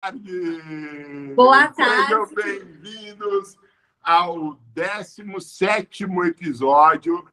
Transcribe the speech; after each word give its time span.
tarde! 0.00 1.34
Boa 1.34 1.68
tarde! 1.68 2.06
Sejam 2.06 2.34
bem-vindos 2.34 3.58
ao 4.02 4.54
17 4.74 6.04
episódio 6.24 7.28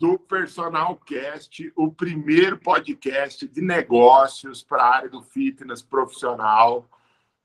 do 0.00 0.18
Personal 0.18 0.96
Cast, 0.96 1.72
o 1.76 1.92
primeiro 1.92 2.58
podcast 2.58 3.46
de 3.46 3.60
negócios 3.60 4.64
para 4.64 4.82
a 4.82 4.96
área 4.96 5.08
do 5.08 5.22
fitness 5.22 5.80
profissional 5.80 6.88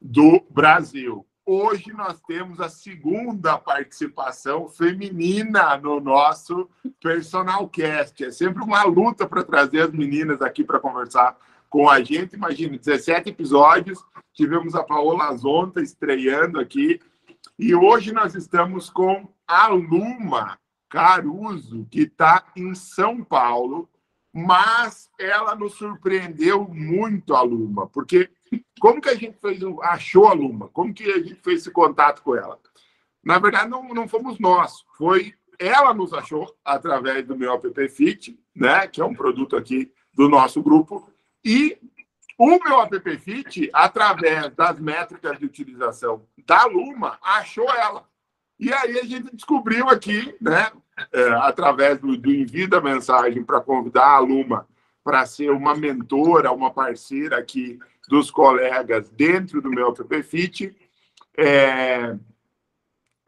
do 0.01 0.43
Brasil. 0.49 1.23
Hoje 1.45 1.93
nós 1.93 2.19
temos 2.21 2.59
a 2.59 2.67
segunda 2.67 3.59
participação 3.59 4.67
feminina 4.67 5.77
no 5.77 5.99
nosso 5.99 6.67
Personal 6.99 7.69
Cast. 7.69 8.25
É 8.25 8.31
sempre 8.31 8.63
uma 8.63 8.83
luta 8.85 9.27
para 9.27 9.43
trazer 9.43 9.81
as 9.81 9.91
meninas 9.91 10.41
aqui 10.41 10.63
para 10.63 10.79
conversar 10.79 11.37
com 11.69 11.89
a 11.89 12.01
gente. 12.01 12.35
Imagina, 12.35 12.77
17 12.77 13.29
episódios. 13.29 14.03
Tivemos 14.33 14.75
a 14.75 14.83
Paola 14.83 15.35
Zonta 15.35 15.81
estreando 15.81 16.59
aqui. 16.59 16.99
E 17.57 17.73
hoje 17.73 18.11
nós 18.11 18.35
estamos 18.35 18.89
com 18.89 19.27
a 19.47 19.67
Luma 19.67 20.59
Caruso, 20.89 21.87
que 21.89 22.01
está 22.01 22.45
em 22.55 22.73
São 22.73 23.23
Paulo, 23.23 23.89
mas 24.33 25.09
ela 25.19 25.55
nos 25.55 25.73
surpreendeu 25.73 26.67
muito, 26.67 27.35
a 27.35 27.41
Luma, 27.41 27.87
porque 27.87 28.29
como 28.79 29.01
que 29.01 29.09
a 29.09 29.15
gente 29.15 29.37
fez, 29.39 29.59
achou 29.81 30.27
a 30.27 30.33
Luma? 30.33 30.69
Como 30.69 30.93
que 30.93 31.03
a 31.11 31.17
gente 31.17 31.35
fez 31.35 31.61
esse 31.61 31.71
contato 31.71 32.21
com 32.21 32.35
ela? 32.35 32.59
Na 33.23 33.39
verdade, 33.39 33.69
não, 33.69 33.87
não 33.89 34.07
fomos 34.07 34.39
nós, 34.39 34.85
foi 34.97 35.33
ela 35.59 35.93
nos 35.93 36.13
achou 36.13 36.55
através 36.63 37.25
do 37.25 37.35
meu 37.35 37.51
app 37.53 37.89
Fit, 37.89 38.39
né, 38.55 38.87
que 38.87 39.01
é 39.01 39.05
um 39.05 39.15
produto 39.15 39.55
aqui 39.55 39.91
do 40.13 40.29
nosso 40.29 40.61
grupo, 40.61 41.11
e 41.47 41.79
o 42.37 42.59
meu 42.61 42.81
app 42.81 43.17
Fit, 43.19 43.69
através 43.71 44.53
das 44.53 44.77
métricas 44.81 45.39
de 45.39 45.45
utilização 45.45 46.27
da 46.45 46.65
Luma, 46.65 47.17
achou 47.23 47.69
ela. 47.73 48.05
E 48.59 48.73
aí 48.73 48.99
a 48.99 49.05
gente 49.05 49.33
descobriu 49.33 49.87
aqui, 49.87 50.35
né, 50.41 50.69
é, 51.13 51.29
através 51.35 51.99
do, 51.99 52.17
do 52.17 52.29
envio 52.29 52.67
da 52.67 52.81
mensagem 52.81 53.45
para 53.45 53.61
convidar 53.61 54.09
a 54.09 54.19
Luma 54.19 54.67
para 55.01 55.25
ser 55.25 55.51
uma 55.51 55.73
mentora, 55.73 56.51
uma 56.51 56.69
parceira 56.69 57.37
aqui 57.37 57.79
dos 58.09 58.29
colegas 58.29 59.09
dentro 59.09 59.61
do 59.61 59.69
meu 59.69 59.87
app 59.87 60.23
Fit. 60.23 60.75
É, 61.37 62.13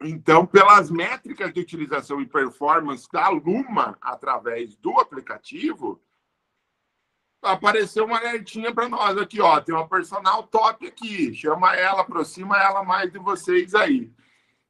então, 0.02 0.44
pelas 0.44 0.90
métricas 0.90 1.54
de 1.54 1.60
utilização 1.60 2.20
e 2.20 2.26
performance 2.26 3.08
da 3.10 3.30
Luma 3.30 3.96
através 4.02 4.76
do 4.76 5.00
aplicativo, 5.00 5.98
apareceu 7.42 8.04
uma 8.04 8.18
alertinha 8.18 8.72
para 8.74 8.88
nós 8.88 9.16
aqui, 9.16 9.40
ó, 9.40 9.60
tem 9.60 9.74
uma 9.74 9.88
personal 9.88 10.42
top 10.44 10.86
aqui, 10.86 11.34
chama 11.34 11.74
ela, 11.74 12.02
aproxima 12.02 12.56
ela 12.58 12.84
mais 12.84 13.10
de 13.10 13.18
vocês 13.18 13.74
aí. 13.74 14.10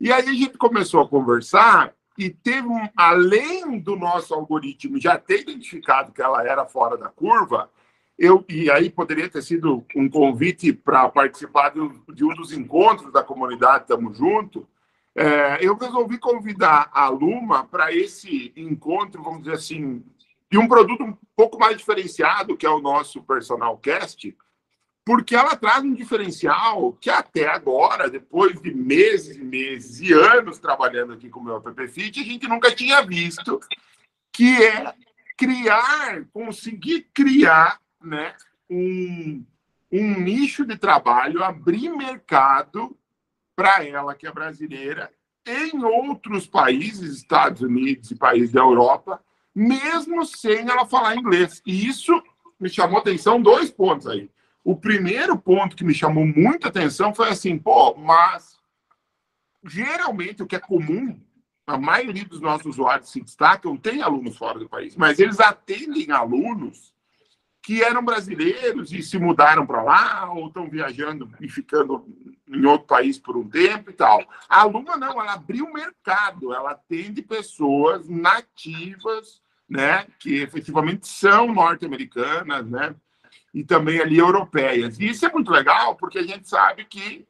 E 0.00 0.12
aí 0.12 0.28
a 0.28 0.32
gente 0.32 0.56
começou 0.56 1.02
a 1.02 1.08
conversar 1.08 1.92
e 2.16 2.30
teve 2.30 2.68
um, 2.68 2.88
além 2.96 3.78
do 3.78 3.96
nosso 3.96 4.34
algoritmo 4.34 5.00
já 5.00 5.18
ter 5.18 5.41
identificado 5.41 6.12
que 6.12 6.22
ela 6.22 6.46
era 6.46 6.66
fora 6.66 6.96
da 6.96 7.08
curva, 7.08 7.70
eu 8.18 8.44
e 8.48 8.70
aí 8.70 8.91
poderia 8.91 9.28
ter 9.30 9.42
sido 9.42 9.84
um 9.96 10.08
convite 10.08 10.72
para 10.72 11.08
participar 11.08 11.70
de, 11.70 11.80
de, 12.14 12.22
um 12.22 12.34
dos 12.34 12.52
encontros 12.52 13.10
da 13.10 13.22
comunidade 13.22 13.86
Tamo 13.86 14.12
Junto. 14.12 14.68
É, 15.16 15.58
eu 15.64 15.74
resolvi 15.74 16.18
convidar 16.18 16.91
a 16.92 17.08
Luma 17.08 17.64
para 17.64 17.94
esse 17.94 18.52
encontro, 18.54 19.22
vamos 19.22 19.42
dizer 19.42 19.54
assim, 19.54 20.04
de 20.51 20.59
um 20.59 20.67
produto 20.67 21.05
um 21.05 21.17
pouco 21.37 21.59
mais 21.59 21.77
diferenciado, 21.79 22.56
que 22.56 22.67
é 22.67 22.70
o 22.70 22.81
nosso 22.81 23.23
Personal 23.23 23.79
Cast, 23.79 24.37
porque 25.05 25.34
ela 25.34 25.56
traz 25.56 25.83
um 25.83 25.95
diferencial 25.95 26.93
que 27.01 27.09
até 27.09 27.48
agora, 27.48 28.11
depois 28.11 28.61
de 28.61 28.75
meses 28.75 29.37
e 29.37 29.43
meses 29.43 30.01
e 30.01 30.12
anos 30.12 30.59
trabalhando 30.59 31.12
aqui 31.12 31.28
com 31.28 31.41
o 31.41 31.45
meu 31.45 31.56
app 31.56 31.89
Fit, 31.89 32.21
a 32.21 32.25
gente 32.25 32.48
nunca 32.48 32.75
tinha 32.75 33.01
visto, 33.03 33.61
que 34.33 34.62
é 34.62 34.93
criar, 35.37 36.25
conseguir 36.33 37.09
criar 37.15 37.81
né, 38.03 38.34
um, 38.69 39.44
um 39.91 40.21
nicho 40.21 40.66
de 40.66 40.77
trabalho, 40.77 41.43
abrir 41.43 41.89
mercado 41.91 42.97
para 43.56 43.84
ela, 43.87 44.15
que 44.15 44.27
é 44.27 44.33
brasileira, 44.33 45.10
em 45.47 45.83
outros 45.83 46.47
países, 46.47 47.16
Estados 47.16 47.62
Unidos 47.62 48.10
e 48.10 48.15
países 48.15 48.53
da 48.53 48.60
Europa, 48.60 49.22
mesmo 49.55 50.25
sem 50.25 50.69
ela 50.69 50.87
falar 50.87 51.16
inglês. 51.16 51.62
E 51.66 51.87
isso 51.87 52.22
me 52.59 52.69
chamou 52.69 52.99
atenção 52.99 53.41
dois 53.41 53.71
pontos 53.71 54.06
aí. 54.06 54.31
O 54.62 54.77
primeiro 54.77 55.38
ponto 55.38 55.75
que 55.75 55.84
me 55.84 55.94
chamou 55.94 56.27
muita 56.27 56.69
atenção 56.69 57.15
foi 57.15 57.28
assim, 57.28 57.59
pô, 57.59 57.94
mas 57.94 58.59
geralmente 59.65 60.43
o 60.43 60.47
que 60.47 60.56
é 60.56 60.60
comum, 60.60 61.19
a 61.66 61.78
maioria 61.78 62.25
dos 62.25 62.41
nossos 62.41 62.66
usuários 62.66 63.10
se 63.10 63.21
destacam, 63.21 63.77
tem 63.77 64.03
alunos 64.03 64.37
fora 64.37 64.59
do 64.59 64.69
país, 64.69 64.97
mas 64.97 65.19
eles 65.19 65.41
atendem 65.41 66.10
alunos 66.10 66.90
que 67.62 67.82
eram 67.82 68.04
brasileiros 68.04 68.93
e 68.93 69.03
se 69.03 69.19
mudaram 69.19 69.66
para 69.66 69.82
lá, 69.82 70.32
ou 70.32 70.48
estão 70.48 70.69
viajando 70.69 71.31
e 71.41 71.48
ficando 71.48 72.06
em 72.48 72.65
outro 72.65 72.87
país 72.87 73.19
por 73.19 73.37
um 73.37 73.48
tempo 73.48 73.91
e 73.91 73.93
tal. 73.93 74.22
A 74.48 74.65
Luma 74.65 74.97
não, 74.97 75.21
ela 75.21 75.34
abriu 75.34 75.72
mercado, 75.72 76.53
ela 76.54 76.72
atende 76.72 77.22
pessoas 77.22 78.09
nativas, 78.09 79.41
né, 79.69 80.06
que 80.19 80.37
efetivamente 80.37 81.06
são 81.06 81.53
norte-americanas, 81.53 82.66
né, 82.66 82.94
e 83.54 83.62
também 83.62 84.00
ali 84.00 84.19
europeias. 84.19 84.98
E 84.98 85.09
isso 85.09 85.27
é 85.27 85.32
muito 85.32 85.50
legal, 85.50 85.94
porque 85.97 86.19
a 86.19 86.25
gente 86.25 86.48
sabe 86.48 86.84
que 86.84 87.27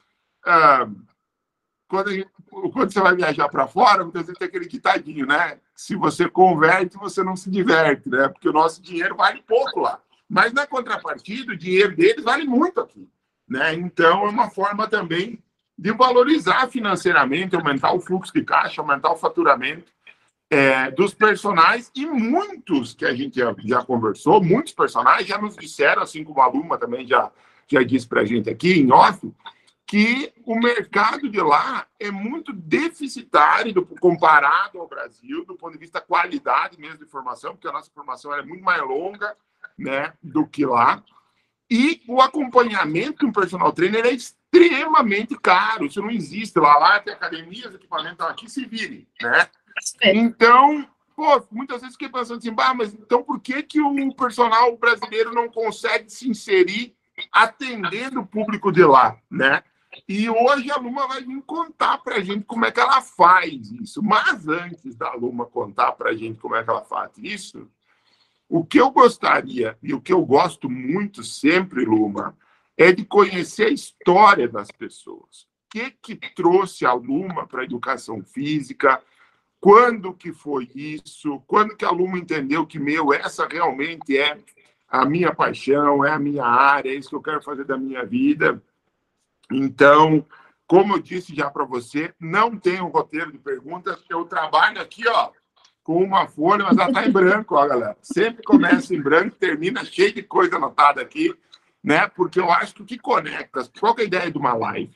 ah, 0.46 0.88
quando, 1.88 2.12
gente, 2.12 2.30
quando, 2.72 2.92
você 2.92 3.00
vai 3.00 3.16
viajar 3.16 3.48
para 3.48 3.66
fora, 3.66 4.04
muitas 4.04 4.22
vezes 4.22 4.38
tem 4.38 4.46
aquele 4.46 4.68
ditadinho, 4.68 5.26
né? 5.26 5.58
Se 5.74 5.96
você 5.96 6.28
converte, 6.28 6.96
você 6.96 7.22
não 7.22 7.34
se 7.34 7.50
diverte, 7.50 8.08
né? 8.08 8.28
Porque 8.28 8.48
o 8.48 8.52
nosso 8.52 8.80
dinheiro 8.80 9.16
vale 9.16 9.42
pouco 9.42 9.80
lá. 9.80 10.00
Mas, 10.30 10.52
na 10.52 10.64
contrapartida, 10.64 11.52
o 11.52 11.56
dinheiro 11.56 11.96
deles 11.96 12.22
vale 12.22 12.44
muito 12.44 12.80
aqui. 12.80 13.10
Né? 13.48 13.74
Então, 13.74 14.26
é 14.26 14.30
uma 14.30 14.48
forma 14.48 14.86
também 14.86 15.42
de 15.76 15.90
valorizar 15.90 16.68
financeiramente, 16.68 17.56
aumentar 17.56 17.92
o 17.92 18.00
fluxo 18.00 18.32
de 18.32 18.44
caixa, 18.44 18.80
aumentar 18.80 19.10
o 19.10 19.16
faturamento 19.16 19.90
é, 20.48 20.88
dos 20.92 21.12
personagens 21.12 21.90
e 21.96 22.06
muitos 22.06 22.94
que 22.94 23.04
a 23.04 23.12
gente 23.12 23.40
já, 23.40 23.52
já, 23.64 23.84
conversou, 23.84 24.40
muitos 24.40 24.72
personagens 24.72 25.26
já 25.26 25.36
nos 25.36 25.56
disseram, 25.56 26.02
assim 26.02 26.22
como 26.22 26.40
a 26.40 26.46
Luma 26.46 26.78
também 26.78 27.04
já, 27.04 27.32
já 27.66 27.82
disse 27.82 28.06
para 28.06 28.20
a 28.20 28.24
gente 28.24 28.48
aqui 28.48 28.74
em 28.74 28.92
off, 28.92 29.32
que 29.84 30.32
o 30.44 30.54
mercado 30.54 31.28
de 31.28 31.40
lá 31.40 31.88
é 31.98 32.12
muito 32.12 32.52
deficitário 32.52 33.72
do, 33.72 33.84
comparado 33.84 34.78
ao 34.78 34.86
Brasil, 34.86 35.44
do 35.44 35.56
ponto 35.56 35.72
de 35.72 35.78
vista 35.78 35.98
da 35.98 36.06
qualidade 36.06 36.78
mesmo 36.78 36.98
de 36.98 37.06
formação, 37.06 37.52
porque 37.52 37.66
a 37.66 37.72
nossa 37.72 37.90
formação 37.90 38.32
é 38.32 38.42
muito 38.42 38.62
mais 38.62 38.80
longa 38.82 39.36
né, 39.78 40.12
do 40.22 40.46
que 40.46 40.64
lá. 40.64 41.02
E 41.70 42.02
o 42.08 42.20
acompanhamento 42.20 43.26
um 43.26 43.32
personal 43.32 43.72
trainer 43.72 44.04
é 44.04 44.12
extremamente 44.12 45.38
caro. 45.38 45.86
Isso 45.86 46.02
não 46.02 46.10
existe. 46.10 46.58
Lá, 46.58 46.76
lá 46.78 47.00
tem 47.00 47.14
academias, 47.14 47.74
equipamentos 47.74 48.26
aqui, 48.26 48.50
se 48.50 48.64
virem, 48.64 49.06
né? 49.22 49.48
Então, 50.02 50.86
pô, 51.14 51.42
muitas 51.50 51.80
vezes 51.80 51.94
fiquei 51.94 52.08
pensando 52.08 52.38
assim, 52.38 52.52
bah, 52.52 52.74
mas 52.74 52.92
então 52.92 53.22
por 53.22 53.40
que, 53.40 53.62
que 53.62 53.80
o 53.80 54.14
personal 54.14 54.76
brasileiro 54.76 55.32
não 55.32 55.48
consegue 55.48 56.10
se 56.10 56.28
inserir 56.28 56.94
atendendo 57.32 58.20
o 58.20 58.26
público 58.26 58.72
de 58.72 58.84
lá, 58.84 59.16
né? 59.30 59.62
E 60.08 60.30
hoje 60.30 60.70
a 60.70 60.76
Luma 60.76 61.06
vai 61.06 61.22
vir 61.22 61.42
contar 61.42 61.98
para 61.98 62.16
a 62.16 62.20
gente 62.20 62.44
como 62.44 62.64
é 62.64 62.70
que 62.70 62.80
ela 62.80 63.00
faz 63.00 63.70
isso. 63.72 64.02
Mas 64.02 64.46
antes 64.46 64.96
da 64.96 65.12
Luma 65.14 65.46
contar 65.46 65.92
para 65.92 66.10
a 66.10 66.14
gente 66.14 66.40
como 66.40 66.54
é 66.54 66.62
que 66.62 66.70
ela 66.70 66.84
faz 66.84 67.10
isso, 67.18 67.68
o 68.50 68.64
que 68.64 68.80
eu 68.80 68.90
gostaria 68.90 69.78
e 69.80 69.94
o 69.94 70.00
que 70.00 70.12
eu 70.12 70.22
gosto 70.26 70.68
muito 70.68 71.22
sempre, 71.22 71.84
Luma, 71.84 72.36
é 72.76 72.90
de 72.90 73.04
conhecer 73.04 73.66
a 73.66 73.70
história 73.70 74.48
das 74.48 74.72
pessoas. 74.72 75.42
O 75.42 75.70
que, 75.70 75.92
que 75.92 76.16
trouxe 76.34 76.84
a 76.84 76.92
Luma 76.92 77.46
para 77.46 77.60
a 77.60 77.64
educação 77.64 78.24
física? 78.24 79.00
Quando 79.60 80.12
que 80.12 80.32
foi 80.32 80.68
isso? 80.74 81.40
Quando 81.46 81.76
que 81.76 81.84
a 81.84 81.92
Luma 81.92 82.18
entendeu 82.18 82.66
que, 82.66 82.80
meu, 82.80 83.12
essa 83.14 83.46
realmente 83.46 84.18
é 84.18 84.36
a 84.88 85.06
minha 85.06 85.32
paixão, 85.32 86.04
é 86.04 86.10
a 86.10 86.18
minha 86.18 86.44
área, 86.44 86.90
é 86.90 86.94
isso 86.94 87.10
que 87.10 87.14
eu 87.14 87.22
quero 87.22 87.42
fazer 87.42 87.64
da 87.64 87.78
minha 87.78 88.04
vida? 88.04 88.60
Então, 89.52 90.26
como 90.66 90.94
eu 90.94 90.98
disse 91.00 91.36
já 91.36 91.48
para 91.48 91.64
você, 91.64 92.12
não 92.18 92.56
tem 92.56 92.80
um 92.80 92.88
roteiro 92.88 93.30
de 93.30 93.38
perguntas, 93.38 94.02
eu 94.08 94.24
trabalho 94.24 94.80
aqui, 94.80 95.06
ó, 95.06 95.30
com 95.82 96.02
uma 96.02 96.26
folha, 96.26 96.64
mas 96.64 96.76
ela 96.76 96.88
está 96.88 97.06
em 97.06 97.10
branco, 97.10 97.56
ó, 97.56 97.66
galera. 97.66 97.96
Sempre 98.02 98.42
começa 98.42 98.94
em 98.94 99.00
branco, 99.00 99.36
termina 99.36 99.84
cheio 99.84 100.12
de 100.12 100.22
coisa 100.22 100.56
anotada 100.56 101.00
aqui, 101.00 101.34
né? 101.82 102.06
Porque 102.08 102.38
eu 102.38 102.50
acho 102.50 102.74
que 102.74 102.82
o 102.82 102.86
que 102.86 102.98
conecta, 102.98 103.68
qual 103.78 103.94
é 103.98 104.02
a 104.02 104.04
ideia 104.04 104.30
de 104.30 104.38
uma 104.38 104.54
live? 104.54 104.94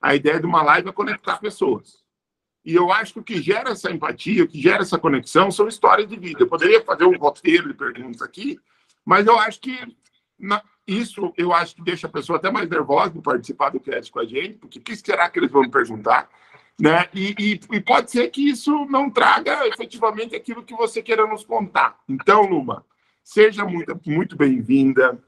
A 0.00 0.14
ideia 0.14 0.40
de 0.40 0.46
uma 0.46 0.62
live 0.62 0.88
é 0.88 0.92
conectar 0.92 1.38
pessoas. 1.38 2.04
E 2.64 2.74
eu 2.74 2.90
acho 2.90 3.14
que 3.14 3.20
o 3.20 3.24
que 3.24 3.42
gera 3.42 3.70
essa 3.70 3.90
empatia, 3.90 4.44
o 4.44 4.48
que 4.48 4.60
gera 4.60 4.82
essa 4.82 4.98
conexão 4.98 5.50
são 5.50 5.68
histórias 5.68 6.08
de 6.08 6.16
vida. 6.16 6.42
Eu 6.42 6.48
poderia 6.48 6.82
fazer 6.82 7.04
um 7.04 7.16
roteiro 7.16 7.68
de 7.68 7.74
perguntas 7.74 8.22
aqui, 8.22 8.58
mas 9.04 9.26
eu 9.26 9.38
acho 9.38 9.60
que 9.60 9.78
na, 10.38 10.62
isso 10.86 11.32
eu 11.36 11.52
acho 11.52 11.76
que 11.76 11.82
deixa 11.82 12.06
a 12.06 12.10
pessoa 12.10 12.38
até 12.38 12.50
mais 12.50 12.68
nervosa 12.68 13.10
de 13.10 13.20
participar 13.20 13.70
do 13.70 13.80
cast 13.80 14.10
com 14.10 14.18
a 14.18 14.24
gente, 14.24 14.58
porque 14.58 14.78
o 14.78 14.82
que 14.82 14.96
será 14.96 15.28
que 15.28 15.38
eles 15.38 15.50
vão 15.50 15.62
me 15.62 15.70
perguntar? 15.70 16.28
Né? 16.80 17.08
E, 17.14 17.34
e, 17.38 17.60
e, 17.76 17.80
pode 17.80 18.10
ser 18.10 18.28
que 18.30 18.48
isso 18.50 18.84
não 18.86 19.08
traga 19.08 19.66
efetivamente 19.68 20.34
aquilo 20.34 20.64
que 20.64 20.74
você 20.74 21.00
queira 21.02 21.26
nos 21.26 21.44
contar. 21.44 21.96
Então, 22.08 22.42
Luma, 22.42 22.84
seja 23.22 23.64
muito, 23.64 23.98
muito 24.04 24.36
bem-vinda. 24.36 25.18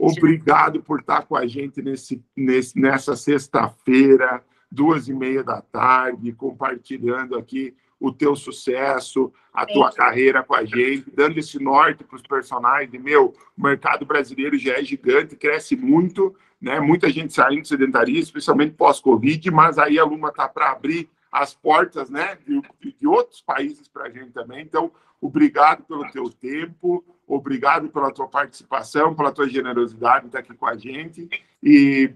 Obrigado 0.00 0.82
por 0.82 1.00
estar 1.00 1.22
com 1.22 1.36
a 1.36 1.46
gente 1.46 1.80
nesse, 1.80 2.22
nesse, 2.36 2.78
nessa 2.78 3.14
sexta-feira, 3.14 4.42
duas 4.70 5.06
e 5.06 5.14
meia 5.14 5.44
da 5.44 5.60
tarde, 5.60 6.32
compartilhando 6.32 7.36
aqui 7.36 7.74
o 7.98 8.12
teu 8.12 8.36
sucesso, 8.36 9.32
a 9.52 9.64
tua 9.64 9.90
carreira 9.92 10.42
com 10.42 10.54
a 10.54 10.64
gente, 10.64 11.10
dando 11.10 11.38
esse 11.38 11.58
norte 11.62 12.04
para 12.04 12.16
os 12.16 12.22
personagens. 12.22 13.02
Meu, 13.02 13.34
o 13.56 13.62
mercado 13.62 14.04
brasileiro 14.04 14.58
já 14.58 14.74
é 14.74 14.84
gigante, 14.84 15.36
cresce 15.36 15.76
muito, 15.76 16.34
né? 16.60 16.80
Muita 16.80 17.10
gente 17.10 17.32
saindo 17.32 17.62
do 17.62 17.68
sedentarismo, 17.68 18.22
especialmente 18.22 18.74
pós-Covid, 18.74 19.50
mas 19.50 19.78
aí 19.78 19.98
a 19.98 20.04
Luma 20.04 20.28
está 20.28 20.48
para 20.48 20.70
abrir 20.70 21.08
as 21.30 21.52
portas, 21.52 22.08
né, 22.08 22.38
de, 22.46 22.62
de 22.98 23.06
outros 23.06 23.42
países 23.42 23.88
para 23.88 24.04
a 24.04 24.10
gente 24.10 24.30
também. 24.30 24.62
Então, 24.62 24.90
obrigado 25.20 25.84
pelo 25.84 26.10
teu 26.10 26.30
tempo, 26.30 27.04
obrigado 27.26 27.88
pela 27.90 28.10
tua 28.10 28.26
participação, 28.26 29.14
pela 29.14 29.32
tua 29.32 29.48
generosidade 29.48 30.22
de 30.22 30.26
estar 30.28 30.38
aqui 30.38 30.54
com 30.54 30.66
a 30.66 30.76
gente. 30.76 31.28
E, 31.62 32.10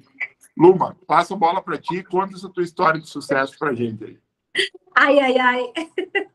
Luma, 0.56 0.96
passa 1.06 1.34
a 1.34 1.36
bola 1.36 1.60
para 1.60 1.76
ti, 1.76 2.02
conta 2.02 2.34
essa 2.34 2.48
tua 2.48 2.62
história 2.62 3.00
de 3.00 3.08
sucesso 3.08 3.58
para 3.58 3.70
a 3.70 3.74
gente 3.74 4.04
aí. 4.04 4.18
Ai, 4.96 5.18
ai, 5.18 5.38
ai. 5.38 5.72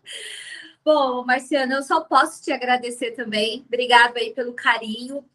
Bom, 0.85 1.25
Marciano, 1.25 1.73
eu 1.73 1.81
só 1.81 2.01
posso 2.01 2.43
te 2.43 2.51
agradecer 2.51 3.11
também. 3.11 3.65
Obrigado 3.67 4.17
aí 4.17 4.31
pelo 4.31 4.53
carinho. 4.53 5.25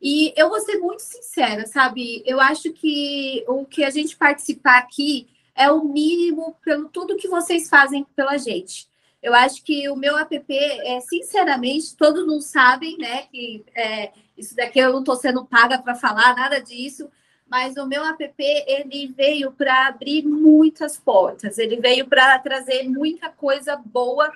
E 0.00 0.32
eu 0.36 0.48
vou 0.48 0.60
ser 0.60 0.78
muito 0.78 1.00
sincera, 1.00 1.66
sabe? 1.66 2.22
Eu 2.24 2.40
acho 2.40 2.72
que 2.72 3.44
o 3.48 3.64
que 3.64 3.84
a 3.84 3.90
gente 3.90 4.16
participar 4.16 4.78
aqui 4.78 5.28
é 5.54 5.70
o 5.70 5.84
mínimo 5.84 6.56
pelo 6.64 6.88
tudo 6.88 7.16
que 7.16 7.26
vocês 7.26 7.68
fazem 7.68 8.04
pela 8.14 8.38
gente. 8.38 8.86
Eu 9.20 9.34
acho 9.34 9.64
que 9.64 9.88
o 9.88 9.96
meu 9.96 10.16
app, 10.16 10.44
é, 10.48 11.00
sinceramente, 11.00 11.96
todos 11.96 12.24
não 12.24 12.40
sabem, 12.40 12.96
né? 12.96 13.22
Que 13.24 13.64
é, 13.74 14.12
isso 14.36 14.54
daqui 14.54 14.78
eu 14.78 14.92
não 14.92 15.00
estou 15.00 15.16
sendo 15.16 15.44
paga 15.44 15.78
para 15.78 15.96
falar 15.96 16.36
nada 16.36 16.60
disso, 16.60 17.10
mas 17.50 17.76
o 17.76 17.86
meu 17.86 18.04
app 18.04 18.34
ele 18.38 19.08
veio 19.08 19.50
para 19.50 19.88
abrir 19.88 20.24
muitas 20.24 20.96
portas, 20.96 21.58
ele 21.58 21.76
veio 21.76 22.06
para 22.06 22.38
trazer 22.38 22.88
muita 22.88 23.28
coisa 23.30 23.74
boa 23.74 24.30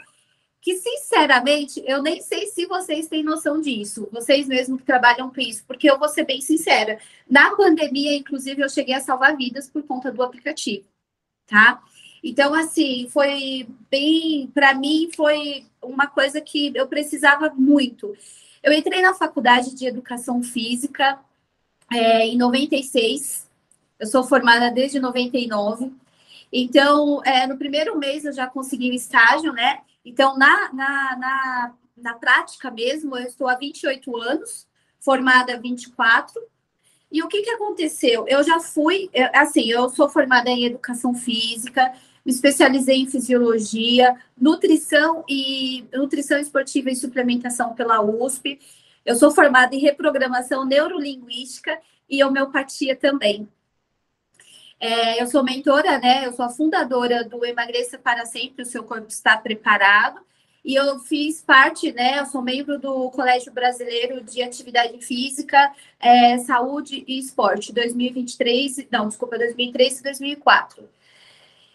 que 0.63 0.77
sinceramente 0.77 1.83
eu 1.85 2.01
nem 2.01 2.23
sei 2.23 2.47
se 2.47 2.67
vocês 2.67 3.09
têm 3.09 3.25
noção 3.25 3.61
disso, 3.61 4.09
vocês 4.13 4.47
mesmos 4.47 4.81
que 4.81 4.87
trabalham 4.87 5.29
com 5.29 5.41
isso, 5.41 5.65
porque 5.67 5.91
eu 5.91 5.99
vou 5.99 6.09
ser 6.09 6.25
bem 6.25 6.41
sincera, 6.41 7.01
na 7.29 7.55
pandemia, 7.57 8.15
inclusive, 8.15 8.63
eu 8.63 8.69
cheguei 8.69 8.95
a 8.95 9.01
salvar 9.01 9.37
vidas 9.37 9.69
por 9.69 9.83
conta 9.83 10.13
do 10.13 10.23
aplicativo, 10.23 10.87
tá? 11.49 11.83
Então, 12.23 12.55
assim, 12.55 13.09
foi 13.11 13.67
bem, 13.91 14.47
para 14.55 14.73
mim, 14.73 15.11
foi 15.17 15.67
uma 15.83 16.07
coisa 16.07 16.41
que 16.41 16.71
eu 16.77 16.87
precisava 16.87 17.51
muito. 17.51 18.17
Eu 18.63 18.73
entrei 18.73 19.03
na 19.03 19.13
faculdade 19.13 19.75
de 19.75 19.87
educação 19.87 20.41
física, 20.45 21.19
é, 21.93 22.25
em 22.25 22.39
96. 22.39 23.51
Eu 23.99 24.07
sou 24.07 24.23
formada 24.23 24.71
desde 24.71 25.01
99. 25.01 25.93
Então, 26.53 27.21
é, 27.25 27.49
no 27.49 27.59
primeiro 27.59 27.99
mês 27.99 28.25
eu 28.25 28.33
já 28.33 28.47
consegui 28.47 28.91
o 28.91 28.95
estágio, 28.95 29.53
né? 29.53 29.81
Então, 30.05 30.37
na, 30.37 30.73
na, 30.73 31.17
na, 31.17 31.75
na 31.97 32.15
prática 32.15 32.71
mesmo, 32.71 33.17
eu 33.17 33.27
estou 33.27 33.49
há 33.49 33.55
28 33.55 34.17
anos, 34.17 34.67
formada 34.99 35.55
há 35.55 35.57
24. 35.57 36.41
E 37.11 37.23
o 37.23 37.29
que, 37.29 37.43
que 37.43 37.51
aconteceu? 37.51 38.27
Eu 38.27 38.43
já 38.43 38.59
fui, 38.59 39.11
assim, 39.35 39.71
eu 39.71 39.89
sou 39.91 40.09
formada 40.09 40.49
em 40.49 40.65
educação 40.65 41.15
física, 41.15 41.93
me 42.25 42.33
especializei 42.33 42.97
em 42.97 43.07
fisiologia, 43.07 44.17
nutrição 44.41 45.25
e 45.29 45.85
nutrição 45.93 46.39
esportiva 46.39 46.91
e 46.91 46.97
suplementação 46.97 47.75
pela 47.75 48.01
USP. 48.01 48.59
Eu 49.05 49.17
sou 49.17 49.31
formada 49.31 49.75
em 49.75 49.81
reprogramação 49.81 50.65
neurolinguística 50.65 51.79
e 52.09 52.23
homeopatia 52.25 52.97
também. 52.97 53.49
É, 54.83 55.23
eu 55.23 55.29
sou 55.29 55.45
mentora, 55.45 56.01
né? 56.01 56.27
Eu 56.27 56.33
sou 56.33 56.45
a 56.45 56.49
fundadora 56.49 57.23
do 57.23 57.45
Emagreça 57.47 58.01
para 58.01 58.27
Sempre, 58.27 58.63
o 58.65 58.67
seu 58.67 58.83
corpo 58.83 59.07
está 59.07 59.37
preparado. 59.37 60.21
E 60.65 60.75
eu 60.75 60.99
fiz 60.99 61.41
parte, 61.41 61.93
né? 61.93 62.19
Eu 62.19 62.27
sou 62.27 62.43
membro 62.43 62.81
do 62.81 63.09
Colégio 63.13 63.53
Brasileiro 63.53 64.25
de 64.25 64.43
Atividade 64.43 65.01
Física, 65.01 65.73
é, 66.01 66.37
Saúde 66.39 67.05
e 67.07 67.17
Esporte, 67.17 67.73
2023, 67.73 68.89
não, 68.91 69.07
desculpa, 69.07 69.39
2003 69.39 70.01
e 70.01 70.03
2004. 70.03 70.89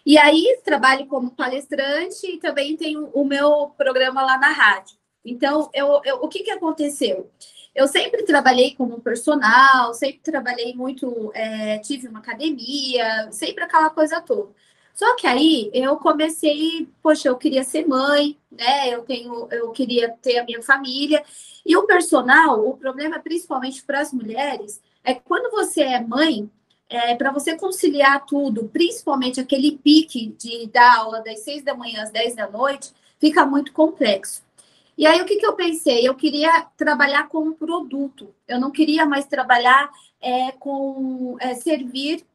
E 0.04 0.18
aí 0.18 0.60
trabalho 0.62 1.06
como 1.06 1.30
palestrante 1.30 2.26
e 2.26 2.38
também 2.38 2.76
tenho 2.76 3.06
o 3.14 3.24
meu 3.24 3.72
programa 3.78 4.20
lá 4.20 4.36
na 4.36 4.52
rádio. 4.52 4.98
Então, 5.24 5.70
eu, 5.72 6.02
eu, 6.04 6.16
o 6.16 6.28
que, 6.28 6.42
que 6.42 6.50
aconteceu? 6.50 7.30
Eu 7.78 7.86
sempre 7.86 8.24
trabalhei 8.24 8.74
como 8.74 9.00
personal, 9.00 9.94
sempre 9.94 10.18
trabalhei 10.18 10.74
muito, 10.74 11.30
é, 11.32 11.78
tive 11.78 12.08
uma 12.08 12.18
academia, 12.18 13.30
sempre 13.30 13.62
aquela 13.62 13.88
coisa 13.88 14.20
toda. 14.20 14.50
Só 14.92 15.14
que 15.14 15.28
aí 15.28 15.70
eu 15.72 15.96
comecei, 15.96 16.88
poxa, 17.00 17.28
eu 17.28 17.36
queria 17.36 17.62
ser 17.62 17.86
mãe, 17.86 18.36
né? 18.50 18.88
Eu 18.92 19.02
tenho, 19.04 19.46
eu 19.52 19.70
queria 19.70 20.10
ter 20.20 20.40
a 20.40 20.44
minha 20.44 20.60
família. 20.60 21.22
E 21.64 21.76
o 21.76 21.86
personal, 21.86 22.68
o 22.68 22.76
problema 22.76 23.20
principalmente 23.20 23.84
para 23.84 24.00
as 24.00 24.12
mulheres, 24.12 24.80
é 25.04 25.14
que 25.14 25.20
quando 25.20 25.48
você 25.52 25.82
é 25.82 26.00
mãe, 26.00 26.50
é, 26.88 27.14
para 27.14 27.30
você 27.30 27.54
conciliar 27.54 28.26
tudo, 28.26 28.68
principalmente 28.72 29.38
aquele 29.38 29.78
pique 29.78 30.34
de 30.36 30.66
dar 30.66 30.96
aula 30.96 31.22
das 31.22 31.44
seis 31.44 31.62
da 31.62 31.76
manhã 31.76 32.02
às 32.02 32.10
dez 32.10 32.34
da 32.34 32.50
noite, 32.50 32.92
fica 33.20 33.46
muito 33.46 33.72
complexo. 33.72 34.47
E 34.98 35.06
aí, 35.06 35.22
o 35.22 35.24
que, 35.24 35.36
que 35.36 35.46
eu 35.46 35.52
pensei? 35.52 36.08
Eu 36.08 36.16
queria 36.16 36.66
trabalhar 36.76 37.28
com 37.28 37.38
um 37.38 37.52
produto, 37.52 38.34
eu 38.48 38.58
não 38.58 38.72
queria 38.72 39.06
mais 39.06 39.26
trabalhar 39.26 39.88
é, 40.20 40.50
com 40.58 41.36
é, 41.38 41.54
servir, 41.54 42.26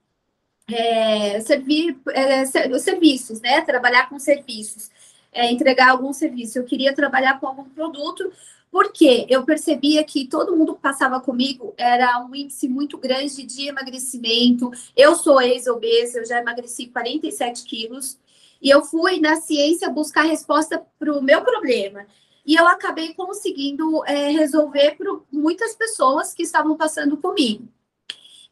é, 0.72 1.42
servir 1.42 2.00
é, 2.14 2.46
serviços, 2.46 3.42
né? 3.42 3.60
Trabalhar 3.62 4.08
com 4.08 4.18
serviços, 4.18 4.90
é, 5.34 5.52
entregar 5.52 5.90
algum 5.90 6.14
serviço. 6.14 6.58
Eu 6.58 6.64
queria 6.64 6.96
trabalhar 6.96 7.38
com 7.38 7.48
algum 7.48 7.66
produto, 7.66 8.32
porque 8.72 9.26
eu 9.30 9.44
percebia 9.44 10.02
que 10.06 10.26
todo 10.26 10.56
mundo 10.56 10.74
que 10.76 10.82
passava 10.82 11.20
comigo 11.20 11.74
era 11.78 12.18
um 12.24 12.34
índice 12.34 12.70
muito 12.70 12.98
grande 12.98 13.44
de 13.44 13.68
emagrecimento. 13.68 14.72
Eu 14.96 15.16
sou 15.16 15.42
ex-obesa, 15.42 16.20
eu 16.20 16.26
já 16.26 16.40
emagreci 16.40 16.88
47 16.88 17.66
quilos. 17.66 18.18
E 18.62 18.70
eu 18.70 18.82
fui 18.86 19.20
na 19.20 19.36
ciência 19.36 19.90
buscar 19.90 20.24
resposta 20.24 20.82
para 20.98 21.14
o 21.14 21.22
meu 21.22 21.42
problema 21.42 22.06
e 22.46 22.56
eu 22.56 22.68
acabei 22.68 23.14
conseguindo 23.14 24.04
é, 24.06 24.30
resolver 24.30 24.96
para 24.98 25.20
muitas 25.32 25.76
pessoas 25.76 26.34
que 26.34 26.44
estavam 26.44 26.76
passando 26.76 27.18
comigo. 27.18 27.68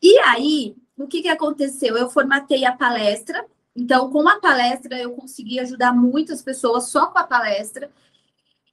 E 0.02 0.18
aí, 0.20 0.76
o 0.98 1.08
que, 1.08 1.22
que 1.22 1.28
aconteceu? 1.30 1.98
Eu 1.98 2.10
formatei 2.10 2.66
a 2.66 2.72
palestra, 2.76 3.46
então, 3.76 4.12
com 4.12 4.28
a 4.28 4.40
palestra, 4.40 4.98
eu 5.00 5.12
consegui 5.14 5.60
ajudar 5.60 5.94
muitas 5.94 6.42
pessoas 6.42 6.86
só 6.86 7.08
com 7.08 7.18
a 7.18 7.24
palestra. 7.24 7.92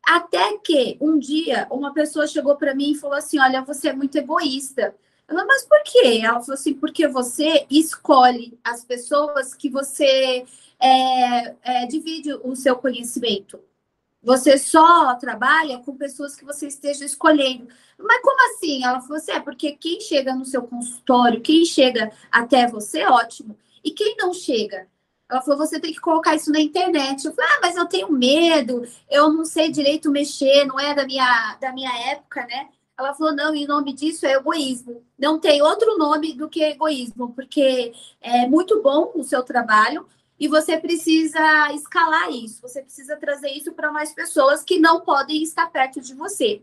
Até 0.04 0.58
que 0.58 0.96
um 1.00 1.18
dia 1.18 1.66
uma 1.70 1.92
pessoa 1.92 2.26
chegou 2.26 2.56
para 2.56 2.74
mim 2.74 2.92
e 2.92 2.96
falou 2.96 3.16
assim: 3.16 3.38
Olha, 3.38 3.62
você 3.62 3.88
é 3.88 3.92
muito 3.92 4.16
egoísta. 4.16 4.94
Eu 5.28 5.34
falei, 5.34 5.46
mas 5.46 5.64
por 5.66 5.82
quê? 5.84 6.20
Ela 6.22 6.40
falou 6.40 6.54
assim: 6.54 6.74
porque 6.74 7.06
você 7.06 7.66
escolhe 7.70 8.58
as 8.64 8.84
pessoas 8.84 9.54
que 9.54 9.68
você 9.68 10.44
é, 10.80 11.54
é, 11.62 11.86
divide 11.86 12.32
o 12.32 12.56
seu 12.56 12.76
conhecimento. 12.76 13.60
Você 14.22 14.58
só 14.58 15.14
trabalha 15.14 15.78
com 15.78 15.96
pessoas 15.96 16.34
que 16.34 16.44
você 16.44 16.66
esteja 16.66 17.04
escolhendo. 17.04 17.68
Mas 17.98 18.20
como 18.22 18.54
assim? 18.54 18.84
Ela 18.84 19.00
falou 19.00 19.16
assim: 19.16 19.32
é 19.32 19.40
porque 19.40 19.72
quem 19.72 20.00
chega 20.00 20.34
no 20.34 20.44
seu 20.44 20.62
consultório, 20.62 21.40
quem 21.40 21.64
chega 21.64 22.10
até 22.30 22.66
você, 22.66 23.04
ótimo. 23.04 23.56
E 23.84 23.92
quem 23.92 24.16
não 24.16 24.34
chega? 24.34 24.88
Ela 25.30 25.42
falou: 25.42 25.58
você 25.58 25.78
tem 25.80 25.92
que 25.92 26.00
colocar 26.00 26.34
isso 26.34 26.50
na 26.50 26.60
internet. 26.60 27.24
Eu 27.24 27.32
falei: 27.32 27.50
ah, 27.54 27.60
mas 27.62 27.76
eu 27.76 27.86
tenho 27.86 28.10
medo, 28.10 28.82
eu 29.10 29.32
não 29.32 29.44
sei 29.44 29.70
direito 29.70 30.10
mexer, 30.10 30.64
não 30.66 30.78
é 30.80 30.94
da 30.94 31.06
minha, 31.06 31.56
da 31.60 31.72
minha 31.72 31.92
época, 32.10 32.44
né? 32.46 32.68
Ela 32.98 33.14
falou: 33.14 33.34
não, 33.34 33.54
e 33.54 33.64
o 33.64 33.68
nome 33.68 33.92
disso 33.92 34.26
é 34.26 34.32
egoísmo. 34.32 35.04
Não 35.18 35.38
tem 35.38 35.62
outro 35.62 35.96
nome 35.96 36.34
do 36.34 36.48
que 36.48 36.62
egoísmo, 36.62 37.32
porque 37.34 37.92
é 38.20 38.46
muito 38.48 38.82
bom 38.82 39.12
o 39.14 39.22
seu 39.22 39.42
trabalho, 39.44 40.06
e 40.38 40.46
você 40.46 40.78
precisa 40.78 41.72
escalar 41.72 42.30
isso, 42.30 42.62
você 42.62 42.82
precisa 42.82 43.16
trazer 43.16 43.50
isso 43.50 43.72
para 43.72 43.90
mais 43.90 44.12
pessoas 44.12 44.62
que 44.62 44.78
não 44.78 45.00
podem 45.00 45.42
estar 45.42 45.70
perto 45.70 46.00
de 46.00 46.14
você. 46.14 46.62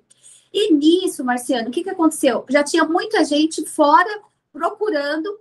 E 0.53 0.74
nisso, 0.74 1.24
Marciano, 1.24 1.67
o 1.67 1.72
que, 1.72 1.84
que 1.84 1.89
aconteceu? 1.89 2.46
Já 2.50 2.63
tinha 2.63 2.86
muita 2.86 3.25
gente 3.25 3.65
fora 3.65 4.22
procurando, 4.53 5.38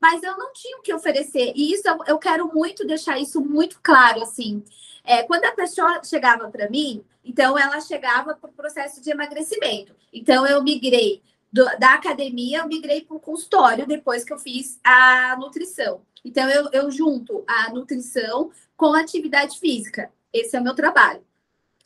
mas 0.00 0.22
eu 0.22 0.36
não 0.38 0.52
tinha 0.54 0.78
o 0.78 0.82
que 0.82 0.94
oferecer. 0.94 1.52
E 1.54 1.74
isso 1.74 1.86
eu, 1.86 1.98
eu 2.06 2.18
quero 2.18 2.50
muito 2.54 2.86
deixar 2.86 3.18
isso 3.18 3.40
muito 3.40 3.78
claro, 3.82 4.22
assim. 4.22 4.64
É, 5.04 5.22
quando 5.24 5.44
a 5.44 5.52
pessoa 5.52 6.02
chegava 6.02 6.48
para 6.48 6.70
mim, 6.70 7.04
então 7.22 7.58
ela 7.58 7.80
chegava 7.80 8.34
para 8.34 8.48
o 8.48 8.52
processo 8.52 9.02
de 9.02 9.10
emagrecimento. 9.10 9.94
Então 10.12 10.46
eu 10.46 10.62
migrei 10.62 11.22
do, 11.52 11.64
da 11.78 11.94
academia, 11.94 12.60
eu 12.60 12.68
migrei 12.68 13.02
para 13.02 13.16
o 13.16 13.20
consultório 13.20 13.86
depois 13.86 14.24
que 14.24 14.32
eu 14.32 14.38
fiz 14.38 14.80
a 14.82 15.36
nutrição. 15.38 16.00
Então, 16.26 16.50
eu, 16.50 16.68
eu 16.72 16.90
junto 16.90 17.44
a 17.46 17.70
nutrição 17.70 18.50
com 18.76 18.92
a 18.94 19.00
atividade 19.00 19.60
física. 19.60 20.10
Esse 20.32 20.56
é 20.56 20.60
o 20.60 20.64
meu 20.64 20.74
trabalho. 20.74 21.24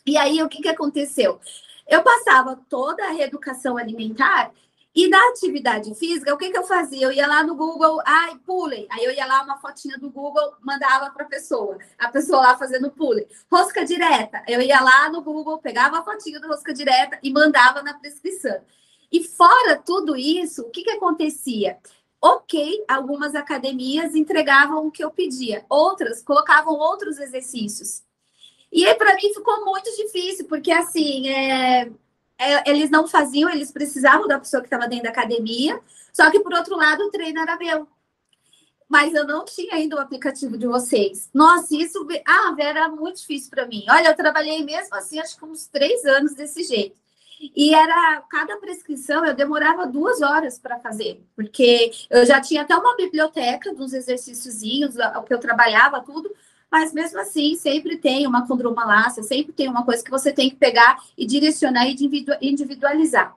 E 0.07 0.17
aí, 0.17 0.43
o 0.43 0.49
que, 0.49 0.63
que 0.63 0.69
aconteceu? 0.69 1.39
Eu 1.87 2.03
passava 2.03 2.59
toda 2.69 3.05
a 3.05 3.11
reeducação 3.11 3.77
alimentar 3.77 4.51
e 4.95 5.11
da 5.11 5.19
atividade 5.29 5.95
física, 5.95 6.33
o 6.33 6.39
que, 6.39 6.51
que 6.51 6.57
eu 6.57 6.65
fazia? 6.65 7.07
Eu 7.07 7.13
ia 7.13 7.27
lá 7.27 7.45
no 7.45 7.55
Google, 7.55 8.01
ai, 8.05 8.37
pulem. 8.47 8.87
Aí 8.91 9.05
eu 9.05 9.13
ia 9.13 9.27
lá, 9.27 9.43
uma 9.43 9.59
fotinha 9.59 9.99
do 9.99 10.11
Google, 10.11 10.55
mandava 10.63 11.11
para 11.11 11.27
a 11.27 11.29
pessoa. 11.29 11.77
A 11.99 12.09
pessoa 12.09 12.41
lá 12.41 12.57
fazendo 12.57 12.91
pulem. 12.91 13.27
Rosca 13.53 13.85
direta. 13.85 14.43
Eu 14.49 14.63
ia 14.63 14.81
lá 14.81 15.11
no 15.11 15.21
Google, 15.23 15.59
pegava 15.59 15.99
a 15.99 16.03
fotinha 16.03 16.41
do 16.41 16.49
rosca 16.49 16.73
direta 16.73 17.19
e 17.23 17.31
mandava 17.31 17.83
na 17.83 17.95
prescrição. 17.95 18.59
E 19.13 19.23
fora 19.23 19.77
tudo 19.77 20.17
isso, 20.17 20.63
o 20.63 20.71
que, 20.71 20.83
que 20.83 20.91
acontecia? 20.91 21.79
Ok, 22.23 22.85
algumas 22.87 23.35
academias 23.35 24.15
entregavam 24.15 24.87
o 24.87 24.91
que 24.91 25.03
eu 25.03 25.11
pedia, 25.11 25.65
outras 25.71 26.23
colocavam 26.23 26.75
outros 26.75 27.19
exercícios. 27.19 28.03
E 28.71 28.87
aí, 28.87 28.95
para 28.95 29.15
mim, 29.15 29.33
ficou 29.33 29.65
muito 29.65 29.91
difícil, 29.97 30.47
porque 30.47 30.71
assim, 30.71 31.29
é, 31.29 31.91
é, 32.39 32.71
eles 32.71 32.91
não 32.91 33.09
faziam, 33.09 33.51
eles 33.51 33.73
precisavam 33.73 34.29
da 34.29 34.39
pessoa 34.39 34.61
que 34.61 34.67
estava 34.67 34.87
dentro 34.87 35.05
da 35.05 35.11
academia, 35.11 35.81
só 36.13 36.31
que, 36.31 36.41
por 36.41 36.53
outro 36.53 36.77
lado, 36.77 37.05
o 37.05 37.11
treino 37.11 37.41
era 37.41 37.57
meu. 37.57 37.89
Mas 38.89 39.15
eu 39.15 39.27
não 39.27 39.45
tinha 39.45 39.75
ainda 39.75 39.97
o 39.97 40.01
aplicativo 40.01 40.59
de 40.59 40.67
vocês. 40.67 41.31
Nossa, 41.33 41.75
isso 41.75 42.07
ah, 42.27 42.55
era 42.59 42.89
muito 42.89 43.21
difícil 43.21 43.49
para 43.49 43.67
mim. 43.67 43.85
Olha, 43.89 44.09
eu 44.09 44.17
trabalhei 44.17 44.63
mesmo 44.65 44.95
assim, 44.95 45.21
acho 45.21 45.39
que 45.39 45.45
uns 45.45 45.67
três 45.69 46.05
anos 46.05 46.35
desse 46.35 46.65
jeito. 46.65 47.00
E 47.41 47.75
era 47.75 48.23
cada 48.29 48.59
prescrição 48.59 49.25
eu 49.25 49.35
demorava 49.35 49.87
duas 49.87 50.21
horas 50.21 50.59
para 50.59 50.79
fazer, 50.79 51.25
porque 51.35 51.91
eu 52.11 52.27
já 52.27 52.41
tinha 52.41 52.63
até 52.63 52.77
uma 52.77 52.95
biblioteca 52.97 53.75
dos 53.75 53.95
exercíciozinhos, 53.95 54.97
o 55.17 55.23
que 55.23 55.33
eu 55.33 55.41
trabalhava, 55.41 56.03
tudo, 56.03 56.31
mas 56.71 56.93
mesmo 56.93 57.19
assim 57.19 57.55
sempre 57.57 57.97
tem 57.97 58.27
uma 58.27 58.47
condromalácia, 58.47 59.23
sempre 59.23 59.55
tem 59.55 59.69
uma 59.69 59.85
coisa 59.85 60.05
que 60.05 60.11
você 60.11 60.33
tem 60.33 60.51
que 60.51 60.57
pegar 60.57 61.03
e 61.17 61.27
direcionar 61.27 61.87
e 61.89 61.97
individualizar. 62.43 63.35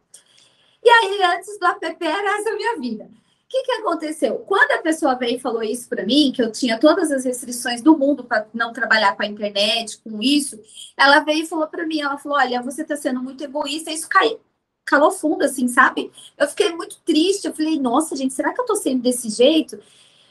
E 0.84 0.90
aí, 0.90 1.24
antes 1.38 1.58
do 1.58 1.66
app, 1.66 2.06
era 2.06 2.40
essa 2.40 2.54
minha 2.56 2.78
vida 2.78 3.10
que, 3.48 3.64
que 3.64 3.72
aconteceu? 3.74 4.40
Quando 4.40 4.72
a 4.72 4.82
pessoa 4.82 5.16
veio 5.16 5.38
e 5.38 5.40
falou 5.40 5.62
isso 5.62 5.88
para 5.88 6.06
mim, 6.06 6.32
que 6.36 6.42
eu 6.42 6.52
tinha 6.52 6.80
todas 6.80 7.12
as 7.12 7.24
restrições 7.24 7.82
do 7.82 7.98
mundo 7.98 8.24
para 8.24 8.48
não 8.54 8.74
trabalhar 8.74 9.16
com 9.16 9.24
a 9.24 9.28
internet, 9.28 10.00
com 10.00 10.22
isso, 10.22 10.60
ela 10.98 11.20
veio 11.20 11.44
e 11.44 11.48
falou 11.48 11.68
para 11.68 11.86
mim, 11.86 12.02
ela 12.02 12.18
falou, 12.18 12.38
olha, 12.38 12.62
você 12.62 12.82
está 12.82 12.96
sendo 12.96 13.22
muito 13.22 13.44
egoísta, 13.44 13.92
isso 13.92 14.10
caiu, 14.10 14.40
calou 14.86 15.12
fundo, 15.12 15.44
assim, 15.44 15.68
sabe? 15.68 16.12
Eu 16.38 16.48
fiquei 16.48 16.74
muito 16.76 17.00
triste, 17.02 17.46
eu 17.46 17.54
falei, 17.54 17.80
nossa, 17.80 18.16
gente, 18.16 18.34
será 18.34 18.54
que 18.54 18.60
eu 18.60 18.64
estou 18.64 18.78
sendo 18.78 19.02
desse 19.04 19.30
jeito? 19.30 19.80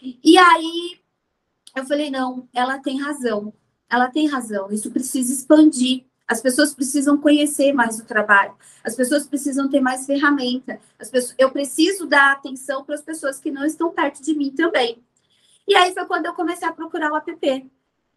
E 0.03 0.37
aí, 0.37 1.01
eu 1.77 1.87
falei, 1.87 2.11
não, 2.11 2.49
ela 2.53 2.79
tem 2.79 3.01
razão, 3.01 3.53
ela 3.89 4.11
tem 4.11 4.27
razão, 4.27 4.71
isso 4.73 4.91
precisa 4.91 5.33
expandir. 5.33 6.05
As 6.33 6.41
pessoas 6.41 6.75
precisam 6.75 7.19
conhecer 7.19 7.75
mais 7.75 8.01
o 8.01 8.07
trabalho. 8.07 8.55
As 8.83 8.97
pessoas 8.97 9.27
precisam 9.27 9.69
ter 9.69 9.81
mais 9.81 10.07
ferramenta. 10.07 10.81
As 10.99 11.11
pessoas, 11.11 11.35
eu 11.39 11.51
preciso 11.51 12.07
dar 12.07 12.33
atenção 12.33 12.83
para 12.85 12.95
as 12.95 13.03
pessoas 13.03 13.39
que 13.39 13.51
não 13.51 13.67
estão 13.67 13.91
perto 13.93 14.23
de 14.23 14.35
mim 14.35 14.51
também. 14.51 15.05
E 15.69 15.77
aí 15.77 15.93
foi 15.93 16.07
quando 16.07 16.25
eu 16.25 16.33
comecei 16.33 16.67
a 16.67 16.73
procurar 16.73 17.13
o 17.13 17.17
app. 17.17 17.71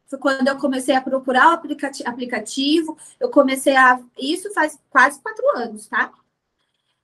Foi 0.07 0.17
quando 0.17 0.47
eu 0.47 0.57
comecei 0.57 0.95
a 0.95 1.01
procurar 1.01 1.49
o 1.49 1.59
aplicativo. 2.05 2.97
Eu 3.19 3.29
comecei 3.29 3.75
a. 3.75 3.99
Isso 4.17 4.49
faz 4.53 4.79
quase 4.89 5.19
quatro 5.21 5.45
anos, 5.57 5.87
tá? 5.87 6.13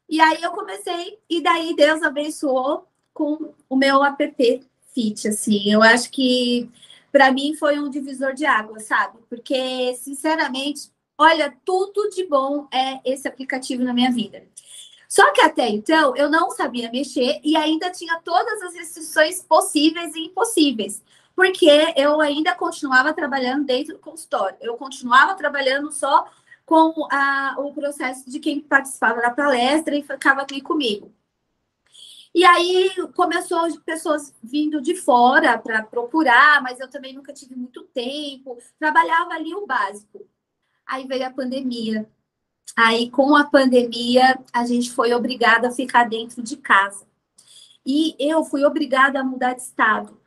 E 0.08 0.22
aí 0.22 0.42
eu 0.42 0.52
comecei, 0.52 1.20
e 1.30 1.42
daí 1.42 1.76
Deus 1.76 2.02
abençoou 2.04 2.88
com 3.14 3.54
o 3.70 3.76
meu 3.76 4.02
app 4.04 4.66
Fit, 4.94 5.28
assim. 5.28 5.72
Eu 5.72 5.84
acho 5.84 6.10
que 6.10 6.70
para 7.12 7.32
mim 7.32 7.54
foi 7.56 7.80
um 7.80 7.90
divisor 7.90 8.34
de 8.34 8.46
água, 8.46 8.80
sabe? 8.80 9.20
Porque, 9.30 9.94
sinceramente, 9.96 10.90
Olha, 11.24 11.56
tudo 11.64 12.10
de 12.10 12.26
bom 12.26 12.68
é 12.74 13.00
esse 13.06 13.28
aplicativo 13.28 13.84
na 13.84 13.94
minha 13.94 14.12
vida. 14.12 14.44
Só 15.08 15.32
que 15.32 15.40
até 15.42 15.70
então 15.70 16.16
eu 16.16 16.28
não 16.28 16.50
sabia 16.50 16.92
mexer 16.92 17.40
e 17.44 17.56
ainda 17.56 17.92
tinha 17.92 18.20
todas 18.22 18.60
as 18.64 18.74
restrições 18.74 19.44
possíveis 19.44 20.16
e 20.16 20.22
impossíveis, 20.26 21.04
porque 21.36 21.94
eu 21.96 22.20
ainda 22.22 22.56
continuava 22.56 23.14
trabalhando 23.14 23.66
dentro 23.66 23.94
do 23.94 24.00
consultório, 24.00 24.58
eu 24.62 24.76
continuava 24.78 25.36
trabalhando 25.36 25.92
só 25.92 26.26
com 26.66 27.08
a, 27.12 27.56
o 27.60 27.72
processo 27.72 28.28
de 28.28 28.40
quem 28.40 28.60
participava 28.60 29.22
da 29.22 29.30
palestra 29.30 29.96
e 29.96 30.02
ficava 30.02 30.42
aqui 30.42 30.60
comigo. 30.60 31.14
E 32.34 32.44
aí 32.44 32.90
começou 33.16 33.80
pessoas 33.82 34.34
vindo 34.42 34.82
de 34.82 34.96
fora 34.96 35.56
para 35.60 35.84
procurar, 35.84 36.64
mas 36.64 36.80
eu 36.80 36.90
também 36.90 37.14
nunca 37.14 37.32
tive 37.32 37.56
muito 37.56 37.84
tempo, 37.94 38.58
trabalhava 38.80 39.36
ali 39.36 39.54
o 39.54 39.68
básico. 39.68 40.28
Aí 40.92 41.08
veio 41.08 41.26
a 41.26 41.30
pandemia. 41.30 42.06
Aí, 42.76 43.10
com 43.10 43.34
a 43.34 43.46
pandemia, 43.46 44.38
a 44.52 44.66
gente 44.66 44.92
foi 44.92 45.14
obrigada 45.14 45.70
a 45.70 45.72
ficar 45.72 46.04
dentro 46.04 46.44
de 46.44 46.58
casa. 46.58 47.08
E 47.86 48.14
eu 48.20 48.44
fui 48.44 48.66
obrigada 48.66 49.22
a 49.22 49.24
mudar 49.24 49.54
de 49.54 49.62
estado. 49.62 50.20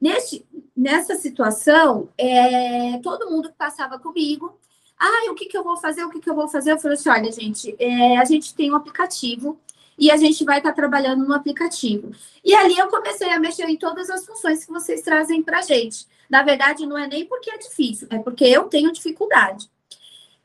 Neste, 0.00 0.44
nessa 0.76 1.14
situação, 1.14 2.08
é, 2.18 2.98
todo 3.04 3.30
mundo 3.30 3.50
que 3.50 3.56
passava 3.56 3.96
comigo, 3.96 4.58
ah, 4.98 5.30
o 5.30 5.34
que, 5.36 5.46
que 5.46 5.56
eu 5.56 5.62
vou 5.62 5.76
fazer? 5.76 6.04
O 6.04 6.10
que, 6.10 6.18
que 6.18 6.28
eu 6.28 6.34
vou 6.34 6.48
fazer? 6.48 6.72
Eu 6.72 6.78
falei 6.80 6.98
assim: 6.98 7.10
olha, 7.10 7.30
gente, 7.30 7.76
é, 7.78 8.18
a 8.18 8.24
gente 8.24 8.52
tem 8.52 8.72
um 8.72 8.76
aplicativo 8.76 9.60
e 9.96 10.10
a 10.10 10.16
gente 10.16 10.44
vai 10.44 10.58
estar 10.58 10.72
trabalhando 10.72 11.24
no 11.24 11.34
aplicativo. 11.34 12.10
E 12.44 12.52
ali 12.52 12.76
eu 12.76 12.88
comecei 12.88 13.30
a 13.30 13.38
mexer 13.38 13.68
em 13.68 13.76
todas 13.76 14.10
as 14.10 14.26
funções 14.26 14.64
que 14.64 14.72
vocês 14.72 15.02
trazem 15.02 15.40
para 15.40 15.62
gente. 15.62 16.08
Na 16.28 16.42
verdade, 16.42 16.84
não 16.84 16.98
é 16.98 17.06
nem 17.06 17.24
porque 17.26 17.48
é 17.48 17.58
difícil, 17.58 18.08
é 18.10 18.18
porque 18.18 18.44
eu 18.44 18.64
tenho 18.64 18.92
dificuldade. 18.92 19.72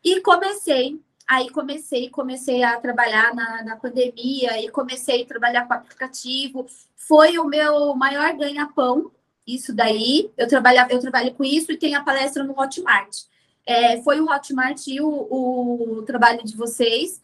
E 0.03 0.21
comecei, 0.21 0.99
aí 1.27 1.49
comecei, 1.49 2.09
comecei 2.09 2.63
a 2.63 2.79
trabalhar 2.79 3.33
na, 3.35 3.63
na 3.63 3.75
pandemia 3.75 4.61
e 4.63 4.69
comecei 4.69 5.23
a 5.23 5.27
trabalhar 5.27 5.67
com 5.67 5.73
aplicativo. 5.73 6.65
Foi 6.95 7.37
o 7.37 7.45
meu 7.45 7.95
maior 7.95 8.33
ganha-pão, 8.35 9.11
isso 9.45 9.73
daí. 9.73 10.31
Eu 10.37 10.47
trabalho, 10.47 10.87
eu 10.89 10.99
trabalho 10.99 11.33
com 11.33 11.43
isso 11.43 11.71
e 11.71 11.77
tenho 11.77 11.99
a 11.99 12.03
palestra 12.03 12.43
no 12.43 12.59
Hotmart. 12.59 13.23
É, 13.65 14.01
foi 14.01 14.19
o 14.19 14.29
Hotmart 14.31 14.87
e 14.87 15.01
o, 15.01 15.07
o 15.07 16.01
trabalho 16.03 16.43
de 16.43 16.55
vocês. 16.55 17.21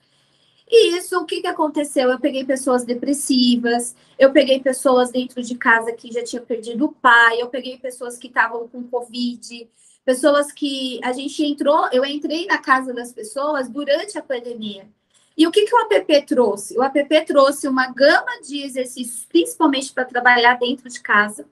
E 0.67 0.98
isso, 0.98 1.20
o 1.20 1.25
que, 1.25 1.41
que 1.41 1.48
aconteceu? 1.48 2.10
Eu 2.10 2.20
peguei 2.20 2.44
pessoas 2.44 2.84
depressivas, 2.84 3.96
eu 4.17 4.32
peguei 4.32 4.60
pessoas 4.60 5.12
dentro 5.12 5.41
de 5.41 5.55
casa 5.55 5.91
que 5.94 6.12
já 6.12 6.24
tinham 6.24 6.44
perdido 6.44 6.86
o 6.86 6.91
pai, 6.91 7.39
eu 7.39 7.48
peguei 7.48 7.77
pessoas 7.77 8.17
que 8.17 8.27
estavam 8.27 8.67
com 8.67 8.84
Covid, 8.84 9.70
pessoas 10.05 10.51
que 10.51 11.00
a 11.03 11.12
gente 11.12 11.43
entrou, 11.43 11.89
eu 11.91 12.05
entrei 12.05 12.45
na 12.45 12.59
casa 12.59 12.93
das 12.93 13.12
pessoas 13.12 13.67
durante 13.67 14.17
a 14.17 14.21
pandemia. 14.21 14.88
E 15.35 15.45
o 15.45 15.51
que, 15.51 15.65
que 15.65 15.75
o 15.75 15.79
app 15.79 16.25
trouxe? 16.25 16.77
O 16.77 16.83
app 16.83 17.25
trouxe 17.25 17.67
uma 17.67 17.88
gama 17.91 18.39
de 18.41 18.62
exercícios, 18.62 19.25
principalmente 19.25 19.91
para 19.91 20.05
trabalhar 20.05 20.57
dentro 20.59 20.88
de 20.88 21.01
casa. 21.01 21.45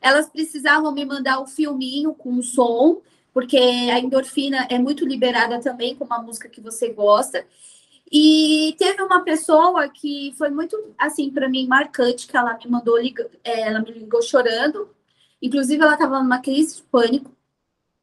Elas 0.00 0.30
precisavam 0.30 0.92
me 0.92 1.04
mandar 1.04 1.40
o 1.40 1.42
um 1.42 1.46
filminho 1.46 2.14
com 2.14 2.40
som, 2.40 3.02
porque 3.34 3.58
a 3.58 3.98
endorfina 3.98 4.66
é 4.70 4.78
muito 4.78 5.04
liberada 5.04 5.60
também 5.60 5.94
com 5.94 6.04
uma 6.04 6.22
música 6.22 6.48
que 6.48 6.60
você 6.60 6.88
gosta. 6.90 7.44
E 8.10 8.74
teve 8.78 9.02
uma 9.02 9.20
pessoa 9.22 9.86
que 9.88 10.32
foi 10.38 10.48
muito, 10.48 10.94
assim, 10.96 11.30
para 11.30 11.48
mim, 11.48 11.66
marcante, 11.66 12.26
que 12.26 12.36
ela 12.36 12.56
me 12.56 12.70
mandou, 12.70 12.96
é, 12.98 13.12
ela 13.44 13.80
me 13.80 13.90
ligou 13.90 14.22
chorando. 14.22 14.88
Inclusive, 15.42 15.82
ela 15.82 15.92
estava 15.92 16.22
numa 16.22 16.38
crise 16.38 16.76
de 16.76 16.82
pânico 16.84 17.30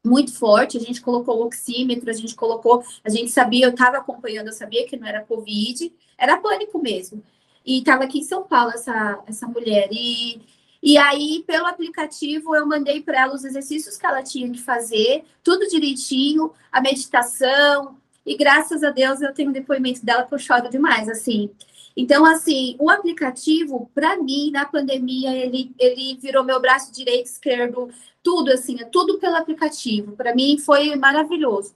muito 0.06 0.32
forte, 0.32 0.76
a 0.76 0.80
gente 0.80 1.00
colocou 1.00 1.38
o 1.38 1.46
oxímetro, 1.46 2.08
a 2.08 2.12
gente 2.12 2.34
colocou, 2.34 2.82
a 3.04 3.10
gente 3.10 3.30
sabia, 3.30 3.66
eu 3.66 3.70
estava 3.70 3.98
acompanhando, 3.98 4.46
eu 4.46 4.52
sabia 4.52 4.86
que 4.86 4.96
não 4.96 5.06
era 5.06 5.24
Covid, 5.24 5.92
era 6.16 6.36
pânico 6.38 6.78
mesmo. 6.78 7.22
E 7.64 7.78
estava 7.78 8.04
aqui 8.04 8.20
em 8.20 8.24
São 8.24 8.44
Paulo 8.44 8.70
essa, 8.70 9.18
essa 9.26 9.46
mulher. 9.46 9.88
E, 9.90 10.40
e 10.82 10.96
aí, 10.96 11.42
pelo 11.46 11.66
aplicativo, 11.66 12.54
eu 12.54 12.66
mandei 12.66 13.02
para 13.02 13.22
ela 13.22 13.34
os 13.34 13.44
exercícios 13.44 13.96
que 13.96 14.06
ela 14.06 14.22
tinha 14.22 14.50
que 14.50 14.60
fazer, 14.60 15.24
tudo 15.42 15.66
direitinho, 15.66 16.52
a 16.70 16.80
meditação. 16.80 17.96
E 18.24 18.36
graças 18.36 18.84
a 18.84 18.90
Deus 18.90 19.20
eu 19.20 19.34
tenho 19.34 19.50
um 19.50 19.52
depoimento 19.52 20.04
dela 20.04 20.24
que 20.24 20.32
eu 20.32 20.38
choro 20.38 20.70
demais, 20.70 21.08
assim. 21.08 21.50
Então, 21.96 22.26
assim, 22.26 22.76
o 22.78 22.90
aplicativo, 22.90 23.90
para 23.94 24.18
mim, 24.18 24.50
na 24.50 24.66
pandemia, 24.66 25.34
ele, 25.34 25.74
ele 25.78 26.18
virou 26.20 26.44
meu 26.44 26.60
braço 26.60 26.92
direito, 26.92 27.26
esquerdo, 27.26 27.88
tudo 28.22 28.52
assim, 28.52 28.78
é 28.80 28.84
tudo 28.84 29.18
pelo 29.18 29.36
aplicativo. 29.36 30.14
Para 30.14 30.34
mim 30.34 30.58
foi 30.58 30.94
maravilhoso. 30.96 31.74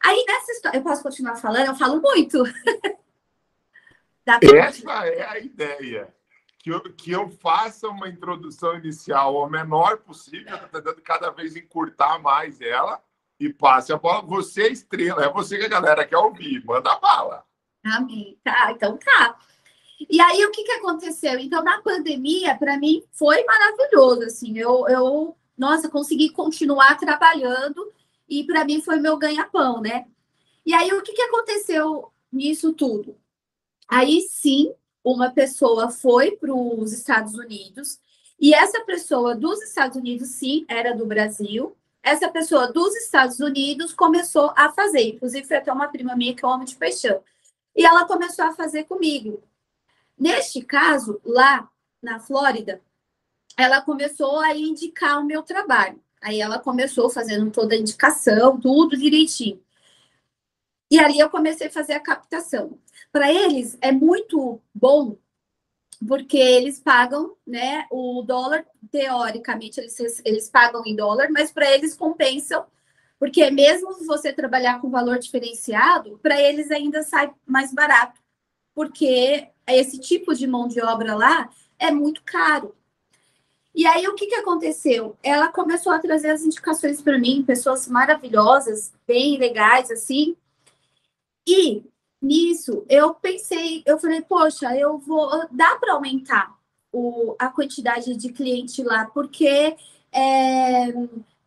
Aí 0.00 0.24
nessa 0.28 0.52
história, 0.52 0.78
eu 0.78 0.82
posso 0.82 1.02
continuar 1.02 1.34
falando? 1.36 1.66
Eu 1.66 1.74
falo 1.74 2.00
muito. 2.00 2.44
Essa 4.54 5.06
é 5.06 5.26
a 5.26 5.38
ideia. 5.38 6.14
Que 6.58 6.70
eu, 6.70 6.80
que 6.80 7.10
eu 7.12 7.28
faça 7.28 7.88
uma 7.88 8.08
introdução 8.08 8.76
inicial 8.76 9.36
ao 9.36 9.48
menor 9.48 9.98
possível, 9.98 10.58
tentando 10.58 11.00
cada 11.00 11.30
vez 11.30 11.56
encurtar 11.56 12.18
mais 12.18 12.60
ela 12.60 13.00
e 13.38 13.52
passe 13.52 13.92
a 13.92 13.96
bola. 13.96 14.22
Você 14.22 14.62
é 14.62 14.72
estrela, 14.72 15.24
é 15.24 15.32
você 15.32 15.58
que 15.58 15.64
a 15.64 15.68
galera 15.68 16.04
quer 16.04 16.18
ouvir. 16.18 16.64
Manda 16.64 16.96
bala. 16.98 17.44
Amém. 17.94 18.38
Tá, 18.42 18.72
então 18.72 18.96
tá. 18.96 19.38
E 20.10 20.20
aí, 20.20 20.44
o 20.44 20.50
que, 20.50 20.64
que 20.64 20.72
aconteceu? 20.72 21.38
Então, 21.38 21.62
na 21.62 21.80
pandemia, 21.80 22.56
para 22.56 22.78
mim, 22.78 23.02
foi 23.12 23.42
maravilhoso, 23.44 24.24
assim, 24.24 24.58
eu, 24.58 24.86
eu, 24.88 25.36
nossa, 25.56 25.88
consegui 25.88 26.30
continuar 26.30 26.98
trabalhando 26.98 27.92
e 28.28 28.44
para 28.44 28.64
mim 28.64 28.82
foi 28.82 28.98
meu 28.98 29.16
ganha-pão, 29.16 29.80
né? 29.80 30.06
E 30.66 30.74
aí, 30.74 30.92
o 30.92 31.02
que, 31.02 31.12
que 31.12 31.22
aconteceu 31.22 32.12
nisso 32.30 32.72
tudo? 32.72 33.16
Aí, 33.88 34.20
sim, 34.22 34.74
uma 35.02 35.30
pessoa 35.30 35.90
foi 35.90 36.32
para 36.32 36.52
os 36.54 36.92
Estados 36.92 37.34
Unidos 37.34 37.98
e 38.38 38.52
essa 38.52 38.84
pessoa 38.84 39.34
dos 39.34 39.62
Estados 39.62 39.96
Unidos, 39.96 40.28
sim, 40.28 40.66
era 40.68 40.94
do 40.94 41.06
Brasil. 41.06 41.74
Essa 42.02 42.28
pessoa 42.28 42.70
dos 42.70 42.94
Estados 42.96 43.40
Unidos 43.40 43.94
começou 43.94 44.52
a 44.54 44.70
fazer, 44.72 45.08
inclusive 45.08 45.46
foi 45.46 45.56
até 45.56 45.72
uma 45.72 45.88
prima 45.88 46.14
minha 46.14 46.34
que 46.34 46.44
eu 46.44 46.50
amo 46.50 46.64
de 46.64 46.76
paixão. 46.76 47.22
E 47.76 47.84
ela 47.84 48.06
começou 48.06 48.46
a 48.46 48.54
fazer 48.54 48.84
comigo. 48.84 49.42
Neste 50.18 50.62
caso, 50.62 51.20
lá 51.22 51.70
na 52.02 52.18
Flórida, 52.18 52.80
ela 53.56 53.82
começou 53.82 54.40
a 54.40 54.56
indicar 54.56 55.20
o 55.20 55.24
meu 55.24 55.42
trabalho. 55.42 56.00
Aí 56.20 56.40
ela 56.40 56.58
começou 56.58 57.10
fazendo 57.10 57.50
toda 57.50 57.74
a 57.74 57.78
indicação, 57.78 58.58
tudo 58.58 58.96
direitinho. 58.96 59.62
E 60.90 60.98
ali 60.98 61.18
eu 61.18 61.28
comecei 61.28 61.66
a 61.66 61.70
fazer 61.70 61.92
a 61.92 62.00
captação. 62.00 62.78
Para 63.12 63.32
eles 63.32 63.76
é 63.80 63.92
muito 63.92 64.60
bom 64.74 65.16
porque 66.06 66.36
eles 66.36 66.78
pagam, 66.78 67.36
né, 67.46 67.86
o 67.90 68.22
dólar, 68.22 68.66
teoricamente, 68.90 69.80
eles, 69.80 70.22
eles 70.24 70.48
pagam 70.50 70.82
em 70.84 70.94
dólar, 70.94 71.30
mas 71.30 71.50
para 71.50 71.70
eles 71.72 71.94
compensam, 71.94 72.66
porque 73.18 73.50
mesmo 73.50 73.92
você 74.04 74.32
trabalhar 74.32 74.80
com 74.80 74.90
valor 74.90 75.18
diferenciado, 75.18 76.18
para 76.22 76.40
eles 76.40 76.70
ainda 76.70 77.02
sai 77.02 77.32
mais 77.46 77.72
barato, 77.72 78.20
porque 78.74 79.48
esse 79.66 79.98
tipo 79.98 80.34
de 80.34 80.46
mão 80.46 80.68
de 80.68 80.80
obra 80.80 81.14
lá 81.14 81.50
é 81.78 81.90
muito 81.90 82.22
caro. 82.22 82.74
E 83.74 83.86
aí, 83.86 84.08
o 84.08 84.14
que, 84.14 84.26
que 84.26 84.34
aconteceu? 84.34 85.16
Ela 85.22 85.52
começou 85.52 85.92
a 85.92 85.98
trazer 85.98 86.30
as 86.30 86.42
indicações 86.42 87.02
para 87.02 87.18
mim, 87.18 87.44
pessoas 87.44 87.86
maravilhosas, 87.86 88.92
bem 89.06 89.36
legais, 89.36 89.90
assim. 89.90 90.34
E 91.46 91.84
nisso, 92.20 92.86
eu 92.88 93.14
pensei, 93.14 93.82
eu 93.84 93.98
falei, 93.98 94.22
poxa, 94.22 94.74
eu 94.74 94.96
vou. 94.98 95.46
dá 95.50 95.76
para 95.76 95.92
aumentar 95.92 96.56
o, 96.90 97.36
a 97.38 97.48
quantidade 97.48 98.16
de 98.16 98.32
cliente 98.32 98.82
lá, 98.82 99.06
porque. 99.06 99.76
É, 100.10 100.86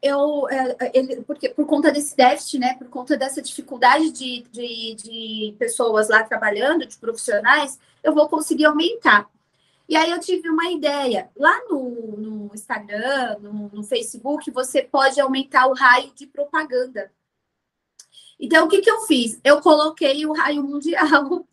eu, 0.02 0.48
é, 0.50 0.92
ele, 0.94 1.22
porque 1.24 1.50
por 1.50 1.66
conta 1.66 1.92
desse 1.92 2.16
déficit, 2.16 2.60
né, 2.60 2.76
por 2.76 2.88
conta 2.90 3.18
dessa 3.18 3.42
dificuldade 3.42 4.12
de, 4.12 4.44
de, 4.52 4.96
de 4.96 5.56
pessoas 5.60 6.10
lá 6.10 6.24
trabalhando, 6.24 6.86
de 6.86 6.98
profissionais, 6.98 7.80
eu 8.04 8.14
vou 8.14 8.30
conseguir 8.30 8.66
aumentar. 8.66 9.30
E 9.88 9.98
aí 9.98 10.12
eu 10.12 10.20
tive 10.20 10.50
uma 10.50 10.72
ideia. 10.72 11.30
Lá 11.36 11.62
no, 11.68 12.18
no 12.18 12.52
Instagram, 12.54 13.38
no, 13.40 13.70
no, 13.74 13.84
Facebook, 13.84 14.50
você 14.52 14.84
pode 14.84 15.20
aumentar 15.20 15.68
o 15.68 15.74
raio 15.74 16.12
de 16.14 16.28
propaganda. 16.28 17.12
Então, 18.40 18.66
o 18.66 18.70
que, 18.70 18.82
que 18.82 18.90
eu 18.90 19.02
fiz? 19.02 19.40
Eu 19.44 19.60
coloquei 19.62 20.26
o 20.26 20.34
raio 20.34 20.64
mundial. 20.64 21.46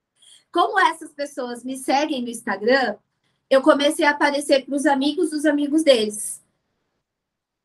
Como 0.50 0.80
essas 0.80 1.12
pessoas 1.12 1.62
me 1.62 1.76
seguem 1.76 2.22
no 2.22 2.28
Instagram, 2.28 2.96
eu 3.48 3.62
comecei 3.62 4.04
a 4.04 4.10
aparecer 4.10 4.64
para 4.64 4.74
os 4.74 4.86
amigos 4.86 5.30
dos 5.30 5.44
amigos 5.44 5.82
deles 5.84 6.42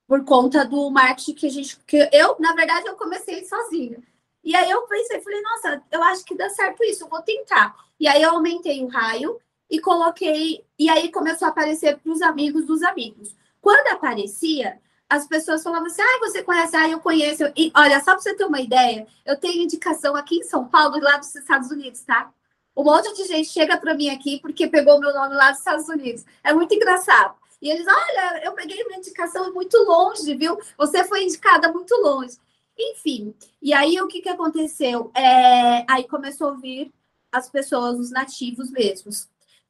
por 0.07 0.23
conta 0.23 0.63
do 0.63 0.89
marketing 0.89 1.33
que 1.33 1.47
a 1.47 1.49
gente. 1.49 1.77
Que 1.85 2.09
eu, 2.13 2.37
na 2.39 2.53
verdade, 2.53 2.87
eu 2.87 2.95
comecei 2.95 3.43
sozinha. 3.45 4.01
E 4.43 4.55
aí 4.55 4.69
eu 4.71 4.83
pensei, 4.83 5.19
falei, 5.19 5.41
nossa, 5.41 5.83
eu 5.91 6.01
acho 6.03 6.23
que 6.23 6.33
dá 6.33 6.49
certo 6.49 6.81
isso, 6.83 7.03
eu 7.03 7.09
vou 7.09 7.21
tentar. 7.21 7.75
E 7.99 8.07
aí 8.07 8.21
eu 8.21 8.31
aumentei 8.31 8.81
o 8.81 8.87
raio 8.87 9.39
e 9.69 9.79
coloquei, 9.81 10.63
e 10.79 10.89
aí 10.89 11.11
começou 11.11 11.47
a 11.47 11.51
aparecer 11.51 11.97
para 11.97 12.11
os 12.11 12.21
amigos 12.21 12.65
dos 12.65 12.81
amigos. 12.81 13.35
Quando 13.59 13.87
aparecia, 13.87 14.79
as 15.09 15.27
pessoas 15.27 15.61
falavam 15.61 15.87
assim: 15.87 16.01
ah, 16.01 16.19
você 16.19 16.41
conhece? 16.43 16.75
Ah, 16.77 16.87
eu 16.87 16.99
conheço. 17.01 17.43
E 17.57 17.71
olha, 17.75 17.99
só 17.99 18.11
para 18.11 18.19
você 18.19 18.35
ter 18.35 18.45
uma 18.45 18.61
ideia, 18.61 19.05
eu 19.25 19.35
tenho 19.37 19.63
indicação 19.63 20.15
aqui 20.15 20.37
em 20.37 20.43
São 20.43 20.65
Paulo, 20.65 20.97
lá 20.99 21.17
dos 21.17 21.35
Estados 21.35 21.69
Unidos, 21.69 22.01
tá? 22.01 22.31
Um 22.75 22.83
monte 22.83 23.13
de 23.15 23.25
gente 23.25 23.49
chega 23.49 23.75
para 23.75 23.95
mim 23.95 24.09
aqui 24.09 24.39
porque 24.39 24.67
pegou 24.67 24.99
meu 24.99 25.13
nome 25.13 25.35
lá 25.35 25.49
dos 25.49 25.59
Estados 25.59 25.89
Unidos. 25.89 26.23
É 26.43 26.53
muito 26.53 26.73
engraçado. 26.73 27.35
E 27.61 27.69
eles, 27.69 27.85
olha, 27.87 28.43
eu 28.43 28.53
peguei 28.53 28.83
uma 28.83 28.97
indicação 28.97 29.53
muito 29.53 29.77
longe, 29.83 30.35
viu? 30.35 30.57
Você 30.77 31.03
foi 31.03 31.23
indicada 31.23 31.71
muito 31.71 31.95
longe. 31.95 32.37
Enfim, 32.77 33.33
e 33.61 33.73
aí 33.73 33.99
o 33.99 34.07
que, 34.07 34.21
que 34.21 34.29
aconteceu? 34.29 35.11
É, 35.15 35.83
aí 35.91 36.07
começou 36.07 36.49
a 36.49 36.53
vir 36.55 36.93
as 37.31 37.49
pessoas, 37.49 37.99
os 37.99 38.11
nativos 38.11 38.69
mesmos. 38.69 39.27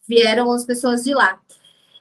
Vieram 0.07 0.51
as 0.51 0.65
pessoas 0.65 1.03
de 1.03 1.13
lá. 1.13 1.41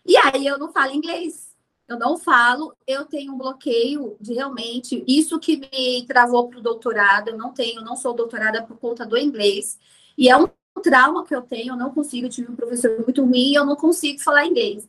E 0.05 0.17
aí 0.17 0.47
eu 0.47 0.59
não 0.59 0.73
falo 0.73 0.93
inglês. 0.93 1.47
Eu 1.89 1.99
não 1.99 2.19
falo, 2.19 2.77
eu 2.85 3.05
tenho 3.05 3.33
um 3.33 3.39
bloqueio 3.39 4.17
de 4.21 4.35
realmente. 4.35 5.05
Isso 5.07 5.39
que 5.39 5.57
me 5.57 6.05
travou 6.07 6.49
para 6.49 6.59
o 6.59 6.63
doutorado, 6.63 7.29
eu 7.29 7.39
não 7.39 7.53
tenho, 7.53 7.81
não 7.83 7.95
sou 7.95 8.13
doutorada 8.13 8.63
por 8.65 8.77
conta 8.77 9.07
do 9.07 9.17
inglês. 9.17 9.79
E 10.19 10.29
é 10.29 10.37
um 10.37 10.49
trauma 10.83 11.25
que 11.25 11.35
eu 11.35 11.43
tenho, 11.43 11.75
eu 11.75 11.77
não 11.77 11.93
consigo, 11.93 12.27
eu 12.27 12.31
tive 12.31 12.51
um 12.51 12.57
professor 12.57 13.03
muito 13.05 13.25
ruim, 13.25 13.55
eu 13.55 13.65
não 13.65 13.77
consigo 13.77 14.21
falar 14.21 14.47
inglês. 14.47 14.89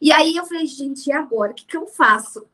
E 0.00 0.12
aí 0.12 0.36
eu 0.36 0.44
falei, 0.44 0.66
gente, 0.66 1.08
e 1.08 1.12
agora? 1.12 1.52
O 1.52 1.54
que, 1.54 1.64
que 1.64 1.76
eu 1.76 1.86
faço? 1.86 2.46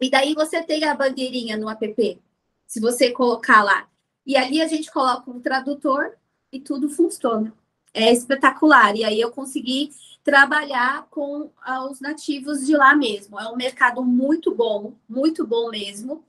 E 0.00 0.10
daí 0.10 0.34
você 0.34 0.62
tem 0.62 0.84
a 0.84 0.94
bandeirinha 0.94 1.56
no 1.56 1.68
app, 1.68 2.20
se 2.66 2.80
você 2.80 3.10
colocar 3.10 3.62
lá. 3.62 3.86
E 4.26 4.36
ali 4.36 4.62
a 4.62 4.66
gente 4.66 4.90
coloca 4.90 5.30
um 5.30 5.40
tradutor 5.40 6.16
e 6.52 6.60
tudo 6.60 6.88
funciona. 6.88 7.52
É 7.92 8.12
espetacular. 8.12 8.96
E 8.96 9.04
aí 9.04 9.20
eu 9.20 9.30
consegui 9.30 9.90
trabalhar 10.22 11.06
com 11.10 11.50
ah, 11.62 11.84
os 11.84 12.00
nativos 12.00 12.66
de 12.66 12.76
lá 12.76 12.94
mesmo. 12.94 13.38
É 13.38 13.48
um 13.48 13.56
mercado 13.56 14.02
muito 14.02 14.54
bom, 14.54 14.94
muito 15.08 15.46
bom 15.46 15.70
mesmo. 15.70 16.24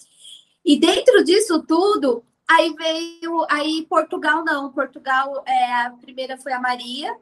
E 0.65 0.79
dentro 0.79 1.23
disso 1.23 1.61
tudo, 1.63 2.23
aí 2.47 2.73
veio 2.73 3.45
aí 3.49 3.85
Portugal 3.87 4.43
não. 4.43 4.71
Portugal 4.71 5.43
é 5.45 5.73
a 5.85 5.91
primeira 5.91 6.37
foi 6.37 6.53
a 6.53 6.59
Maria, 6.59 7.15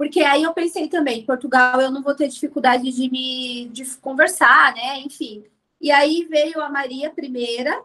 porque 0.00 0.20
aí 0.20 0.44
eu 0.44 0.54
pensei 0.54 0.88
também, 0.88 1.26
Portugal 1.26 1.78
eu 1.78 1.90
não 1.90 2.02
vou 2.02 2.14
ter 2.14 2.26
dificuldade 2.26 2.90
de 2.90 3.10
me 3.10 3.68
de 3.68 3.84
conversar, 3.98 4.74
né? 4.74 4.98
Enfim. 5.00 5.44
E 5.78 5.90
aí 5.90 6.24
veio 6.24 6.58
a 6.62 6.70
Maria 6.70 7.10
primeira, 7.10 7.82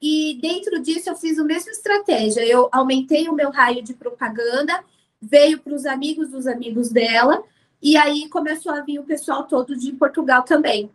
e 0.00 0.38
dentro 0.40 0.80
disso 0.80 1.10
eu 1.10 1.14
fiz 1.14 1.38
a 1.38 1.44
mesma 1.44 1.70
estratégia. 1.70 2.40
Eu 2.40 2.70
aumentei 2.72 3.28
o 3.28 3.34
meu 3.34 3.50
raio 3.50 3.82
de 3.82 3.92
propaganda, 3.92 4.82
veio 5.20 5.58
para 5.58 5.74
os 5.74 5.84
amigos 5.84 6.30
dos 6.30 6.46
amigos 6.46 6.88
dela, 6.88 7.44
e 7.82 7.98
aí 7.98 8.30
começou 8.30 8.72
a 8.72 8.80
vir 8.80 8.98
o 8.98 9.04
pessoal 9.04 9.44
todo 9.44 9.76
de 9.76 9.92
Portugal 9.92 10.44
também. 10.44 10.90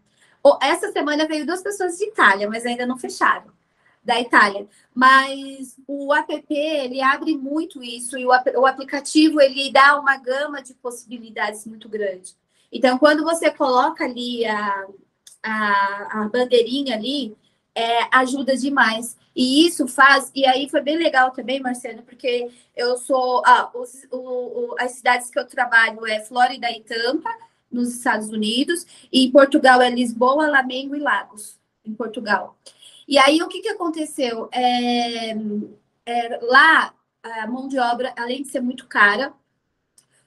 Essa 0.59 0.91
semana 0.91 1.27
veio 1.27 1.45
duas 1.45 1.61
pessoas 1.61 1.99
de 1.99 2.05
Itália, 2.05 2.49
mas 2.49 2.65
ainda 2.65 2.87
não 2.87 2.97
fecharam 2.97 3.53
da 4.03 4.19
Itália. 4.19 4.67
Mas 4.93 5.77
o 5.87 6.13
app, 6.13 6.43
ele 6.49 7.01
abre 7.01 7.37
muito 7.37 7.83
isso, 7.83 8.17
e 8.17 8.25
o, 8.25 8.29
o 8.29 8.65
aplicativo, 8.65 9.39
ele 9.39 9.71
dá 9.71 9.99
uma 9.99 10.17
gama 10.17 10.61
de 10.61 10.73
possibilidades 10.73 11.65
muito 11.65 11.87
grande. 11.87 12.35
Então, 12.71 12.97
quando 12.97 13.23
você 13.23 13.51
coloca 13.51 14.03
ali 14.03 14.45
a, 14.45 14.85
a, 15.43 16.21
a 16.21 16.29
bandeirinha 16.29 16.95
ali, 16.95 17.35
é, 17.75 18.07
ajuda 18.11 18.55
demais. 18.55 19.17
E 19.35 19.65
isso 19.65 19.87
faz, 19.87 20.31
e 20.35 20.45
aí 20.45 20.69
foi 20.69 20.81
bem 20.81 20.97
legal 20.97 21.31
também, 21.31 21.59
Marcelo, 21.59 22.03
porque 22.03 22.49
eu 22.75 22.97
sou. 22.97 23.41
Ah, 23.45 23.71
os, 23.73 24.05
o, 24.11 24.17
o, 24.17 24.75
as 24.79 24.91
cidades 24.93 25.29
que 25.29 25.39
eu 25.39 25.47
trabalho 25.47 26.05
é 26.05 26.19
Flórida 26.19 26.69
e 26.71 26.81
Tampa, 26.81 27.29
nos 27.71 27.95
Estados 27.95 28.29
Unidos, 28.29 28.85
e 29.11 29.25
em 29.25 29.31
Portugal 29.31 29.81
é 29.81 29.89
Lisboa, 29.89 30.47
Lamengo 30.47 30.95
e 30.95 30.99
Lagos, 30.99 31.57
em 31.83 31.93
Portugal. 31.93 32.55
E 33.07 33.17
aí, 33.17 33.41
o 33.41 33.47
que, 33.47 33.61
que 33.61 33.69
aconteceu? 33.69 34.49
É, 34.51 35.31
é, 36.05 36.39
lá, 36.43 36.93
a 37.21 37.47
mão 37.47 37.67
de 37.67 37.77
obra, 37.79 38.13
além 38.17 38.43
de 38.43 38.49
ser 38.49 38.61
muito 38.61 38.87
cara, 38.87 39.33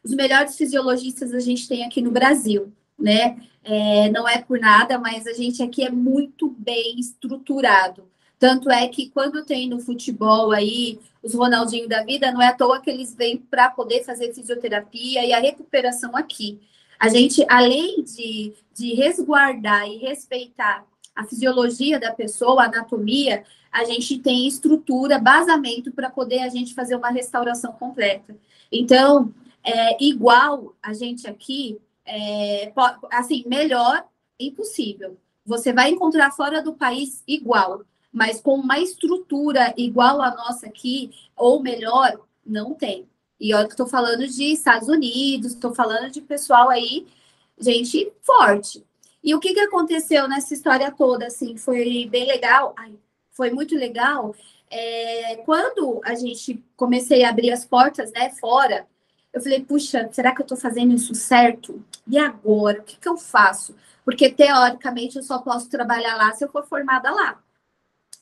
os 0.02 0.14
melhores 0.14 0.56
fisiologistas 0.56 1.34
a 1.34 1.40
gente 1.40 1.68
tem 1.68 1.84
aqui 1.84 2.00
no 2.00 2.10
Brasil, 2.10 2.72
né? 2.98 3.38
É, 3.64 4.08
não 4.10 4.28
é 4.28 4.40
por 4.40 4.58
nada, 4.60 4.98
mas 4.98 5.26
a 5.26 5.32
gente 5.32 5.62
aqui 5.62 5.84
é 5.84 5.90
muito 5.90 6.48
bem 6.48 6.98
estruturado. 7.00 8.08
Tanto 8.38 8.70
é 8.70 8.86
que 8.86 9.10
quando 9.10 9.44
tem 9.44 9.68
no 9.68 9.80
futebol 9.80 10.52
aí 10.52 11.00
os 11.22 11.34
Ronaldinho 11.34 11.88
da 11.88 12.04
vida, 12.04 12.30
não 12.30 12.40
é 12.40 12.48
à 12.48 12.52
toa 12.52 12.80
que 12.80 12.88
eles 12.88 13.14
vêm 13.14 13.36
para 13.38 13.70
poder 13.70 14.04
fazer 14.04 14.32
fisioterapia 14.32 15.24
e 15.24 15.32
a 15.32 15.40
recuperação 15.40 16.14
aqui. 16.16 16.60
A 16.98 17.08
gente, 17.08 17.44
além 17.48 18.02
de, 18.04 18.54
de 18.72 18.94
resguardar 18.94 19.88
e 19.88 19.96
respeitar 19.96 20.86
a 21.16 21.24
fisiologia 21.24 21.98
da 21.98 22.12
pessoa, 22.12 22.62
a 22.62 22.66
anatomia, 22.66 23.42
a 23.72 23.84
gente 23.84 24.18
tem 24.18 24.46
estrutura, 24.46 25.18
basamento 25.18 25.90
para 25.90 26.10
poder 26.10 26.40
a 26.40 26.48
gente 26.48 26.74
fazer 26.74 26.94
uma 26.94 27.10
restauração 27.10 27.72
completa. 27.72 28.36
Então, 28.70 29.32
é, 29.64 30.04
igual 30.04 30.76
a 30.82 30.92
gente 30.92 31.26
aqui, 31.26 31.78
é, 32.04 32.72
assim, 33.10 33.44
melhor, 33.46 34.06
impossível. 34.38 35.16
Você 35.44 35.72
vai 35.72 35.90
encontrar 35.90 36.30
fora 36.32 36.62
do 36.62 36.74
país 36.74 37.22
igual, 37.26 37.82
mas 38.12 38.40
com 38.40 38.54
uma 38.54 38.78
estrutura 38.78 39.74
igual 39.76 40.20
a 40.20 40.30
nossa 40.34 40.66
aqui, 40.66 41.10
ou 41.36 41.62
melhor, 41.62 42.20
Não 42.44 42.74
tem. 42.74 43.08
E 43.40 43.52
olha 43.52 43.66
que 43.66 43.72
estou 43.72 43.88
falando 43.88 44.26
de 44.28 44.52
Estados 44.52 44.88
Unidos, 44.88 45.52
estou 45.52 45.74
falando 45.74 46.10
de 46.10 46.20
pessoal 46.20 46.68
aí, 46.70 47.06
gente 47.58 48.12
forte. 48.22 48.84
E 49.26 49.34
o 49.34 49.40
que, 49.40 49.52
que 49.52 49.58
aconteceu 49.58 50.28
nessa 50.28 50.54
história 50.54 50.88
toda, 50.92 51.26
assim, 51.26 51.56
foi 51.56 52.06
bem 52.08 52.28
legal, 52.28 52.72
ai, 52.78 52.94
foi 53.32 53.50
muito 53.50 53.74
legal. 53.74 54.32
É, 54.70 55.36
quando 55.44 56.00
a 56.04 56.14
gente 56.14 56.64
comecei 56.76 57.24
a 57.24 57.30
abrir 57.30 57.50
as 57.50 57.64
portas, 57.64 58.12
né, 58.12 58.30
fora, 58.30 58.86
eu 59.32 59.42
falei, 59.42 59.64
puxa, 59.64 60.08
será 60.12 60.32
que 60.32 60.42
eu 60.42 60.44
estou 60.44 60.56
fazendo 60.56 60.94
isso 60.94 61.12
certo? 61.12 61.84
E 62.06 62.16
agora? 62.16 62.80
O 62.80 62.84
que, 62.84 62.96
que 62.96 63.08
eu 63.08 63.16
faço? 63.16 63.74
Porque, 64.04 64.30
teoricamente, 64.30 65.16
eu 65.16 65.24
só 65.24 65.40
posso 65.40 65.68
trabalhar 65.68 66.14
lá 66.14 66.32
se 66.32 66.44
eu 66.44 66.48
for 66.48 66.64
formada 66.64 67.10
lá. 67.10 67.42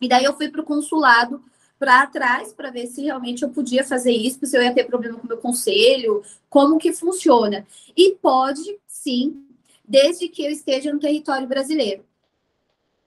E 0.00 0.08
daí 0.08 0.24
eu 0.24 0.34
fui 0.34 0.48
para 0.48 0.62
o 0.62 0.64
consulado 0.64 1.44
para 1.78 2.06
trás 2.06 2.50
para 2.50 2.70
ver 2.70 2.86
se 2.86 3.02
realmente 3.02 3.42
eu 3.42 3.50
podia 3.50 3.84
fazer 3.84 4.12
isso, 4.12 4.44
se 4.46 4.56
eu 4.56 4.62
ia 4.62 4.72
ter 4.72 4.84
problema 4.84 5.18
com 5.18 5.26
o 5.26 5.28
meu 5.28 5.36
conselho, 5.36 6.22
como 6.48 6.78
que 6.78 6.94
funciona. 6.94 7.66
E 7.94 8.12
pode, 8.22 8.80
sim, 8.86 9.44
desde 9.84 10.28
que 10.28 10.44
eu 10.44 10.50
esteja 10.50 10.92
no 10.92 10.98
território 10.98 11.46
brasileiro. 11.46 12.04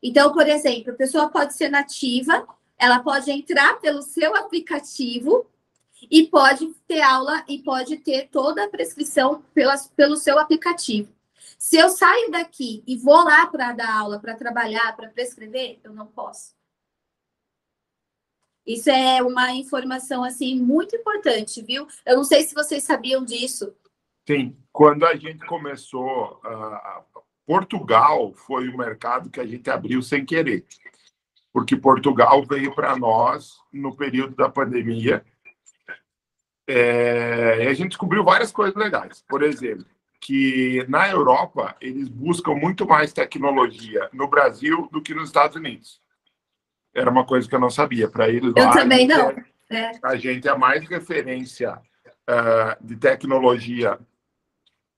Então, 0.01 0.31
por 0.31 0.47
exemplo, 0.47 0.93
a 0.93 0.95
pessoa 0.95 1.29
pode 1.29 1.55
ser 1.55 1.69
nativa, 1.69 2.47
ela 2.77 2.99
pode 2.99 3.31
entrar 3.31 3.79
pelo 3.79 4.01
seu 4.01 4.35
aplicativo 4.35 5.49
e 6.09 6.27
pode 6.27 6.67
ter 6.87 7.01
aula 7.01 7.43
e 7.47 7.59
pode 7.59 7.97
ter 7.97 8.29
toda 8.29 8.63
a 8.63 8.69
prescrição 8.69 9.43
pela, 9.53 9.75
pelo 9.95 10.15
seu 10.15 10.37
aplicativo. 10.37 11.11
Se 11.57 11.77
eu 11.77 11.89
saio 11.89 12.29
daqui 12.29 12.83
e 12.85 12.95
vou 12.95 13.23
lá 13.23 13.47
para 13.47 13.73
dar 13.73 13.91
aula, 13.91 14.19
para 14.19 14.35
trabalhar, 14.35 14.95
para 14.95 15.09
prescrever, 15.09 15.79
eu 15.83 15.91
não 15.91 16.05
posso. 16.05 16.55
Isso 18.65 18.89
é 18.89 19.23
uma 19.23 19.53
informação 19.53 20.23
assim 20.23 20.59
muito 20.59 20.95
importante, 20.95 21.61
viu? 21.61 21.87
Eu 22.05 22.17
não 22.17 22.23
sei 22.23 22.43
se 22.43 22.53
vocês 22.53 22.83
sabiam 22.83 23.23
disso. 23.23 23.73
Sim, 24.27 24.57
quando 24.71 25.05
a 25.05 25.15
gente 25.15 25.45
começou, 25.45 26.41
uh, 26.45 27.21
Portugal 27.45 28.33
foi 28.33 28.67
o 28.67 28.77
mercado 28.77 29.29
que 29.29 29.39
a 29.39 29.45
gente 29.45 29.69
abriu 29.69 30.01
sem 30.01 30.25
querer, 30.25 30.65
porque 31.53 31.75
Portugal 31.75 32.45
veio 32.45 32.75
para 32.75 32.95
nós 32.97 33.53
no 33.71 33.95
período 33.95 34.35
da 34.35 34.49
pandemia. 34.49 35.23
É, 36.67 37.63
e 37.63 37.67
a 37.67 37.73
gente 37.73 37.89
descobriu 37.89 38.23
várias 38.23 38.51
coisas 38.51 38.75
legais. 38.75 39.23
Por 39.29 39.41
exemplo, 39.41 39.85
que 40.19 40.85
na 40.89 41.09
Europa 41.09 41.75
eles 41.79 42.09
buscam 42.09 42.53
muito 42.53 42.85
mais 42.85 43.13
tecnologia 43.13 44.09
no 44.11 44.27
Brasil 44.27 44.89
do 44.91 45.01
que 45.01 45.15
nos 45.15 45.29
Estados 45.29 45.55
Unidos 45.55 46.01
era 46.97 47.11
uma 47.11 47.25
coisa 47.25 47.47
que 47.47 47.55
eu 47.55 47.59
não 47.59 47.69
sabia. 47.69 48.09
Para 48.09 48.27
eles, 48.27 48.53
eu 48.55 48.65
lá, 48.65 48.73
também 48.73 49.07
não. 49.07 49.29
É, 49.69 49.91
a 50.01 50.15
gente 50.15 50.47
é 50.47 50.57
mais 50.57 50.87
referência 50.87 51.73
uh, 51.73 52.83
de 52.85 52.95
tecnologia 52.95 53.99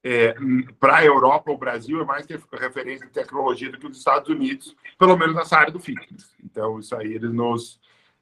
é, 0.03 0.35
para 0.79 0.97
a 0.97 1.05
Europa, 1.05 1.51
o 1.51 1.57
Brasil 1.57 2.01
é 2.01 2.05
mais 2.05 2.25
referência 2.53 3.05
de 3.05 3.11
tecnologia 3.11 3.69
do 3.69 3.77
que 3.77 3.87
os 3.87 3.97
Estados 3.97 4.29
Unidos, 4.29 4.75
pelo 4.97 5.17
menos 5.17 5.35
nessa 5.35 5.57
área 5.57 5.71
do 5.71 5.79
fitness. 5.79 6.33
Então, 6.43 6.79
isso 6.79 6.95
aí 6.95 7.13
eles 7.13 7.33
nos, 7.33 7.79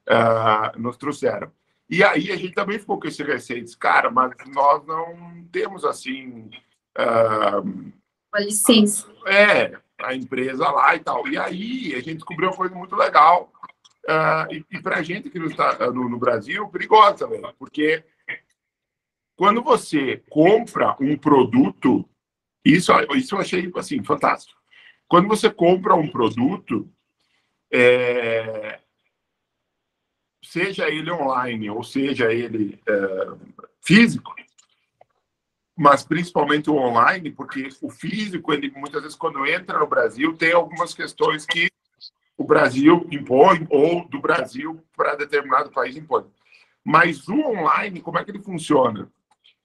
uh, 0.08 0.78
nos 0.78 0.96
trouxeram. 0.96 1.52
E 1.88 2.02
aí 2.02 2.30
a 2.30 2.36
gente 2.36 2.52
também 2.52 2.78
ficou 2.78 2.98
com 3.00 3.06
esse 3.06 3.22
receio, 3.22 3.64
cara, 3.78 4.10
mas 4.10 4.32
nós 4.52 4.84
não 4.86 5.44
temos 5.50 5.84
assim. 5.84 6.50
Uh, 6.98 7.92
Uma 8.32 8.40
licença. 8.40 9.06
É, 9.26 9.78
a 10.02 10.14
empresa 10.14 10.68
lá 10.68 10.94
e 10.96 11.00
tal. 11.00 11.26
E 11.28 11.38
aí 11.38 11.94
a 11.94 11.98
gente 11.98 12.16
descobriu 12.16 12.50
uma 12.50 12.56
coisa 12.56 12.74
muito 12.74 12.96
legal, 12.96 13.52
Uh, 14.08 14.50
e, 14.50 14.64
e 14.78 14.80
para 14.80 14.96
a 14.96 15.02
gente 15.02 15.28
que 15.28 15.38
está 15.38 15.76
no, 15.92 16.08
no, 16.08 16.18
Brasil, 16.18 16.66
perigosa 16.68 17.26
também, 17.26 17.42
porque 17.58 18.02
quando 19.38 19.62
você 19.62 20.20
compra 20.28 20.96
um 21.00 21.16
produto, 21.16 22.04
isso, 22.64 22.92
isso 23.14 23.36
eu 23.36 23.38
achei 23.38 23.70
assim, 23.76 24.02
fantástico. 24.02 24.60
Quando 25.06 25.28
você 25.28 25.48
compra 25.48 25.94
um 25.94 26.08
produto, 26.08 26.92
é, 27.72 28.80
seja 30.42 30.88
ele 30.90 31.12
online 31.12 31.70
ou 31.70 31.84
seja 31.84 32.32
ele 32.32 32.80
é, 32.84 33.28
físico, 33.80 34.34
mas 35.76 36.02
principalmente 36.02 36.68
o 36.68 36.74
online, 36.74 37.30
porque 37.30 37.68
o 37.80 37.90
físico, 37.90 38.52
ele 38.52 38.72
muitas 38.72 39.02
vezes 39.02 39.16
quando 39.16 39.46
entra 39.46 39.78
no 39.78 39.86
Brasil, 39.86 40.36
tem 40.36 40.52
algumas 40.52 40.92
questões 40.92 41.46
que 41.46 41.70
o 42.36 42.42
Brasil 42.42 43.06
impõe 43.12 43.68
ou 43.70 44.04
do 44.08 44.20
Brasil 44.20 44.84
para 44.96 45.14
determinado 45.14 45.70
país 45.70 45.96
impõe. 45.96 46.24
Mas 46.82 47.28
o 47.28 47.38
online, 47.38 48.00
como 48.00 48.18
é 48.18 48.24
que 48.24 48.32
ele 48.32 48.42
funciona? 48.42 49.08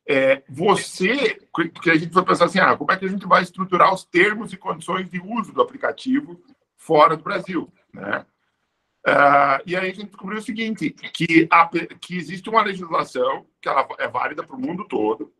É, 0.08 0.44
você, 0.50 1.40
que 1.82 1.90
a 1.90 1.96
gente 1.96 2.12
foi 2.12 2.26
pensar 2.26 2.46
assim, 2.46 2.60
ah, 2.60 2.76
como 2.76 2.92
é 2.92 2.98
que 2.98 3.06
a 3.06 3.10
gente 3.10 3.26
vai 3.26 3.42
estruturar 3.42 3.94
os 3.94 4.04
termos 4.04 4.52
e 4.52 4.58
condições 4.58 5.10
de 5.10 5.20
uso 5.20 5.54
do 5.54 5.62
aplicativo 5.62 6.42
fora 6.76 7.16
do 7.16 7.24
Brasil, 7.24 7.72
né? 7.94 8.26
Uh, 9.06 9.60
e 9.66 9.76
aí 9.76 9.92
a 9.92 9.94
gente 9.94 10.06
descobriu 10.06 10.40
o 10.40 10.44
seguinte, 10.44 10.90
que, 10.90 11.48
a, 11.52 11.70
que 12.00 12.16
existe 12.16 12.50
uma 12.50 12.62
legislação 12.62 13.46
que 13.62 13.68
ela 13.68 13.86
é 14.00 14.08
válida 14.08 14.44
para 14.44 14.56
o 14.56 14.60
mundo 14.60 14.86
todo, 14.88 15.34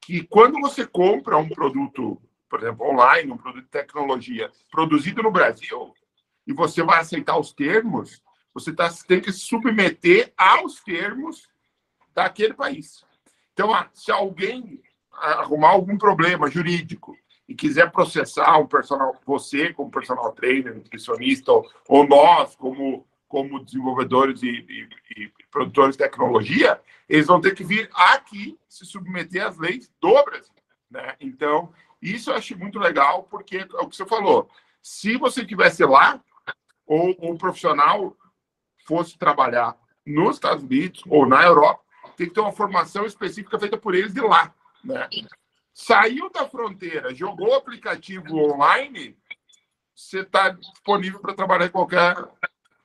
que 0.00 0.24
quando 0.24 0.60
você 0.60 0.86
compra 0.86 1.36
um 1.36 1.48
produto 1.48 2.20
por 2.48 2.60
exemplo, 2.60 2.86
online, 2.86 3.30
um 3.30 3.36
produto 3.36 3.64
de 3.64 3.70
tecnologia 3.70 4.50
produzido 4.70 5.22
no 5.22 5.30
Brasil, 5.30 5.94
e 6.46 6.52
você 6.52 6.82
vai 6.82 7.00
aceitar 7.00 7.38
os 7.38 7.52
termos, 7.52 8.22
você 8.54 8.72
tá, 8.72 8.88
tem 9.06 9.20
que 9.20 9.32
se 9.32 9.40
submeter 9.40 10.32
aos 10.36 10.80
termos 10.80 11.48
daquele 12.14 12.54
país. 12.54 13.04
Então, 13.58 13.74
ah, 13.74 13.90
se 13.92 14.12
alguém 14.12 14.80
arrumar 15.10 15.70
algum 15.70 15.98
problema 15.98 16.48
jurídico 16.48 17.18
e 17.48 17.56
quiser 17.56 17.90
processar 17.90 18.56
um 18.56 18.68
personal, 18.68 19.16
você 19.26 19.72
como 19.72 19.90
personal 19.90 20.30
trainer, 20.30 20.76
nutricionista, 20.76 21.50
ou, 21.88 22.06
nós 22.06 22.54
como, 22.54 23.04
como 23.26 23.64
desenvolvedores 23.64 24.44
e, 24.44 24.46
e, 24.46 24.88
e, 25.16 25.32
produtores 25.50 25.96
de 25.96 26.04
tecnologia, 26.04 26.80
eles 27.08 27.26
vão 27.26 27.40
ter 27.40 27.52
que 27.52 27.64
vir 27.64 27.90
aqui 27.92 28.56
se 28.68 28.86
submeter 28.86 29.44
às 29.44 29.58
leis 29.58 29.90
do 30.00 30.22
Brasil. 30.22 30.54
Né? 30.88 31.16
Então, 31.18 31.72
isso 32.00 32.30
eu 32.30 32.36
achei 32.36 32.56
muito 32.56 32.78
legal, 32.78 33.24
porque 33.24 33.56
é 33.56 33.82
o 33.82 33.88
que 33.88 33.96
você 33.96 34.06
falou. 34.06 34.48
Se 34.80 35.16
você 35.16 35.40
estivesse 35.40 35.84
lá, 35.84 36.22
ou 36.86 37.16
um 37.20 37.36
profissional 37.36 38.16
fosse 38.86 39.18
trabalhar 39.18 39.76
nos 40.06 40.36
Estados 40.36 40.62
Unidos 40.62 41.02
ou 41.08 41.26
na 41.26 41.42
Europa, 41.42 41.87
tem 42.18 42.28
que 42.28 42.34
ter 42.34 42.40
uma 42.40 42.52
formação 42.52 43.06
específica 43.06 43.58
feita 43.58 43.78
por 43.78 43.94
eles 43.94 44.12
de 44.12 44.20
lá. 44.20 44.52
Né? 44.82 45.08
Saiu 45.72 46.28
da 46.30 46.48
fronteira, 46.48 47.14
jogou 47.14 47.50
o 47.50 47.54
aplicativo 47.54 48.36
online, 48.36 49.16
você 49.94 50.20
está 50.20 50.48
disponível 50.50 51.20
para 51.20 51.34
trabalhar 51.34 51.66
em 51.66 51.70
qualquer, 51.70 52.16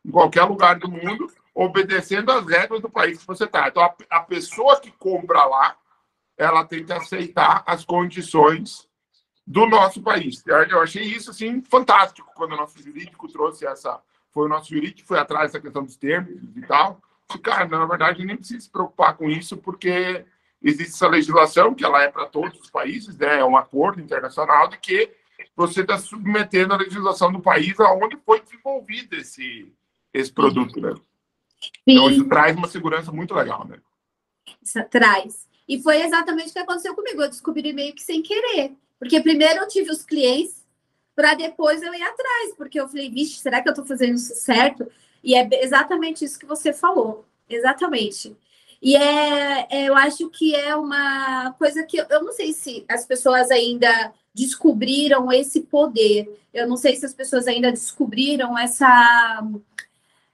em 0.06 0.12
qualquer 0.12 0.44
lugar 0.44 0.78
do 0.78 0.90
mundo, 0.90 1.28
obedecendo 1.56 2.32
às 2.32 2.46
regras 2.46 2.80
do 2.80 2.90
país 2.90 3.20
que 3.20 3.28
você 3.28 3.46
está. 3.46 3.68
Então, 3.68 3.84
a, 3.84 3.96
a 4.12 4.20
pessoa 4.20 4.80
que 4.80 4.92
compra 4.92 5.44
lá, 5.46 5.76
ela 6.38 6.64
tem 6.64 6.86
que 6.86 6.94
aceitar 6.94 7.64
as 7.66 7.84
condições 7.84 8.88
do 9.46 9.66
nosso 9.66 10.02
país. 10.02 10.44
Eu 10.46 10.82
achei 10.82 11.04
isso 11.04 11.32
assim 11.32 11.62
fantástico 11.64 12.32
quando 12.36 12.54
o 12.54 12.58
nosso 12.58 12.82
jurídico 12.82 13.28
trouxe 13.28 13.66
essa. 13.66 14.00
Foi 14.32 14.46
o 14.46 14.50
nosso 14.50 14.70
jurídico 14.70 15.02
que 15.02 15.08
foi 15.08 15.20
atrás 15.20 15.52
dessa 15.52 15.62
questão 15.62 15.84
dos 15.84 15.96
termos 15.96 16.56
e 16.56 16.62
tal. 16.62 17.02
Cara, 17.42 17.68
na 17.68 17.86
verdade, 17.86 18.26
nem 18.26 18.38
precisa 18.38 18.62
se 18.62 18.70
preocupar 18.70 19.18
com 19.18 19.30
isso, 19.30 19.58
porque 19.58 20.26
existe 20.62 20.94
essa 20.94 21.08
legislação, 21.08 21.74
que 21.74 21.84
ela 21.84 22.04
é 22.04 22.10
para 22.10 22.26
todos 22.26 22.60
os 22.60 22.70
países, 22.70 23.18
né? 23.18 23.40
é 23.40 23.46
um 23.46 23.58
acordo 23.58 24.02
internacional 24.02 24.68
de 24.68 24.78
que 24.78 25.12
você 25.56 25.82
está 25.82 25.98
submetendo 25.98 26.74
a 26.74 26.78
legislação 26.78 27.32
do 27.32 27.42
país 27.42 27.80
aonde 27.80 28.18
foi 28.26 28.42
desenvolvido 28.42 29.16
esse, 29.16 29.72
esse 30.14 30.32
produto. 30.32 30.80
Né? 30.80 30.94
Então, 31.86 32.10
isso 32.10 32.26
traz 32.28 32.56
uma 32.56 32.68
segurança 32.68 33.12
muito 33.12 33.34
legal. 33.34 33.68
Né? 33.68 33.78
Isso 34.62 34.84
traz. 34.90 35.48
E 35.68 35.82
foi 35.82 36.02
exatamente 36.02 36.50
o 36.50 36.54
que 36.54 36.60
aconteceu 36.60 36.96
comigo. 36.96 37.22
Eu 37.22 37.30
descobri 37.30 37.74
meio 37.74 37.94
que 37.94 38.02
sem 38.02 38.22
querer. 38.22 38.74
Porque 39.00 39.20
primeiro 39.22 39.62
eu 39.62 39.68
tive 39.68 39.92
os 39.92 40.04
clientes 40.04 40.64
para 41.16 41.36
depois 41.36 41.82
eu 41.82 41.94
ir 41.94 42.02
atrás, 42.02 42.56
porque 42.58 42.80
eu 42.80 42.88
falei, 42.88 43.10
vixe, 43.10 43.40
será 43.40 43.62
que 43.62 43.68
eu 43.68 43.74
estou 43.74 43.86
fazendo 43.86 44.16
isso 44.16 44.34
certo? 44.36 44.90
E 45.24 45.36
é 45.36 45.48
exatamente 45.64 46.26
isso 46.26 46.40
que 46.40 46.46
você 46.46 46.74
falou, 46.74 47.26
exatamente. 47.50 48.36
E 48.82 48.96
é, 48.98 49.68
é, 49.70 49.86
eu 49.88 49.96
acho 49.96 50.30
que 50.30 50.54
é 50.54 50.76
uma 50.76 51.54
coisa 51.54 51.84
que 51.84 51.98
eu 51.98 52.24
não 52.24 52.34
sei 52.34 52.52
se 52.52 52.84
as 52.90 53.06
pessoas 53.06 53.50
ainda 53.50 54.14
descobriram 54.34 55.32
esse 55.32 55.62
poder. 55.62 56.30
Eu 56.54 56.68
não 56.68 56.76
sei 56.76 56.96
se 56.96 57.06
as 57.06 57.14
pessoas 57.14 57.48
ainda 57.48 57.72
descobriram 57.72 58.58
essa 58.60 59.42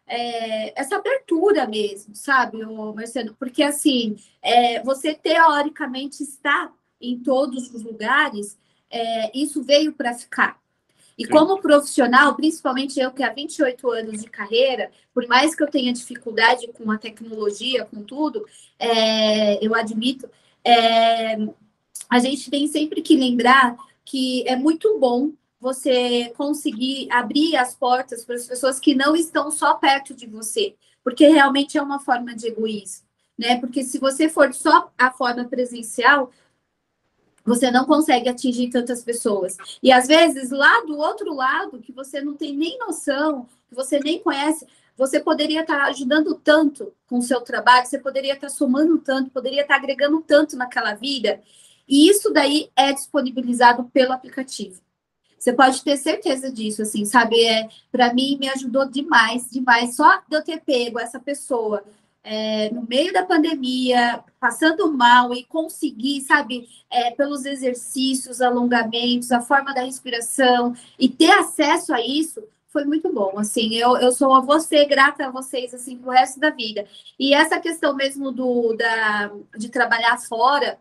é, 0.07 0.79
essa 0.79 0.95
abertura 0.95 1.67
mesmo, 1.67 2.15
sabe, 2.15 2.57
Marcelo? 2.95 3.35
Porque 3.37 3.61
assim, 3.61 4.17
é, 4.41 4.81
você 4.81 5.13
teoricamente 5.13 6.23
está 6.23 6.71
em 6.99 7.19
todos 7.19 7.71
os 7.71 7.83
lugares, 7.83 8.57
é, 8.89 9.31
isso 9.37 9.61
veio 9.61 9.93
para 9.93 10.15
ficar. 10.15 10.59
E 11.19 11.25
Sim. 11.25 11.31
como 11.31 11.59
profissional, 11.59 12.33
principalmente 12.33 12.97
eu 12.97 13.11
que 13.11 13.21
há 13.21 13.33
28 13.33 13.91
anos 13.91 14.23
de 14.23 14.29
carreira, 14.29 14.89
por 15.13 15.27
mais 15.27 15.53
que 15.53 15.61
eu 15.61 15.69
tenha 15.69 15.91
dificuldade 15.91 16.65
com 16.69 16.89
a 16.89 16.97
tecnologia, 16.97 17.83
com 17.83 18.01
tudo, 18.01 18.45
é, 18.79 19.63
eu 19.63 19.75
admito, 19.75 20.29
é, 20.63 21.35
a 22.09 22.19
gente 22.19 22.49
tem 22.49 22.65
sempre 22.69 23.01
que 23.01 23.17
lembrar 23.17 23.75
que 24.05 24.47
é 24.47 24.55
muito 24.55 24.97
bom 24.97 25.33
você 25.59 26.31
conseguir 26.37 27.09
abrir 27.11 27.57
as 27.57 27.75
portas 27.75 28.23
para 28.23 28.35
as 28.35 28.47
pessoas 28.47 28.79
que 28.79 28.95
não 28.95 29.13
estão 29.13 29.51
só 29.51 29.73
perto 29.73 30.13
de 30.13 30.25
você, 30.25 30.73
porque 31.03 31.27
realmente 31.27 31.77
é 31.77 31.81
uma 31.81 31.99
forma 31.99 32.33
de 32.33 32.47
egoísmo, 32.47 33.05
né? 33.37 33.59
Porque 33.59 33.83
se 33.83 33.99
você 33.99 34.29
for 34.29 34.53
só 34.53 34.89
a 34.97 35.11
forma 35.11 35.43
presencial, 35.43 36.31
você 37.49 37.71
não 37.71 37.85
consegue 37.85 38.29
atingir 38.29 38.69
tantas 38.69 39.03
pessoas. 39.03 39.57
E 39.81 39.91
às 39.91 40.07
vezes, 40.07 40.51
lá 40.51 40.81
do 40.85 40.97
outro 40.97 41.33
lado, 41.33 41.79
que 41.79 41.91
você 41.91 42.21
não 42.21 42.35
tem 42.35 42.55
nem 42.55 42.77
noção, 42.77 43.47
que 43.67 43.75
você 43.75 43.99
nem 43.99 44.19
conhece, 44.19 44.65
você 44.95 45.19
poderia 45.19 45.61
estar 45.61 45.85
ajudando 45.85 46.35
tanto 46.35 46.93
com 47.07 47.17
o 47.17 47.21
seu 47.21 47.41
trabalho, 47.41 47.87
você 47.87 47.97
poderia 47.97 48.33
estar 48.33 48.49
somando 48.49 48.97
tanto, 48.99 49.31
poderia 49.31 49.61
estar 49.61 49.75
agregando 49.75 50.21
tanto 50.21 50.55
naquela 50.55 50.93
vida. 50.93 51.41
E 51.87 52.07
isso 52.07 52.31
daí 52.31 52.69
é 52.75 52.93
disponibilizado 52.93 53.85
pelo 53.85 54.13
aplicativo. 54.13 54.79
Você 55.39 55.53
pode 55.53 55.81
ter 55.83 55.97
certeza 55.97 56.51
disso, 56.51 56.81
assim, 56.81 57.05
sabe? 57.05 57.41
É, 57.43 57.69
para 57.91 58.13
mim, 58.13 58.37
me 58.37 58.49
ajudou 58.49 58.87
demais, 58.89 59.49
demais. 59.49 59.95
Só 59.95 60.17
de 60.27 60.35
eu 60.35 60.43
ter 60.43 60.59
pego 60.61 60.99
essa 60.99 61.19
pessoa 61.19 61.83
é, 62.31 62.69
no 62.71 62.85
meio 62.87 63.11
da 63.11 63.25
pandemia, 63.25 64.23
passando 64.39 64.93
mal 64.93 65.33
e 65.33 65.43
conseguir, 65.45 66.21
sabe, 66.21 66.69
é, 66.87 67.09
pelos 67.09 67.43
exercícios, 67.43 68.39
alongamentos, 68.39 69.31
a 69.31 69.41
forma 69.41 69.73
da 69.73 69.81
respiração 69.81 70.75
e 70.99 71.09
ter 71.09 71.31
acesso 71.31 71.91
a 71.91 71.99
isso 71.99 72.43
foi 72.67 72.85
muito 72.85 73.11
bom. 73.11 73.39
Assim, 73.39 73.73
eu, 73.73 73.97
eu 73.97 74.11
sou 74.11 74.31
a 74.35 74.41
você, 74.41 74.85
grata 74.85 75.25
a 75.25 75.31
vocês, 75.31 75.73
assim, 75.73 75.97
pro 75.97 76.11
resto 76.11 76.39
da 76.39 76.51
vida. 76.51 76.85
E 77.19 77.33
essa 77.33 77.59
questão 77.59 77.95
mesmo 77.95 78.31
do, 78.31 78.75
da, 78.75 79.31
de 79.57 79.69
trabalhar 79.69 80.19
fora 80.19 80.77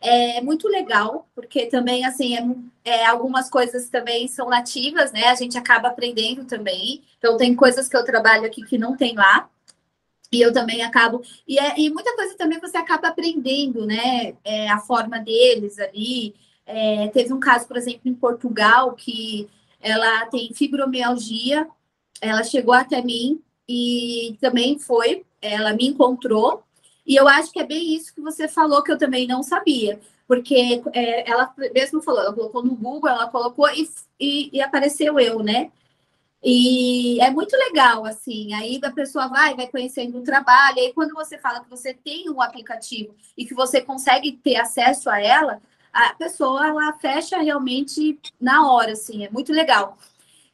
é 0.00 0.40
muito 0.42 0.68
legal, 0.68 1.28
porque 1.34 1.66
também, 1.66 2.04
assim, 2.04 2.36
é, 2.84 2.98
é, 2.98 3.06
algumas 3.06 3.50
coisas 3.50 3.88
também 3.88 4.28
são 4.28 4.48
nativas, 4.48 5.10
né? 5.10 5.24
A 5.26 5.34
gente 5.34 5.58
acaba 5.58 5.88
aprendendo 5.88 6.44
também. 6.44 7.02
Então, 7.18 7.36
tem 7.36 7.52
coisas 7.56 7.88
que 7.88 7.96
eu 7.96 8.04
trabalho 8.04 8.46
aqui 8.46 8.62
que 8.62 8.78
não 8.78 8.96
tem 8.96 9.16
lá. 9.16 9.50
E 10.34 10.40
eu 10.42 10.52
também 10.52 10.82
acabo. 10.82 11.22
E, 11.46 11.58
é, 11.58 11.78
e 11.78 11.90
muita 11.90 12.14
coisa 12.14 12.36
também 12.36 12.60
você 12.60 12.76
acaba 12.76 13.08
aprendendo, 13.08 13.86
né? 13.86 14.34
É, 14.44 14.68
a 14.68 14.78
forma 14.78 15.18
deles 15.18 15.78
ali. 15.78 16.34
É, 16.66 17.08
teve 17.08 17.32
um 17.32 17.40
caso, 17.40 17.66
por 17.68 17.76
exemplo, 17.76 18.02
em 18.04 18.14
Portugal, 18.14 18.92
que 18.94 19.48
ela 19.80 20.26
tem 20.26 20.52
fibromialgia. 20.54 21.66
Ela 22.20 22.42
chegou 22.42 22.74
até 22.74 23.02
mim 23.02 23.40
e 23.68 24.36
também 24.40 24.78
foi. 24.78 25.24
Ela 25.40 25.72
me 25.74 25.86
encontrou 25.86 26.64
e 27.06 27.16
eu 27.16 27.28
acho 27.28 27.52
que 27.52 27.60
é 27.60 27.66
bem 27.66 27.94
isso 27.94 28.14
que 28.14 28.20
você 28.20 28.48
falou, 28.48 28.82
que 28.82 28.90
eu 28.90 28.98
também 28.98 29.26
não 29.26 29.42
sabia. 29.42 30.00
Porque 30.26 30.82
é, 30.94 31.30
ela 31.30 31.52
mesmo 31.74 32.00
falou, 32.00 32.22
ela 32.22 32.32
colocou 32.32 32.64
no 32.64 32.74
Google, 32.74 33.10
ela 33.10 33.28
colocou 33.28 33.68
e, 33.70 33.88
e, 34.18 34.50
e, 34.56 34.62
apareceu 34.62 35.20
eu, 35.20 35.42
né? 35.42 35.70
E 36.46 37.18
é 37.22 37.30
muito 37.30 37.56
legal, 37.56 38.04
assim. 38.04 38.52
Aí 38.52 38.78
a 38.82 38.92
pessoa 38.92 39.28
vai, 39.28 39.56
vai 39.56 39.66
conhecendo 39.66 40.18
o 40.18 40.22
trabalho. 40.22 40.78
Aí, 40.78 40.92
quando 40.92 41.14
você 41.14 41.38
fala 41.38 41.60
que 41.60 41.70
você 41.70 41.94
tem 41.94 42.28
um 42.28 42.42
aplicativo 42.42 43.14
e 43.36 43.46
que 43.46 43.54
você 43.54 43.80
consegue 43.80 44.32
ter 44.32 44.56
acesso 44.56 45.08
a 45.08 45.18
ela, 45.18 45.62
a 45.90 46.12
pessoa 46.14 46.66
ela 46.66 46.92
fecha 46.94 47.38
realmente 47.38 48.20
na 48.38 48.70
hora, 48.70 48.92
assim. 48.92 49.24
É 49.24 49.30
muito 49.30 49.52
legal. 49.54 49.96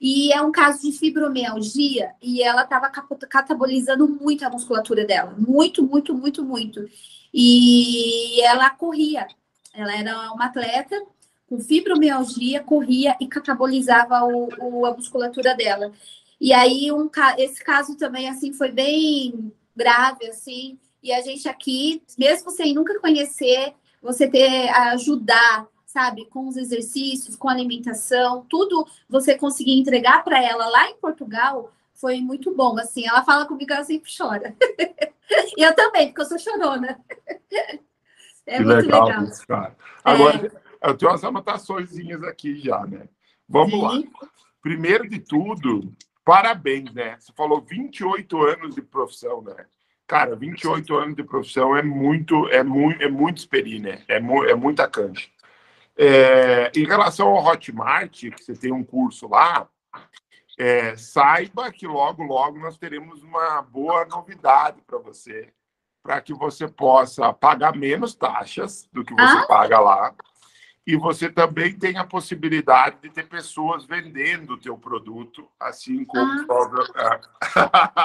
E 0.01 0.33
é 0.33 0.41
um 0.41 0.53
caso 0.53 0.81
de 0.83 0.93
fibromialgia 0.97 2.13
e 2.23 2.43
ela 2.43 2.63
estava 2.63 2.89
catabolizando 2.89 4.09
muito 4.09 4.45
a 4.45 4.51
musculatura 4.51 5.05
dela. 5.05 5.35
Muito, 5.37 5.83
muito, 5.83 6.15
muito, 6.15 6.45
muito. 6.45 6.89
E 7.35 8.41
ela 8.43 8.71
corria. 8.71 9.27
Ela 9.75 9.97
era 9.97 10.33
uma 10.33 10.47
atleta 10.47 10.97
com 11.51 11.59
fibromialgia, 11.59 12.63
corria 12.63 13.17
e 13.21 13.27
catabolizava 13.27 14.25
o, 14.25 14.49
o, 14.61 14.87
a 14.87 14.95
musculatura 14.95 15.55
dela. 15.57 15.93
E 16.41 16.53
aí, 16.53 16.93
um, 16.93 17.11
esse 17.37 17.63
caso 17.63 17.97
também, 17.97 18.29
assim, 18.29 18.53
foi 18.53 18.71
bem 18.71 19.53
grave, 19.75 20.27
assim. 20.29 20.79
E 21.03 21.13
a 21.13 21.21
gente 21.21 21.49
aqui, 21.49 22.03
mesmo 22.17 22.51
sem 22.53 22.73
nunca 22.73 22.99
conhecer, 23.01 23.75
você 24.01 24.29
ter, 24.29 24.69
ajudar 24.93 25.67
sabe? 25.91 26.25
Com 26.27 26.47
os 26.47 26.57
exercícios, 26.57 27.35
com 27.35 27.49
a 27.49 27.53
alimentação, 27.53 28.47
tudo 28.49 28.87
você 29.09 29.37
conseguir 29.37 29.73
entregar 29.73 30.23
para 30.23 30.41
ela 30.41 30.69
lá 30.69 30.89
em 30.89 30.95
Portugal 30.95 31.73
foi 31.95 32.21
muito 32.21 32.55
bom. 32.55 32.79
Assim, 32.79 33.07
ela 33.07 33.25
fala 33.25 33.45
comigo, 33.45 33.73
ela 33.73 33.85
sempre 33.85 34.11
chora. 34.17 34.55
e 35.57 35.63
eu 35.63 35.75
também, 35.75 36.07
porque 36.09 36.23
eu 36.23 36.27
sou 36.27 36.39
chorona. 36.39 36.99
É 38.47 38.57
que 38.57 38.65
muito 38.65 38.87
legal, 38.87 39.07
legal. 39.07 39.25
Isso, 39.25 39.47
cara. 39.47 39.77
Agora, 40.03 40.47
é... 40.47 40.70
eu 40.83 40.97
tenho 40.97 41.11
umas 41.11 41.25
anotações 41.25 41.91
aqui 42.29 42.59
já, 42.61 42.87
né? 42.87 43.09
Vamos 43.49 43.73
Sim. 43.73 43.83
lá. 43.83 44.29
Primeiro 44.63 45.09
de 45.09 45.19
tudo, 45.19 45.93
parabéns, 46.25 46.93
né? 46.93 47.17
Você 47.19 47.33
falou 47.33 47.61
28 47.61 48.43
anos 48.43 48.75
de 48.75 48.83
profissão, 48.83 49.43
né? 49.43 49.67
Cara, 50.07 50.35
28 50.35 50.95
anos 50.97 51.17
de 51.17 51.23
profissão 51.23 51.77
é 51.77 51.83
muito, 51.83 52.49
é 52.49 52.63
muito, 52.63 53.03
é 53.03 53.09
muito 53.09 53.39
experiência, 53.39 53.97
né? 53.97 54.05
É, 54.09 54.21
mu 54.21 54.45
é 54.45 54.55
muita 54.55 54.89
cancha. 54.89 55.29
É, 55.97 56.71
em 56.75 56.85
relação 56.85 57.29
ao 57.29 57.45
Hotmart, 57.45 58.11
que 58.31 58.43
você 58.43 58.55
tem 58.55 58.73
um 58.73 58.83
curso 58.83 59.29
lá, 59.29 59.69
é, 60.59 60.97
saiba 60.97 61.71
que 61.71 61.87
logo, 61.87 62.23
logo 62.23 62.59
nós 62.59 62.77
teremos 62.77 63.23
uma 63.23 63.63
boa 63.63 64.05
novidade 64.05 64.83
para 64.87 64.99
você, 64.99 65.53
para 66.03 66.21
que 66.21 66.35
você 66.35 66.67
possa 66.69 67.33
pagar 67.33 67.77
menos 67.77 68.15
taxas 68.15 68.89
do 68.93 69.05
que 69.05 69.15
você 69.15 69.39
ah. 69.39 69.47
paga 69.47 69.79
lá. 69.79 70.15
E 70.87 70.97
você 70.97 71.31
também 71.31 71.79
tem 71.79 71.99
a 71.99 72.05
possibilidade 72.05 72.97
de 73.03 73.11
ter 73.11 73.29
pessoas 73.29 73.85
vendendo 73.85 74.55
o 74.55 74.59
teu 74.59 74.77
produto, 74.77 75.47
assim 75.59 76.05
como... 76.05 76.33
Ah. 76.97 77.21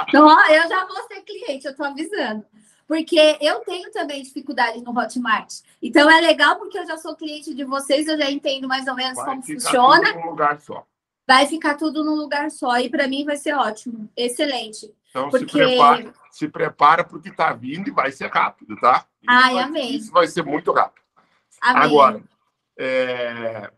então, 0.08 0.30
eu 0.52 0.70
já 0.70 0.86
vou 0.86 1.08
ser 1.08 1.22
cliente, 1.22 1.66
eu 1.66 1.72
estou 1.72 1.86
avisando. 1.86 2.46
Porque 2.88 3.38
eu 3.42 3.62
tenho 3.62 3.92
também 3.92 4.22
dificuldade 4.22 4.82
no 4.82 4.98
Hotmart. 4.98 5.62
Então 5.82 6.10
é 6.10 6.22
legal 6.22 6.58
porque 6.58 6.78
eu 6.78 6.86
já 6.86 6.98
sou 6.98 7.16
cliente 7.16 7.54
de 7.54 7.64
vocês, 7.64 8.08
eu 8.08 8.18
já 8.18 8.30
entendo 8.30 8.68
mais 8.68 8.88
ou 8.88 8.96
menos 8.96 9.16
vai 9.16 9.26
como 9.26 9.42
funciona. 9.42 10.06
Tudo 10.06 10.20
num 10.20 10.30
lugar 10.30 10.60
só. 10.60 10.86
Vai 11.28 11.48
ficar 11.48 11.76
tudo 11.76 12.04
num 12.04 12.14
lugar 12.14 12.52
só. 12.52 12.78
E 12.78 12.90
para 12.90 13.08
mim 13.08 13.26
vai 13.26 13.38
ser 13.38 13.56
ótimo. 13.56 14.08
Excelente. 14.16 14.94
Então 15.10 15.30
porque... 15.30 15.48
se, 15.48 15.52
prepara, 15.52 16.14
se 16.30 16.48
prepara 16.48 17.04
porque 17.04 17.30
está 17.30 17.54
vindo 17.54 17.88
e 17.88 17.92
vai 17.92 18.12
ser 18.12 18.28
rápido, 18.28 18.76
tá? 18.80 19.06
Isso 19.22 19.32
Ai, 19.32 19.54
vai, 19.56 19.64
amém. 19.64 19.96
Isso 19.96 20.12
vai 20.12 20.28
ser 20.28 20.44
muito 20.44 20.72
rápido. 20.72 21.04
Amém. 21.62 21.84
Agora, 21.84 22.24
é... 22.78 23.72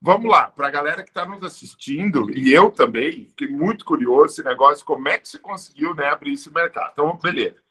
Vamos 0.00 0.30
lá, 0.30 0.50
para 0.50 0.68
a 0.68 0.70
galera 0.70 1.02
que 1.02 1.08
está 1.08 1.24
nos 1.24 1.42
assistindo, 1.42 2.30
e 2.36 2.52
eu 2.52 2.70
também, 2.70 3.26
fiquei 3.30 3.48
muito 3.48 3.86
curioso 3.86 4.34
esse 4.34 4.44
negócio, 4.44 4.84
como 4.84 5.08
é 5.08 5.18
que 5.18 5.26
você 5.26 5.38
conseguiu 5.38 5.94
né, 5.94 6.08
abrir 6.08 6.34
esse 6.34 6.52
mercado? 6.52 6.90
Então, 6.92 7.16
beleza 7.16 7.64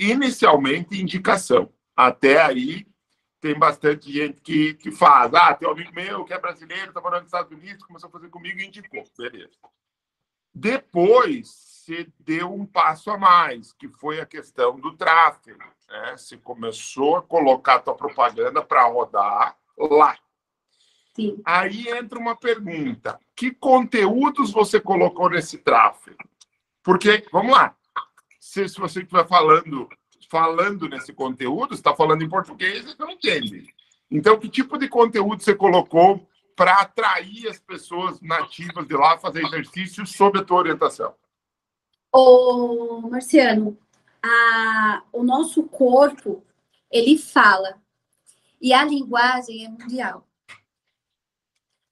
inicialmente 0.00 0.98
indicação. 0.98 1.70
Até 1.94 2.40
aí 2.40 2.86
tem 3.40 3.58
bastante 3.58 4.10
gente 4.10 4.40
que, 4.40 4.74
que 4.74 4.90
faz. 4.90 5.32
Ah, 5.34 5.54
tem 5.54 5.68
um 5.68 5.72
amigo 5.72 5.92
meu 5.94 6.24
que 6.24 6.32
é 6.32 6.38
brasileiro, 6.38 6.88
está 6.88 7.00
morando 7.00 7.22
nos 7.22 7.28
Estados 7.28 7.52
Unidos, 7.52 7.84
começou 7.84 8.08
a 8.08 8.12
fazer 8.12 8.30
comigo 8.30 8.58
e 8.58 8.66
indicou. 8.66 9.04
Beleza. 9.18 9.50
Depois, 10.52 11.48
você 11.48 12.10
deu 12.18 12.52
um 12.52 12.66
passo 12.66 13.10
a 13.10 13.18
mais, 13.18 13.72
que 13.72 13.88
foi 13.88 14.20
a 14.20 14.26
questão 14.26 14.80
do 14.80 14.96
tráfego. 14.96 15.62
Né? 15.88 16.16
Você 16.16 16.36
começou 16.38 17.16
a 17.16 17.22
colocar 17.22 17.76
a 17.76 17.80
tua 17.80 17.94
propaganda 17.94 18.62
para 18.62 18.84
rodar 18.86 19.56
lá. 19.88 20.16
Sim. 21.14 21.40
Aí 21.44 21.88
entra 21.88 22.18
uma 22.18 22.36
pergunta: 22.36 23.18
que 23.34 23.52
conteúdos 23.52 24.52
você 24.52 24.80
colocou 24.80 25.30
nesse 25.30 25.58
tráfego? 25.58 26.18
Porque, 26.82 27.26
vamos 27.32 27.52
lá, 27.52 27.76
se, 28.38 28.68
se 28.68 28.78
você 28.78 29.00
estiver 29.00 29.26
falando, 29.26 29.88
falando 30.30 30.88
nesse 30.88 31.12
conteúdo, 31.12 31.74
está 31.74 31.94
falando 31.94 32.22
em 32.22 32.28
português, 32.28 32.84
você 32.84 32.96
não 32.98 33.10
entende. 33.10 33.72
Então, 34.10 34.38
que 34.38 34.48
tipo 34.48 34.78
de 34.78 34.88
conteúdo 34.88 35.42
você 35.42 35.54
colocou 35.54 36.26
para 36.56 36.80
atrair 36.80 37.48
as 37.48 37.60
pessoas 37.60 38.20
nativas 38.20 38.86
de 38.86 38.94
lá 38.94 39.14
a 39.14 39.18
fazer 39.18 39.44
exercício 39.44 40.06
sob 40.06 40.38
a 40.38 40.44
tua 40.44 40.58
orientação? 40.58 41.14
Ô, 42.12 43.02
Marciano, 43.08 43.78
a, 44.22 45.02
o 45.12 45.22
nosso 45.22 45.62
corpo, 45.64 46.44
ele 46.90 47.16
fala. 47.16 47.80
E 48.60 48.72
a 48.72 48.84
linguagem 48.84 49.64
é 49.64 49.68
mundial. 49.68 50.26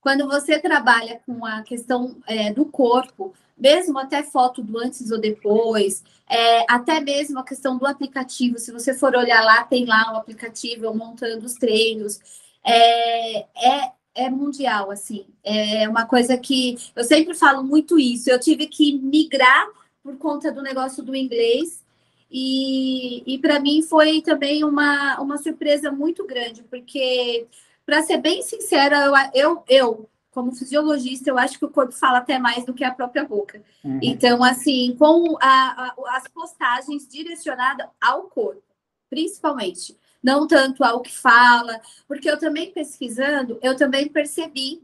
Quando 0.00 0.26
você 0.26 0.59
trabalha 0.59 1.20
com 1.26 1.44
a 1.44 1.62
questão 1.62 2.20
é, 2.26 2.52
do 2.52 2.64
corpo, 2.66 3.35
mesmo 3.57 3.98
até 3.98 4.22
foto 4.22 4.62
do 4.62 4.78
antes 4.78 5.11
ou 5.11 5.18
depois, 5.18 6.04
é, 6.28 6.64
até 6.72 7.00
mesmo 7.00 7.38
a 7.38 7.44
questão 7.44 7.76
do 7.76 7.87
aplicativo. 7.87 8.59
Se 8.59 8.70
você 8.70 8.94
for 8.94 9.16
olhar 9.16 9.42
lá, 9.44 9.64
tem 9.64 9.85
lá 9.85 10.12
o 10.12 10.16
aplicativo 10.16 10.94
montando 10.94 11.44
os 11.44 11.54
treinos. 11.54 12.20
É, 12.64 13.40
é, 13.40 13.92
é 14.14 14.31
mundial, 14.31 14.90
assim. 14.90 15.26
É 15.42 15.88
uma 15.88 16.07
coisa 16.07 16.37
que 16.38 16.76
eu 16.94 17.04
sempre 17.04 17.35
falo 17.35 17.64
muito 17.64 17.98
isso. 17.98 18.31
Eu 18.31 18.38
tive 18.38 18.66
que 18.66 18.96
migrar 18.98 19.66
por 20.02 20.16
conta 20.16 20.52
do 20.52 20.62
negócio 20.62 21.02
do 21.02 21.14
inglês. 21.14 21.85
E, 22.31 23.23
e 23.27 23.38
para 23.38 23.59
mim 23.59 23.83
foi 23.83 24.21
também 24.21 24.64
uma, 24.64 25.21
uma 25.21 25.38
surpresa 25.38 25.91
muito 25.91 26.27
grande, 26.27 26.62
porque, 26.64 27.47
para 27.87 28.03
ser 28.03 28.19
bem 28.19 28.43
sincera, 28.43 29.07
eu, 29.07 29.14
eu, 29.35 29.64
eu, 29.67 30.11
como 30.31 30.53
fisiologista, 30.53 31.31
eu 31.31 31.38
acho 31.38 31.59
que 31.59 31.64
o 31.64 31.71
corpo 31.71 31.93
fala 31.93 32.19
até 32.19 32.38
mais 32.38 32.64
do 32.64 32.75
que 32.75 32.85
a 32.85 32.95
própria 32.95 33.25
boca. 33.25 33.62
Uhum. 33.83 33.99
Então, 34.03 34.45
assim, 34.45 34.95
com 34.99 35.37
a, 35.41 35.87
a, 35.87 36.17
as 36.17 36.29
postagens 36.29 37.09
direcionadas 37.09 37.88
ao 38.01 38.25
corpo, 38.25 38.62
principalmente 39.09 39.97
não 40.23 40.47
tanto 40.47 40.85
ao 40.85 41.01
que 41.01 41.17
fala, 41.17 41.81
porque 42.07 42.29
eu 42.31 42.38
também 42.38 42.73
pesquisando, 42.73 43.59
eu 43.62 43.77
também 43.77 44.09
percebi 44.09 44.83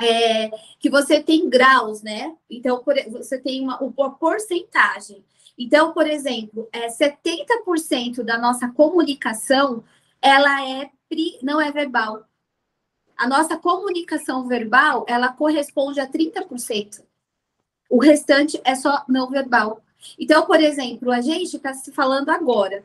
é, 0.00 0.50
que 0.78 0.90
você 0.90 1.22
tem 1.22 1.48
graus, 1.48 2.02
né? 2.02 2.34
Então, 2.50 2.82
por, 2.82 2.94
você 3.10 3.38
tem 3.38 3.62
uma, 3.62 3.78
uma 3.80 4.10
porcentagem. 4.10 5.24
Então, 5.58 5.92
por 5.92 6.06
exemplo, 6.06 6.68
é, 6.72 6.88
70% 6.88 8.22
da 8.22 8.38
nossa 8.38 8.68
comunicação, 8.68 9.82
ela 10.20 10.68
é 10.68 10.90
não 11.42 11.60
é 11.60 11.70
verbal. 11.70 12.26
A 13.16 13.28
nossa 13.28 13.56
comunicação 13.56 14.46
verbal, 14.46 15.06
ela 15.08 15.32
corresponde 15.32 16.00
a 16.00 16.06
30%. 16.06 17.02
O 17.88 17.98
restante 17.98 18.60
é 18.64 18.74
só 18.74 19.04
não 19.08 19.30
verbal. 19.30 19.82
Então, 20.18 20.44
por 20.44 20.60
exemplo, 20.60 21.10
a 21.10 21.20
gente 21.20 21.56
está 21.56 21.72
se 21.72 21.92
falando 21.92 22.30
agora. 22.30 22.84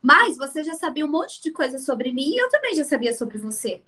Mas 0.00 0.36
você 0.36 0.64
já 0.64 0.74
sabia 0.74 1.06
um 1.06 1.10
monte 1.10 1.40
de 1.40 1.52
coisa 1.52 1.78
sobre 1.78 2.12
mim 2.12 2.30
e 2.30 2.38
eu 2.38 2.48
também 2.48 2.74
já 2.74 2.84
sabia 2.84 3.14
sobre 3.14 3.38
você. 3.38 3.82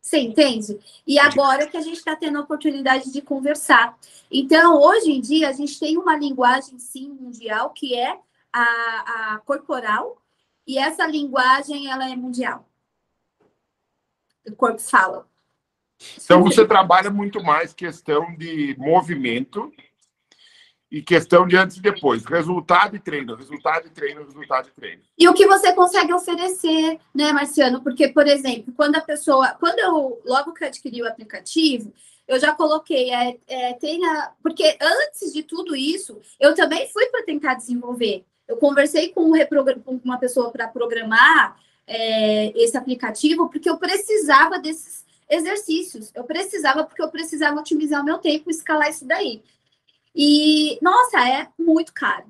Você 0.00 0.18
entende? 0.18 0.78
E 1.06 1.18
agora 1.18 1.66
que 1.66 1.76
a 1.76 1.80
gente 1.80 1.98
está 1.98 2.16
tendo 2.16 2.38
a 2.38 2.42
oportunidade 2.42 3.12
de 3.12 3.20
conversar. 3.20 3.98
Então, 4.30 4.80
hoje 4.80 5.10
em 5.10 5.20
dia, 5.20 5.48
a 5.48 5.52
gente 5.52 5.78
tem 5.78 5.96
uma 5.98 6.16
linguagem, 6.16 6.78
sim, 6.78 7.08
mundial, 7.10 7.70
que 7.70 7.94
é 7.94 8.18
a, 8.52 9.34
a 9.34 9.38
corporal, 9.38 10.20
e 10.66 10.78
essa 10.78 11.06
linguagem, 11.06 11.90
ela 11.90 12.10
é 12.10 12.14
mundial. 12.14 12.68
O 14.46 14.54
corpo 14.54 14.80
fala. 14.80 15.26
Então, 16.16 16.42
você 16.42 16.66
trabalha 16.66 17.10
muito 17.10 17.42
mais 17.42 17.72
questão 17.72 18.34
de 18.36 18.76
movimento 18.78 19.72
e 20.90 21.02
questão 21.02 21.46
de 21.46 21.56
antes 21.56 21.76
e 21.76 21.82
depois. 21.82 22.24
Resultado 22.24 22.96
e 22.96 22.98
treino, 22.98 23.34
resultado 23.34 23.86
e 23.86 23.90
treino, 23.90 24.24
resultado 24.24 24.68
e 24.68 24.80
treino. 24.80 25.02
E 25.18 25.28
o 25.28 25.34
que 25.34 25.46
você 25.46 25.72
consegue 25.72 26.12
oferecer, 26.12 26.98
né, 27.14 27.32
Marciano? 27.32 27.82
Porque, 27.82 28.08
por 28.08 28.26
exemplo, 28.26 28.72
quando 28.74 28.96
a 28.96 29.00
pessoa. 29.00 29.48
Quando 29.60 29.78
eu, 29.78 30.20
logo 30.24 30.54
que 30.54 30.64
adquiri 30.64 31.02
o 31.02 31.08
aplicativo, 31.08 31.92
eu 32.26 32.40
já 32.40 32.54
coloquei, 32.54 33.12
é, 33.12 33.38
é, 33.46 33.72
tenha. 33.74 34.32
Porque 34.42 34.76
antes 34.80 35.32
de 35.32 35.42
tudo 35.42 35.76
isso, 35.76 36.20
eu 36.40 36.54
também 36.54 36.88
fui 36.90 37.06
para 37.06 37.24
tentar 37.24 37.54
desenvolver. 37.54 38.24
Eu 38.46 38.56
conversei 38.56 39.10
com, 39.10 39.30
um 39.30 39.82
com 39.84 40.00
uma 40.02 40.18
pessoa 40.18 40.50
para 40.50 40.68
programar 40.68 41.58
é, 41.86 42.50
esse 42.58 42.76
aplicativo, 42.78 43.50
porque 43.50 43.68
eu 43.68 43.76
precisava 43.76 44.58
desses 44.58 45.06
exercícios. 45.28 46.10
Eu 46.14 46.24
precisava, 46.24 46.84
porque 46.84 47.02
eu 47.02 47.10
precisava 47.10 47.60
otimizar 47.60 48.00
o 48.00 48.04
meu 48.04 48.16
tempo, 48.16 48.50
escalar 48.50 48.88
isso 48.88 49.04
daí. 49.04 49.42
E, 50.14 50.78
nossa, 50.82 51.20
é 51.28 51.48
muito 51.58 51.92
caro. 51.92 52.26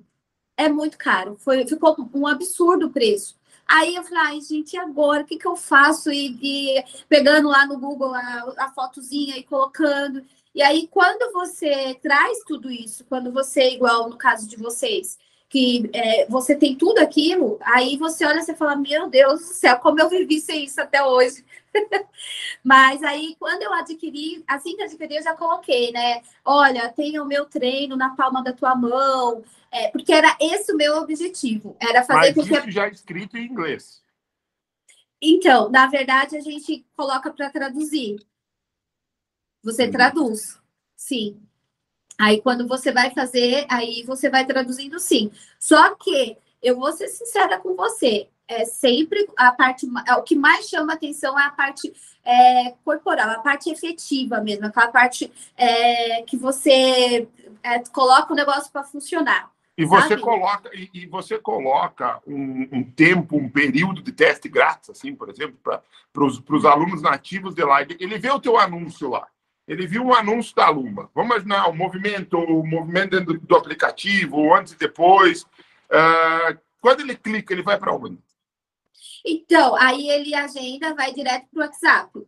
É 0.56 0.68
muito 0.68 0.98
caro. 0.98 1.36
Foi, 1.38 1.66
ficou 1.66 1.96
um 2.14 2.26
absurdo 2.26 2.86
o 2.86 2.90
preço. 2.90 3.36
Aí 3.66 3.94
eu 3.94 4.02
falei, 4.02 4.18
ai, 4.18 4.40
gente, 4.40 4.74
e 4.74 4.78
agora? 4.78 5.22
O 5.22 5.26
que, 5.26 5.36
que 5.36 5.46
eu 5.46 5.56
faço? 5.56 6.10
E, 6.10 6.38
e 6.42 6.84
pegando 7.08 7.48
lá 7.48 7.66
no 7.66 7.78
Google 7.78 8.14
a, 8.14 8.54
a 8.58 8.72
fotozinha 8.72 9.36
e 9.36 9.42
colocando. 9.42 10.24
E 10.54 10.62
aí, 10.62 10.88
quando 10.88 11.32
você 11.32 11.94
traz 12.02 12.38
tudo 12.46 12.70
isso, 12.70 13.04
quando 13.04 13.30
você, 13.30 13.70
igual 13.70 14.08
no 14.08 14.16
caso 14.16 14.48
de 14.48 14.56
vocês, 14.56 15.18
que 15.48 15.88
é, 15.94 16.26
você 16.26 16.54
tem 16.54 16.76
tudo 16.76 16.98
aquilo, 16.98 17.58
aí 17.62 17.96
você 17.96 18.24
olha 18.26 18.40
e 18.40 18.54
fala, 18.54 18.76
meu 18.76 19.08
Deus 19.08 19.40
do 19.40 19.46
céu, 19.46 19.78
como 19.78 19.98
eu 19.98 20.08
vivi 20.08 20.40
sem 20.40 20.64
isso 20.64 20.80
até 20.80 21.02
hoje. 21.02 21.44
Mas 22.62 23.02
aí, 23.02 23.34
quando 23.38 23.62
eu 23.62 23.72
adquiri, 23.72 24.44
assim 24.46 24.76
que 24.76 24.82
adquiri, 24.82 25.16
eu 25.16 25.22
já 25.22 25.34
coloquei, 25.34 25.90
né? 25.90 26.22
Olha, 26.44 26.90
tem 26.90 27.18
o 27.18 27.24
meu 27.24 27.46
treino 27.46 27.96
na 27.96 28.14
palma 28.14 28.42
da 28.42 28.52
tua 28.52 28.74
mão, 28.74 29.42
é, 29.70 29.88
porque 29.88 30.12
era 30.12 30.36
esse 30.38 30.70
o 30.72 30.76
meu 30.76 30.98
objetivo, 30.98 31.76
era 31.80 32.04
fazer 32.04 32.34
Mas 32.34 32.46
isso 32.46 32.62
que... 32.62 32.70
já 32.70 32.86
é 32.86 32.90
escrito 32.90 33.38
em 33.38 33.46
inglês. 33.46 34.02
Então, 35.20 35.70
na 35.70 35.86
verdade, 35.86 36.36
a 36.36 36.40
gente 36.40 36.86
coloca 36.94 37.32
para 37.32 37.50
traduzir. 37.50 38.18
Você 39.62 39.88
hum. 39.88 39.90
traduz, 39.90 40.60
sim. 40.94 41.40
Aí, 42.18 42.42
quando 42.42 42.66
você 42.66 42.90
vai 42.90 43.10
fazer, 43.10 43.64
aí 43.70 44.02
você 44.04 44.28
vai 44.28 44.44
traduzindo 44.44 44.98
sim. 44.98 45.30
Só 45.58 45.94
que 45.94 46.36
eu 46.60 46.76
vou 46.76 46.92
ser 46.92 47.06
sincera 47.08 47.58
com 47.58 47.76
você, 47.76 48.28
é 48.48 48.64
sempre 48.64 49.28
a 49.36 49.52
parte, 49.52 49.86
é, 50.06 50.14
o 50.14 50.22
que 50.22 50.34
mais 50.34 50.68
chama 50.68 50.94
atenção 50.94 51.38
é 51.38 51.44
a 51.44 51.50
parte 51.50 51.92
é, 52.24 52.74
corporal, 52.84 53.30
a 53.30 53.38
parte 53.40 53.70
efetiva 53.70 54.40
mesmo, 54.40 54.66
aquela 54.66 54.88
parte 54.88 55.30
é, 55.56 56.22
que 56.22 56.36
você 56.36 57.28
é, 57.62 57.78
coloca 57.92 58.32
o 58.32 58.36
negócio 58.36 58.72
para 58.72 58.82
funcionar. 58.82 59.50
E 59.76 59.84
você 59.84 60.08
sabe? 60.08 60.22
coloca 60.22 60.70
e, 60.74 60.90
e, 60.92 61.06
você 61.06 61.38
coloca 61.38 62.20
um, 62.26 62.68
um, 62.72 62.82
tempo, 62.82 63.36
um 63.36 63.48
período 63.48 64.02
de 64.02 64.10
teste 64.10 64.48
grátis, 64.48 64.90
assim, 64.90 65.14
por 65.14 65.30
exemplo, 65.30 65.56
para 65.62 66.24
os 66.24 66.64
alunos 66.64 67.00
nativos 67.00 67.54
de 67.54 67.62
lá. 67.62 67.82
Ele 67.82 68.18
vê 68.18 68.28
o 68.28 68.40
teu 68.40 68.58
anúncio 68.58 69.08
lá 69.08 69.28
ele 69.68 69.86
viu 69.86 70.02
um 70.02 70.14
anúncio 70.14 70.56
da 70.56 70.70
Luma. 70.70 71.10
Vamos 71.14 71.30
imaginar 71.30 71.68
o 71.68 71.76
movimento, 71.76 72.38
o 72.38 72.66
movimento 72.66 73.10
dentro 73.10 73.38
do 73.38 73.56
aplicativo, 73.56 74.54
antes 74.54 74.72
e 74.72 74.78
depois. 74.78 75.42
Uh, 75.42 76.58
quando 76.80 77.00
ele 77.00 77.14
clica, 77.14 77.52
ele 77.52 77.62
vai 77.62 77.78
para 77.78 77.94
onde? 77.94 78.18
Então, 79.24 79.76
aí 79.76 80.08
ele 80.08 80.34
agenda, 80.34 80.94
vai 80.94 81.12
direto 81.12 81.46
para 81.52 81.58
o 81.58 81.62
WhatsApp. 81.62 82.26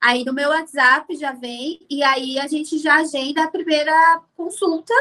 Aí 0.00 0.24
no 0.24 0.32
meu 0.32 0.48
WhatsApp 0.48 1.14
já 1.14 1.32
vem, 1.32 1.78
e 1.90 2.02
aí 2.02 2.38
a 2.38 2.46
gente 2.46 2.78
já 2.78 2.96
agenda 2.96 3.44
a 3.44 3.50
primeira 3.50 4.22
consulta, 4.34 4.94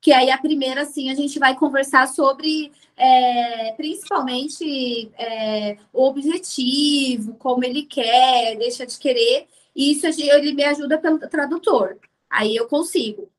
que 0.00 0.12
aí 0.12 0.30
a 0.30 0.38
primeira, 0.38 0.82
assim, 0.82 1.10
a 1.10 1.14
gente 1.14 1.40
vai 1.40 1.56
conversar 1.56 2.06
sobre 2.06 2.70
é, 2.96 3.72
principalmente 3.72 5.10
é, 5.18 5.76
o 5.92 6.04
objetivo, 6.04 7.34
como 7.34 7.64
ele 7.64 7.82
quer, 7.82 8.56
deixa 8.58 8.86
de 8.86 8.96
querer, 8.96 9.48
e 9.74 9.92
isso 9.92 10.06
ele 10.06 10.52
me 10.52 10.64
ajuda 10.64 10.98
pelo 10.98 11.18
tradutor. 11.18 11.98
Aí 12.30 12.54
eu 12.54 12.66
consigo. 12.68 13.30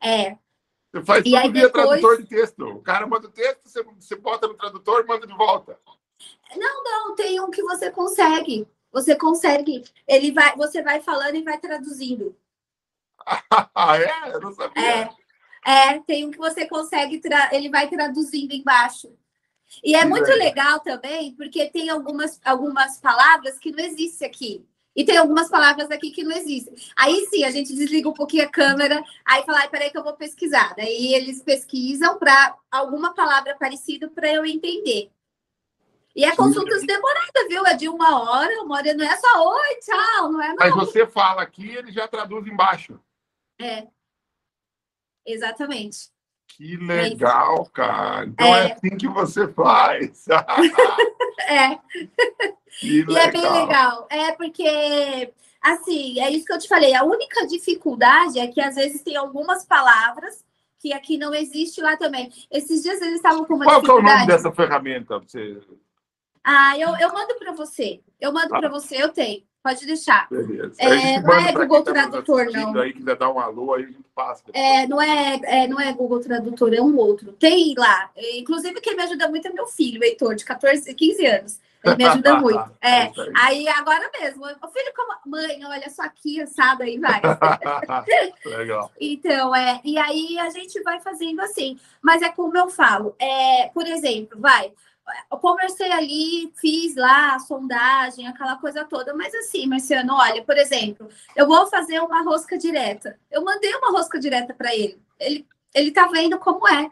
É. 0.00 0.36
Você 0.92 1.04
faz 1.04 1.24
e 1.24 1.30
todo 1.30 1.52
dia 1.52 1.62
depois... 1.68 1.72
tradutor 1.72 2.16
de 2.18 2.28
texto. 2.28 2.66
O 2.66 2.82
cara 2.82 3.06
manda 3.06 3.26
o 3.26 3.30
texto, 3.30 3.68
você, 3.68 3.82
você 3.82 4.16
bota 4.16 4.46
no 4.46 4.54
tradutor 4.54 5.02
e 5.02 5.06
manda 5.06 5.26
de 5.26 5.34
volta. 5.34 5.78
Não, 6.56 6.84
não, 6.84 7.14
tem 7.14 7.40
um 7.40 7.50
que 7.50 7.62
você 7.62 7.90
consegue. 7.90 8.68
Você 8.92 9.16
consegue. 9.16 9.84
Ele 10.06 10.32
vai, 10.32 10.54
você 10.56 10.82
vai 10.82 11.00
falando 11.00 11.34
e 11.34 11.42
vai 11.42 11.58
traduzindo. 11.58 12.36
Ah, 13.74 13.96
é? 13.96 14.34
Eu 14.34 14.40
não 14.40 14.52
sabia. 14.52 15.10
É, 15.64 15.94
é 15.94 16.00
tem 16.00 16.26
um 16.26 16.30
que 16.30 16.38
você 16.38 16.66
consegue, 16.66 17.18
tra... 17.18 17.54
ele 17.54 17.70
vai 17.70 17.88
traduzindo 17.88 18.52
embaixo. 18.52 19.16
E 19.82 19.94
é 19.94 20.04
muito 20.04 20.28
legal 20.32 20.80
também, 20.80 21.34
porque 21.34 21.70
tem 21.70 21.88
algumas, 21.88 22.40
algumas 22.44 22.98
palavras 22.98 23.58
que 23.58 23.72
não 23.72 23.82
existem 23.82 24.26
aqui. 24.28 24.66
E 24.94 25.04
tem 25.04 25.16
algumas 25.16 25.48
palavras 25.48 25.90
aqui 25.90 26.10
que 26.10 26.22
não 26.22 26.36
existem. 26.36 26.74
Aí 26.94 27.26
sim, 27.26 27.44
a 27.44 27.50
gente 27.50 27.74
desliga 27.74 28.08
um 28.08 28.12
pouquinho 28.12 28.44
a 28.44 28.50
câmera, 28.50 29.02
aí 29.24 29.42
fala, 29.44 29.66
peraí 29.68 29.90
que 29.90 29.96
eu 29.96 30.04
vou 30.04 30.14
pesquisar. 30.14 30.74
Daí 30.76 31.14
eles 31.14 31.42
pesquisam 31.42 32.18
para 32.18 32.56
alguma 32.70 33.14
palavra 33.14 33.56
parecida 33.58 34.08
para 34.10 34.30
eu 34.30 34.44
entender. 34.44 35.10
E 36.14 36.24
é 36.24 36.36
consultas 36.36 36.84
demoradas, 36.86 37.48
viu? 37.48 37.66
É 37.66 37.74
de 37.74 37.88
uma 37.88 38.20
hora, 38.20 38.62
uma 38.62 38.76
hora 38.76 38.92
não 38.92 39.04
é 39.04 39.16
só 39.16 39.48
oi, 39.48 39.76
tchau, 39.80 40.30
não 40.30 40.42
é 40.42 40.48
não. 40.48 40.56
Mas 40.58 40.74
você 40.74 41.06
fala 41.06 41.40
aqui, 41.40 41.70
ele 41.70 41.90
já 41.90 42.06
traduz 42.06 42.46
embaixo. 42.46 43.00
É. 43.58 43.86
Exatamente. 45.24 46.10
Que 46.56 46.76
legal, 46.76 47.62
é 47.62 47.70
cara. 47.74 48.26
Então 48.26 48.54
é. 48.54 48.68
é 48.68 48.72
assim 48.72 48.96
que 48.96 49.08
você 49.08 49.48
faz. 49.48 50.26
é. 51.48 51.78
e 52.82 53.00
é 53.00 53.30
bem 53.30 53.52
legal. 53.52 54.06
É 54.10 54.32
porque, 54.32 55.32
assim, 55.60 56.20
é 56.20 56.30
isso 56.30 56.44
que 56.44 56.52
eu 56.52 56.58
te 56.58 56.68
falei. 56.68 56.94
A 56.94 57.04
única 57.04 57.46
dificuldade 57.46 58.38
é 58.38 58.46
que 58.46 58.60
às 58.60 58.74
vezes 58.74 59.02
tem 59.02 59.16
algumas 59.16 59.64
palavras 59.64 60.44
que 60.78 60.92
aqui 60.92 61.16
não 61.16 61.32
existe 61.32 61.80
lá 61.80 61.96
também. 61.96 62.30
Esses 62.50 62.82
dias 62.82 63.00
eles 63.00 63.16
estavam 63.16 63.44
com 63.44 63.54
uma 63.54 63.64
Qual 63.64 63.80
dificuldade. 63.80 64.04
Qual 64.04 64.12
é 64.12 64.14
o 64.14 64.18
nome 64.18 64.26
dessa 64.26 64.52
ferramenta? 64.52 65.18
Você... 65.20 65.60
Ah, 66.42 66.76
eu, 66.78 66.96
eu 66.96 67.12
mando 67.12 67.34
para 67.38 67.52
você. 67.52 68.00
Eu 68.20 68.32
mando 68.32 68.54
ah. 68.54 68.58
para 68.58 68.68
você, 68.68 69.02
eu 69.02 69.08
tenho. 69.10 69.42
Pode 69.62 69.86
deixar. 69.86 70.28
Beleza. 70.28 70.74
É, 70.78 71.20
não 71.20 71.34
é 71.34 71.52
Google 71.52 71.82
tá 71.82 71.92
Tradutor, 71.92 72.50
não. 72.50 72.80
Aí 72.80 72.92
quiser 72.92 73.16
dar 73.16 73.30
um 73.30 73.38
alô, 73.38 73.74
aí 73.74 73.84
a 73.84 73.86
gente 73.86 74.04
passa. 74.12 74.42
É, 74.52 74.86
não, 74.88 75.00
é, 75.00 75.40
é, 75.44 75.68
não 75.68 75.80
é 75.80 75.92
Google 75.92 76.20
Tradutor, 76.20 76.74
é 76.74 76.80
um 76.80 76.96
outro. 76.96 77.32
Tem 77.32 77.72
lá. 77.78 78.10
Inclusive, 78.34 78.80
quem 78.80 78.96
me 78.96 79.02
ajuda 79.04 79.28
muito 79.28 79.46
é 79.46 79.52
meu 79.52 79.66
filho, 79.66 80.02
Heitor, 80.02 80.34
de 80.34 80.44
14, 80.44 80.92
15 80.92 81.26
anos. 81.26 81.60
Ele 81.84 81.96
me 81.96 82.04
ajuda 82.06 82.40
muito. 82.40 82.70
É, 82.80 83.04
é 83.04 83.12
aí 83.36 83.68
agora 83.68 84.10
mesmo, 84.20 84.44
o 84.44 84.68
filho 84.68 84.92
como 84.96 85.12
mãe, 85.26 85.64
olha 85.64 85.88
só 85.90 86.02
aqui, 86.02 86.40
assado 86.40 86.82
aí 86.82 86.98
vai. 86.98 87.20
Legal. 88.44 88.90
Então, 89.00 89.54
é, 89.54 89.80
e 89.84 89.96
aí 89.96 90.38
a 90.38 90.50
gente 90.50 90.80
vai 90.82 91.00
fazendo 91.00 91.40
assim. 91.40 91.78
Mas 92.00 92.22
é 92.22 92.30
como 92.30 92.56
eu 92.56 92.68
falo, 92.68 93.14
é, 93.18 93.68
por 93.72 93.86
exemplo, 93.86 94.40
vai, 94.40 94.72
eu 95.30 95.38
conversei 95.38 95.90
ali, 95.90 96.52
fiz 96.60 96.96
lá 96.96 97.34
a 97.34 97.38
sondagem, 97.38 98.26
aquela 98.26 98.56
coisa 98.56 98.84
toda, 98.84 99.14
mas 99.14 99.34
assim, 99.34 99.66
Marciano, 99.66 100.14
olha, 100.14 100.42
por 100.42 100.56
exemplo, 100.56 101.08
eu 101.36 101.46
vou 101.46 101.66
fazer 101.66 102.00
uma 102.00 102.22
rosca 102.22 102.56
direta. 102.58 103.18
Eu 103.30 103.44
mandei 103.44 103.74
uma 103.74 103.90
rosca 103.90 104.18
direta 104.18 104.54
para 104.54 104.74
ele. 104.74 105.00
Ele 105.18 105.46
ele 105.74 105.90
tá 105.90 106.06
vendo 106.06 106.38
como 106.38 106.68
é. 106.68 106.90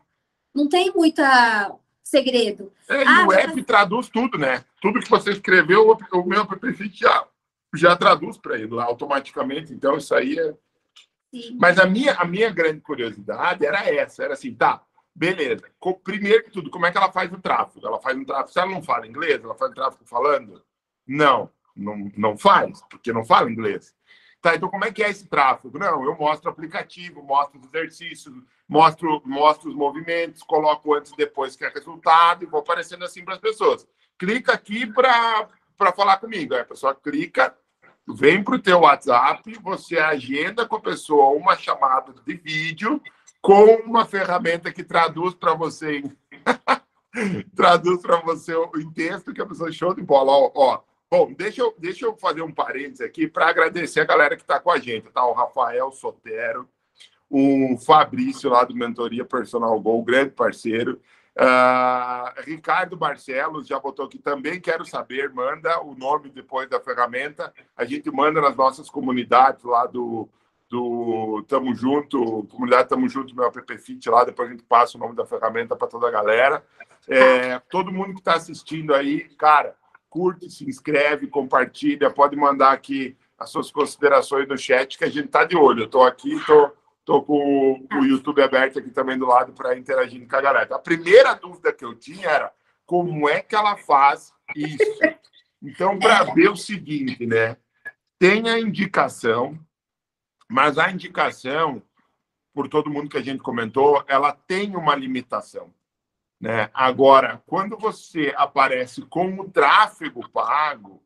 Não 0.54 0.68
tem 0.68 0.92
muita 0.92 1.74
segredo. 2.02 2.72
É, 2.88 3.04
ah, 3.06 3.26
o 3.26 3.32
app 3.32 3.62
traduz 3.62 4.08
tudo, 4.08 4.36
né? 4.36 4.64
Tudo 4.80 5.00
que 5.00 5.08
você 5.10 5.30
escreveu, 5.30 5.96
o 6.12 6.24
meu 6.24 6.42
app 6.42 6.90
já, 6.92 7.26
já 7.74 7.96
traduz 7.96 8.36
para 8.36 8.58
ele 8.58 8.74
lá 8.74 8.84
automaticamente. 8.84 9.72
Então, 9.72 9.96
isso 9.96 10.14
aí 10.14 10.38
é. 10.38 10.54
Sim. 11.32 11.56
Mas 11.60 11.78
a 11.78 11.86
minha, 11.86 12.14
a 12.14 12.24
minha 12.24 12.50
grande 12.50 12.80
curiosidade 12.80 13.64
era 13.64 13.88
essa: 13.88 14.24
era 14.24 14.34
assim, 14.34 14.52
tá, 14.52 14.82
beleza. 15.20 15.70
Primeiro 16.02 16.44
que 16.44 16.50
tudo, 16.50 16.70
como 16.70 16.86
é 16.86 16.90
que 16.90 16.96
ela 16.96 17.12
faz 17.12 17.30
o 17.30 17.38
tráfego? 17.38 17.86
Ela 17.86 18.00
faz 18.00 18.16
um 18.16 18.24
tráfego. 18.24 18.50
Se 18.50 18.58
ela 18.58 18.70
não 18.70 18.82
fala 18.82 19.06
inglês, 19.06 19.44
ela 19.44 19.54
faz 19.54 19.70
o 19.70 19.74
tráfego 19.74 20.06
falando? 20.06 20.64
Não, 21.06 21.50
não, 21.76 22.10
não 22.16 22.38
faz, 22.38 22.80
porque 22.88 23.12
não 23.12 23.22
fala 23.22 23.50
inglês. 23.50 23.94
Tá, 24.40 24.56
então 24.56 24.70
como 24.70 24.86
é 24.86 24.90
que 24.90 25.02
é 25.02 25.10
esse 25.10 25.28
tráfego? 25.28 25.78
Não, 25.78 26.02
eu 26.02 26.16
mostro 26.16 26.48
o 26.48 26.52
aplicativo, 26.52 27.22
mostro 27.22 27.60
os 27.60 27.66
exercícios, 27.66 28.34
mostro, 28.66 29.20
mostro 29.26 29.68
os 29.68 29.74
movimentos, 29.76 30.42
coloco 30.42 30.94
antes 30.94 31.12
e 31.12 31.16
depois 31.16 31.54
que 31.54 31.66
é 31.66 31.68
resultado 31.68 32.42
e 32.42 32.46
vou 32.46 32.60
aparecendo 32.60 33.04
assim 33.04 33.22
para 33.22 33.34
as 33.34 33.40
pessoas. 33.40 33.86
Clica 34.18 34.54
aqui 34.54 34.86
para 34.86 35.50
falar 35.94 36.16
comigo. 36.16 36.54
Aí 36.54 36.60
a 36.60 36.64
pessoa 36.64 36.94
clica, 36.94 37.54
vem 38.08 38.42
para 38.42 38.54
o 38.54 38.58
teu 38.58 38.80
WhatsApp, 38.80 39.52
você 39.62 39.98
agenda 39.98 40.64
com 40.64 40.76
a 40.76 40.80
pessoa 40.80 41.36
uma 41.36 41.54
chamada 41.54 42.14
de 42.24 42.34
vídeo 42.34 43.02
com 43.40 43.64
uma 43.86 44.04
ferramenta 44.04 44.72
que 44.72 44.84
traduz 44.84 45.34
para 45.34 45.54
você 45.54 46.02
traduz 47.56 48.00
para 48.02 48.20
você 48.20 48.54
em 48.76 48.90
texto 48.92 49.32
que 49.32 49.40
a 49.40 49.46
pessoa 49.46 49.72
show 49.72 49.94
de 49.94 50.02
bola. 50.02 50.32
Ó, 50.32 50.50
ó, 50.54 50.80
Bom, 51.10 51.32
deixa 51.32 51.60
eu, 51.60 51.74
deixa 51.76 52.06
eu 52.06 52.16
fazer 52.16 52.40
um 52.40 52.52
parênteses 52.52 53.00
aqui 53.00 53.26
para 53.26 53.48
agradecer 53.48 53.98
a 53.98 54.04
galera 54.04 54.36
que 54.36 54.42
está 54.42 54.60
com 54.60 54.70
a 54.70 54.78
gente, 54.78 55.10
tá? 55.10 55.26
O 55.26 55.32
Rafael 55.32 55.90
Sotero, 55.90 56.68
o 57.28 57.76
Fabrício 57.84 58.48
lá 58.48 58.62
do 58.62 58.76
Mentoria 58.76 59.24
Personal 59.24 59.78
Gol, 59.80 60.04
grande 60.04 60.30
parceiro. 60.30 61.00
Uh, 61.36 62.42
Ricardo 62.46 62.96
Barcelos 62.96 63.66
já 63.66 63.80
botou 63.80 64.06
aqui 64.06 64.18
também, 64.18 64.60
quero 64.60 64.84
saber, 64.84 65.32
manda 65.32 65.80
o 65.82 65.96
nome 65.96 66.30
depois 66.30 66.70
da 66.70 66.78
ferramenta. 66.78 67.52
A 67.76 67.84
gente 67.84 68.08
manda 68.08 68.40
nas 68.40 68.54
nossas 68.54 68.88
comunidades 68.88 69.64
lá 69.64 69.86
do, 69.86 70.28
do 70.70 71.44
Tamo 71.48 71.74
Junto, 71.74 72.46
comunidade 72.48 72.88
Tamo 72.88 73.08
Junto, 73.08 73.34
meu 73.34 73.44
app 73.44 73.78
Fit 73.78 74.08
lá, 74.08 74.24
depois 74.24 74.48
a 74.48 74.52
gente 74.52 74.62
passa 74.62 74.96
o 74.96 75.00
nome 75.00 75.16
da 75.16 75.26
ferramenta 75.26 75.74
para 75.74 75.88
toda 75.88 76.06
a 76.06 76.10
galera. 76.10 76.64
É, 77.08 77.58
todo 77.68 77.92
mundo 77.92 78.14
que 78.14 78.20
está 78.20 78.34
assistindo 78.34 78.94
aí, 78.94 79.28
cara, 79.30 79.74
curte, 80.08 80.48
se 80.48 80.64
inscreve, 80.64 81.26
compartilha, 81.26 82.08
pode 82.08 82.36
mandar 82.36 82.70
aqui 82.70 83.16
as 83.36 83.50
suas 83.50 83.70
considerações 83.70 84.46
no 84.46 84.56
chat, 84.56 84.96
que 84.96 85.04
a 85.04 85.08
gente 85.08 85.26
está 85.26 85.44
de 85.44 85.56
olho. 85.56 85.80
Eu 85.80 85.86
estou 85.86 86.04
aqui, 86.04 86.38
tô, 86.46 86.70
tô 87.04 87.22
com 87.22 87.86
o 87.92 88.04
YouTube 88.04 88.40
aberto 88.40 88.78
aqui 88.78 88.90
também 88.90 89.18
do 89.18 89.26
lado 89.26 89.52
para 89.52 89.76
interagir 89.76 90.28
com 90.28 90.36
a 90.36 90.40
galera. 90.40 90.76
A 90.76 90.78
primeira 90.78 91.34
dúvida 91.34 91.72
que 91.72 91.84
eu 91.84 91.96
tinha 91.96 92.28
era 92.28 92.52
como 92.86 93.28
é 93.28 93.40
que 93.40 93.56
ela 93.56 93.76
faz 93.76 94.32
isso? 94.54 95.00
Então, 95.62 95.98
para 95.98 96.24
ver 96.32 96.48
o 96.48 96.56
seguinte, 96.56 97.26
né? 97.26 97.56
Tem 98.18 98.48
a 98.48 98.58
indicação, 98.58 99.58
mas 100.50 100.78
a 100.78 100.90
indicação, 100.90 101.80
por 102.52 102.68
todo 102.68 102.90
mundo 102.90 103.08
que 103.08 103.16
a 103.16 103.22
gente 103.22 103.40
comentou, 103.40 104.04
ela 104.08 104.32
tem 104.32 104.74
uma 104.74 104.96
limitação. 104.96 105.72
Né? 106.40 106.68
Agora, 106.74 107.40
quando 107.46 107.78
você 107.78 108.34
aparece 108.36 109.02
com 109.02 109.38
o 109.38 109.48
tráfego 109.48 110.28
pago, 110.28 111.00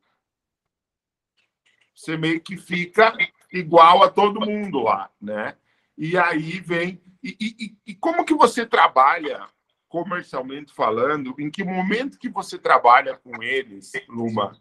você 1.93 2.17
meio 2.17 2.41
que 2.41 2.57
fica 2.57 3.15
igual 3.51 4.01
a 4.01 4.09
todo 4.09 4.41
mundo 4.41 4.81
lá, 4.81 5.11
né? 5.21 5.55
E 5.95 6.17
aí 6.17 6.59
vem. 6.59 6.99
E, 7.23 7.37
e, 7.39 7.77
e 7.91 7.95
como 7.95 8.25
que 8.25 8.33
você 8.33 8.65
trabalha 8.65 9.47
comercialmente 9.87 10.73
falando? 10.73 11.35
Em 11.37 11.51
que 11.51 11.63
momento 11.63 12.17
que 12.17 12.29
você 12.29 12.57
trabalha 12.57 13.15
com 13.17 13.43
eles, 13.43 13.91
Luma? 14.09 14.59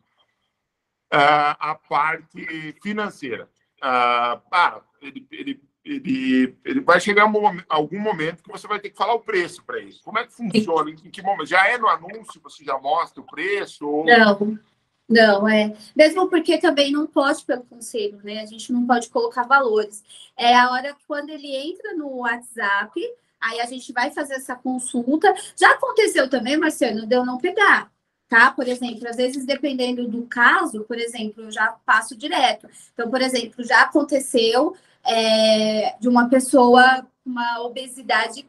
Uh, 1.12 1.56
a 1.58 1.74
parte 1.74 2.76
financeira. 2.82 3.48
Ah, 3.86 4.80
ele, 5.02 5.26
ele 5.30 5.60
ele, 5.84 6.56
ele 6.64 6.80
vai 6.80 6.98
chegar 6.98 7.26
um, 7.26 7.60
algum 7.68 7.98
momento 8.00 8.42
que 8.42 8.50
você 8.50 8.66
vai 8.66 8.80
ter 8.80 8.88
que 8.88 8.96
falar 8.96 9.14
o 9.14 9.20
preço 9.20 9.62
para 9.64 9.78
ele. 9.78 9.94
Como 10.02 10.18
é 10.18 10.26
que 10.26 10.32
funciona? 10.32 10.90
Em 10.90 10.94
que 10.96 11.22
momento? 11.22 11.46
Já 11.46 11.68
é 11.68 11.76
no 11.76 11.88
anúncio? 11.88 12.40
Você 12.42 12.64
já 12.64 12.78
mostra 12.78 13.20
o 13.20 13.26
preço? 13.26 13.86
Ou... 13.86 14.06
Não, 14.06 14.58
não, 15.06 15.46
é. 15.46 15.76
Mesmo 15.94 16.28
porque 16.28 16.56
também 16.56 16.90
não 16.90 17.06
pode 17.06 17.44
pelo 17.44 17.64
conselho, 17.64 18.18
né? 18.24 18.40
A 18.40 18.46
gente 18.46 18.72
não 18.72 18.86
pode 18.86 19.10
colocar 19.10 19.42
valores. 19.42 20.02
É 20.36 20.54
a 20.56 20.70
hora 20.70 20.94
que 20.94 21.04
quando 21.06 21.28
ele 21.28 21.54
entra 21.54 21.94
no 21.94 22.20
WhatsApp, 22.20 22.98
aí 23.38 23.60
a 23.60 23.66
gente 23.66 23.92
vai 23.92 24.10
fazer 24.10 24.34
essa 24.34 24.56
consulta. 24.56 25.34
Já 25.54 25.72
aconteceu 25.72 26.30
também, 26.30 26.56
Marciano, 26.56 27.06
de 27.06 27.14
eu 27.14 27.26
não 27.26 27.36
pegar 27.36 27.92
tá? 28.28 28.50
Por 28.50 28.68
exemplo, 28.68 29.08
às 29.08 29.16
vezes, 29.16 29.44
dependendo 29.44 30.08
do 30.08 30.22
caso, 30.26 30.84
por 30.84 30.98
exemplo, 30.98 31.44
eu 31.44 31.50
já 31.50 31.68
passo 31.84 32.16
direto. 32.16 32.68
Então, 32.92 33.10
por 33.10 33.20
exemplo, 33.20 33.64
já 33.64 33.82
aconteceu 33.82 34.74
é, 35.04 35.96
de 36.00 36.08
uma 36.08 36.28
pessoa 36.28 37.06
uma 37.24 37.60
obesidade 37.62 38.46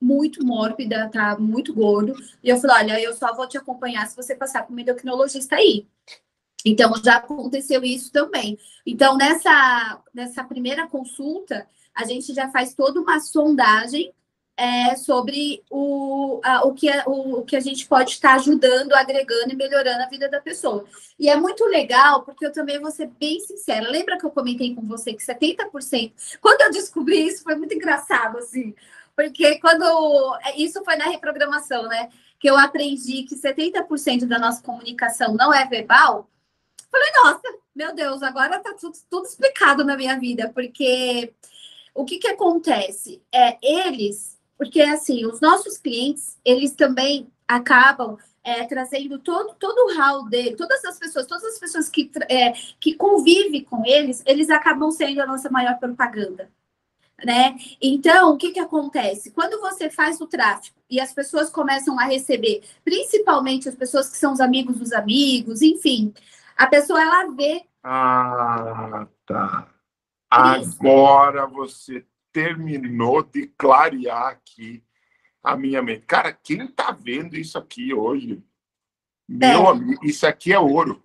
muito 0.00 0.44
mórbida, 0.44 1.08
tá? 1.08 1.36
Muito 1.38 1.74
gordo. 1.74 2.14
E 2.42 2.48
eu 2.48 2.58
falei, 2.58 2.76
olha, 2.76 3.00
eu 3.00 3.14
só 3.14 3.34
vou 3.34 3.48
te 3.48 3.56
acompanhar 3.56 4.06
se 4.06 4.16
você 4.16 4.34
passar 4.34 4.66
com 4.66 4.74
o 4.74 4.78
endocrinologista 4.78 5.56
aí. 5.56 5.86
Então, 6.64 6.92
já 7.02 7.16
aconteceu 7.16 7.82
isso 7.82 8.12
também. 8.12 8.58
Então, 8.86 9.16
nessa, 9.16 10.02
nessa 10.12 10.44
primeira 10.44 10.86
consulta, 10.86 11.66
a 11.94 12.04
gente 12.04 12.34
já 12.34 12.48
faz 12.50 12.74
toda 12.74 13.00
uma 13.00 13.18
sondagem 13.20 14.12
é, 14.58 14.96
sobre 14.96 15.62
o, 15.70 16.40
a, 16.42 16.66
o, 16.66 16.74
que, 16.74 16.90
o, 17.06 17.38
o, 17.38 17.44
que 17.44 17.54
a 17.54 17.60
gente 17.60 17.86
pode 17.86 18.10
estar 18.10 18.34
ajudando, 18.34 18.92
agregando 18.92 19.52
e 19.52 19.56
melhorando 19.56 20.02
a 20.02 20.08
vida 20.08 20.28
da 20.28 20.40
pessoa. 20.40 20.84
E 21.16 21.30
é 21.30 21.36
muito 21.36 21.64
legal, 21.66 22.24
porque 22.24 22.44
eu 22.44 22.52
também 22.52 22.80
vou 22.80 22.90
ser 22.90 23.06
bem 23.06 23.38
sincera. 23.38 23.88
Lembra 23.88 24.18
que 24.18 24.26
eu 24.26 24.30
comentei 24.32 24.74
com 24.74 24.82
você 24.82 25.14
que 25.14 25.24
70%? 25.24 26.40
Quando 26.40 26.60
eu 26.62 26.72
descobri 26.72 27.24
isso, 27.28 27.44
foi 27.44 27.54
muito 27.54 27.72
engraçado, 27.72 28.38
assim. 28.38 28.74
Porque 29.14 29.60
quando. 29.60 29.84
É, 30.42 30.60
isso 30.60 30.82
foi 30.82 30.96
na 30.96 31.04
reprogramação, 31.04 31.84
né? 31.84 32.08
Que 32.40 32.50
eu 32.50 32.58
aprendi 32.58 33.22
que 33.22 33.36
70% 33.36 34.26
da 34.26 34.40
nossa 34.40 34.60
comunicação 34.60 35.34
não 35.34 35.54
é 35.54 35.64
verbal. 35.66 36.28
Falei, 36.90 37.10
nossa, 37.22 37.42
meu 37.76 37.94
Deus, 37.94 38.24
agora 38.24 38.58
tá 38.58 38.74
tudo, 38.74 38.98
tudo 39.08 39.26
explicado 39.26 39.84
na 39.84 39.96
minha 39.96 40.18
vida, 40.18 40.50
porque 40.52 41.32
o 41.94 42.04
que, 42.04 42.18
que 42.18 42.28
acontece? 42.28 43.22
É, 43.32 43.58
eles 43.62 44.37
porque 44.58 44.82
assim, 44.82 45.24
os 45.24 45.40
nossos 45.40 45.78
clientes, 45.78 46.36
eles 46.44 46.72
também 46.72 47.30
acabam 47.46 48.18
é, 48.42 48.64
trazendo 48.64 49.18
todo, 49.18 49.54
todo 49.54 49.78
o 49.86 49.96
hall 49.96 50.28
dele, 50.28 50.56
todas 50.56 50.84
as 50.84 50.98
pessoas, 50.98 51.26
todas 51.26 51.44
as 51.44 51.58
pessoas 51.58 51.88
que, 51.88 52.10
é, 52.28 52.52
que 52.80 52.94
convivem 52.94 53.62
com 53.62 53.86
eles, 53.86 54.22
eles 54.26 54.50
acabam 54.50 54.90
sendo 54.90 55.20
a 55.22 55.26
nossa 55.26 55.48
maior 55.48 55.78
propaganda. 55.78 56.50
Né? 57.24 57.56
Então, 57.82 58.32
o 58.32 58.36
que, 58.36 58.52
que 58.52 58.60
acontece? 58.60 59.32
Quando 59.32 59.60
você 59.60 59.90
faz 59.90 60.20
o 60.20 60.26
tráfego 60.26 60.76
e 60.88 61.00
as 61.00 61.12
pessoas 61.12 61.50
começam 61.50 61.98
a 61.98 62.04
receber, 62.04 62.62
principalmente 62.84 63.68
as 63.68 63.74
pessoas 63.74 64.08
que 64.08 64.16
são 64.16 64.32
os 64.32 64.40
amigos 64.40 64.78
dos 64.78 64.92
amigos, 64.92 65.60
enfim, 65.60 66.14
a 66.56 66.66
pessoa 66.66 67.02
ela 67.02 67.30
vê. 67.32 67.64
Ah, 67.82 69.06
tá. 69.26 69.68
Agora 70.30 71.46
você 71.46 72.04
terminou 72.32 73.22
de 73.22 73.46
clarear 73.48 74.28
aqui 74.28 74.82
a 75.42 75.56
minha 75.56 75.82
mente. 75.82 76.06
Cara, 76.06 76.32
quem 76.32 76.66
tá 76.66 76.90
vendo 76.90 77.36
isso 77.36 77.58
aqui 77.58 77.92
hoje? 77.94 78.42
Meu 79.28 79.66
é. 79.66 79.68
amigo, 79.70 80.04
isso 80.04 80.26
aqui 80.26 80.52
é 80.52 80.58
ouro. 80.58 81.02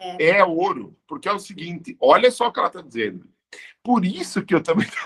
É. 0.00 0.38
é 0.38 0.44
ouro. 0.44 0.96
Porque 1.06 1.28
é 1.28 1.32
o 1.32 1.38
seguinte, 1.38 1.96
olha 2.00 2.30
só 2.30 2.48
o 2.48 2.52
que 2.52 2.58
ela 2.58 2.70
tá 2.70 2.80
dizendo. 2.80 3.28
Por 3.82 4.04
isso 4.04 4.44
que 4.44 4.54
eu 4.54 4.62
também. 4.62 4.86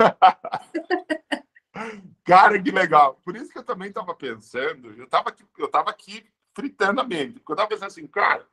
Cara, 2.25 2.61
que 2.61 2.71
legal. 2.71 3.21
Por 3.25 3.37
isso 3.37 3.51
que 3.53 3.59
eu 3.59 3.65
também 3.65 3.89
estava 3.89 4.15
pensando, 4.15 4.93
eu 4.93 5.05
estava 5.05 5.29
aqui, 5.29 5.45
eu 5.59 5.69
tava 5.69 5.91
aqui 5.91 6.25
fritando 6.55 7.01
a 7.01 7.05
mente. 7.05 7.35
Porque 7.35 7.53
eu 7.53 7.55
estava 7.55 7.69
pensando 7.69 7.89
assim, 7.89 8.07
cara, 8.07 8.47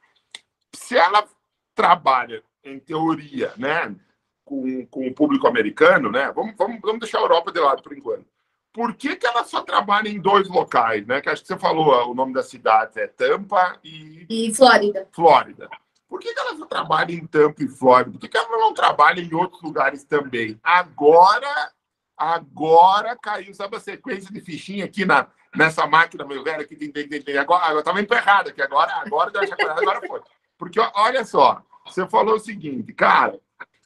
se 0.76 0.98
ela 0.98 1.28
trabalha 1.74 2.44
em 2.64 2.80
teoria, 2.80 3.54
né? 3.58 3.96
Com, 4.44 4.86
com 4.88 5.08
o 5.08 5.14
público 5.14 5.48
americano, 5.48 6.12
né? 6.12 6.32
Vamos, 6.32 6.56
vamos, 6.58 6.80
vamos 6.82 7.00
deixar 7.00 7.20
a 7.20 7.22
Europa 7.22 7.52
de 7.52 7.60
lado 7.60 7.82
por 7.82 7.98
enquanto. 7.98 8.26
Por 8.72 8.96
que, 8.96 9.16
que 9.16 9.28
ela 9.28 9.44
só 9.44 9.62
trabalha 9.62 10.10
em 10.10 10.20
dois 10.20 10.50
locais, 10.50 11.06
né? 11.06 11.22
Que 11.22 11.30
acho 11.30 11.44
que 11.44 11.48
você 11.48 11.58
falou, 11.58 12.10
o 12.10 12.16
nome 12.16 12.34
da 12.34 12.42
cidade 12.42 13.00
é 13.00 13.08
Tampa 13.08 13.78
e. 13.84 14.26
E 14.30 14.54
Flórida. 14.54 15.08
Flórida. 15.12 15.70
Por 16.10 16.20
que, 16.20 16.34
que 16.34 16.40
ela 16.40 16.56
só 16.56 16.66
trabalha 16.66 17.12
em 17.12 17.26
Tampa 17.26 17.64
e 17.64 17.68
Flórida? 17.68 18.12
Por 18.12 18.20
que, 18.20 18.28
que 18.28 18.38
ela 18.38 18.58
não 18.58 18.74
trabalha 18.74 19.22
em 19.22 19.34
outros 19.34 19.62
lugares 19.62 20.04
também? 20.04 20.60
Agora, 20.64 21.72
agora 22.18 23.18
caiu, 23.20 23.54
sabe 23.54 23.78
a 23.78 23.80
sequência 23.80 24.32
de 24.32 24.42
fichinha 24.42 24.86
aqui 24.86 25.06
na, 25.06 25.28
nessa 25.56 25.86
máquina, 25.88 26.26
meu 26.26 26.44
velho, 26.44 26.68
que 26.68 26.76
tem, 26.76 26.92
tem, 26.92 27.08
tem, 27.08 27.22
tem. 27.22 27.38
Agora, 27.38 27.72
eu 27.72 27.80
estava 27.80 28.02
emperrado 28.02 28.50
aqui, 28.50 28.62
agora, 28.62 28.92
agora, 29.06 29.32
agora 29.78 30.08
foi. 30.08 30.22
Porque, 30.58 30.80
olha 30.96 31.26
só, 31.26 31.64
você 31.86 32.08
falou 32.08 32.36
o 32.36 32.40
seguinte, 32.40 32.94
cara, 32.94 33.40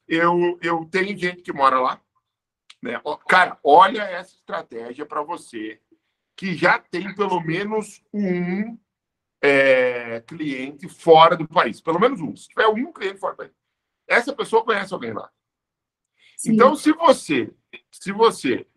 eu, 0.07 0.57
eu 0.61 0.85
tenho 0.85 1.17
gente 1.17 1.41
que 1.41 1.51
mora 1.51 1.79
lá, 1.79 2.01
né? 2.81 3.01
Cara, 3.27 3.59
olha 3.63 4.03
essa 4.03 4.35
estratégia 4.35 5.05
para 5.05 5.21
você 5.21 5.81
que 6.35 6.55
já 6.55 6.79
tem 6.79 7.13
pelo 7.15 7.41
menos 7.41 8.03
um 8.13 8.77
é, 9.41 10.21
cliente 10.21 10.87
fora 10.87 11.35
do 11.35 11.47
país. 11.47 11.81
Pelo 11.81 11.99
menos 11.99 12.21
um. 12.21 12.35
Se 12.35 12.47
tiver 12.47 12.67
um 12.67 12.91
cliente 12.91 13.19
fora 13.19 13.33
do 13.33 13.37
país. 13.37 13.51
Essa 14.07 14.33
pessoa 14.33 14.63
conhece 14.63 14.93
alguém 14.93 15.13
lá. 15.13 15.29
Sim. 16.37 16.53
Então, 16.53 16.75
se 16.75 16.93
você, 16.93 17.51
se 17.91 18.11
você 18.11 18.67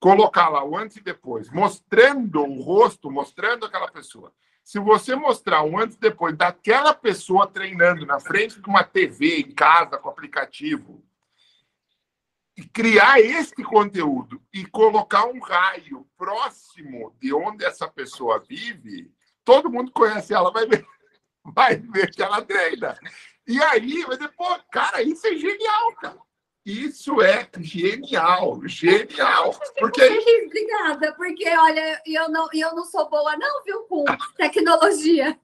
colocar 0.00 0.48
lá 0.48 0.64
o 0.64 0.76
antes 0.76 0.96
e 0.96 1.02
depois, 1.02 1.50
mostrando 1.50 2.42
o 2.42 2.60
rosto, 2.60 3.10
mostrando 3.10 3.64
aquela 3.64 3.90
pessoa. 3.90 4.34
Se 4.64 4.78
você 4.78 5.14
mostrar 5.14 5.62
o 5.62 5.78
antes 5.78 5.96
e 5.96 6.00
depois 6.00 6.34
daquela 6.34 6.94
pessoa 6.94 7.46
treinando 7.46 8.06
na 8.06 8.18
frente 8.18 8.60
de 8.60 8.68
uma 8.68 8.82
TV 8.82 9.40
em 9.40 9.52
casa 9.52 9.98
com 9.98 10.08
aplicativo, 10.08 11.04
e 12.56 12.62
criar 12.62 13.20
este 13.20 13.62
conteúdo 13.64 14.40
e 14.52 14.64
colocar 14.64 15.26
um 15.26 15.40
raio 15.40 16.06
próximo 16.16 17.14
de 17.20 17.34
onde 17.34 17.64
essa 17.64 17.88
pessoa 17.88 18.42
vive, 18.48 19.12
todo 19.44 19.70
mundo 19.70 19.90
conhece 19.90 20.32
ela, 20.32 20.52
vai 20.52 20.66
ver, 20.66 20.86
vai 21.44 21.76
ver 21.76 22.10
que 22.10 22.22
ela 22.22 22.40
treina. 22.42 22.96
E 23.46 23.60
aí 23.62 24.02
vai 24.04 24.16
dizer, 24.16 24.32
pô, 24.36 24.46
cara, 24.70 25.02
isso 25.02 25.26
é 25.26 25.34
genial, 25.34 25.94
cara. 25.96 26.18
Isso 26.64 27.20
é 27.20 27.46
genial, 27.58 28.58
genial. 28.66 29.54
Porque 29.78 30.02
obrigada, 30.46 31.12
porque 31.14 31.46
olha, 31.48 32.00
eu 32.06 32.30
não, 32.30 32.48
eu 32.54 32.74
não 32.74 32.84
sou 32.84 33.08
boa 33.10 33.36
não, 33.36 33.62
viu, 33.64 33.80
com 33.82 34.04
tecnologia. 34.38 35.38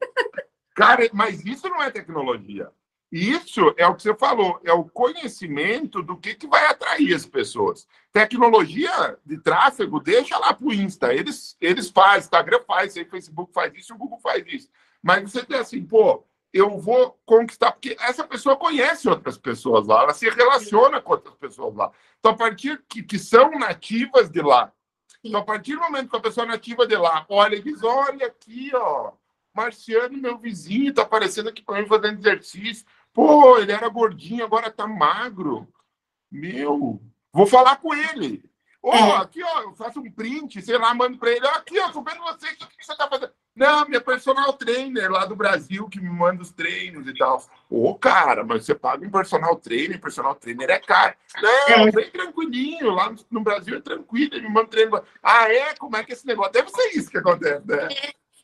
Cara, 0.74 1.08
mas 1.12 1.44
isso 1.44 1.68
não 1.68 1.82
é 1.82 1.90
tecnologia. 1.90 2.70
Isso 3.12 3.74
é 3.76 3.86
o 3.86 3.94
que 3.96 4.04
você 4.04 4.14
falou, 4.14 4.60
é 4.64 4.72
o 4.72 4.84
conhecimento 4.84 6.00
do 6.00 6.16
que, 6.16 6.34
que 6.34 6.46
vai 6.46 6.64
atrair 6.66 7.12
as 7.12 7.26
pessoas. 7.26 7.86
Tecnologia 8.12 9.18
de 9.26 9.36
tráfego, 9.36 9.98
deixa 9.98 10.38
lá 10.38 10.54
para 10.54 10.66
o 10.66 10.72
Insta. 10.72 11.12
Eles, 11.12 11.56
eles 11.60 11.90
fazem, 11.90 12.20
Instagram 12.20 12.60
faz, 12.66 12.96
o 12.96 13.04
Facebook 13.04 13.52
faz 13.52 13.74
isso, 13.74 13.92
o 13.92 13.98
Google 13.98 14.20
faz 14.20 14.44
isso. 14.46 14.68
Mas 15.02 15.30
você 15.30 15.44
tem 15.44 15.58
assim, 15.58 15.84
pô, 15.84 16.24
eu 16.53 16.78
vou 16.78 17.18
conquistar, 17.24 17.72
porque 17.72 17.96
essa 18.01 18.24
pessoa 18.24 18.57
conhece 18.57 19.09
outras 19.09 19.38
pessoas 19.38 19.86
lá, 19.86 20.03
ela 20.03 20.14
se 20.14 20.28
relaciona 20.28 21.01
com 21.01 21.12
outras 21.12 21.34
pessoas 21.36 21.74
lá. 21.74 21.92
Então, 22.18 22.32
a 22.32 22.36
partir 22.36 22.82
que, 22.88 23.03
que 23.03 23.18
são 23.18 23.51
nativas 23.53 24.28
de 24.30 24.42
lá. 24.42 24.72
Então, 25.22 25.40
a 25.40 25.44
partir 25.44 25.74
do 25.74 25.80
momento 25.80 26.11
que 26.11 26.16
a 26.16 26.20
pessoa 26.20 26.46
nativa 26.46 26.86
de 26.86 26.96
lá 26.96 27.24
olha 27.28 27.57
e 27.57 27.62
diz: 27.62 27.82
olha 27.82 28.26
aqui, 28.26 28.70
ó, 28.74 29.12
Marciano, 29.55 30.16
meu 30.16 30.38
vizinho, 30.38 30.94
tá 30.94 31.03
aparecendo 31.03 31.48
aqui 31.48 31.62
para 31.62 31.80
mim 31.80 31.86
fazendo 31.86 32.18
exercício. 32.18 32.86
Pô, 33.12 33.59
ele 33.59 33.72
era 33.72 33.88
gordinho, 33.88 34.44
agora 34.44 34.70
tá 34.70 34.86
magro. 34.86 35.68
Meu, 36.30 37.01
vou 37.32 37.46
falar 37.46 37.76
com 37.76 37.94
ele. 37.94 38.42
Ô, 38.82 38.94
é. 38.94 39.16
aqui, 39.16 39.42
ó, 39.42 39.62
eu 39.62 39.74
faço 39.74 40.01
um 40.01 40.11
print, 40.11 40.62
sei 40.62 40.78
lá, 40.78 40.94
mando 40.94 41.18
para 41.18 41.30
ele. 41.30 41.46
Aqui, 41.48 41.78
ó, 41.78 41.90
tô 41.90 42.03
vendo 42.03 42.20
você, 42.22 42.46
o 42.46 42.57
que, 42.57 42.76
que 42.78 42.86
você 42.86 42.96
tá 42.96 43.09
fazendo? 43.09 43.32
Não, 43.61 43.86
minha 43.86 44.00
personal 44.00 44.54
trainer 44.54 45.11
lá 45.11 45.26
do 45.26 45.36
Brasil 45.36 45.86
que 45.86 46.00
me 46.00 46.08
manda 46.08 46.40
os 46.40 46.50
treinos 46.50 47.06
e 47.06 47.12
tal. 47.12 47.44
Ô, 47.68 47.94
cara, 47.94 48.42
mas 48.42 48.64
você 48.64 48.74
paga 48.74 49.06
um 49.06 49.11
personal 49.11 49.54
trainer, 49.54 50.00
personal 50.00 50.34
trainer 50.34 50.70
é 50.70 50.78
caro. 50.78 51.14
Não, 51.42 51.88
é. 51.88 51.92
bem 51.92 52.11
tranquilinho, 52.11 52.90
lá 52.90 53.14
no, 53.30 53.42
Brasil 53.42 53.76
é 53.76 53.80
tranquilo, 53.82 54.34
ele 54.34 54.48
me 54.48 54.54
manda 54.54 54.68
treino. 54.68 55.02
Ah, 55.22 55.52
é? 55.52 55.74
Como 55.74 55.94
é 55.94 56.02
que 56.02 56.12
é 56.12 56.14
esse 56.14 56.26
negócio? 56.26 56.54
Deve 56.54 56.70
ser 56.70 56.96
isso 56.96 57.11
que 57.11 57.18
acontece, 57.18 57.62
né? 57.66 57.88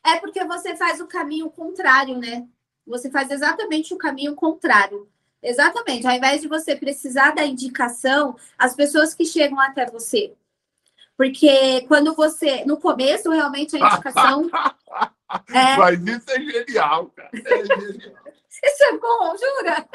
É, 0.05 0.11
é 0.11 0.19
porque 0.19 0.45
você 0.45 0.75
faz 0.75 1.01
o 1.01 1.07
caminho 1.07 1.49
contrário, 1.49 2.15
né? 2.19 2.47
Você 2.85 3.09
faz 3.09 3.31
exatamente 3.31 3.95
o 3.95 3.97
caminho 3.97 4.35
contrário. 4.35 5.09
Exatamente. 5.41 6.05
Ao 6.05 6.13
invés 6.13 6.41
de 6.41 6.47
você 6.47 6.75
precisar 6.75 7.31
da 7.31 7.43
indicação, 7.43 8.35
as 8.55 8.75
pessoas 8.75 9.15
que 9.15 9.25
chegam 9.25 9.59
até 9.59 9.89
você. 9.89 10.35
Porque 11.17 11.81
quando 11.87 12.13
você. 12.13 12.63
No 12.63 12.77
começo, 12.77 13.31
realmente, 13.31 13.75
a 13.75 13.79
indicação. 13.79 14.49
é... 15.49 15.75
Mas 15.75 15.99
isso 15.99 16.29
é 16.29 16.39
genial, 16.39 17.07
cara. 17.07 17.29
É 17.33 17.65
genial. 17.65 18.27
Isso 18.63 18.83
é 18.83 18.97
bom, 18.97 19.35
jura? 19.37 19.87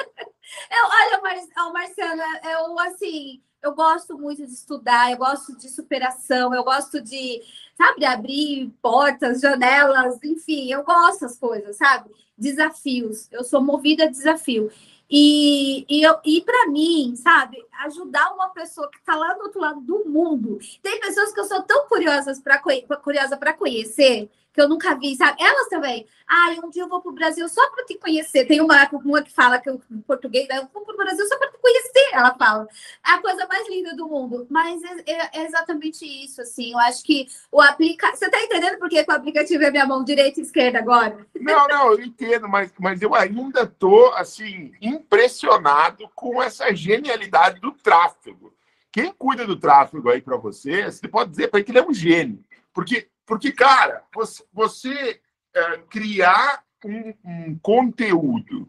Eu, 0.71 0.85
olha, 0.85 1.23
Mar... 1.23 1.73
Marciana, 1.73 2.25
eu 2.45 2.79
assim, 2.81 3.43
eu 3.63 3.75
gosto 3.75 4.19
muito 4.19 4.45
de 4.45 4.53
estudar, 4.53 5.11
eu 5.11 5.17
gosto 5.17 5.57
de 5.57 5.69
superação, 5.69 6.55
eu 6.55 6.65
gosto 6.65 7.01
de, 7.01 7.41
sabe, 7.77 8.05
abrir 8.05 8.73
portas, 8.83 9.41
janelas, 9.41 10.19
enfim, 10.23 10.71
eu 10.71 10.83
gosto 10.83 11.21
das 11.21 11.39
coisas, 11.39 11.77
sabe? 11.77 12.11
Desafios. 12.37 13.29
Eu 13.31 13.45
sou 13.45 13.63
movida 13.63 14.05
a 14.05 14.11
desafio. 14.11 14.71
E, 15.09 15.85
e, 15.89 16.03
e 16.25 16.41
para 16.41 16.69
mim, 16.69 17.15
sabe, 17.17 17.65
ajudar 17.85 18.33
uma 18.33 18.49
pessoa 18.51 18.91
que 18.91 18.99
está 18.99 19.15
lá 19.17 19.35
do 19.35 19.43
outro 19.43 19.61
lado 19.61 19.81
do 19.81 20.05
mundo. 20.05 20.59
Tem 20.83 21.01
pessoas 21.01 21.33
que 21.33 21.41
eu 21.41 21.45
sou 21.45 21.63
tão 21.63 21.87
curiosas 21.87 22.41
para 22.41 22.59
curiosa 22.59 23.37
para 23.37 23.53
conhecer 23.53 24.31
que 24.53 24.61
eu 24.61 24.69
nunca 24.69 24.95
vi, 24.95 25.17
sabe? 25.17 25.43
Elas 25.43 25.69
também. 25.69 26.07
Ah, 26.29 26.55
um 26.63 26.69
dia 26.69 26.83
eu 26.83 26.89
vou 26.89 27.01
para 27.01 27.11
o 27.11 27.15
Brasil 27.15 27.49
só 27.49 27.71
para 27.71 27.85
te 27.85 27.95
conhecer. 27.97 28.45
Tem 28.45 28.61
uma, 28.61 28.89
uma 28.93 29.23
que 29.23 29.33
fala 29.33 29.59
que 29.59 29.69
eu, 29.69 29.81
em 29.91 30.01
português, 30.01 30.47
né? 30.47 30.59
eu 30.59 30.69
vou 30.73 30.85
para 30.85 30.95
o 30.95 30.97
Brasil 30.97 31.27
só 31.27 31.39
para 31.39 31.51
te 31.51 31.59
conhecer, 31.59 32.11
ela 32.13 32.35
fala. 32.35 32.69
É 33.07 33.13
a 33.13 33.19
coisa 33.19 33.47
mais 33.47 33.69
linda 33.69 33.97
do 33.97 34.07
mundo. 34.07 34.47
Mas 34.51 34.83
é, 34.83 35.11
é, 35.11 35.31
é 35.41 35.47
exatamente 35.47 36.05
isso, 36.05 36.43
assim. 36.43 36.73
Eu 36.73 36.79
acho 36.81 37.03
que 37.03 37.27
o 37.51 37.61
aplicativo. 37.61 38.13
Você 38.13 38.27
está 38.27 38.43
entendendo 38.43 38.79
por 38.79 38.89
que 38.89 39.05
o 39.09 39.13
aplicativo 39.13 39.65
é 39.65 39.71
minha 39.71 39.87
mão 39.87 40.05
direita 40.05 40.39
e 40.41 40.43
esquerda 40.43 40.79
agora? 40.79 41.27
Não, 41.35 41.67
não, 41.67 41.93
eu 41.93 42.01
entendo, 42.01 42.49
mas, 42.49 42.71
mas 42.79 43.01
eu 43.01 43.15
ainda 43.15 43.63
estou, 43.63 44.13
assim, 44.15 44.73
impressionado 44.81 46.09
com 46.15 46.43
essa 46.43 46.75
genialidade 46.75 47.61
do 47.61 47.72
tráfego. 47.73 48.55
Quem 48.91 49.13
cuida 49.13 49.47
do 49.47 49.59
tráfego 49.59 50.11
aí 50.11 50.21
para 50.21 50.37
você, 50.37 50.85
você 50.85 51.09
pode 51.09 51.31
dizer 51.31 51.49
para 51.49 51.59
ele 51.59 51.65
que 51.65 51.73
ele 51.73 51.79
é 51.79 51.87
um 51.87 51.95
gênio. 51.95 52.45
Porque 52.73 53.11
porque, 53.33 53.53
cara, 53.53 54.05
você, 54.15 54.45
você 54.53 55.21
é, 55.55 55.79
criar 55.89 56.65
um, 56.85 57.15
um, 57.25 57.59
conteúdo 57.59 58.69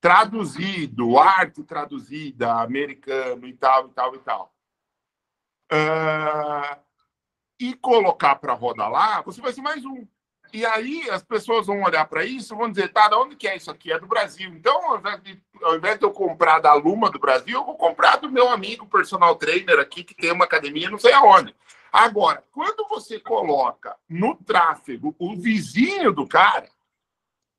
traduzido, 0.00 1.18
arte 1.18 1.62
traduzida, 1.62 2.52
americano 2.52 3.46
e 3.46 3.54
tal, 3.54 3.86
e 3.86 3.90
tal, 3.92 4.14
e 4.14 4.18
tal, 4.18 4.54
uh, 5.72 6.80
e 7.58 7.74
colocar 7.74 8.36
para 8.36 8.52
rodar 8.52 8.90
lá, 8.90 9.22
você 9.22 9.40
vai 9.40 9.52
ser 9.52 9.62
mais 9.62 9.84
um. 9.84 10.06
E 10.52 10.64
aí 10.64 11.08
as 11.10 11.22
pessoas 11.22 11.66
vão 11.66 11.82
olhar 11.82 12.06
para 12.06 12.24
isso 12.24 12.56
vão 12.56 12.70
dizer, 12.70 12.88
tá, 12.92 13.08
de 13.08 13.14
onde 13.14 13.36
que 13.36 13.46
é 13.46 13.56
isso 13.56 13.70
aqui? 13.70 13.92
É 13.92 13.98
do 13.98 14.06
Brasil. 14.06 14.50
Então, 14.50 14.90
ao 14.90 14.98
invés, 14.98 15.22
de, 15.22 15.42
ao 15.62 15.76
invés 15.76 15.98
de 15.98 16.04
eu 16.04 16.10
comprar 16.10 16.58
da 16.60 16.72
Luma 16.74 17.10
do 17.10 17.18
Brasil, 17.18 17.58
eu 17.58 17.64
vou 17.64 17.76
comprar 17.76 18.16
do 18.16 18.30
meu 18.30 18.48
amigo 18.48 18.86
personal 18.86 19.36
trainer 19.36 19.78
aqui, 19.78 20.02
que 20.02 20.14
tem 20.14 20.32
uma 20.32 20.44
academia 20.44 20.90
não 20.90 20.98
sei 20.98 21.12
aonde. 21.12 21.54
Agora, 21.92 22.44
quando 22.52 22.86
você 22.88 23.18
coloca 23.18 23.96
no 24.08 24.36
tráfego 24.36 25.14
o 25.18 25.36
vizinho 25.36 26.12
do 26.12 26.26
cara. 26.26 26.68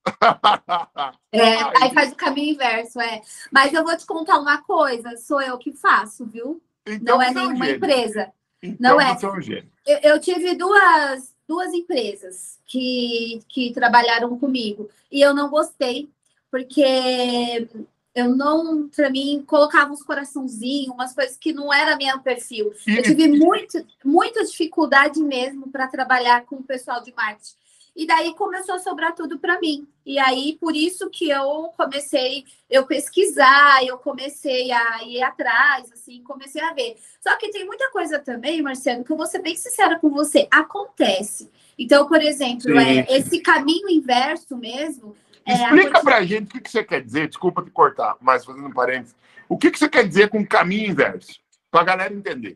é, 1.31 1.83
aí 1.83 1.93
faz 1.93 2.11
o 2.11 2.15
caminho 2.15 2.53
inverso, 2.53 2.99
é. 2.99 3.21
Mas 3.51 3.73
eu 3.73 3.83
vou 3.83 3.95
te 3.97 4.05
contar 4.05 4.39
uma 4.39 4.61
coisa: 4.61 5.17
sou 5.17 5.41
eu 5.41 5.57
que 5.57 5.73
faço, 5.73 6.25
viu? 6.25 6.61
Então, 6.85 7.17
não 7.17 7.21
é 7.21 7.31
nenhuma 7.31 7.65
um 7.65 7.69
empresa. 7.69 8.31
Então, 8.61 8.95
não 8.95 9.01
é. 9.01 9.11
é 9.11 9.27
um 9.27 9.39
eu, 9.85 9.97
eu 10.03 10.19
tive 10.19 10.55
duas, 10.55 11.33
duas 11.49 11.73
empresas 11.73 12.59
que, 12.67 13.41
que 13.49 13.73
trabalharam 13.73 14.37
comigo 14.37 14.87
e 15.11 15.19
eu 15.19 15.33
não 15.33 15.49
gostei, 15.49 16.07
porque 16.51 17.67
eu 18.13 18.35
não, 18.35 18.87
para 18.87 19.09
mim, 19.09 19.43
colocava 19.47 19.91
uns 19.91 20.03
coraçãozinhos, 20.03 20.93
umas 20.93 21.11
coisas 21.11 21.35
que 21.37 21.51
não 21.51 21.73
era 21.73 21.97
meu 21.97 22.19
perfil. 22.19 22.71
Eu 22.85 23.01
tive 23.01 23.27
muito, 23.27 23.83
muita 24.05 24.45
dificuldade 24.45 25.19
mesmo 25.23 25.71
para 25.71 25.87
trabalhar 25.87 26.45
com 26.45 26.57
o 26.57 26.63
pessoal 26.63 27.01
de 27.01 27.11
marketing. 27.15 27.55
E 27.95 28.07
daí 28.07 28.33
começou 28.35 28.75
a 28.75 28.79
sobrar 28.79 29.13
tudo 29.13 29.39
para 29.39 29.59
mim. 29.59 29.87
E 30.05 30.17
aí, 30.17 30.57
por 30.59 30.75
isso 30.75 31.09
que 31.09 31.29
eu 31.29 31.71
comecei, 31.75 32.45
eu 32.69 32.85
pesquisar, 32.85 33.83
eu 33.85 33.97
comecei 33.97 34.71
a 34.71 35.03
ir 35.03 35.21
atrás, 35.21 35.91
assim, 35.91 36.23
comecei 36.23 36.61
a 36.61 36.73
ver. 36.73 36.95
Só 37.21 37.35
que 37.37 37.51
tem 37.51 37.65
muita 37.65 37.91
coisa 37.91 38.19
também, 38.19 38.61
Marciano, 38.61 39.03
que 39.03 39.11
eu 39.11 39.17
vou 39.17 39.25
ser 39.25 39.41
bem 39.41 39.55
sincera 39.55 39.99
com 39.99 40.09
você, 40.09 40.47
acontece. 40.49 41.51
Então, 41.77 42.07
por 42.07 42.21
exemplo, 42.21 42.77
é, 42.77 43.05
esse 43.09 43.39
caminho 43.39 43.89
inverso 43.89 44.55
mesmo, 44.57 45.15
é, 45.49 45.53
Explica 45.53 46.01
para 46.01 46.17
a 46.17 46.23
gente 46.23 46.55
o 46.55 46.61
que, 46.61 46.69
você 46.69 46.83
quer 46.83 47.01
dizer, 47.01 47.27
desculpa 47.27 47.63
te 47.63 47.71
cortar, 47.71 48.15
mas 48.21 48.45
fazendo 48.45 48.67
um 48.67 48.71
parênteses. 48.71 49.15
O 49.47 49.57
que, 49.57 49.71
que 49.71 49.79
você 49.79 49.89
quer 49.89 50.07
dizer 50.07 50.29
com 50.29 50.45
caminho 50.45 50.91
inverso? 50.91 51.39
Para 51.71 51.81
a 51.81 51.85
galera 51.85 52.13
entender. 52.13 52.55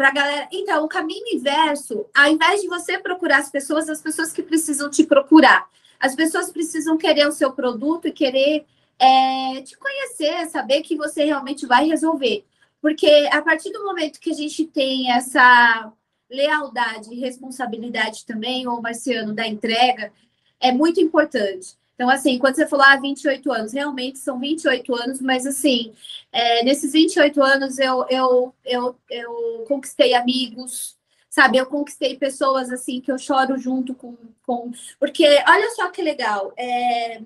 Para 0.00 0.12
galera. 0.12 0.48
Então, 0.50 0.82
o 0.82 0.88
caminho 0.88 1.26
inverso, 1.30 2.06
ao 2.14 2.30
invés 2.30 2.62
de 2.62 2.68
você 2.68 2.98
procurar 2.98 3.36
as 3.36 3.50
pessoas, 3.50 3.86
as 3.86 4.00
pessoas 4.00 4.32
que 4.32 4.42
precisam 4.42 4.88
te 4.88 5.04
procurar. 5.04 5.68
As 6.00 6.14
pessoas 6.14 6.50
precisam 6.50 6.96
querer 6.96 7.28
o 7.28 7.32
seu 7.32 7.52
produto 7.52 8.08
e 8.08 8.10
querer 8.10 8.64
é, 8.98 9.60
te 9.60 9.76
conhecer, 9.76 10.48
saber 10.48 10.80
que 10.80 10.96
você 10.96 11.24
realmente 11.24 11.66
vai 11.66 11.86
resolver. 11.86 12.46
Porque 12.80 13.28
a 13.30 13.42
partir 13.42 13.72
do 13.72 13.84
momento 13.84 14.20
que 14.20 14.30
a 14.30 14.34
gente 14.34 14.64
tem 14.64 15.12
essa 15.12 15.92
lealdade 16.30 17.12
e 17.12 17.20
responsabilidade 17.20 18.24
também, 18.24 18.66
ou 18.66 18.80
Marciano, 18.80 19.34
da 19.34 19.46
entrega, 19.46 20.10
é 20.58 20.72
muito 20.72 20.98
importante. 20.98 21.76
Então, 22.00 22.08
assim, 22.08 22.38
quando 22.38 22.54
você 22.54 22.66
falou 22.66 22.86
ah, 22.86 22.96
28 22.96 23.52
anos, 23.52 23.72
realmente 23.74 24.18
são 24.18 24.38
28 24.38 24.94
anos, 24.94 25.20
mas 25.20 25.46
assim, 25.46 25.92
é, 26.32 26.64
nesses 26.64 26.94
28 26.94 27.42
anos 27.42 27.78
eu, 27.78 28.06
eu, 28.08 28.54
eu, 28.64 28.98
eu 29.10 29.64
conquistei 29.68 30.14
amigos, 30.14 30.96
sabe? 31.28 31.58
Eu 31.58 31.66
conquistei 31.66 32.16
pessoas 32.16 32.70
assim 32.72 33.02
que 33.02 33.12
eu 33.12 33.18
choro 33.18 33.58
junto 33.58 33.94
com. 33.94 34.16
com... 34.46 34.72
Porque 34.98 35.26
olha 35.46 35.70
só 35.72 35.90
que 35.90 36.00
legal. 36.00 36.54
É... 36.56 37.20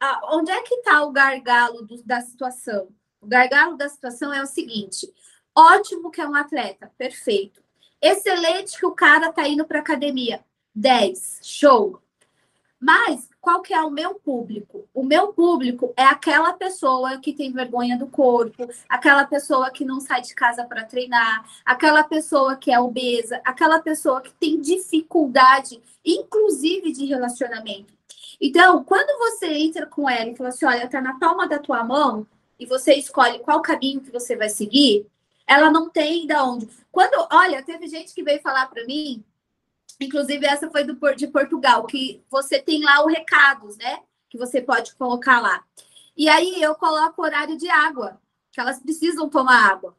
Ah, 0.00 0.20
onde 0.32 0.50
é 0.50 0.60
que 0.62 0.74
está 0.74 1.04
o 1.04 1.12
gargalo 1.12 1.82
do, 1.82 2.02
da 2.02 2.20
situação? 2.20 2.88
O 3.20 3.28
gargalo 3.28 3.76
da 3.76 3.88
situação 3.88 4.34
é 4.34 4.42
o 4.42 4.46
seguinte: 4.46 5.08
ótimo 5.56 6.10
que 6.10 6.20
é 6.20 6.26
um 6.26 6.34
atleta, 6.34 6.90
perfeito. 6.98 7.62
Excelente 8.02 8.76
que 8.76 8.86
o 8.86 8.90
cara 8.90 9.32
tá 9.32 9.46
indo 9.46 9.64
para 9.64 9.78
academia. 9.78 10.44
10, 10.74 11.38
show. 11.44 12.02
Mas 12.80 13.28
qual 13.42 13.60
que 13.60 13.74
é 13.74 13.82
o 13.82 13.90
meu 13.90 14.14
público? 14.14 14.88
O 14.94 15.02
meu 15.04 15.34
público 15.34 15.92
é 15.94 16.04
aquela 16.04 16.54
pessoa 16.54 17.18
que 17.18 17.34
tem 17.34 17.52
vergonha 17.52 17.98
do 17.98 18.06
corpo, 18.06 18.66
aquela 18.88 19.26
pessoa 19.26 19.70
que 19.70 19.84
não 19.84 20.00
sai 20.00 20.22
de 20.22 20.34
casa 20.34 20.64
para 20.64 20.84
treinar, 20.84 21.44
aquela 21.62 22.02
pessoa 22.02 22.56
que 22.56 22.72
é 22.72 22.80
obesa, 22.80 23.38
aquela 23.44 23.80
pessoa 23.80 24.22
que 24.22 24.32
tem 24.32 24.58
dificuldade, 24.58 25.80
inclusive 26.02 26.90
de 26.90 27.04
relacionamento. 27.04 27.92
Então, 28.40 28.82
quando 28.82 29.18
você 29.18 29.48
entra 29.48 29.84
com 29.84 30.08
ela 30.08 30.30
e 30.30 30.36
fala 30.36 30.48
assim, 30.48 30.64
olha, 30.64 30.88
tá 30.88 31.02
na 31.02 31.18
palma 31.18 31.46
da 31.46 31.58
tua 31.58 31.84
mão, 31.84 32.26
e 32.58 32.64
você 32.64 32.94
escolhe 32.94 33.38
qual 33.40 33.60
caminho 33.60 34.00
que 34.00 34.10
você 34.10 34.34
vai 34.36 34.48
seguir, 34.48 35.06
ela 35.46 35.70
não 35.70 35.90
tem 35.90 36.26
da 36.26 36.44
onde. 36.44 36.68
Quando, 36.90 37.26
olha, 37.30 37.62
teve 37.62 37.88
gente 37.88 38.14
que 38.14 38.22
veio 38.22 38.40
falar 38.40 38.66
para 38.66 38.84
mim 38.86 39.22
Inclusive, 40.00 40.46
essa 40.46 40.70
foi 40.70 40.82
do, 40.84 40.94
de 41.14 41.26
Portugal, 41.26 41.86
que 41.86 42.24
você 42.30 42.60
tem 42.60 42.82
lá 42.82 43.04
os 43.04 43.12
recados, 43.12 43.76
né? 43.76 44.00
Que 44.30 44.38
você 44.38 44.62
pode 44.62 44.94
colocar 44.94 45.40
lá. 45.40 45.62
E 46.16 46.28
aí 46.28 46.62
eu 46.62 46.74
coloco 46.74 47.22
horário 47.22 47.56
de 47.56 47.68
água, 47.68 48.20
que 48.50 48.60
elas 48.60 48.78
precisam 48.78 49.28
tomar 49.28 49.70
água. 49.70 49.94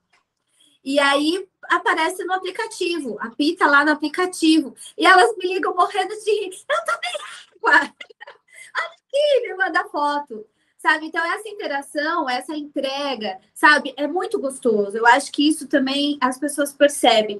E 0.83 0.99
aí 0.99 1.47
aparece 1.69 2.23
no 2.23 2.33
aplicativo, 2.33 3.17
apita 3.19 3.67
lá 3.67 3.85
no 3.85 3.91
aplicativo. 3.91 4.75
E 4.97 5.05
elas 5.05 5.35
me 5.37 5.53
ligam 5.53 5.75
morrendo 5.75 6.15
de 6.15 6.31
rir. 6.31 6.49
Eu 6.67 6.85
tomei 6.85 7.79
água! 7.81 7.93
Olha 8.75 8.87
aqui, 8.87 9.47
me 9.47 9.55
manda 9.55 9.87
foto. 9.89 10.45
Sabe? 10.79 11.05
Então, 11.05 11.23
essa 11.23 11.47
interação, 11.47 12.27
essa 12.27 12.55
entrega, 12.55 13.39
sabe? 13.53 13.93
É 13.95 14.07
muito 14.07 14.39
gostoso. 14.39 14.97
Eu 14.97 15.05
acho 15.05 15.31
que 15.31 15.47
isso 15.47 15.67
também 15.67 16.17
as 16.19 16.39
pessoas 16.39 16.73
percebem 16.73 17.39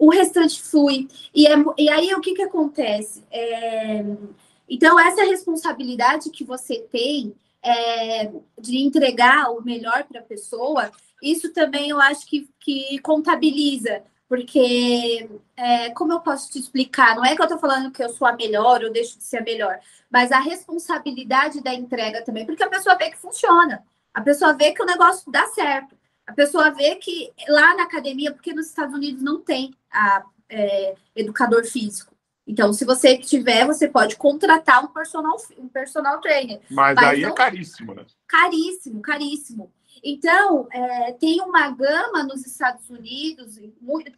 o 0.00 0.08
restante 0.08 0.62
flui. 0.62 1.06
E, 1.34 1.46
é, 1.46 1.54
e 1.76 1.90
aí 1.90 2.14
o 2.14 2.20
que, 2.22 2.32
que 2.32 2.42
acontece? 2.42 3.22
É, 3.30 4.02
então, 4.66 4.98
essa 4.98 5.22
responsabilidade 5.24 6.30
que 6.30 6.42
você 6.42 6.78
tem 6.90 7.34
é, 7.62 8.32
de 8.58 8.78
entregar 8.78 9.50
o 9.50 9.62
melhor 9.62 10.04
para 10.04 10.20
a 10.20 10.24
pessoa, 10.24 10.90
isso 11.22 11.52
também 11.52 11.90
eu 11.90 12.00
acho 12.00 12.26
que, 12.26 12.48
que 12.58 12.98
contabiliza. 13.00 14.02
Porque, 14.26 15.28
é, 15.54 15.90
como 15.90 16.12
eu 16.14 16.20
posso 16.20 16.50
te 16.50 16.58
explicar? 16.58 17.16
Não 17.16 17.24
é 17.24 17.34
que 17.34 17.42
eu 17.42 17.46
estou 17.46 17.58
falando 17.58 17.90
que 17.90 18.02
eu 18.02 18.08
sou 18.08 18.26
a 18.26 18.32
melhor 18.32 18.82
ou 18.82 18.90
deixo 18.90 19.18
de 19.18 19.24
ser 19.24 19.38
a 19.38 19.42
melhor, 19.42 19.78
mas 20.08 20.32
a 20.32 20.38
responsabilidade 20.38 21.60
da 21.60 21.74
entrega 21.74 22.24
também, 22.24 22.46
porque 22.46 22.62
a 22.62 22.70
pessoa 22.70 22.96
vê 22.96 23.10
que 23.10 23.18
funciona, 23.18 23.84
a 24.14 24.20
pessoa 24.22 24.52
vê 24.52 24.70
que 24.70 24.82
o 24.82 24.86
negócio 24.86 25.30
dá 25.30 25.46
certo. 25.48 25.99
A 26.26 26.32
pessoa 26.32 26.70
vê 26.70 26.96
que 26.96 27.32
lá 27.48 27.74
na 27.74 27.84
academia, 27.84 28.32
porque 28.32 28.52
nos 28.52 28.66
Estados 28.66 28.94
Unidos 28.94 29.22
não 29.22 29.40
tem 29.40 29.74
a, 29.90 30.24
é, 30.48 30.94
educador 31.14 31.64
físico. 31.64 32.14
Então, 32.46 32.72
se 32.72 32.84
você 32.84 33.16
tiver, 33.16 33.64
você 33.64 33.86
pode 33.86 34.16
contratar 34.16 34.84
um 34.84 34.88
personal, 34.88 35.36
um 35.56 35.68
personal 35.68 36.20
trainer. 36.20 36.60
Mas, 36.70 36.96
mas 36.96 37.08
aí 37.08 37.22
é 37.22 37.26
não... 37.26 37.32
é 37.32 37.36
caríssimo, 37.36 37.94
né? 37.94 38.04
Caríssimo, 38.26 39.00
caríssimo. 39.00 39.72
Então, 40.02 40.66
é, 40.72 41.12
tem 41.12 41.40
uma 41.42 41.70
gama 41.70 42.24
nos 42.24 42.46
Estados 42.46 42.88
Unidos, 42.88 43.58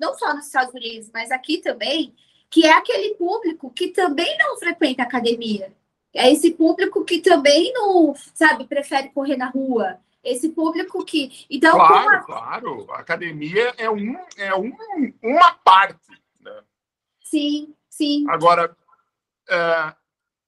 não 0.01 0.15
só 0.15 0.35
nos 0.35 0.47
Estados 0.47 0.73
Unidos, 0.73 1.11
mas 1.13 1.31
aqui 1.31 1.59
também, 1.59 2.15
que 2.49 2.65
é 2.65 2.73
aquele 2.73 3.15
público 3.15 3.71
que 3.71 3.89
também 3.89 4.37
não 4.39 4.57
frequenta 4.57 5.03
academia. 5.03 5.73
É 6.15 6.31
esse 6.31 6.53
público 6.53 7.05
que 7.05 7.21
também 7.21 7.73
não, 7.73 8.15
sabe, 8.35 8.65
prefere 8.65 9.09
correr 9.11 9.37
na 9.37 9.49
rua, 9.49 9.99
esse 10.23 10.51
público 10.51 11.05
que. 11.05 11.47
Então, 11.51 11.73
claro, 11.73 12.17
a... 12.17 12.21
claro. 12.21 12.93
A 12.93 12.99
academia 12.99 13.75
é, 13.77 13.91
um, 13.91 14.17
é 14.37 14.55
um, 14.55 14.73
uma 15.23 15.55
parte. 15.55 16.11
Né? 16.41 16.63
Sim, 17.23 17.75
sim. 17.89 18.25
Agora, 18.29 18.77
é, 19.49 19.95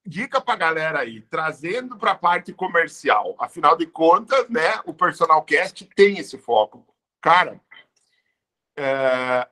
dica 0.07 0.41
para 0.41 0.55
a 0.55 0.59
galera 0.59 0.99
aí, 1.01 1.22
trazendo 1.22 1.97
para 1.97 2.12
a 2.12 2.16
parte 2.16 2.53
comercial. 2.53 3.35
Afinal 3.39 3.77
de 3.77 3.87
contas, 3.87 4.49
né, 4.49 4.81
o 4.85 4.95
Personal 4.95 5.43
Cast 5.43 5.85
tem 5.97 6.18
esse 6.18 6.39
foco. 6.39 6.87
Cara, 7.20 7.61
é, 8.77 9.49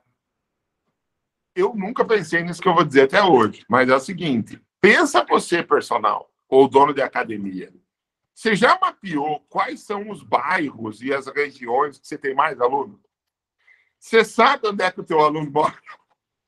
eu 1.55 1.73
nunca 1.75 2.05
pensei 2.05 2.43
nisso 2.43 2.61
que 2.61 2.67
eu 2.67 2.75
vou 2.75 2.83
dizer 2.83 3.03
até 3.03 3.21
hoje, 3.21 3.65
mas 3.67 3.89
é 3.89 3.95
o 3.95 3.99
seguinte: 3.99 4.61
pensa 4.79 5.25
você, 5.27 5.63
personal, 5.63 6.31
ou 6.47 6.67
dono 6.67 6.93
de 6.93 7.01
academia 7.01 7.73
você 8.33 8.55
já 8.55 8.77
mapeou 8.79 9.41
quais 9.41 9.81
são 9.81 10.09
os 10.09 10.23
bairros 10.23 11.01
e 11.01 11.13
as 11.13 11.27
regiões 11.27 11.99
que 11.99 12.07
você 12.07 12.17
tem 12.17 12.33
mais 12.33 12.59
aluno? 12.59 12.99
Você 13.99 14.25
sabe 14.25 14.67
onde 14.67 14.83
é 14.83 14.91
que 14.91 14.99
o 14.99 15.05
teu 15.05 15.19
aluno 15.19 15.49
mora? 15.49 15.79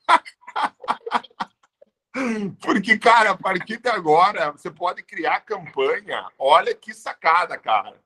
Porque, 2.61 2.97
cara, 2.97 3.31
a 3.31 3.37
partir 3.37 3.77
de 3.77 3.89
agora, 3.89 4.51
você 4.51 4.71
pode 4.71 5.03
criar 5.03 5.41
campanha. 5.41 6.25
Olha 6.39 6.73
que 6.73 6.93
sacada, 6.93 7.57
cara. 7.57 7.99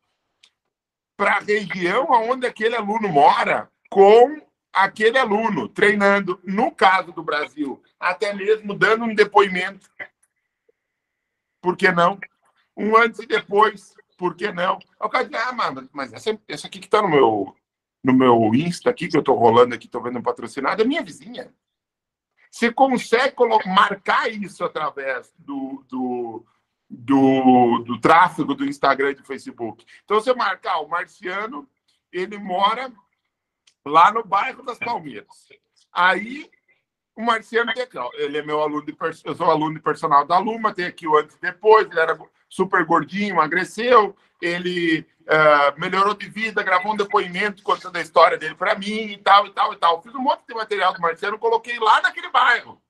Para 1.16 1.38
a 1.38 1.40
região 1.40 2.08
onde 2.10 2.48
aquele 2.48 2.76
aluno 2.76 3.08
mora, 3.08 3.72
com 3.90 4.42
aquele 4.74 5.18
aluno 5.18 5.68
treinando, 5.68 6.40
no 6.44 6.72
caso 6.72 7.12
do 7.12 7.24
Brasil, 7.24 7.82
até 8.00 8.34
mesmo 8.34 8.74
dando 8.74 9.06
um 9.06 9.14
depoimento. 9.14 9.90
Por 11.62 11.78
que 11.78 11.92
não? 11.92 12.20
Um 12.80 12.96
antes 12.96 13.20
e 13.20 13.26
depois, 13.26 13.94
por 14.18 14.36
que 14.36 14.52
não? 14.54 14.80
o 15.02 15.10
cara 15.10 15.26
diz, 15.26 15.38
ah, 15.38 15.52
mano, 15.52 15.90
mas 15.92 16.14
essa, 16.14 16.40
essa 16.48 16.68
aqui 16.68 16.80
que 16.80 16.88
está 16.88 17.02
no 17.02 17.10
meu, 17.10 17.56
no 18.02 18.14
meu 18.14 18.56
Insta 18.56 18.90
aqui, 18.90 19.10
que 19.10 19.18
eu 19.18 19.20
estou 19.20 19.38
rolando 19.38 19.76
aqui, 19.76 19.86
estou 19.86 20.02
vendo 20.02 20.18
um 20.18 20.24
patrocinado, 20.24 20.82
é 20.82 20.86
minha 20.86 21.04
vizinha. 21.04 21.54
Você 22.50 22.72
consegue 22.72 23.36
marcar 23.66 24.32
isso 24.32 24.64
através 24.64 25.32
do, 25.38 25.86
do, 25.90 26.46
do, 26.90 27.80
do 27.80 28.00
tráfego 28.00 28.56
do 28.56 28.66
Instagram 28.66 29.12
e 29.12 29.16
do 29.16 29.26
Facebook. 29.26 29.86
Então, 30.04 30.20
você 30.20 30.34
marcar 30.34 30.80
o 30.80 30.88
Marciano, 30.88 31.70
ele 32.12 32.38
mora 32.38 32.92
lá 33.86 34.12
no 34.12 34.24
bairro 34.24 34.64
das 34.64 34.80
Palmeiras. 34.80 35.50
Aí, 35.92 36.50
o 37.16 37.22
Marciano 37.22 37.74
tem 37.74 37.84
aqui, 37.84 37.98
ele 38.14 38.38
é 38.38 38.42
meu 38.42 38.62
aluno 38.62 38.86
de 38.86 38.96
eu 39.26 39.36
sou 39.36 39.52
aluno 39.52 39.76
de 39.76 39.82
personal 39.82 40.26
da 40.26 40.40
Luma, 40.40 40.74
tem 40.74 40.86
aqui 40.86 41.06
o 41.06 41.18
antes 41.18 41.36
e 41.36 41.42
depois, 41.42 41.86
ele 41.92 42.00
era 42.00 42.18
super 42.50 42.84
gordinho, 42.86 43.30
emagreceu, 43.36 44.16
ele 44.42 45.06
uh, 45.22 45.80
melhorou 45.80 46.14
de 46.14 46.28
vida, 46.28 46.64
gravou 46.64 46.94
um 46.94 46.98
depoimento 46.98 47.62
contando 47.62 47.96
a 47.98 48.02
história 48.02 48.38
dele 48.38 48.56
para 48.56 48.76
mim 48.76 49.12
e 49.12 49.18
tal, 49.18 49.46
e 49.46 49.52
tal, 49.52 49.74
e 49.74 49.78
tal. 49.78 50.02
Fiz 50.02 50.14
um 50.16 50.22
monte 50.22 50.42
de 50.48 50.56
material 50.56 50.94
do 50.94 51.02
Marcelo, 51.02 51.38
coloquei 51.38 51.78
lá 51.80 52.02
naquele 52.02 52.30
bairro, 52.30 52.82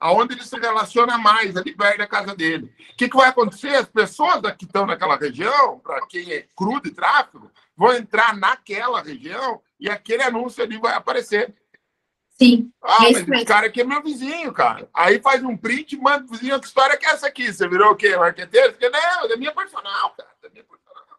aonde 0.00 0.34
ele 0.34 0.44
se 0.44 0.58
relaciona 0.58 1.18
mais, 1.18 1.56
ali 1.56 1.76
perto 1.76 1.98
da 1.98 2.06
casa 2.06 2.34
dele. 2.34 2.72
O 2.92 2.96
que, 2.96 3.08
que 3.08 3.16
vai 3.16 3.28
acontecer? 3.28 3.74
As 3.74 3.86
pessoas 3.86 4.40
que 4.56 4.64
estão 4.64 4.86
naquela 4.86 5.16
região, 5.16 5.78
para 5.80 6.06
quem 6.06 6.32
é 6.32 6.46
cru 6.56 6.80
de 6.80 6.90
tráfego, 6.90 7.50
vão 7.76 7.92
entrar 7.92 8.34
naquela 8.36 9.02
região 9.02 9.60
e 9.78 9.90
aquele 9.90 10.22
anúncio 10.22 10.62
ali 10.62 10.78
vai 10.78 10.94
aparecer. 10.94 11.54
Sim. 12.34 12.72
Ah, 12.82 13.02
mas 13.02 13.16
esse 13.18 13.44
cara 13.44 13.66
aqui 13.66 13.80
é 13.80 13.84
meu 13.84 14.02
vizinho, 14.02 14.52
cara. 14.52 14.88
Aí 14.92 15.20
faz 15.20 15.42
um 15.42 15.56
print, 15.56 15.96
manda 15.96 16.24
pro 16.24 16.36
vizinho, 16.36 16.60
que 16.60 16.66
história 16.66 16.96
que 16.96 17.06
é 17.06 17.10
essa 17.10 17.28
aqui? 17.28 17.52
Você 17.52 17.68
virou 17.68 17.92
o 17.92 17.96
quê? 17.96 18.16
Marqueteiro? 18.16 18.72
Porque, 18.72 18.88
não, 18.90 19.30
é 19.30 19.36
minha 19.36 19.52
personal, 19.52 20.10
cara. 20.10 20.30
É 20.42 20.48
minha 20.50 20.64
personal. 20.64 21.18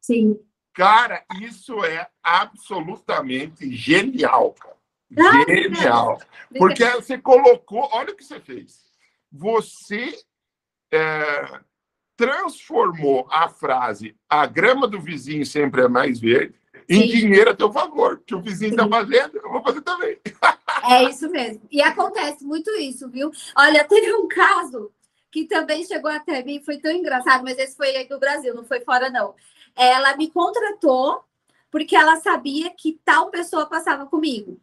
Sim. 0.00 0.40
Cara, 0.74 1.24
isso 1.40 1.84
é 1.84 2.08
absolutamente 2.22 3.70
genial, 3.74 4.52
cara. 4.52 4.76
Ah, 5.18 5.44
genial. 5.46 6.20
Porque 6.58 6.84
você 6.90 7.16
colocou, 7.16 7.88
olha 7.92 8.12
o 8.12 8.16
que 8.16 8.24
você 8.24 8.40
fez. 8.40 8.84
Você 9.32 10.18
é, 10.92 11.60
transformou 12.16 13.26
a 13.30 13.48
frase 13.48 14.16
a 14.28 14.46
grama 14.46 14.88
do 14.88 15.00
vizinho 15.00 15.44
sempre 15.44 15.82
é 15.82 15.88
mais 15.88 16.18
verde 16.18 16.54
em 16.88 17.06
dinheiro 17.06 17.50
a 17.50 17.54
teu 17.54 17.72
favor. 17.72 18.22
Que 18.24 18.34
o 18.34 18.40
vizinho 18.40 18.70
está 18.70 18.88
fazendo, 18.88 19.36
eu 19.36 19.50
vou 19.50 19.62
fazer 19.62 19.80
também. 19.82 20.18
É 20.88 21.04
isso 21.04 21.28
mesmo. 21.30 21.62
E 21.70 21.82
acontece 21.82 22.44
muito 22.44 22.70
isso, 22.78 23.08
viu? 23.08 23.30
Olha, 23.56 23.84
teve 23.84 24.14
um 24.14 24.28
caso 24.28 24.92
que 25.30 25.44
também 25.44 25.84
chegou 25.84 26.10
até 26.10 26.42
mim, 26.42 26.62
foi 26.64 26.78
tão 26.78 26.90
engraçado, 26.90 27.42
mas 27.42 27.58
esse 27.58 27.76
foi 27.76 27.94
aí 27.94 28.08
do 28.08 28.18
Brasil, 28.18 28.54
não 28.54 28.64
foi 28.64 28.80
fora, 28.80 29.10
não. 29.10 29.34
Ela 29.74 30.16
me 30.16 30.30
contratou 30.30 31.22
porque 31.70 31.94
ela 31.94 32.16
sabia 32.16 32.70
que 32.70 32.98
tal 33.04 33.30
pessoa 33.30 33.66
passava 33.66 34.06
comigo. 34.06 34.58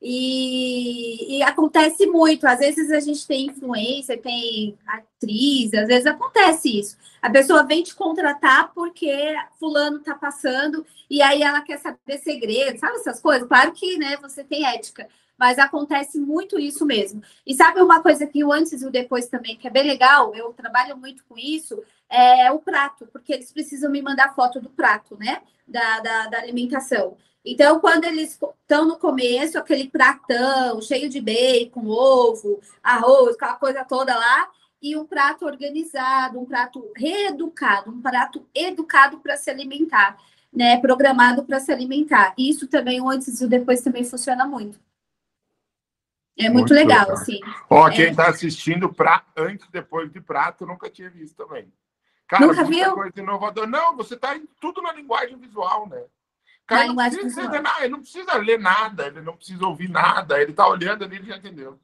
E, 0.00 1.38
e, 1.38 1.42
acontece 1.42 2.06
muito. 2.06 2.46
Às 2.46 2.60
vezes 2.60 2.90
a 2.90 3.00
gente 3.00 3.26
tem 3.26 3.46
influência, 3.46 4.16
tem 4.16 4.78
atriz, 4.86 5.74
às 5.74 5.88
vezes 5.88 6.06
acontece 6.06 6.78
isso. 6.78 6.96
A 7.20 7.28
pessoa 7.28 7.64
vem 7.64 7.82
te 7.82 7.94
contratar 7.94 8.72
porque 8.72 9.34
fulano 9.58 9.98
tá 9.98 10.14
passando 10.14 10.86
e 11.10 11.20
aí 11.20 11.42
ela 11.42 11.62
quer 11.62 11.78
saber 11.78 12.18
segredo, 12.18 12.78
sabe 12.78 12.96
essas 12.96 13.20
coisas? 13.20 13.48
Claro 13.48 13.72
que 13.72 13.98
né, 13.98 14.16
você 14.18 14.44
tem 14.44 14.64
ética, 14.66 15.08
mas 15.36 15.58
acontece 15.58 16.20
muito 16.20 16.60
isso 16.60 16.86
mesmo. 16.86 17.20
E 17.44 17.54
sabe 17.54 17.80
uma 17.80 18.00
coisa 18.00 18.24
que 18.26 18.44
o 18.44 18.52
antes 18.52 18.82
e 18.82 18.86
o 18.86 18.90
depois 18.90 19.26
também, 19.26 19.56
que 19.56 19.66
é 19.66 19.70
bem 19.70 19.84
legal, 19.84 20.32
eu 20.32 20.52
trabalho 20.52 20.96
muito 20.96 21.24
com 21.24 21.36
isso, 21.36 21.82
é 22.08 22.50
o 22.52 22.60
prato, 22.60 23.06
porque 23.12 23.32
eles 23.32 23.52
precisam 23.52 23.90
me 23.90 24.00
mandar 24.00 24.34
foto 24.34 24.60
do 24.60 24.70
prato, 24.70 25.16
né? 25.18 25.42
Da, 25.66 26.00
da, 26.00 26.26
da 26.28 26.38
alimentação. 26.38 27.16
Então, 27.44 27.80
quando 27.80 28.04
eles 28.04 28.32
estão 28.32 28.84
no 28.84 28.98
começo, 28.98 29.58
aquele 29.58 29.88
pratão 29.88 30.80
cheio 30.82 31.08
de 31.08 31.20
bacon, 31.20 31.86
ovo, 31.86 32.60
arroz, 32.82 33.34
aquela 33.34 33.54
coisa 33.54 33.84
toda 33.84 34.16
lá, 34.16 34.48
e 34.82 34.96
um 34.96 35.04
prato 35.04 35.46
organizado, 35.46 36.38
um 36.38 36.44
prato 36.44 36.90
reeducado, 36.96 37.90
um 37.90 38.00
prato 38.00 38.46
educado 38.54 39.18
para 39.18 39.36
se 39.36 39.50
alimentar, 39.50 40.16
né? 40.52 40.78
Programado 40.80 41.44
para 41.44 41.58
se 41.58 41.72
alimentar. 41.72 42.34
Isso 42.38 42.68
também, 42.68 43.00
o 43.00 43.08
antes 43.08 43.40
e 43.40 43.44
o 43.44 43.48
depois, 43.48 43.82
também 43.82 44.04
funciona 44.04 44.46
muito. 44.46 44.78
É 46.38 46.44
muito, 46.44 46.54
muito 46.54 46.74
legal, 46.74 47.00
legal, 47.00 47.16
assim. 47.16 47.40
Ó, 47.68 47.90
quem 47.90 48.10
está 48.10 48.26
é... 48.26 48.28
assistindo 48.30 48.92
pra, 48.92 49.24
antes 49.36 49.66
e 49.66 49.72
depois 49.72 50.12
de 50.12 50.20
prato, 50.20 50.64
nunca 50.64 50.88
tinha 50.88 51.10
visto 51.10 51.34
também. 51.34 51.72
Cara, 52.28 52.46
Nunca 52.46 52.62
viu? 52.62 52.92
coisa 52.92 53.18
inovadora. 53.18 53.66
Não, 53.66 53.96
você 53.96 54.14
está 54.14 54.38
tudo 54.60 54.82
na 54.82 54.92
linguagem 54.92 55.36
visual, 55.38 55.88
né? 55.88 56.04
Cara, 56.68 56.86
não 56.86 56.96
precisa, 56.96 57.48
nada, 57.48 57.80
ele 57.80 57.88
não 57.88 58.00
precisa 58.00 58.36
ler 58.36 58.58
nada, 58.58 59.06
ele 59.06 59.22
não 59.22 59.34
precisa 59.34 59.66
ouvir 59.66 59.88
nada, 59.88 60.38
ele 60.38 60.50
está 60.50 60.68
olhando 60.68 61.02
ali 61.02 61.18
e 61.18 61.26
já 61.26 61.38
entendeu. 61.38 61.80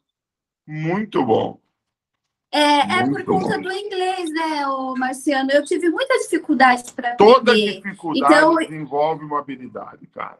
Muito 0.66 1.24
bom. 1.24 1.58
É, 2.52 2.98
é 2.98 3.08
por 3.08 3.24
conta 3.24 3.56
bom. 3.56 3.62
do 3.62 3.72
inglês, 3.72 4.30
né, 4.30 4.66
o 4.66 4.94
Marciano? 4.94 5.50
Eu 5.50 5.64
tive 5.64 5.88
muita 5.88 6.18
dificuldade 6.18 6.92
para 6.92 7.16
Toda 7.16 7.54
dificuldade 7.54 8.34
então... 8.34 8.56
desenvolve 8.56 9.24
uma 9.24 9.38
habilidade, 9.38 10.06
cara. 10.08 10.38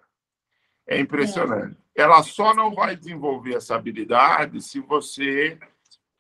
É 0.87 1.01
impressionante. 1.01 1.79
É. 1.97 2.03
Ela 2.03 2.23
só 2.23 2.55
não 2.55 2.75
vai 2.75 2.95
desenvolver 2.95 3.55
essa 3.55 3.75
habilidade 3.75 4.61
se 4.61 4.79
você 4.79 5.59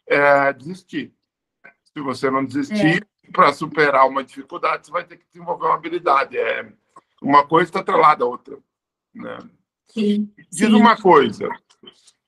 é, 0.06 0.50
desistir. 0.54 1.12
Se 1.92 2.00
você 2.00 2.30
não 2.30 2.42
desistir, 2.42 3.06
é. 3.22 3.30
para 3.30 3.52
superar 3.52 4.08
uma 4.08 4.24
dificuldade, 4.24 4.86
você 4.86 4.92
vai 4.92 5.04
ter 5.04 5.18
que 5.18 5.26
desenvolver 5.26 5.66
uma 5.66 5.74
habilidade. 5.74 6.38
É, 6.38 6.72
uma 7.24 7.46
coisa 7.46 7.70
está 7.70 7.80
atrelada 7.80 8.24
à 8.24 8.26
outra. 8.26 8.58
Né? 9.14 9.38
Sim, 9.86 10.30
Diz 10.50 10.68
sim. 10.68 10.74
uma 10.74 11.00
coisa. 11.00 11.48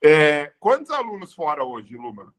É, 0.01 0.53
quantos 0.59 0.89
alunos 0.89 1.33
fora 1.33 1.63
hoje, 1.63 1.95
Luma? 1.95 2.33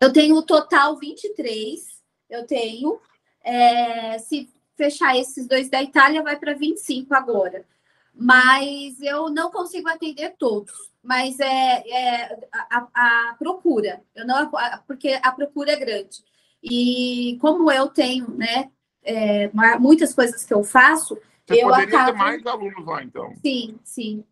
Eu 0.00 0.12
tenho 0.12 0.42
total 0.42 0.96
23. 0.96 1.80
Eu 2.28 2.46
tenho. 2.46 3.00
É, 3.42 4.18
se 4.18 4.50
fechar 4.76 5.16
esses 5.16 5.46
dois 5.46 5.68
da 5.68 5.82
Itália, 5.82 6.22
vai 6.22 6.36
para 6.36 6.54
25 6.54 7.14
agora. 7.14 7.64
Mas 8.14 9.00
eu 9.00 9.28
não 9.28 9.50
consigo 9.50 9.88
atender 9.88 10.34
todos. 10.38 10.72
Mas 11.02 11.38
é, 11.38 11.84
é 11.88 12.48
a, 12.52 12.88
a, 12.94 13.36
procura. 13.38 14.02
Eu 14.14 14.26
não, 14.26 14.50
porque 14.86 15.18
a 15.22 15.30
procura 15.32 15.72
é 15.72 15.76
grande. 15.76 16.24
E 16.62 17.36
como 17.40 17.70
eu 17.70 17.88
tenho, 17.88 18.30
né, 18.30 18.70
é, 19.02 19.50
muitas 19.78 20.14
coisas 20.14 20.44
que 20.44 20.54
eu 20.54 20.64
faço, 20.64 21.18
você 21.46 21.62
eu 21.62 21.68
poderia 21.68 21.88
acabo... 21.88 22.12
ter 22.12 22.18
mais 22.18 22.46
alunos 22.46 22.86
lá, 22.86 23.02
então. 23.02 23.34
Sim, 23.42 23.78
sim. 23.84 24.24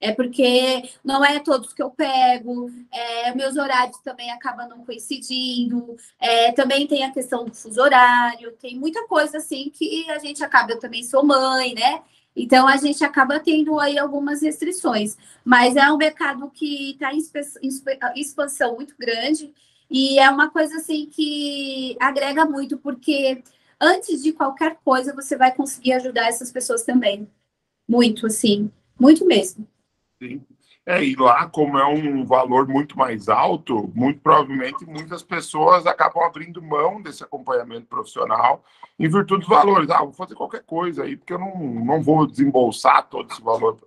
É 0.00 0.12
porque 0.12 0.90
não 1.04 1.22
é 1.22 1.38
todos 1.40 1.74
que 1.74 1.82
eu 1.82 1.90
pego, 1.90 2.70
é, 2.90 3.34
meus 3.34 3.56
horários 3.56 3.98
também 3.98 4.30
acabam 4.30 4.66
não 4.66 4.82
coincidindo, 4.82 5.94
é, 6.18 6.52
também 6.52 6.86
tem 6.86 7.04
a 7.04 7.12
questão 7.12 7.44
do 7.44 7.54
fuso 7.54 7.82
horário, 7.82 8.52
tem 8.52 8.78
muita 8.78 9.06
coisa 9.06 9.36
assim 9.36 9.68
que 9.68 10.10
a 10.10 10.18
gente 10.18 10.42
acaba, 10.42 10.72
eu 10.72 10.78
também 10.78 11.04
sou 11.04 11.22
mãe, 11.22 11.74
né? 11.74 12.02
Então 12.34 12.66
a 12.66 12.78
gente 12.78 13.04
acaba 13.04 13.38
tendo 13.40 13.78
aí 13.78 13.98
algumas 13.98 14.40
restrições, 14.40 15.18
mas 15.44 15.76
é 15.76 15.92
um 15.92 15.98
mercado 15.98 16.50
que 16.50 16.92
está 16.92 17.12
em 17.12 17.20
expansão 18.16 18.76
muito 18.76 18.94
grande 18.98 19.52
e 19.90 20.18
é 20.18 20.30
uma 20.30 20.48
coisa 20.48 20.76
assim 20.76 21.06
que 21.06 21.94
agrega 22.00 22.46
muito, 22.46 22.78
porque 22.78 23.42
antes 23.80 24.22
de 24.22 24.32
qualquer 24.32 24.78
coisa, 24.84 25.14
você 25.14 25.36
vai 25.36 25.54
conseguir 25.54 25.92
ajudar 25.94 26.28
essas 26.28 26.52
pessoas 26.52 26.82
também. 26.82 27.28
Muito, 27.88 28.26
assim, 28.26 28.70
muito 28.98 29.24
mesmo. 29.24 29.66
Sim. 30.22 30.44
É, 30.86 31.04
e 31.04 31.14
lá, 31.14 31.46
como 31.48 31.78
é 31.78 31.86
um 31.86 32.24
valor 32.24 32.66
muito 32.66 32.96
mais 32.98 33.28
alto, 33.28 33.92
muito 33.94 34.20
provavelmente 34.20 34.84
muitas 34.86 35.22
pessoas 35.22 35.86
acabam 35.86 36.24
abrindo 36.24 36.62
mão 36.62 37.00
desse 37.00 37.22
acompanhamento 37.22 37.86
profissional 37.86 38.64
em 38.98 39.08
virtude 39.08 39.40
dos 39.40 39.48
valores. 39.48 39.90
Ah, 39.90 39.98
vou 39.98 40.12
fazer 40.12 40.34
qualquer 40.34 40.62
coisa 40.64 41.04
aí, 41.04 41.16
porque 41.16 41.32
eu 41.32 41.38
não, 41.38 41.56
não 41.58 42.02
vou 42.02 42.26
desembolsar 42.26 43.08
todo 43.08 43.30
esse 43.30 43.42
valor. 43.42 43.78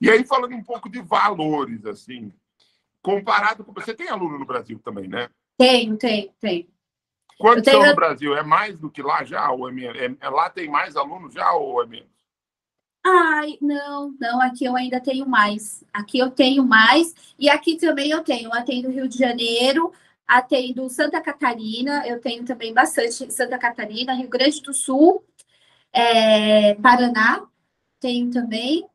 E 0.00 0.10
aí, 0.10 0.24
falando 0.24 0.54
um 0.54 0.62
pouco 0.62 0.88
de 0.88 1.00
valores, 1.02 1.84
assim, 1.84 2.32
comparado 3.02 3.64
com. 3.64 3.72
Você 3.72 3.94
tem 3.94 4.08
aluno 4.08 4.38
no 4.38 4.46
Brasil 4.46 4.78
também, 4.78 5.08
né? 5.08 5.28
Tenho, 5.58 5.96
tenho, 5.96 6.30
tenho. 6.40 6.66
Quantos 7.38 7.64
tenho... 7.64 7.80
são 7.80 7.90
no 7.90 7.96
Brasil? 7.96 8.36
É 8.36 8.42
mais 8.42 8.78
do 8.78 8.90
que 8.90 9.02
lá 9.02 9.24
já? 9.24 9.50
Ou 9.50 9.68
é 9.68 9.72
menos? 9.72 9.96
É, 10.20 10.28
lá 10.28 10.48
tem 10.48 10.68
mais 10.68 10.96
alunos 10.96 11.34
já 11.34 11.52
ou 11.52 11.82
é 11.82 11.86
menos? 11.86 12.16
Ai, 13.04 13.56
não, 13.60 14.12
não, 14.18 14.40
aqui 14.40 14.64
eu 14.64 14.74
ainda 14.74 15.00
tenho 15.00 15.28
mais. 15.28 15.84
Aqui 15.92 16.18
eu 16.18 16.28
tenho 16.30 16.64
mais, 16.64 17.14
e 17.38 17.48
aqui 17.48 17.76
também 17.76 18.10
eu 18.10 18.24
tenho. 18.24 18.48
Eu 18.48 18.54
atendo 18.54 18.90
Rio 18.90 19.08
de 19.08 19.16
Janeiro, 19.16 19.92
atendo 20.26 20.88
Santa 20.90 21.20
Catarina, 21.20 22.06
eu 22.06 22.20
tenho 22.20 22.44
também 22.44 22.74
bastante 22.74 23.32
Santa 23.32 23.58
Catarina, 23.58 24.14
Rio 24.14 24.28
Grande 24.28 24.60
do 24.60 24.74
Sul, 24.74 25.24
é, 25.92 26.74
Paraná, 26.76 27.46
tenho 28.00 28.30
também. 28.30 28.88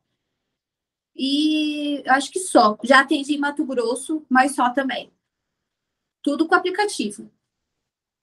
E 1.16 2.02
acho 2.06 2.30
que 2.30 2.38
só. 2.38 2.78
Já 2.84 3.00
atendi 3.00 3.34
em 3.34 3.38
Mato 3.38 3.64
Grosso, 3.64 4.24
mas 4.28 4.54
só 4.54 4.70
também. 4.70 5.10
Tudo 6.22 6.46
com 6.46 6.54
aplicativo. 6.54 7.30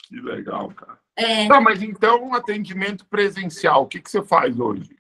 Que 0.10 0.20
legal, 0.20 0.70
cara. 0.72 1.00
É... 1.16 1.48
Não, 1.48 1.62
mas 1.62 1.84
então, 1.84 2.24
um 2.24 2.34
atendimento 2.34 3.06
presencial, 3.06 3.84
o 3.84 3.88
que, 3.88 4.02
que 4.02 4.10
você 4.10 4.24
faz 4.24 4.60
hoje? 4.60 4.98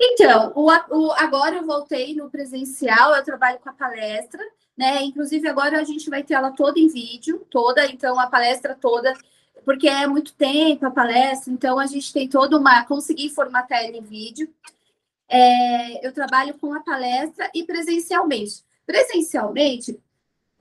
Então, 0.00 0.52
o, 0.54 0.66
o, 0.66 1.12
agora 1.12 1.56
eu 1.56 1.66
voltei 1.66 2.14
no 2.14 2.30
presencial, 2.30 3.14
eu 3.14 3.22
trabalho 3.22 3.58
com 3.58 3.68
a 3.68 3.74
palestra, 3.74 4.40
né? 4.76 5.02
Inclusive, 5.02 5.46
agora 5.46 5.78
a 5.78 5.84
gente 5.84 6.08
vai 6.08 6.22
ter 6.22 6.34
ela 6.34 6.50
toda 6.50 6.78
em 6.78 6.88
vídeo, 6.88 7.46
toda, 7.50 7.86
então 7.86 8.18
a 8.18 8.26
palestra 8.26 8.74
toda, 8.74 9.12
porque 9.64 9.88
é 9.88 10.06
muito 10.06 10.32
tempo 10.34 10.86
a 10.86 10.90
palestra, 10.90 11.52
então 11.52 11.78
a 11.78 11.86
gente 11.86 12.12
tem 12.12 12.28
toda 12.28 12.58
uma. 12.58 12.84
conseguir 12.84 13.28
formatar 13.30 13.84
ela 13.84 13.96
em 13.96 14.02
vídeo. 14.02 14.48
É, 15.28 16.06
eu 16.06 16.12
trabalho 16.12 16.54
com 16.54 16.72
a 16.74 16.80
palestra 16.80 17.50
e 17.54 17.62
presencialmente. 17.64 18.64
Presencialmente, 18.86 20.00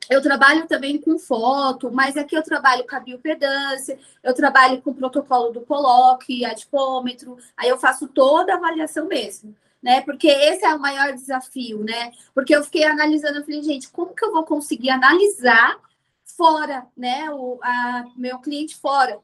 eu 0.10 0.22
trabalho 0.22 0.68
também 0.68 1.00
com 1.00 1.20
foto, 1.20 1.92
mas 1.92 2.18
aqui 2.18 2.36
eu 2.36 2.42
trabalho 2.42 2.86
com 2.88 2.96
a 2.96 3.00
biopedância, 3.00 4.00
eu 4.24 4.34
trabalho 4.34 4.82
com 4.82 4.90
o 4.90 4.96
protocolo 4.96 5.52
do 5.52 5.62
coloque, 5.62 6.44
adipômetro, 6.44 7.38
aí 7.56 7.70
eu 7.70 7.78
faço 7.78 8.08
toda 8.08 8.54
a 8.54 8.58
avaliação 8.58 9.06
mesmo, 9.08 9.56
né? 9.82 10.02
Porque 10.02 10.28
esse 10.28 10.66
é 10.66 10.74
o 10.74 10.80
maior 10.80 11.14
desafio, 11.14 11.84
né? 11.84 12.12
Porque 12.34 12.56
eu 12.56 12.64
fiquei 12.64 12.84
analisando, 12.86 13.38
eu 13.38 13.46
falei, 13.46 13.62
gente, 13.62 13.90
como 13.90 14.16
que 14.16 14.26
eu 14.26 14.32
vou 14.32 14.44
conseguir 14.44 14.90
analisar 14.90 15.80
fora, 16.36 16.88
né? 16.98 17.30
O 17.30 17.60
a, 17.62 18.06
meu 18.18 18.40
cliente 18.40 18.76
fora, 18.78 19.20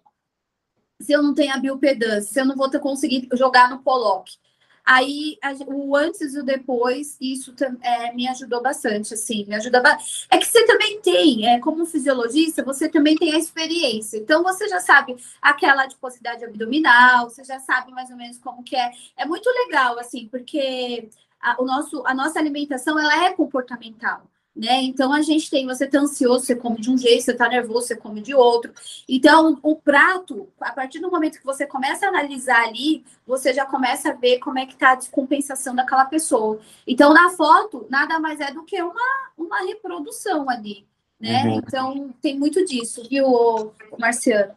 se 1.02 1.12
eu 1.12 1.24
não 1.24 1.34
tenho 1.34 1.54
a 1.54 1.58
biopedância, 1.58 2.32
se 2.32 2.40
eu 2.40 2.46
não 2.46 2.56
vou 2.56 2.70
ter 2.70 2.80
conseguido 2.80 3.36
jogar 3.36 3.70
no 3.70 3.82
coloque. 3.82 4.38
Aí, 4.86 5.38
a, 5.42 5.52
o 5.66 5.96
antes 5.96 6.36
e 6.36 6.40
o 6.40 6.44
depois, 6.44 7.18
isso 7.20 7.56
é, 7.82 8.14
me 8.14 8.28
ajudou 8.28 8.62
bastante, 8.62 9.16
assim, 9.16 9.44
me 9.46 9.56
ajuda 9.56 9.82
bastante. 9.82 10.28
É 10.30 10.38
que 10.38 10.46
você 10.46 10.64
também 10.66 11.02
tem, 11.02 11.48
é, 11.48 11.60
como 11.60 11.86
fisiologista, 11.86 12.64
você 12.64 12.88
também 12.88 13.16
tem 13.16 13.34
a 13.34 13.40
experiência. 13.40 14.18
Então, 14.18 14.44
você 14.44 14.68
já 14.68 14.80
sabe 14.80 15.16
aquela 15.42 15.84
adiposidade 15.84 16.46
abdominal, 16.46 17.30
você 17.30 17.44
já 17.44 17.60
sabe 17.60 17.92
mais 17.92 18.12
ou 18.12 18.16
menos 18.16 18.38
como 18.38 18.64
que 18.64 18.76
é. 18.76 18.92
É 19.18 19.26
muito 19.26 19.50
legal, 19.50 19.98
assim, 19.98 20.28
porque 20.28 21.10
a, 21.42 21.62
o 21.62 21.66
nosso, 21.66 22.04
a 22.06 22.14
nossa 22.14 22.38
alimentação, 22.38 23.00
ela 23.00 23.26
é 23.26 23.34
comportamental 23.34 24.22
né? 24.56 24.82
Então 24.84 25.12
a 25.12 25.22
gente 25.22 25.50
tem, 25.50 25.66
você 25.68 25.86
tá 25.86 26.00
ansioso, 26.00 26.46
você 26.46 26.56
come 26.56 26.80
de 26.80 26.90
um 26.90 26.98
jeito, 26.98 27.24
você 27.24 27.34
tá 27.34 27.50
nervoso, 27.50 27.88
você 27.88 27.96
come 27.96 28.22
de 28.22 28.34
outro. 28.34 28.74
Então, 29.08 29.60
o 29.62 29.76
prato, 29.76 30.48
a 30.62 30.72
partir 30.72 31.00
do 31.00 31.12
momento 31.12 31.40
que 31.40 31.46
você 31.46 31.68
começa 31.68 32.06
a 32.06 32.10
analisar 32.10 32.64
ali, 32.64 33.04
você 33.28 33.54
já 33.54 33.66
começa 33.66 34.12
a 34.12 34.14
ver 34.14 34.40
como 34.40 34.58
é 34.58 34.66
que 34.66 34.78
tá 34.78 34.92
a 34.92 34.96
descompensação 34.96 35.76
daquela 35.76 36.06
pessoa. 36.06 36.60
Então, 36.88 37.14
na 37.14 37.30
foto, 37.32 37.86
nada 37.90 38.18
mais 38.18 38.40
é 38.40 38.52
do 38.54 38.64
que 38.64 38.82
uma, 38.82 39.30
uma 39.38 39.60
reprodução 39.66 40.50
ali. 40.50 40.88
né? 41.20 41.44
Uhum. 41.44 41.56
Então 41.56 42.16
tem 42.22 42.40
muito 42.40 42.64
disso, 42.66 43.06
viu, 43.10 43.74
Marciano? 44.00 44.54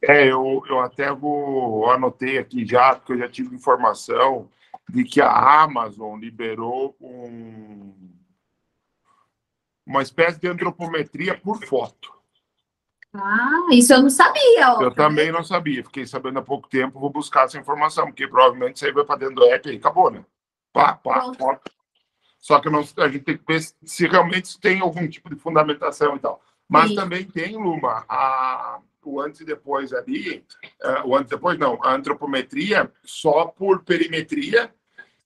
É, 0.00 0.30
eu, 0.30 0.62
eu 0.68 0.80
até 0.80 1.12
vou 1.12 1.90
anotei 1.90 2.38
aqui 2.38 2.64
já, 2.64 2.94
porque 2.94 3.12
eu 3.14 3.18
já 3.18 3.28
tive 3.28 3.54
informação 3.54 4.48
de 4.88 5.02
que 5.02 5.20
a 5.20 5.62
Amazon 5.62 6.18
liberou 6.18 6.94
um, 7.00 7.92
uma 9.86 10.02
espécie 10.02 10.40
de 10.40 10.48
antropometria 10.48 11.38
por 11.38 11.62
foto. 11.64 12.12
Ah, 13.14 13.68
isso 13.70 13.92
eu 13.92 14.02
não 14.02 14.10
sabia. 14.10 14.74
Ó. 14.74 14.82
Eu 14.82 14.90
também 14.92 15.30
não 15.30 15.44
sabia, 15.44 15.84
fiquei 15.84 16.06
sabendo 16.06 16.40
há 16.40 16.42
pouco 16.42 16.68
tempo, 16.68 16.98
vou 16.98 17.10
buscar 17.10 17.44
essa 17.44 17.58
informação, 17.58 18.06
porque 18.06 18.26
provavelmente 18.26 18.84
aí 18.84 18.92
vai 18.92 19.04
para 19.04 19.20
dentro 19.20 19.36
do 19.36 19.44
app 19.44 19.70
e 19.70 19.76
acabou, 19.76 20.10
né? 20.10 20.24
Pá, 20.72 20.94
pá, 20.94 21.30
pá. 21.38 21.60
Só 22.40 22.60
que 22.60 22.68
não, 22.68 22.80
a 22.80 23.08
gente 23.08 23.24
tem 23.24 23.38
que 23.38 23.44
ver 23.46 23.62
se 23.84 24.06
realmente 24.06 24.58
tem 24.60 24.80
algum 24.80 25.08
tipo 25.08 25.30
de 25.30 25.40
fundamentação 25.40 26.16
e 26.16 26.18
tal. 26.18 26.42
Mas 26.68 26.90
Sim. 26.90 26.96
também 26.96 27.24
tem, 27.24 27.56
Luma, 27.56 28.04
a, 28.08 28.80
o 29.04 29.20
antes 29.20 29.40
e 29.40 29.44
depois 29.44 29.92
ali, 29.92 30.44
uh, 30.82 31.08
o 31.08 31.16
antes 31.16 31.30
e 31.30 31.36
depois 31.36 31.58
não, 31.58 31.78
a 31.82 31.94
antropometria 31.94 32.90
só 33.04 33.46
por 33.46 33.84
perimetria 33.84 34.74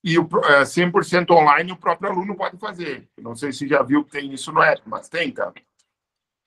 e 0.03 0.17
o 0.17 0.23
é, 0.45 0.63
100% 0.63 1.29
online 1.31 1.71
o 1.71 1.77
próprio 1.77 2.11
aluno 2.11 2.35
pode 2.35 2.57
fazer. 2.57 3.07
Não 3.17 3.35
sei 3.35 3.51
se 3.51 3.67
já 3.67 3.83
viu 3.83 4.03
que 4.03 4.11
tem 4.11 4.33
isso 4.33 4.51
no 4.51 4.61
app, 4.61 4.81
mas 4.85 5.09
tem, 5.09 5.31
tá? 5.31 5.51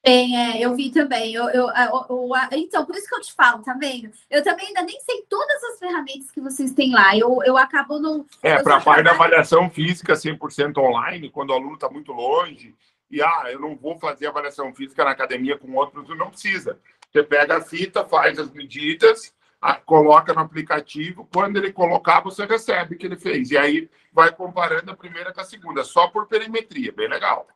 Tem, 0.03 0.37
é, 0.37 0.61
eu 0.61 0.75
vi 0.75 0.91
também. 0.91 1.33
Eu, 1.33 1.49
eu, 1.51 1.69
eu, 1.69 2.07
eu, 2.11 2.31
então, 2.53 2.85
por 2.85 2.97
isso 2.97 3.09
que 3.09 3.15
eu 3.15 3.21
te 3.21 3.33
falo, 3.33 3.63
tá 3.63 3.75
vendo? 3.75 4.11
Eu 4.29 4.43
também 4.43 4.67
ainda 4.67 4.83
nem 4.83 4.99
sei 5.01 5.25
todas 5.29 5.63
as 5.63 5.79
ferramentas 5.79 6.31
que 6.31 6.41
vocês 6.41 6.73
têm 6.73 6.93
lá. 6.93 7.17
Eu, 7.17 7.41
eu 7.45 7.57
acabo 7.57 8.01
não. 8.01 8.27
É, 8.43 8.61
para 8.61 8.79
a 8.79 8.81
parte 8.81 9.05
da 9.05 9.13
avaliação 9.13 9.71
física 9.71 10.15
100% 10.15 10.77
online, 10.79 11.31
quando 11.31 11.51
o 11.51 11.53
aluno 11.53 11.75
está 11.75 11.89
muito 11.89 12.11
longe, 12.11 12.75
e 13.09 13.23
ah, 13.23 13.45
eu 13.53 13.61
não 13.61 13.77
vou 13.77 13.97
fazer 13.99 14.27
avaliação 14.27 14.75
física 14.75 15.05
na 15.05 15.13
academia 15.13 15.57
com 15.57 15.73
outros, 15.75 16.09
não 16.19 16.31
precisa. 16.31 16.81
Você 17.13 17.23
pega 17.23 17.59
a 17.59 17.61
fita, 17.61 18.05
faz 18.05 18.39
as 18.41 18.51
medidas, 18.51 19.33
a, 19.63 19.75
coloca 19.75 20.35
no 20.35 20.41
aplicativo, 20.41 21.29
quando 21.33 21.57
ele 21.57 21.73
colocar, 21.73 22.21
você 22.21 22.45
recebe 22.45 22.97
o 22.97 22.99
que 22.99 23.07
ele 23.07 23.17
fez. 23.17 23.53
E 23.53 23.57
aí 23.57 23.89
vai 24.13 24.33
comparando 24.33 24.91
a 24.91 24.97
primeira 24.97 25.33
com 25.33 25.41
a 25.41 25.45
segunda, 25.45 25.85
só 25.85 26.09
por 26.09 26.27
perimetria, 26.27 26.93
bem 26.93 27.09
legal. 27.09 27.47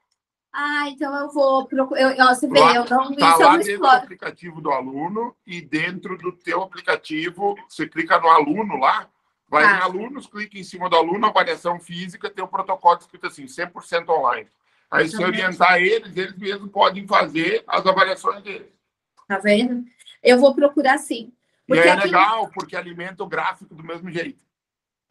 Ah, 0.53 0.89
então 0.89 1.15
eu 1.17 1.29
vou 1.31 1.67
procurar. 1.67 2.15
Você 2.35 2.49
vê, 2.49 2.61
eu 2.61 2.85
não 2.89 3.13
tá 3.15 3.33
isso 3.33 3.43
lá 3.43 3.57
dentro 3.57 3.79
do 3.79 3.87
aplicativo 3.87 4.61
do 4.61 4.71
aluno 4.71 5.37
e 5.45 5.61
dentro 5.61 6.17
do 6.17 6.31
teu 6.31 6.63
aplicativo, 6.63 7.57
você 7.69 7.89
clica 7.89 8.19
no 8.21 8.29
aluno 8.29 8.79
lá, 8.79 9.09
vai 9.49 9.65
ah. 9.65 9.77
em 9.77 9.81
alunos, 9.81 10.29
clica 10.29 10.57
em 10.57 10.65
cima 10.65 10.89
do 10.89 10.97
aluno, 10.97 11.27
avaliação 11.27 11.81
física, 11.81 12.31
tem 12.31 12.43
o 12.43 12.47
um 12.47 12.51
protocolo 12.51 12.99
escrito 13.01 13.27
assim, 13.27 13.47
100% 13.47 14.09
online. 14.09 14.49
Aí, 14.89 15.09
se 15.09 15.23
orientar 15.23 15.79
eles, 15.79 16.17
eles 16.17 16.39
mesmos 16.39 16.71
podem 16.71 17.05
fazer 17.07 17.65
as 17.67 17.85
avaliações 17.85 18.41
deles. 18.43 18.73
Tá 19.27 19.39
vendo? 19.39 19.85
Eu 20.23 20.39
vou 20.39 20.55
procurar 20.55 20.99
sim. 20.99 21.33
Porque 21.67 21.83
e 21.83 21.89
é 21.89 21.93
aqui... 21.93 22.07
legal, 22.07 22.51
porque 22.55 22.77
alimenta 22.77 23.25
o 23.25 23.29
gráfico 23.29 23.75
do 23.75 23.83
mesmo 23.83 24.11
jeito. 24.11 24.45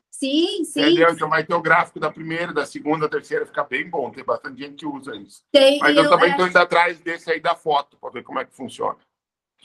Sim, 0.10 0.64
sim. 0.64 0.82
Entendeu? 0.82 1.12
Então 1.12 1.30
vai 1.30 1.44
ter 1.44 1.54
o 1.54 1.62
gráfico 1.62 2.00
da 2.00 2.10
primeira, 2.10 2.54
da 2.54 2.66
segunda, 2.66 3.06
da 3.06 3.18
terceira, 3.18 3.46
fica 3.46 3.64
bem 3.66 3.90
bom. 3.90 4.10
Tem 4.10 4.24
bastante 4.24 4.62
gente 4.62 4.76
que 4.76 4.86
usa 4.86 5.14
isso. 5.16 5.44
Tem, 5.52 5.78
Mas 5.80 5.96
eu, 5.96 6.04
eu 6.04 6.10
também 6.10 6.32
estou 6.32 6.48
indo 6.48 6.58
atrás 6.58 6.98
desse 7.00 7.30
aí 7.30 7.42
da 7.42 7.54
foto, 7.54 7.98
para 7.98 8.12
ver 8.12 8.24
como 8.24 8.40
é 8.40 8.46
que 8.46 8.56
funciona. 8.56 8.98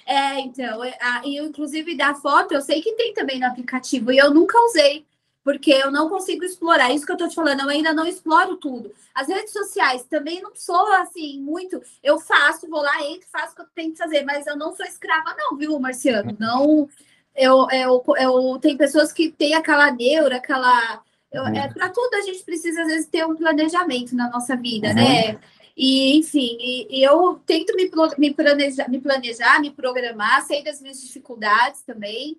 É, 0.04 0.40
então, 0.40 0.82
é, 0.82 0.98
e 1.24 1.38
inclusive 1.38 1.96
da 1.96 2.14
foto, 2.14 2.52
eu 2.52 2.60
sei 2.60 2.80
que 2.80 2.92
tem 2.94 3.14
também 3.14 3.38
no 3.38 3.46
aplicativo, 3.46 4.10
e 4.10 4.18
eu 4.18 4.34
nunca 4.34 4.58
usei, 4.64 5.06
porque 5.42 5.72
eu 5.72 5.90
não 5.90 6.08
consigo 6.08 6.44
explorar. 6.44 6.92
Isso 6.92 7.06
que 7.06 7.12
eu 7.12 7.16
estou 7.16 7.28
te 7.28 7.34
falando, 7.34 7.60
eu 7.60 7.68
ainda 7.68 7.92
não 7.92 8.06
exploro 8.06 8.56
tudo. 8.56 8.92
As 9.14 9.28
redes 9.28 9.52
sociais 9.52 10.04
também 10.04 10.40
não 10.40 10.54
sou 10.54 10.92
assim, 10.94 11.40
muito. 11.40 11.80
Eu 12.02 12.18
faço, 12.18 12.68
vou 12.68 12.82
lá, 12.82 13.02
entro, 13.04 13.28
faço 13.30 13.52
o 13.52 13.56
que 13.56 13.62
eu 13.62 13.66
tenho 13.74 13.92
que 13.92 13.98
fazer, 13.98 14.24
mas 14.24 14.46
eu 14.46 14.56
não 14.56 14.74
sou 14.74 14.84
escrava, 14.86 15.34
não, 15.36 15.56
viu, 15.56 15.78
Marciano? 15.78 16.36
Não 16.38 16.88
eu, 17.34 17.66
eu, 17.70 18.02
eu 18.18 18.58
tem 18.60 18.76
pessoas 18.76 19.12
que 19.12 19.30
têm 19.30 19.54
aquela 19.54 19.90
neura, 19.90 20.36
aquela. 20.36 21.02
Eu, 21.32 21.46
é, 21.46 21.68
Para 21.72 21.88
tudo 21.88 22.14
a 22.14 22.22
gente 22.22 22.42
precisa, 22.42 22.82
às 22.82 22.88
vezes, 22.88 23.06
ter 23.06 23.24
um 23.24 23.36
planejamento 23.36 24.14
na 24.16 24.28
nossa 24.28 24.56
vida, 24.56 24.88
uhum. 24.88 24.94
né? 24.94 25.38
E, 25.76 26.18
enfim, 26.18 26.58
e, 26.60 26.98
e 26.98 27.02
eu 27.02 27.40
tento 27.46 27.74
me, 27.74 27.90
me, 28.18 28.34
planejar, 28.34 28.88
me 28.90 29.00
planejar, 29.00 29.60
me 29.60 29.70
programar, 29.70 30.42
sei 30.42 30.62
das 30.62 30.82
minhas 30.82 31.00
dificuldades 31.00 31.82
também, 31.82 32.36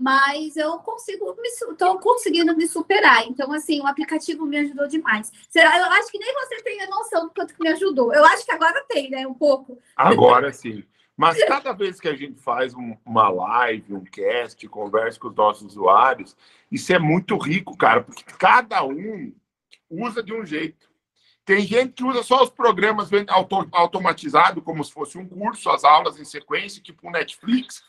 mas 0.00 0.56
eu 0.56 0.78
consigo, 0.78 1.36
estou 1.44 1.98
conseguindo 1.98 2.56
me 2.56 2.66
superar. 2.66 3.26
Então, 3.28 3.52
assim, 3.52 3.82
o 3.82 3.86
aplicativo 3.86 4.46
me 4.46 4.56
ajudou 4.56 4.88
demais. 4.88 5.30
Será? 5.50 5.76
Eu 5.78 5.84
acho 5.84 6.10
que 6.10 6.18
nem 6.18 6.32
você 6.32 6.62
tem 6.62 6.80
a 6.80 6.86
noção 6.86 7.26
do 7.26 7.34
quanto 7.34 7.54
que 7.54 7.62
me 7.62 7.68
ajudou. 7.68 8.14
Eu 8.14 8.24
acho 8.24 8.46
que 8.46 8.50
agora 8.50 8.82
tem, 8.88 9.10
né? 9.10 9.26
Um 9.26 9.34
pouco. 9.34 9.78
Agora 9.94 10.50
sim. 10.54 10.82
Mas 11.14 11.44
cada 11.44 11.74
vez 11.74 12.00
que 12.00 12.08
a 12.08 12.16
gente 12.16 12.40
faz 12.40 12.72
uma 13.04 13.28
live, 13.28 13.92
um 13.92 14.02
cast, 14.02 14.66
conversa 14.68 15.20
com 15.20 15.28
os 15.28 15.34
nossos 15.34 15.66
usuários, 15.66 16.34
isso 16.72 16.90
é 16.94 16.98
muito 16.98 17.36
rico, 17.36 17.76
cara, 17.76 18.02
porque 18.02 18.24
cada 18.38 18.82
um 18.82 19.30
usa 19.90 20.22
de 20.22 20.32
um 20.32 20.46
jeito. 20.46 20.88
Tem 21.44 21.60
gente 21.60 21.92
que 21.92 22.04
usa 22.04 22.22
só 22.22 22.42
os 22.42 22.48
programas 22.48 23.10
auto 23.28 23.68
automatizados, 23.72 24.64
como 24.64 24.82
se 24.82 24.92
fosse 24.92 25.18
um 25.18 25.28
curso, 25.28 25.68
as 25.68 25.84
aulas 25.84 26.18
em 26.18 26.24
sequência, 26.24 26.82
tipo 26.82 27.06
um 27.06 27.10
Netflix, 27.10 27.82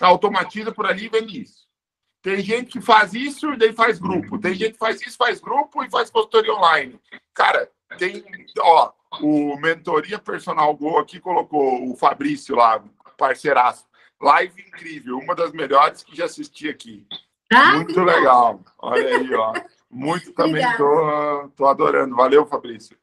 automatiza 0.00 0.72
por 0.72 0.86
ali 0.86 1.06
e 1.06 1.08
vende 1.08 1.42
isso. 1.42 1.64
Tem 2.22 2.40
gente 2.40 2.70
que 2.72 2.80
faz 2.80 3.12
isso 3.12 3.52
e 3.52 3.56
daí 3.56 3.72
faz 3.72 3.98
grupo. 3.98 4.38
Tem 4.38 4.54
gente 4.54 4.72
que 4.72 4.78
faz 4.78 5.00
isso, 5.02 5.16
faz 5.16 5.40
grupo 5.40 5.84
e 5.84 5.90
faz 5.90 6.08
consultoria 6.10 6.54
online. 6.54 6.98
Cara, 7.34 7.70
tem, 7.98 8.24
ó, 8.58 8.92
o 9.20 9.56
Mentoria 9.58 10.18
Personal 10.18 10.74
Go 10.74 10.98
aqui 10.98 11.20
colocou 11.20 11.90
o 11.90 11.94
Fabrício 11.94 12.56
lá, 12.56 12.82
parceiraço. 13.18 13.86
Live 14.20 14.62
incrível, 14.62 15.18
uma 15.18 15.34
das 15.34 15.52
melhores 15.52 16.02
que 16.02 16.16
já 16.16 16.24
assisti 16.24 16.68
aqui. 16.68 17.06
Ah, 17.52 17.72
Muito 17.72 18.00
legal. 18.00 18.60
Olha 18.78 19.16
aí, 19.16 19.34
ó. 19.34 19.52
Muito 19.90 20.32
também 20.32 20.64
tô, 20.76 21.50
tô 21.54 21.66
adorando. 21.66 22.16
Valeu, 22.16 22.46
Fabrício. 22.46 22.96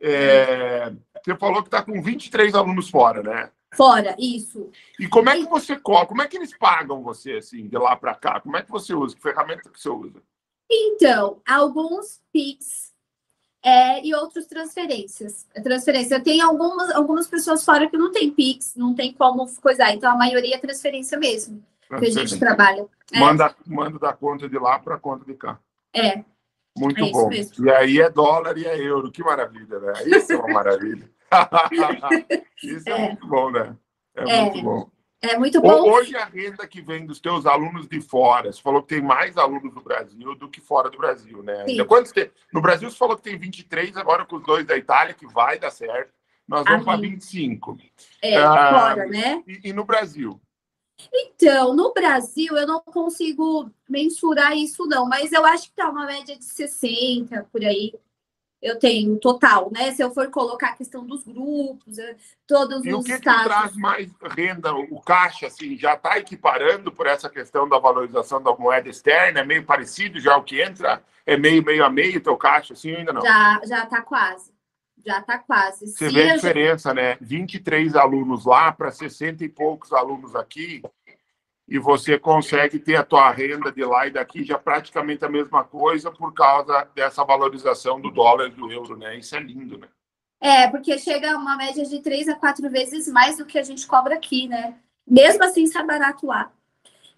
É, 0.00 0.92
você 1.22 1.36
falou 1.36 1.62
que 1.62 1.68
está 1.68 1.82
com 1.82 2.02
23 2.02 2.54
alunos 2.54 2.88
fora, 2.88 3.22
né? 3.22 3.50
Fora, 3.76 4.16
isso. 4.18 4.70
E 4.98 5.06
como 5.06 5.28
é 5.28 5.36
que 5.36 5.44
você 5.44 5.76
Como 5.76 6.22
é 6.22 6.26
que 6.26 6.36
eles 6.36 6.56
pagam 6.56 7.02
você 7.02 7.34
assim, 7.34 7.68
de 7.68 7.76
lá 7.76 7.94
para 7.94 8.14
cá? 8.14 8.40
Como 8.40 8.56
é 8.56 8.62
que 8.62 8.70
você 8.70 8.94
usa? 8.94 9.14
Que 9.14 9.22
ferramenta 9.22 9.68
que 9.68 9.80
você 9.80 9.90
usa? 9.90 10.22
Então, 10.70 11.40
alguns 11.46 12.20
Pix 12.32 12.94
é, 13.62 14.04
e 14.04 14.14
outros 14.14 14.46
transferências. 14.46 15.46
Transferência. 15.62 16.20
Tem 16.20 16.40
algumas, 16.40 16.90
algumas 16.90 17.26
pessoas 17.26 17.64
fora 17.64 17.88
que 17.88 17.96
não 17.96 18.10
tem 18.10 18.30
Pix, 18.30 18.74
não 18.76 18.94
tem 18.94 19.12
como 19.12 19.46
coisar. 19.60 19.92
Então, 19.92 20.10
a 20.10 20.16
maioria 20.16 20.56
é 20.56 20.58
transferência 20.58 21.18
mesmo, 21.18 21.62
que 21.98 22.06
a 22.06 22.10
gente 22.10 22.38
trabalha. 22.38 22.86
É. 23.12 23.20
Manda, 23.20 23.54
manda 23.66 23.98
da 23.98 24.12
conta 24.12 24.48
de 24.48 24.58
lá 24.58 24.78
para 24.78 24.94
a 24.94 24.98
conta 24.98 25.24
de 25.24 25.34
cá. 25.34 25.58
É. 25.92 26.24
Muito 26.76 27.04
é 27.04 27.10
bom. 27.10 27.30
E 27.32 27.70
aí 27.70 28.00
é 28.00 28.10
dólar 28.10 28.56
e 28.58 28.66
é 28.66 28.78
euro. 28.78 29.10
Que 29.10 29.22
maravilha, 29.22 29.78
né? 29.80 29.92
Isso 30.06 30.32
é 30.32 30.36
uma 30.36 30.48
maravilha. 30.48 31.10
Isso 32.62 32.88
é, 32.88 32.92
é, 32.92 32.98
muito 33.08 33.26
bom, 33.26 33.50
né? 33.50 33.76
É, 34.14 34.30
é. 34.30 34.42
muito 34.42 34.62
bom. 34.62 34.90
É 35.22 35.38
muito 35.38 35.60
bom. 35.60 35.90
Hoje 35.90 36.14
a 36.16 36.24
renda 36.26 36.66
que 36.66 36.80
vem 36.80 37.06
dos 37.06 37.20
teus 37.20 37.46
alunos 37.46 37.88
de 37.88 38.00
fora, 38.00 38.52
você 38.52 38.60
falou 38.60 38.82
que 38.82 38.94
tem 38.94 39.02
mais 39.02 39.36
alunos 39.36 39.74
no 39.74 39.82
Brasil 39.82 40.34
do 40.34 40.48
que 40.48 40.60
fora 40.60 40.90
do 40.90 40.98
Brasil, 40.98 41.42
né? 41.42 41.64
Quantos 41.86 42.12
tem? 42.12 42.30
No 42.52 42.60
Brasil 42.60 42.90
você 42.90 42.96
falou 42.96 43.16
que 43.16 43.22
tem 43.22 43.38
23, 43.38 43.96
agora 43.96 44.24
com 44.24 44.36
os 44.36 44.44
dois 44.44 44.64
da 44.66 44.76
Itália, 44.76 45.14
que 45.14 45.26
vai 45.26 45.58
dar 45.58 45.70
certo. 45.70 46.12
Nós 46.46 46.64
vamos 46.64 46.84
para 46.84 47.00
25. 47.00 47.76
É, 48.22 48.36
ah, 48.36 48.70
fora, 48.70 49.06
né? 49.06 49.42
E, 49.46 49.70
e 49.70 49.72
no 49.72 49.84
Brasil? 49.84 50.40
Então, 51.12 51.74
no 51.74 51.92
Brasil 51.92 52.56
eu 52.56 52.66
não 52.66 52.80
consigo 52.80 53.70
mensurar 53.88 54.56
isso, 54.56 54.86
não, 54.86 55.06
mas 55.06 55.32
eu 55.32 55.44
acho 55.44 55.68
que 55.68 55.76
tá 55.76 55.90
uma 55.90 56.06
média 56.06 56.36
de 56.36 56.44
60 56.44 57.48
por 57.52 57.62
aí 57.64 57.92
eu 58.60 58.78
tenho 58.78 59.18
total, 59.18 59.70
né? 59.70 59.92
Se 59.92 60.02
eu 60.02 60.10
for 60.10 60.30
colocar 60.30 60.68
a 60.68 60.76
questão 60.76 61.04
dos 61.06 61.24
grupos, 61.24 61.98
eh, 61.98 62.16
todos 62.46 62.84
e 62.84 62.92
os. 62.92 62.94
E 62.94 62.94
o 62.94 63.02
que, 63.02 63.12
que 63.14 63.44
traz 63.44 63.76
mais 63.76 64.10
renda? 64.34 64.74
O 64.74 65.00
caixa, 65.00 65.46
assim, 65.46 65.76
já 65.76 65.94
está 65.94 66.18
equiparando 66.18 66.90
por 66.90 67.06
essa 67.06 67.28
questão 67.28 67.68
da 67.68 67.78
valorização 67.78 68.42
da 68.42 68.54
moeda 68.56 68.88
externa? 68.88 69.40
É 69.40 69.44
meio 69.44 69.64
parecido 69.64 70.18
já 70.18 70.36
o 70.36 70.42
que 70.42 70.60
entra? 70.60 71.02
É 71.24 71.36
meio, 71.36 71.64
meio 71.64 71.84
a 71.84 71.90
meio 71.90 72.20
teu 72.20 72.36
caixa, 72.36 72.72
assim, 72.72 72.94
ainda 72.94 73.12
não? 73.12 73.22
Já, 73.22 73.60
já 73.64 73.84
está 73.84 74.00
quase. 74.00 74.52
Já 75.04 75.20
está 75.20 75.38
quase. 75.38 75.86
Você 75.86 76.08
Se 76.08 76.14
vê 76.14 76.30
a 76.30 76.34
diferença, 76.36 76.94
né? 76.94 77.16
23 77.20 77.94
alunos 77.94 78.44
lá 78.44 78.72
para 78.72 78.90
60 78.90 79.44
e 79.44 79.48
poucos 79.48 79.92
alunos 79.92 80.34
aqui 80.34 80.82
e 81.68 81.78
você 81.78 82.18
consegue 82.18 82.78
ter 82.78 82.96
a 82.96 83.04
tua 83.04 83.30
renda 83.30 83.72
de 83.72 83.84
lá 83.84 84.06
e 84.06 84.10
daqui 84.10 84.44
já 84.44 84.58
praticamente 84.58 85.24
a 85.24 85.28
mesma 85.28 85.64
coisa 85.64 86.10
por 86.10 86.32
causa 86.32 86.88
dessa 86.94 87.24
valorização 87.24 88.00
do 88.00 88.10
dólar 88.10 88.48
e 88.48 88.50
do 88.50 88.70
euro, 88.70 88.96
né? 88.96 89.18
Isso 89.18 89.34
é 89.34 89.40
lindo, 89.40 89.76
né? 89.78 89.88
É, 90.40 90.68
porque 90.68 90.98
chega 90.98 91.36
uma 91.36 91.56
média 91.56 91.84
de 91.84 92.00
três 92.00 92.28
a 92.28 92.34
quatro 92.34 92.70
vezes 92.70 93.08
mais 93.08 93.38
do 93.38 93.46
que 93.46 93.58
a 93.58 93.62
gente 93.62 93.86
cobra 93.86 94.14
aqui, 94.14 94.46
né? 94.46 94.76
Mesmo 95.06 95.42
assim, 95.42 95.64
está 95.64 95.82
barato 95.82 96.26
lá. 96.26 96.52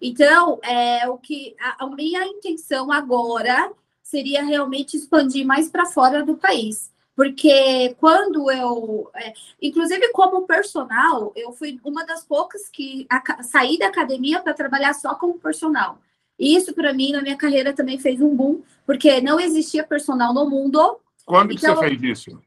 Então, 0.01 0.59
é, 0.63 1.07
o 1.09 1.17
que 1.17 1.55
a, 1.59 1.85
a 1.85 1.89
minha 1.89 2.25
intenção 2.25 2.91
agora 2.91 3.71
seria 4.01 4.43
realmente 4.43 4.97
expandir 4.97 5.45
mais 5.45 5.69
para 5.69 5.85
fora 5.85 6.23
do 6.23 6.37
país 6.37 6.91
Porque 7.19 7.97
quando 7.99 8.49
eu, 8.49 9.11
é, 9.13 9.33
inclusive 9.61 10.09
como 10.13 10.47
personal, 10.47 11.33
eu 11.35 11.51
fui 11.51 11.77
uma 11.83 12.05
das 12.05 12.23
poucas 12.23 12.69
que 12.69 13.05
a, 13.09 13.43
saí 13.43 13.77
da 13.77 13.87
academia 13.87 14.39
para 14.39 14.53
trabalhar 14.53 14.93
só 14.93 15.13
como 15.15 15.37
personal. 15.37 15.99
E 16.39 16.55
isso, 16.55 16.73
para 16.73 16.93
mim, 16.93 17.11
na 17.11 17.21
minha 17.21 17.35
carreira 17.35 17.73
também 17.73 17.99
fez 17.99 18.21
um 18.21 18.33
boom, 18.33 18.61
porque 18.85 19.19
não 19.19 19.37
existia 19.37 19.83
personal 19.83 20.33
no 20.33 20.49
mundo. 20.49 20.97
Quando 21.25 21.51
então, 21.51 21.75
que 21.75 21.81
você 21.81 21.89
fez 21.89 22.19
isso? 22.19 22.41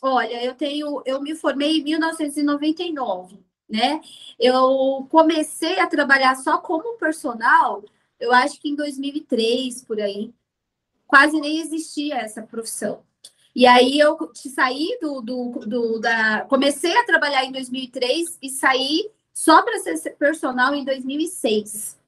Olha, 0.00 0.44
eu 0.44 0.54
tenho, 0.54 1.02
eu 1.04 1.20
me 1.20 1.34
formei 1.34 1.78
em 1.78 1.82
1999, 1.82 3.40
né? 3.68 4.00
Eu 4.38 5.08
comecei 5.10 5.80
a 5.80 5.88
trabalhar 5.88 6.36
só 6.36 6.58
como 6.58 6.96
personal, 6.98 7.82
eu 8.20 8.32
acho 8.32 8.60
que 8.60 8.68
em 8.68 8.76
2003 8.76 9.82
por 9.82 10.00
aí. 10.00 10.32
Quase 11.04 11.40
nem 11.40 11.58
existia 11.58 12.18
essa 12.18 12.42
profissão. 12.42 13.02
E 13.54 13.66
aí 13.66 13.98
eu 13.98 14.18
saí 14.34 14.98
do, 15.00 15.20
do, 15.20 15.50
do 15.66 16.00
da. 16.00 16.40
Comecei 16.48 16.96
a 16.96 17.04
trabalhar 17.04 17.44
em 17.44 17.52
2003 17.52 18.38
e 18.42 18.50
saí 18.50 19.10
só 19.32 19.62
para 19.62 19.78
ser 19.78 20.16
personal 20.16 20.74
em 20.74 20.84
2006. 20.84 21.98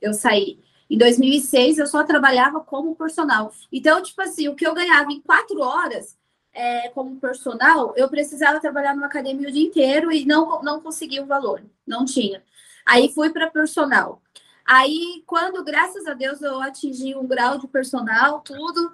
Eu 0.00 0.12
saí. 0.12 0.58
Em 0.88 0.98
2006 0.98 1.78
eu 1.78 1.86
só 1.86 2.04
trabalhava 2.04 2.60
como 2.60 2.96
personal. 2.96 3.52
Então, 3.72 4.02
tipo 4.02 4.20
assim, 4.20 4.48
o 4.48 4.54
que 4.54 4.66
eu 4.66 4.74
ganhava 4.74 5.10
em 5.10 5.20
quatro 5.20 5.60
horas 5.60 6.18
é, 6.52 6.88
como 6.90 7.20
personal, 7.20 7.94
eu 7.96 8.08
precisava 8.08 8.60
trabalhar 8.60 8.94
numa 8.94 9.06
academia 9.06 9.48
o 9.48 9.52
dia 9.52 9.66
inteiro 9.66 10.10
e 10.12 10.24
não, 10.26 10.62
não 10.62 10.80
conseguia 10.80 11.22
o 11.22 11.26
valor. 11.26 11.62
Não 11.86 12.04
tinha. 12.04 12.42
Aí 12.84 13.12
fui 13.12 13.30
para 13.30 13.50
personal. 13.50 14.20
Aí, 14.66 15.22
quando, 15.26 15.64
graças 15.64 16.06
a 16.06 16.14
Deus, 16.14 16.42
eu 16.42 16.60
atingi 16.60 17.14
um 17.14 17.26
grau 17.26 17.58
de 17.58 17.66
personal, 17.66 18.40
tudo, 18.40 18.92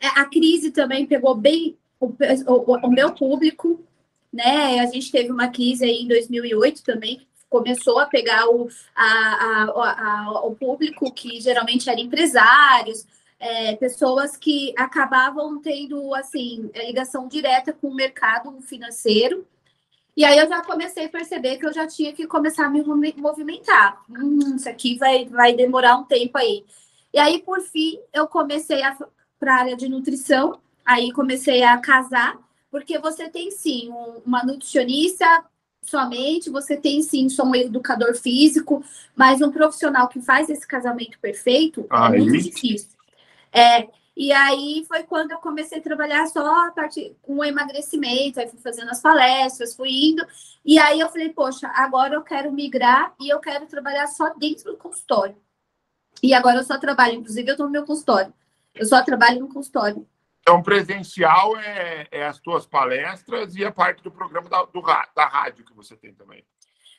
a 0.00 0.24
crise 0.26 0.70
também 0.70 1.06
pegou 1.06 1.34
bem 1.34 1.76
o, 1.98 2.06
o, 2.06 2.76
o, 2.86 2.90
meu 2.90 3.12
público, 3.12 3.84
né? 4.32 4.80
A 4.80 4.86
gente 4.86 5.10
teve 5.10 5.30
uma 5.30 5.48
crise 5.48 5.84
aí 5.84 6.02
em 6.02 6.08
2008 6.08 6.82
também, 6.82 7.26
começou 7.48 7.98
a 7.98 8.06
pegar 8.06 8.48
o, 8.48 8.68
a, 8.94 9.04
a, 9.04 9.64
a, 9.64 10.46
o 10.46 10.54
público 10.54 11.12
que 11.12 11.40
geralmente 11.40 11.88
eram 11.88 12.00
empresários, 12.00 13.06
é, 13.38 13.76
pessoas 13.76 14.36
que 14.36 14.74
acabavam 14.76 15.60
tendo 15.60 16.14
assim 16.14 16.70
ligação 16.74 17.28
direta 17.28 17.72
com 17.72 17.88
o 17.88 17.94
mercado 17.94 18.60
financeiro. 18.62 19.46
E 20.16 20.24
aí 20.24 20.38
eu 20.38 20.48
já 20.48 20.62
comecei 20.62 21.06
a 21.06 21.10
perceber 21.10 21.58
que 21.58 21.66
eu 21.66 21.72
já 21.72 21.86
tinha 21.86 22.12
que 22.12 22.26
começar 22.26 22.66
a 22.66 22.70
me 22.70 22.82
movimentar. 22.82 24.02
Hum, 24.08 24.56
isso 24.56 24.68
aqui 24.68 24.96
vai, 24.96 25.26
vai 25.26 25.54
demorar 25.54 25.96
um 25.98 26.04
tempo 26.04 26.38
aí. 26.38 26.64
E 27.12 27.18
aí, 27.18 27.42
por 27.42 27.60
fim, 27.60 27.98
eu 28.12 28.26
comecei 28.26 28.82
a 28.82 28.96
para 29.38 29.54
a 29.54 29.58
área 29.60 29.76
de 29.76 29.88
nutrição. 29.88 30.60
Aí 30.84 31.12
comecei 31.12 31.62
a 31.62 31.76
casar, 31.78 32.38
porque 32.70 32.98
você 32.98 33.28
tem 33.28 33.50
sim 33.50 33.90
um, 33.90 34.22
uma 34.24 34.44
nutricionista 34.44 35.44
somente, 35.82 36.50
você 36.50 36.76
tem 36.76 37.02
sim 37.02 37.28
só 37.28 37.44
um 37.44 37.54
educador 37.54 38.14
físico, 38.16 38.84
mas 39.14 39.40
um 39.40 39.50
profissional 39.50 40.08
que 40.08 40.20
faz 40.20 40.48
esse 40.48 40.66
casamento 40.66 41.18
perfeito 41.18 41.86
é 41.90 42.18
muito 42.18 42.38
difícil. 42.38 42.90
É, 43.52 43.88
e 44.16 44.32
aí 44.32 44.84
foi 44.88 45.02
quando 45.02 45.32
eu 45.32 45.38
comecei 45.38 45.78
a 45.78 45.82
trabalhar 45.82 46.26
só 46.26 46.66
a 46.66 46.72
partir 46.72 47.14
com 47.22 47.36
o 47.36 47.44
emagrecimento, 47.44 48.40
aí 48.40 48.48
fui 48.48 48.58
fazendo 48.58 48.90
as 48.90 49.00
palestras, 49.00 49.74
fui 49.74 49.90
indo, 49.90 50.26
e 50.64 50.78
aí 50.78 51.00
eu 51.00 51.08
falei, 51.08 51.28
poxa, 51.28 51.68
agora 51.74 52.14
eu 52.14 52.22
quero 52.22 52.50
migrar 52.50 53.14
e 53.20 53.28
eu 53.28 53.38
quero 53.40 53.66
trabalhar 53.66 54.06
só 54.06 54.32
dentro 54.34 54.72
do 54.72 54.78
consultório. 54.78 55.36
E 56.22 56.32
agora 56.32 56.58
eu 56.58 56.64
só 56.64 56.78
trabalho, 56.78 57.14
inclusive 57.14 57.48
eu 57.48 57.52
estou 57.52 57.66
no 57.66 57.72
meu 57.72 57.84
consultório. 57.84 58.32
Eu 58.76 58.86
só 58.86 59.02
trabalho 59.02 59.40
no 59.40 59.48
consultório. 59.48 60.06
Então, 60.40 60.62
presencial 60.62 61.56
é, 61.56 62.06
é 62.10 62.26
as 62.26 62.38
tuas 62.38 62.66
palestras 62.66 63.56
e 63.56 63.64
a 63.64 63.72
parte 63.72 64.02
do 64.02 64.12
programa 64.12 64.48
da, 64.48 64.62
do, 64.64 64.80
da 64.80 65.26
rádio 65.26 65.64
que 65.64 65.74
você 65.74 65.96
tem 65.96 66.14
também. 66.14 66.44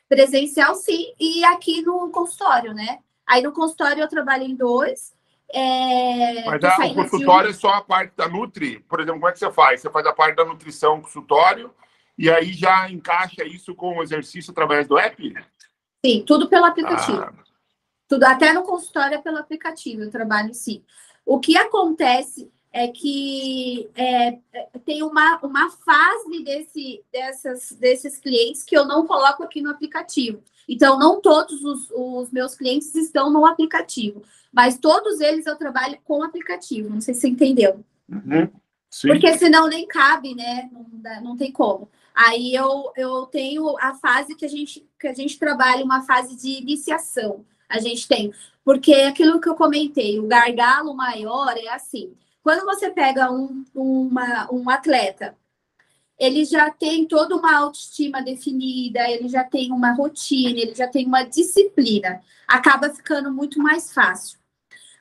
Presencial, 0.06 0.74
sim, 0.74 1.14
e 1.18 1.44
aqui 1.44 1.82
no 1.82 2.10
consultório, 2.10 2.74
né? 2.74 2.98
Aí 3.26 3.42
no 3.42 3.52
consultório 3.52 4.02
eu 4.02 4.08
trabalho 4.08 4.44
em 4.44 4.54
dois. 4.54 5.14
É... 5.50 6.44
Mas 6.44 6.62
a, 6.62 6.86
o 6.86 6.94
consultório 6.94 7.48
um... 7.48 7.50
é 7.50 7.54
só 7.54 7.70
a 7.70 7.82
parte 7.82 8.14
da 8.16 8.28
Nutri? 8.28 8.80
Por 8.80 9.00
exemplo, 9.00 9.20
como 9.20 9.28
é 9.28 9.32
que 9.32 9.38
você 9.38 9.50
faz? 9.50 9.80
Você 9.80 9.90
faz 9.90 10.06
a 10.06 10.12
parte 10.12 10.36
da 10.36 10.44
nutrição 10.44 11.00
consultório 11.00 11.72
e 12.18 12.28
aí 12.28 12.52
já 12.52 12.90
encaixa 12.90 13.44
isso 13.44 13.74
com 13.74 13.96
o 13.96 14.02
exercício 14.02 14.50
através 14.50 14.86
do 14.86 14.98
app? 14.98 15.34
Sim, 16.04 16.24
tudo 16.26 16.48
pelo 16.48 16.64
aplicativo. 16.66 17.20
Ah. 17.20 17.32
Tudo, 18.08 18.24
até 18.24 18.52
no 18.52 18.62
consultório 18.62 19.16
é 19.16 19.20
pelo 19.22 19.38
aplicativo, 19.38 20.02
eu 20.02 20.10
trabalho 20.10 20.54
sim. 20.54 20.82
O 21.28 21.38
que 21.38 21.58
acontece 21.58 22.50
é 22.72 22.88
que 22.88 23.90
é, 23.94 24.38
tem 24.86 25.02
uma, 25.02 25.38
uma 25.42 25.68
fase 25.68 26.42
desse, 26.42 27.04
dessas, 27.12 27.72
desses 27.72 28.18
clientes 28.18 28.62
que 28.62 28.74
eu 28.74 28.86
não 28.86 29.06
coloco 29.06 29.42
aqui 29.42 29.60
no 29.60 29.70
aplicativo. 29.70 30.42
Então, 30.66 30.98
não 30.98 31.20
todos 31.20 31.62
os, 31.62 31.90
os 31.90 32.30
meus 32.30 32.54
clientes 32.54 32.94
estão 32.94 33.30
no 33.30 33.44
aplicativo, 33.44 34.22
mas 34.50 34.78
todos 34.78 35.20
eles 35.20 35.44
eu 35.44 35.54
trabalho 35.56 35.98
com 36.02 36.22
aplicativo. 36.22 36.88
Não 36.88 37.02
sei 37.02 37.12
se 37.12 37.20
você 37.20 37.28
entendeu. 37.28 37.84
Uhum, 38.08 38.48
Porque 39.02 39.36
senão 39.36 39.68
nem 39.68 39.86
cabe, 39.86 40.34
né? 40.34 40.70
Não, 40.72 40.86
dá, 40.90 41.20
não 41.20 41.36
tem 41.36 41.52
como. 41.52 41.90
Aí 42.14 42.54
eu, 42.54 42.90
eu 42.96 43.26
tenho 43.26 43.76
a 43.78 43.94
fase 43.96 44.34
que 44.34 44.46
a 44.46 44.48
gente 44.48 44.88
que 44.98 45.06
a 45.06 45.14
gente 45.14 45.38
trabalha, 45.38 45.84
uma 45.84 46.04
fase 46.04 46.34
de 46.34 46.52
iniciação. 46.52 47.44
A 47.68 47.78
gente 47.80 48.08
tem 48.08 48.32
porque 48.68 48.92
aquilo 48.92 49.40
que 49.40 49.48
eu 49.48 49.54
comentei, 49.54 50.20
o 50.20 50.26
gargalo 50.26 50.92
maior 50.94 51.56
é 51.56 51.68
assim: 51.68 52.14
quando 52.42 52.66
você 52.66 52.90
pega 52.90 53.32
um, 53.32 53.64
uma, 53.74 54.46
um 54.52 54.68
atleta, 54.68 55.34
ele 56.18 56.44
já 56.44 56.70
tem 56.70 57.06
toda 57.06 57.34
uma 57.34 57.56
autoestima 57.56 58.20
definida, 58.20 59.10
ele 59.10 59.26
já 59.26 59.42
tem 59.42 59.72
uma 59.72 59.94
rotina, 59.94 60.60
ele 60.60 60.74
já 60.74 60.86
tem 60.86 61.06
uma 61.06 61.22
disciplina, 61.22 62.20
acaba 62.46 62.90
ficando 62.90 63.32
muito 63.32 63.58
mais 63.58 63.90
fácil. 63.90 64.38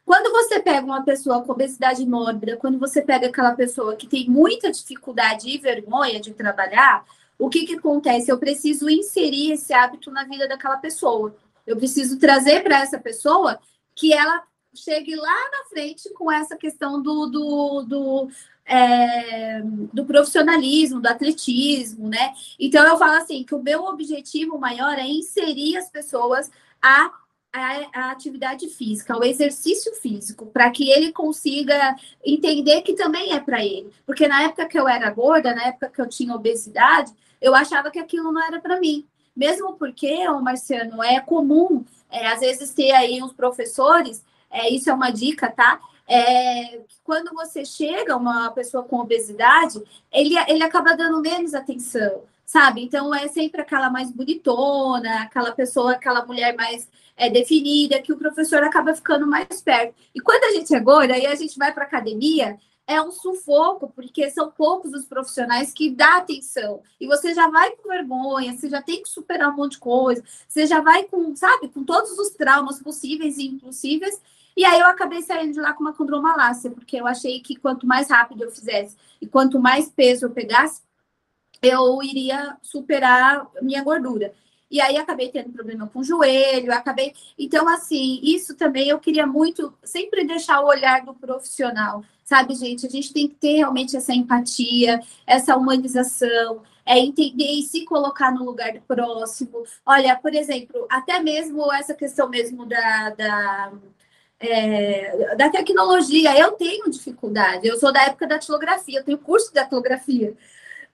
Quando 0.05 0.31
você 0.31 0.61
pega 0.61 0.85
uma 0.85 1.03
pessoa 1.03 1.43
com 1.43 1.51
obesidade 1.51 2.05
mórbida, 2.05 2.55
quando 2.55 2.79
você 2.79 3.01
pega 3.01 3.27
aquela 3.27 3.51
pessoa 3.51 3.97
que 3.97 4.07
tem 4.07 4.29
muita 4.29 4.71
dificuldade 4.71 5.49
e 5.49 5.57
vergonha 5.57 6.21
de 6.21 6.33
trabalhar, 6.33 7.03
o 7.37 7.49
que, 7.49 7.65
que 7.65 7.75
acontece? 7.75 8.31
Eu 8.31 8.37
preciso 8.37 8.89
inserir 8.89 9.51
esse 9.51 9.73
hábito 9.73 10.09
na 10.09 10.23
vida 10.23 10.47
daquela 10.47 10.77
pessoa. 10.77 11.35
Eu 11.67 11.77
preciso 11.77 12.17
trazer 12.17 12.63
para 12.63 12.79
essa 12.79 12.97
pessoa 12.97 13.59
que 13.93 14.13
ela 14.13 14.43
chegue 14.73 15.15
lá 15.15 15.49
na 15.51 15.69
frente 15.69 16.09
com 16.13 16.31
essa 16.31 16.55
questão 16.55 17.01
do, 17.01 17.27
do, 17.27 17.81
do, 17.83 18.29
é, 18.65 19.61
do 19.93 20.05
profissionalismo, 20.05 21.01
do 21.01 21.07
atletismo, 21.07 22.07
né? 22.07 22.33
Então 22.59 22.85
eu 22.87 22.97
falo 22.97 23.13
assim 23.13 23.43
que 23.43 23.53
o 23.53 23.61
meu 23.61 23.83
objetivo 23.83 24.57
maior 24.57 24.97
é 24.97 25.05
inserir 25.05 25.77
as 25.77 25.89
pessoas 25.89 26.49
a 26.81 27.11
a, 27.93 28.11
atividade 28.11 28.67
física, 28.69 29.13
ao 29.13 29.23
exercício 29.23 29.93
físico, 29.95 30.45
para 30.47 30.69
que 30.69 30.89
ele 30.89 31.11
consiga 31.11 31.95
entender 32.23 32.81
que 32.81 32.93
também 32.93 33.33
é 33.33 33.39
para 33.39 33.63
ele. 33.63 33.91
Porque 34.05 34.27
na 34.27 34.43
época 34.43 34.67
que 34.67 34.79
eu 34.79 34.87
era 34.87 35.09
gorda, 35.09 35.55
na 35.55 35.67
época 35.67 35.89
que 35.89 36.01
eu 36.01 36.07
tinha 36.07 36.35
obesidade, 36.35 37.11
eu 37.41 37.55
achava 37.55 37.91
que 37.91 37.99
aquilo 37.99 38.31
não 38.31 38.43
era 38.43 38.59
para 38.59 38.79
mim. 38.79 39.07
Mesmo 39.37 39.73
porque, 39.73 40.27
o 40.29 40.41
Marciano, 40.41 41.03
é 41.03 41.19
comum, 41.19 41.85
é, 42.09 42.25
às 42.25 42.39
vezes, 42.39 42.73
ter 42.73 42.91
aí 42.91 43.21
uns 43.21 43.31
professores, 43.31 44.25
é, 44.49 44.67
isso 44.67 44.89
é 44.89 44.93
uma 44.93 45.11
dica, 45.11 45.47
tá? 45.51 45.79
É, 46.07 46.81
quando 47.03 47.31
você 47.35 47.63
chega, 47.63 48.17
uma 48.17 48.49
pessoa 48.49 48.83
com 48.83 48.97
obesidade, 48.97 49.79
ele, 50.11 50.35
ele 50.47 50.63
acaba 50.63 50.97
dando 50.97 51.21
menos 51.21 51.53
atenção, 51.53 52.23
sabe? 52.47 52.83
Então, 52.83 53.13
é 53.13 53.27
sempre 53.27 53.61
aquela 53.61 53.91
mais 53.91 54.09
bonitona, 54.09 55.21
aquela 55.21 55.51
pessoa, 55.51 55.91
aquela 55.91 56.25
mulher 56.25 56.55
mais 56.55 56.89
é, 57.15 57.29
definida, 57.29 58.01
que 58.01 58.11
o 58.11 58.17
professor 58.17 58.63
acaba 58.63 58.95
ficando 58.95 59.27
mais 59.27 59.61
perto. 59.61 59.93
E 60.15 60.19
quando 60.19 60.45
a 60.45 60.51
gente 60.51 60.73
é 60.73 60.79
gorda, 60.79 61.13
aí 61.13 61.27
a 61.27 61.35
gente 61.35 61.59
vai 61.59 61.71
para 61.71 61.83
academia, 61.83 62.57
é 62.87 63.01
um 63.01 63.11
sufoco, 63.11 63.91
porque 63.93 64.31
são 64.31 64.49
poucos 64.49 64.93
os 64.93 65.05
profissionais 65.05 65.73
que 65.73 65.91
dá 65.91 66.17
atenção. 66.17 66.81
E 66.99 67.05
você 67.05 67.33
já 67.33 67.49
vai 67.49 67.71
com 67.71 67.89
vergonha, 67.89 68.57
você 68.57 68.69
já 68.69 68.81
tem 68.81 69.03
que 69.03 69.09
superar 69.09 69.51
um 69.51 69.57
monte 69.57 69.73
de 69.73 69.79
coisa, 69.79 70.23
você 70.47 70.65
já 70.65 70.79
vai 70.79 71.03
com, 71.03 71.35
sabe, 71.35 71.67
com 71.67 71.83
todos 71.83 72.17
os 72.17 72.29
traumas 72.29 72.81
possíveis 72.81 73.37
e 73.37 73.47
impossíveis. 73.47 74.21
E 74.55 74.63
aí 74.63 74.79
eu 74.79 74.87
acabei 74.87 75.21
saindo 75.21 75.53
de 75.53 75.59
lá 75.59 75.73
com 75.73 75.81
uma 75.81 75.93
condromalácia, 75.93 76.71
porque 76.71 76.95
eu 76.95 77.05
achei 77.05 77.41
que 77.41 77.57
quanto 77.57 77.85
mais 77.85 78.09
rápido 78.09 78.45
eu 78.45 78.51
fizesse 78.51 78.95
e 79.21 79.27
quanto 79.27 79.59
mais 79.59 79.89
peso 79.89 80.25
eu 80.25 80.31
pegasse, 80.31 80.81
eu 81.61 82.01
iria 82.01 82.57
superar 82.61 83.47
minha 83.61 83.83
gordura. 83.83 84.33
E 84.69 84.81
aí 84.81 84.97
acabei 84.97 85.29
tendo 85.29 85.51
problema 85.51 85.87
com 85.87 85.99
o 85.99 86.03
joelho, 86.03 86.73
acabei. 86.73 87.13
Então, 87.37 87.67
assim, 87.67 88.19
isso 88.21 88.55
também 88.55 88.89
eu 88.89 88.99
queria 88.99 89.25
muito 89.25 89.73
sempre 89.83 90.25
deixar 90.25 90.61
o 90.61 90.67
olhar 90.67 91.05
do 91.05 91.13
profissional, 91.13 92.03
sabe, 92.23 92.53
gente? 92.53 92.85
A 92.85 92.89
gente 92.89 93.13
tem 93.13 93.27
que 93.27 93.35
ter 93.35 93.57
realmente 93.57 93.95
essa 93.95 94.13
empatia, 94.13 94.99
essa 95.25 95.55
humanização, 95.55 96.61
é 96.85 96.99
entender 96.99 97.51
e 97.51 97.63
se 97.63 97.85
colocar 97.85 98.31
no 98.31 98.43
lugar 98.43 98.73
do 98.73 98.81
próximo. 98.81 99.63
Olha, 99.85 100.15
por 100.17 100.33
exemplo, 100.33 100.85
até 100.89 101.19
mesmo 101.19 101.71
essa 101.73 101.93
questão 101.93 102.29
mesmo 102.29 102.65
da, 102.65 103.09
da 103.11 103.71
é, 104.39 105.35
da 105.35 105.49
tecnologia. 105.49 106.37
Eu 106.37 106.51
tenho 106.53 106.89
dificuldade, 106.89 107.67
eu 107.67 107.77
sou 107.77 107.91
da 107.91 108.03
época 108.03 108.27
da 108.27 108.35
datilografia, 108.35 108.99
eu 108.99 109.03
tenho 109.03 109.17
curso 109.17 109.47
de 109.47 109.55
datilografia. 109.55 110.35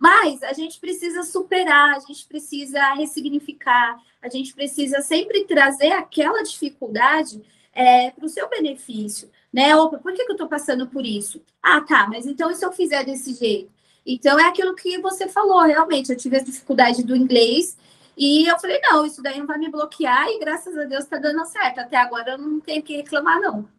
Mas 0.04 0.43
a 0.43 0.51
gente 0.51 0.82
precisa 0.82 1.24
superar, 1.24 1.95
a 1.95 1.99
gente 1.99 2.28
precisa 2.28 2.93
ressignificar, 2.93 3.97
a 4.22 4.28
gente 4.28 4.54
precisa 4.54 4.99
sempre 4.99 5.45
trazer 5.45 5.93
aquela 5.93 6.43
dificuldade 6.43 7.41
é, 7.72 8.12
para 8.12 8.26
o 8.26 8.28
seu 8.28 8.49
benefício, 8.49 9.32
né? 9.51 9.74
Opa, 9.78 9.99
por 9.99 10.12
que, 10.12 10.26
que 10.26 10.32
eu 10.32 10.36
estou 10.36 10.49
passando 10.49 10.88
por 10.88 11.06
isso? 11.06 11.41
Ah, 11.62 11.80
tá, 11.80 12.06
mas 12.10 12.26
então 12.26 12.51
e 12.51 12.56
se 12.56 12.66
eu 12.66 12.74
fizer 12.74 13.06
desse 13.06 13.34
jeito? 13.34 13.72
Então 14.06 14.38
é 14.38 14.43
aquilo 14.43 14.76
que 14.76 14.97
você 14.97 15.30
falou, 15.30 15.62
realmente. 15.62 16.12
Eu 16.12 16.18
tive 16.18 16.36
a 16.36 16.43
dificuldade 16.43 17.01
do 17.01 17.16
inglês 17.16 17.78
e 18.18 18.45
eu 18.45 18.60
falei, 18.60 18.82
não, 18.82 19.06
isso 19.06 19.24
daí 19.24 19.39
não 19.39 19.47
vai 19.47 19.58
me 19.58 19.70
bloquear 19.70 20.28
e 20.28 20.38
graças 20.38 20.78
a 20.78 20.84
Deus 20.84 21.06
está 21.06 21.18
dando 21.18 21.45
certo. 21.45 21.80
Até 21.80 21.95
agora 21.95 22.32
eu 22.32 22.38
não 22.38 22.60
tenho 22.60 22.84
que 22.84 22.97
reclamar, 22.97 23.39
não. 23.39 23.70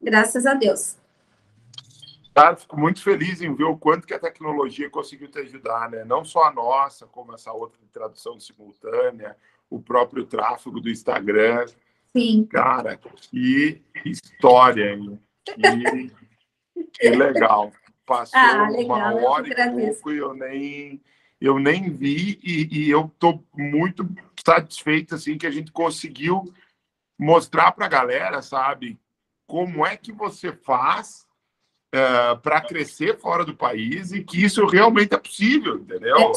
Graças 0.00 0.46
a 0.46 0.54
Deus. 0.54 0.96
Tá, 2.34 2.56
fico 2.56 2.76
muito 2.76 3.00
feliz 3.00 3.40
em 3.40 3.54
ver 3.54 3.62
o 3.62 3.78
quanto 3.78 4.08
que 4.08 4.12
a 4.12 4.18
tecnologia 4.18 4.90
conseguiu 4.90 5.28
te 5.28 5.38
ajudar, 5.38 5.88
né? 5.88 6.04
Não 6.04 6.24
só 6.24 6.46
a 6.46 6.52
nossa, 6.52 7.06
como 7.06 7.32
essa 7.32 7.52
outra 7.52 7.80
de 7.80 7.88
tradução 7.88 8.40
simultânea, 8.40 9.36
o 9.70 9.80
próprio 9.80 10.26
tráfego 10.26 10.80
do 10.80 10.90
Instagram. 10.90 11.64
Sim. 12.12 12.44
Cara, 12.46 12.96
que 12.96 13.80
história, 14.04 14.94
hein? 14.94 15.20
Que, 15.44 16.12
que 16.92 17.10
legal. 17.10 17.72
Passou 18.04 18.38
ah, 18.38 18.68
legal, 18.68 19.16
uma 19.16 19.30
hora 19.30 19.48
e 19.48 19.86
pouco 19.86 20.12
e 20.12 20.18
eu 20.18 20.34
nem 20.34 21.00
eu 21.40 21.58
nem 21.58 21.90
vi 21.90 22.38
e, 22.42 22.68
e 22.86 22.90
eu 22.90 23.06
estou 23.06 23.44
muito 23.56 24.08
satisfeito 24.44 25.14
assim 25.14 25.38
que 25.38 25.46
a 25.46 25.50
gente 25.50 25.70
conseguiu 25.70 26.52
mostrar 27.18 27.72
para 27.72 27.86
a 27.86 27.88
galera, 27.88 28.42
sabe, 28.42 28.98
como 29.46 29.86
é 29.86 29.96
que 29.96 30.12
você 30.12 30.52
faz 30.52 31.26
é, 31.94 32.34
para 32.42 32.60
crescer 32.60 33.16
fora 33.20 33.44
do 33.44 33.54
país 33.54 34.10
e 34.10 34.24
que 34.24 34.44
isso 34.44 34.66
realmente 34.66 35.14
é 35.14 35.16
possível, 35.16 35.76
entendeu? 35.76 36.32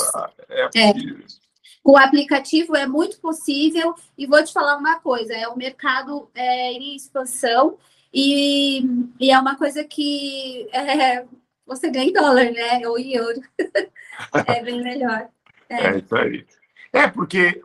É, 0.48 0.62
é 0.62 0.68
possível. 0.68 1.18
É. 1.24 1.48
O 1.84 1.98
aplicativo 1.98 2.76
é 2.76 2.86
muito 2.86 3.20
possível 3.20 3.96
e 4.16 4.28
vou 4.28 4.44
te 4.44 4.54
falar 4.54 4.78
uma 4.78 5.00
coisa: 5.00 5.34
é 5.34 5.48
o 5.48 5.58
mercado 5.58 6.30
é, 6.36 6.74
em 6.74 6.96
expansão 6.96 7.80
e, 8.14 8.84
e 9.20 9.32
é 9.32 9.40
uma 9.40 9.56
coisa 9.56 9.84
que 9.84 10.70
é, 10.72 11.26
você 11.66 11.90
ganha 11.90 12.10
em 12.10 12.14
dólar, 12.14 12.52
né? 12.52 12.88
Ou 12.88 13.00
em 13.00 13.14
euro. 13.14 13.42
é 14.48 14.64
bem 14.64 14.84
melhor. 14.84 15.28
É. 15.70 15.88
é 15.88 15.98
isso 15.98 16.16
aí. 16.16 16.46
É, 16.94 17.08
porque 17.08 17.60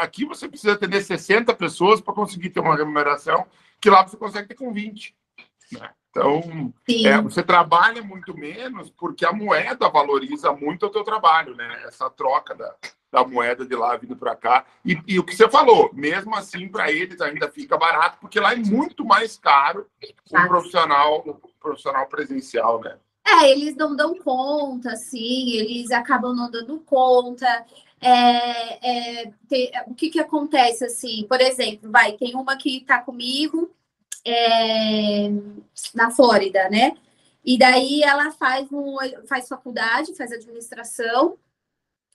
aqui 0.00 0.24
você 0.24 0.48
precisa 0.48 0.72
atender 0.72 1.00
60 1.00 1.54
pessoas 1.54 2.00
para 2.00 2.12
conseguir 2.12 2.50
ter 2.50 2.60
uma 2.60 2.76
remuneração 2.76 3.46
que 3.80 3.88
lá 3.88 4.04
você 4.04 4.16
consegue 4.16 4.48
ter 4.48 4.54
com 4.54 4.72
20. 4.72 5.14
Né? 5.72 5.90
Então, 6.16 6.72
é, 6.88 7.20
você 7.20 7.42
trabalha 7.42 8.02
muito 8.02 8.34
menos 8.34 8.90
porque 8.90 9.24
a 9.24 9.32
moeda 9.32 9.88
valoriza 9.88 10.52
muito 10.52 10.86
o 10.86 10.90
teu 10.90 11.04
trabalho, 11.04 11.54
né? 11.54 11.82
Essa 11.86 12.08
troca 12.08 12.54
da, 12.54 12.74
da 13.12 13.24
moeda 13.24 13.66
de 13.66 13.74
lá 13.74 13.96
vindo 13.96 14.16
para 14.16 14.34
cá. 14.34 14.64
E, 14.84 14.98
e, 15.06 15.18
o 15.18 15.24
que 15.24 15.36
você 15.36 15.48
falou, 15.48 15.90
mesmo 15.92 16.34
assim, 16.34 16.68
para 16.68 16.90
eles 16.90 17.20
ainda 17.20 17.50
fica 17.50 17.76
barato, 17.76 18.18
porque 18.20 18.40
lá 18.40 18.52
é 18.52 18.56
muito 18.56 19.04
mais 19.04 19.36
caro 19.36 19.86
o 20.30 20.46
profissional, 20.46 21.22
o 21.26 21.34
profissional 21.60 22.06
presencial, 22.06 22.80
né? 22.80 22.96
É, 23.26 23.50
eles 23.50 23.76
não 23.76 23.94
dão 23.94 24.14
conta, 24.14 24.92
assim, 24.92 25.50
eles 25.50 25.90
acabam 25.90 26.34
não 26.34 26.50
dando 26.50 26.78
conta. 26.80 27.46
É, 28.00 29.22
é, 29.22 29.32
tem, 29.48 29.70
o 29.88 29.94
que, 29.94 30.10
que 30.10 30.20
acontece, 30.20 30.84
assim, 30.84 31.26
por 31.28 31.40
exemplo, 31.40 31.90
vai, 31.90 32.12
tem 32.12 32.36
uma 32.36 32.56
que 32.56 32.78
está 32.78 33.00
comigo 33.00 33.70
é, 34.26 35.30
na 35.94 36.10
Flórida, 36.10 36.68
né? 36.68 36.96
E 37.44 37.56
daí 37.56 38.02
ela 38.02 38.32
faz, 38.32 38.66
um, 38.72 38.96
faz 39.28 39.46
faculdade, 39.46 40.16
faz 40.16 40.32
administração, 40.32 41.38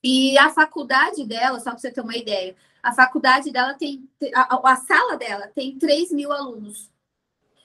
e 0.03 0.37
a 0.37 0.49
faculdade 0.49 1.23
dela, 1.25 1.59
só 1.59 1.71
para 1.71 1.79
você 1.79 1.91
ter 1.91 2.01
uma 2.01 2.17
ideia, 2.17 2.55
a 2.81 2.91
faculdade 2.91 3.51
dela 3.51 3.73
tem, 3.75 4.09
a, 4.33 4.71
a 4.71 4.75
sala 4.75 5.15
dela 5.15 5.47
tem 5.53 5.77
3 5.77 6.11
mil 6.11 6.31
alunos. 6.31 6.89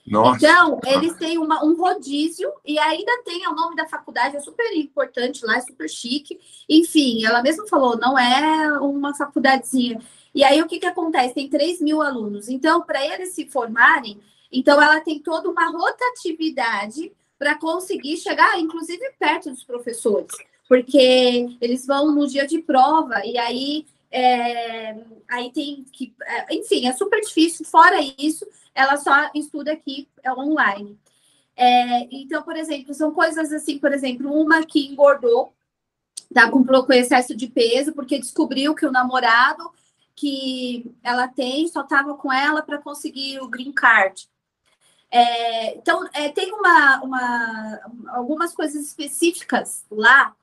Nossa. 0.05 0.37
Então, 0.37 0.79
eles 0.85 1.15
têm 1.17 1.37
uma, 1.37 1.65
um 1.65 1.75
rodízio 1.75 2.49
e 2.65 2.79
ainda 2.79 3.23
tem 3.25 3.45
o 3.45 3.53
nome 3.53 3.75
da 3.75 3.89
faculdade, 3.89 4.37
é 4.37 4.39
super 4.39 4.71
importante 4.77 5.45
lá, 5.45 5.57
é 5.57 5.61
super 5.61 5.89
chique. 5.89 6.39
Enfim, 6.69 7.25
ela 7.25 7.41
mesma 7.41 7.67
falou, 7.67 7.97
não 7.97 8.17
é 8.17 8.79
uma 8.79 9.13
faculdadezinha. 9.13 9.99
E 10.33 10.43
aí, 10.43 10.61
o 10.61 10.67
que, 10.67 10.79
que 10.79 10.85
acontece? 10.85 11.33
Tem 11.33 11.49
3 11.49 11.81
mil 11.81 12.01
alunos. 12.01 12.47
Então, 12.47 12.81
para 12.83 13.05
eles 13.05 13.33
se 13.33 13.49
formarem, 13.49 14.21
então 14.51 14.81
ela 14.81 14.99
tem 15.01 15.19
toda 15.19 15.49
uma 15.49 15.69
rotatividade 15.69 17.11
para 17.37 17.55
conseguir 17.55 18.17
chegar, 18.17 18.59
inclusive, 18.59 19.03
perto 19.19 19.49
dos 19.49 19.63
professores. 19.63 20.31
Porque 20.67 21.57
eles 21.61 21.85
vão 21.85 22.11
no 22.11 22.27
dia 22.27 22.45
de 22.45 22.59
prova 22.59 23.25
e 23.25 23.37
aí, 23.37 23.85
é, 24.11 24.97
aí 25.29 25.51
tem 25.51 25.85
que... 25.91 26.13
É, 26.21 26.55
enfim, 26.55 26.87
é 26.87 26.93
super 26.93 27.21
difícil. 27.21 27.65
Fora 27.65 27.97
isso, 28.17 28.45
ela 28.73 28.97
só 28.97 29.29
estuda 29.33 29.71
aqui 29.71 30.07
é 30.23 30.31
online. 30.33 30.97
É, 31.55 32.07
então, 32.11 32.43
por 32.43 32.55
exemplo, 32.55 32.93
são 32.93 33.11
coisas 33.11 33.51
assim, 33.51 33.79
por 33.79 33.91
exemplo, 33.91 34.31
uma 34.31 34.65
que 34.65 34.85
engordou, 34.87 35.53
tá 36.33 36.49
com, 36.51 36.63
com 36.63 36.93
excesso 36.93 37.35
de 37.35 37.47
peso, 37.47 37.93
porque 37.93 38.19
descobriu 38.19 38.75
que 38.75 38.85
o 38.85 38.91
namorado 38.91 39.71
que 40.15 40.91
ela 41.03 41.27
tem 41.27 41.67
só 41.67 41.81
estava 41.81 42.15
com 42.15 42.33
ela 42.33 42.61
para 42.61 42.79
conseguir 42.79 43.39
o 43.39 43.47
green 43.47 43.71
card. 43.71 44.27
É, 45.09 45.75
então, 45.77 46.07
é, 46.13 46.29
tem 46.29 46.51
uma, 46.53 47.01
uma, 47.01 47.79
algumas 48.09 48.53
coisas 48.53 48.85
específicas 48.85 49.85
lá 49.89 50.35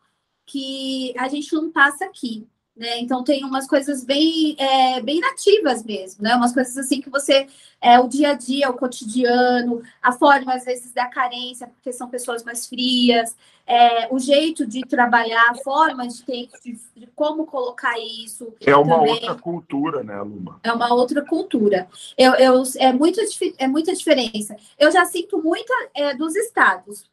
que 0.47 1.15
a 1.19 1.29
gente 1.29 1.53
não 1.55 1.71
passa 1.71 2.05
aqui. 2.05 2.47
Né? 2.77 2.99
Então 2.99 3.23
tem 3.23 3.45
umas 3.45 3.69
coisas 3.69 4.03
bem, 4.03 4.57
é, 4.59 5.01
bem 5.01 5.21
nativas 5.21 5.85
mesmo, 5.85 6.25
né? 6.25 6.35
Umas 6.35 6.53
coisas 6.53 6.77
assim 6.77 7.01
que 7.01 7.09
você 7.09 7.47
é 7.81 8.01
o 8.01 8.09
dia 8.09 8.31
a 8.31 8.35
dia, 8.35 8.69
o 8.69 8.75
cotidiano, 8.75 9.81
a 10.03 10.11
forma 10.11 10.53
às 10.53 10.65
vezes 10.65 10.93
da 10.93 11.07
carência, 11.07 11.69
porque 11.69 11.93
são 11.93 12.09
pessoas 12.09 12.43
mais 12.43 12.67
frias, 12.67 13.37
é, 13.65 14.13
o 14.13 14.19
jeito 14.19 14.67
de 14.67 14.81
trabalhar, 14.81 15.51
a 15.51 15.55
forma 15.55 16.09
de, 16.09 16.21
ter, 16.25 16.49
de, 16.65 16.77
de 16.97 17.07
como 17.15 17.47
colocar 17.47 17.95
isso. 17.99 18.53
É 18.61 18.75
uma 18.75 18.97
também. 18.99 19.13
outra 19.13 19.35
cultura, 19.37 20.03
né, 20.03 20.21
Luma? 20.21 20.59
É 20.65 20.73
uma 20.73 20.93
outra 20.93 21.23
cultura. 21.25 21.87
Eu, 22.19 22.35
eu, 22.35 22.63
é, 22.79 22.93
muito, 22.93 23.21
é 23.57 23.69
muita 23.69 23.95
diferença. 23.95 24.57
Eu 24.77 24.91
já 24.91 25.05
sinto 25.05 25.41
muita 25.41 25.73
é, 25.95 26.13
dos 26.13 26.35
estados. 26.35 27.05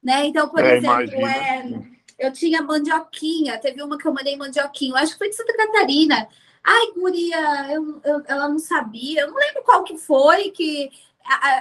Né? 0.00 0.26
Então, 0.26 0.48
por 0.48 0.60
é, 0.60 0.76
exemplo, 0.76 1.26
é, 1.26 1.97
eu 2.18 2.32
tinha 2.32 2.62
mandioquinha, 2.62 3.58
teve 3.58 3.82
uma 3.82 3.96
que 3.98 4.06
eu 4.06 4.14
mandei 4.14 4.36
mandioquinho, 4.36 4.96
acho 4.96 5.12
que 5.12 5.18
foi 5.18 5.30
de 5.30 5.36
Santa 5.36 5.56
Catarina. 5.56 6.28
Ai, 6.64 6.92
guria, 6.92 7.72
eu, 7.72 8.00
eu, 8.04 8.22
ela 8.26 8.48
não 8.48 8.58
sabia, 8.58 9.22
eu 9.22 9.30
não 9.30 9.36
lembro 9.36 9.62
qual 9.62 9.84
que 9.84 9.96
foi, 9.96 10.50
que 10.50 10.90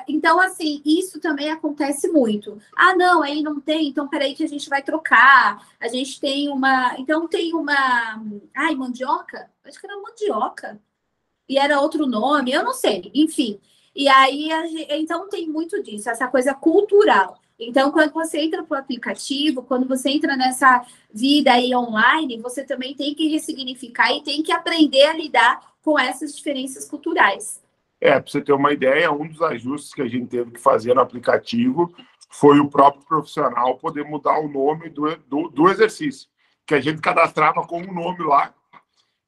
então, 0.08 0.40
assim, 0.40 0.82
isso 0.86 1.20
também 1.20 1.52
acontece 1.52 2.08
muito. 2.08 2.58
Ah, 2.76 2.96
não, 2.96 3.22
aí 3.22 3.42
não 3.44 3.60
tem, 3.60 3.90
então 3.90 4.08
peraí 4.08 4.34
que 4.34 4.44
a 4.44 4.48
gente 4.48 4.70
vai 4.70 4.82
trocar. 4.82 5.68
A 5.80 5.88
gente 5.88 6.20
tem 6.20 6.50
uma. 6.50 6.96
Então, 6.98 7.28
tem 7.28 7.54
uma. 7.54 7.76
Ai, 8.56 8.76
mandioca? 8.76 9.52
Acho 9.64 9.80
que 9.80 9.86
era 9.86 10.02
mandioca. 10.02 10.80
E 11.50 11.58
era 11.58 11.80
outro 11.82 12.06
nome, 12.08 12.52
eu 12.52 12.64
não 12.64 12.74
sei, 12.74 13.12
enfim. 13.14 13.60
E 13.96 14.08
aí, 14.08 14.50
então, 14.92 15.30
tem 15.30 15.48
muito 15.50 15.82
disso, 15.82 16.10
essa 16.10 16.28
coisa 16.28 16.54
cultural. 16.54 17.40
Então, 17.60 17.92
quando 17.92 18.14
você 18.14 18.40
entra 18.40 18.64
para 18.64 18.78
o 18.78 18.80
aplicativo, 18.80 19.64
quando 19.64 19.88
você 19.88 20.10
entra 20.10 20.36
nessa 20.38 20.86
vida 21.12 21.54
aí 21.54 21.76
online, 21.76 22.40
você 22.40 22.64
também 22.64 22.96
tem 22.96 23.16
que 23.16 23.28
ressignificar 23.28 24.12
e 24.12 24.22
tem 24.22 24.44
que 24.44 24.52
aprender 24.52 25.06
a 25.06 25.14
lidar 25.14 25.60
com 25.82 25.98
essas 25.98 26.36
diferenças 26.36 26.88
culturais. 26.88 27.62
É, 28.00 28.12
para 28.20 28.30
você 28.30 28.42
ter 28.42 28.54
uma 28.54 28.72
ideia, 28.72 29.12
um 29.12 29.28
dos 29.28 29.42
ajustes 29.42 29.94
que 29.94 30.04
a 30.04 30.08
gente 30.08 30.28
teve 30.28 30.52
que 30.52 30.60
fazer 30.60 30.94
no 30.94 31.02
aplicativo 31.02 31.92
foi 32.30 32.60
o 32.60 32.70
próprio 32.70 33.04
profissional 33.06 33.78
poder 33.78 34.06
mudar 34.06 34.40
o 34.40 34.48
nome 34.48 34.90
do, 34.90 35.16
do, 35.28 35.50
do 35.50 35.70
exercício, 35.70 36.30
que 36.66 36.76
a 36.76 36.80
gente 36.80 37.02
cadastrava 37.02 37.66
com 37.66 37.82
um 37.82 37.94
nome 37.94 38.24
lá, 38.24 38.54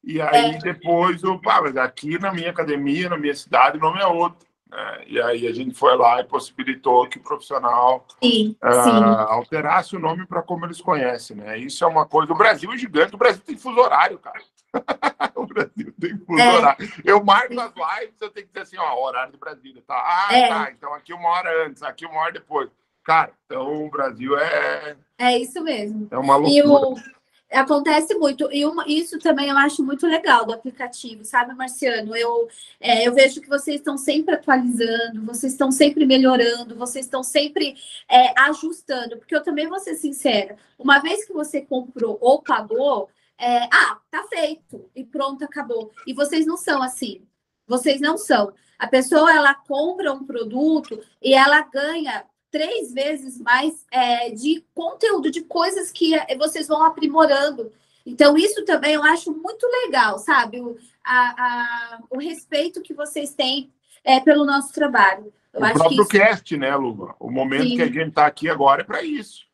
e 0.02 0.20
aí 0.20 0.54
é. 0.54 0.58
depois, 0.58 1.22
eu, 1.22 1.38
pá, 1.38 1.60
mas 1.60 1.76
aqui 1.76 2.18
na 2.18 2.32
minha 2.32 2.50
academia, 2.50 3.08
na 3.08 3.18
minha 3.18 3.34
cidade, 3.34 3.76
o 3.76 3.80
nome 3.80 4.00
é 4.00 4.06
outro. 4.06 4.46
Né? 4.70 5.04
E 5.06 5.20
aí 5.20 5.46
a 5.46 5.52
gente 5.52 5.74
foi 5.74 5.96
lá 5.96 6.20
e 6.20 6.24
possibilitou 6.24 7.08
que 7.08 7.18
o 7.18 7.22
profissional 7.22 8.06
sim, 8.22 8.56
uh, 8.62 8.84
sim. 8.84 9.04
alterasse 9.28 9.96
o 9.96 9.98
nome 9.98 10.26
para 10.26 10.42
como 10.42 10.64
eles 10.64 10.80
conhecem. 10.80 11.36
Né? 11.36 11.58
Isso 11.58 11.82
é 11.82 11.86
uma 11.86 12.06
coisa. 12.06 12.32
O 12.32 12.36
Brasil 12.36 12.72
é 12.72 12.78
gigante, 12.78 13.14
o 13.14 13.18
Brasil 13.18 13.42
tem 13.44 13.56
fuso 13.56 13.78
horário, 13.78 14.18
cara. 14.18 14.40
o 15.34 15.46
Brasil 15.46 15.92
tem 16.00 16.16
fuso 16.18 16.40
é. 16.40 16.52
horário. 16.52 16.92
Eu 17.04 17.24
marco 17.24 17.58
as 17.60 17.72
lives, 17.74 18.14
eu 18.20 18.30
tenho 18.30 18.46
que 18.46 18.52
dizer 18.52 18.62
assim, 18.62 18.78
ó, 18.78 19.04
horário 19.04 19.32
do 19.32 19.38
Brasil, 19.38 19.82
tá? 19.86 19.94
Ah, 19.94 20.34
é. 20.34 20.48
tá. 20.48 20.70
Então 20.70 20.94
aqui 20.94 21.12
uma 21.12 21.28
hora 21.28 21.66
antes, 21.66 21.82
aqui 21.82 22.06
uma 22.06 22.20
hora 22.20 22.32
depois. 22.32 22.70
Cara, 23.02 23.32
então 23.46 23.86
o 23.86 23.90
Brasil 23.90 24.38
é. 24.38 24.96
É 25.18 25.36
isso 25.36 25.62
mesmo. 25.64 26.06
É 26.10 26.18
uma 26.18 26.36
loucura. 26.36 27.02
Acontece 27.50 28.14
muito, 28.14 28.48
e 28.52 28.64
uma, 28.64 28.84
isso 28.86 29.18
também 29.18 29.48
eu 29.48 29.58
acho 29.58 29.82
muito 29.82 30.06
legal 30.06 30.46
do 30.46 30.52
aplicativo, 30.52 31.24
sabe, 31.24 31.52
Marciano? 31.52 32.14
Eu, 32.14 32.48
é, 32.78 33.08
eu 33.08 33.12
vejo 33.12 33.40
que 33.40 33.48
vocês 33.48 33.78
estão 33.78 33.98
sempre 33.98 34.36
atualizando, 34.36 35.24
vocês 35.26 35.52
estão 35.52 35.72
sempre 35.72 36.06
melhorando, 36.06 36.76
vocês 36.76 37.06
estão 37.06 37.24
sempre 37.24 37.74
é, 38.08 38.32
ajustando, 38.42 39.16
porque 39.16 39.34
eu 39.34 39.42
também 39.42 39.66
vou 39.66 39.80
ser 39.80 39.96
sincera, 39.96 40.56
uma 40.78 41.00
vez 41.00 41.24
que 41.24 41.32
você 41.32 41.60
comprou 41.60 42.16
ou 42.20 42.40
pagou, 42.40 43.08
é, 43.36 43.64
ah, 43.64 43.98
tá 44.08 44.24
feito, 44.28 44.88
e 44.94 45.02
pronto, 45.02 45.44
acabou. 45.44 45.90
E 46.06 46.12
vocês 46.14 46.46
não 46.46 46.56
são 46.56 46.80
assim, 46.80 47.22
vocês 47.66 48.00
não 48.00 48.16
são. 48.16 48.52
A 48.78 48.86
pessoa 48.86 49.34
ela 49.34 49.54
compra 49.54 50.12
um 50.12 50.24
produto 50.24 51.00
e 51.20 51.34
ela 51.34 51.62
ganha 51.62 52.24
três 52.50 52.92
vezes 52.92 53.38
mais 53.40 53.86
é, 53.90 54.30
de 54.30 54.64
conteúdo, 54.74 55.30
de 55.30 55.42
coisas 55.42 55.90
que 55.90 56.14
é, 56.14 56.36
vocês 56.36 56.66
vão 56.68 56.82
aprimorando. 56.82 57.72
Então, 58.04 58.36
isso 58.36 58.64
também 58.64 58.94
eu 58.94 59.02
acho 59.04 59.32
muito 59.32 59.66
legal, 59.84 60.18
sabe? 60.18 60.60
O, 60.60 60.76
a, 61.04 61.18
a, 61.18 62.00
o 62.10 62.18
respeito 62.18 62.82
que 62.82 62.94
vocês 62.94 63.32
têm 63.34 63.70
é, 64.04 64.20
pelo 64.20 64.44
nosso 64.44 64.72
trabalho. 64.72 65.32
Eu 65.52 65.60
o 65.60 65.72
próprio 65.72 66.02
isso... 66.02 66.08
cast, 66.08 66.56
né, 66.56 66.74
Luba? 66.76 67.14
O 67.18 67.30
momento 67.30 67.68
Sim. 67.68 67.76
que 67.76 67.82
a 67.82 67.86
gente 67.86 68.08
está 68.08 68.26
aqui 68.26 68.48
agora 68.48 68.82
é 68.82 68.84
para 68.84 69.02
isso. 69.02 69.44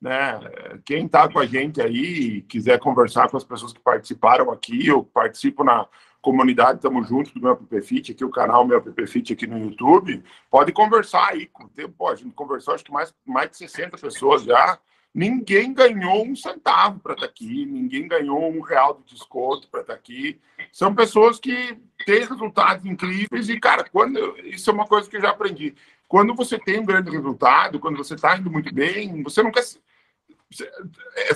Né? 0.00 0.38
Quem 0.84 1.06
está 1.06 1.28
com 1.28 1.38
a 1.38 1.46
gente 1.46 1.80
aí 1.80 2.42
quiser 2.42 2.78
conversar 2.78 3.28
com 3.30 3.36
as 3.36 3.44
pessoas 3.44 3.72
que 3.72 3.80
participaram 3.80 4.50
aqui, 4.50 4.86
eu 4.86 5.02
participo 5.02 5.64
na, 5.64 5.86
comunidade, 6.24 6.76
estamos 6.78 7.06
juntos 7.06 7.32
do 7.32 7.40
meu 7.40 7.52
app 7.52 7.82
Fit, 7.82 8.12
aqui 8.12 8.24
o 8.24 8.30
canal 8.30 8.66
meu 8.66 8.78
app 8.78 9.06
Fit 9.06 9.34
aqui 9.34 9.46
no 9.46 9.58
YouTube, 9.58 10.24
pode 10.50 10.72
conversar 10.72 11.28
aí. 11.28 11.50
Pô, 11.98 12.08
a 12.08 12.16
gente 12.16 12.30
conversou, 12.30 12.74
acho 12.74 12.82
que 12.82 12.90
mais, 12.90 13.14
mais 13.26 13.50
de 13.50 13.58
60 13.58 13.98
pessoas 13.98 14.42
já. 14.42 14.78
Ninguém 15.14 15.74
ganhou 15.74 16.24
um 16.24 16.34
centavo 16.34 16.98
para 16.98 17.12
estar 17.12 17.26
tá 17.26 17.30
aqui, 17.30 17.66
ninguém 17.66 18.08
ganhou 18.08 18.50
um 18.50 18.62
real 18.62 18.94
de 18.94 19.14
desconto 19.14 19.68
para 19.68 19.82
estar 19.82 19.92
tá 19.92 19.98
aqui. 19.98 20.40
São 20.72 20.94
pessoas 20.94 21.38
que 21.38 21.78
têm 22.06 22.24
resultados 22.24 22.86
incríveis 22.86 23.50
e, 23.50 23.60
cara, 23.60 23.84
quando 23.84 24.18
isso 24.38 24.70
é 24.70 24.72
uma 24.72 24.86
coisa 24.86 25.08
que 25.08 25.18
eu 25.18 25.20
já 25.20 25.28
aprendi. 25.28 25.74
Quando 26.08 26.34
você 26.34 26.58
tem 26.58 26.80
um 26.80 26.86
grande 26.86 27.10
resultado, 27.10 27.78
quando 27.78 27.98
você 27.98 28.14
está 28.14 28.36
indo 28.36 28.50
muito 28.50 28.74
bem, 28.74 29.22
você 29.22 29.42
não 29.42 29.52
quer. 29.52 29.62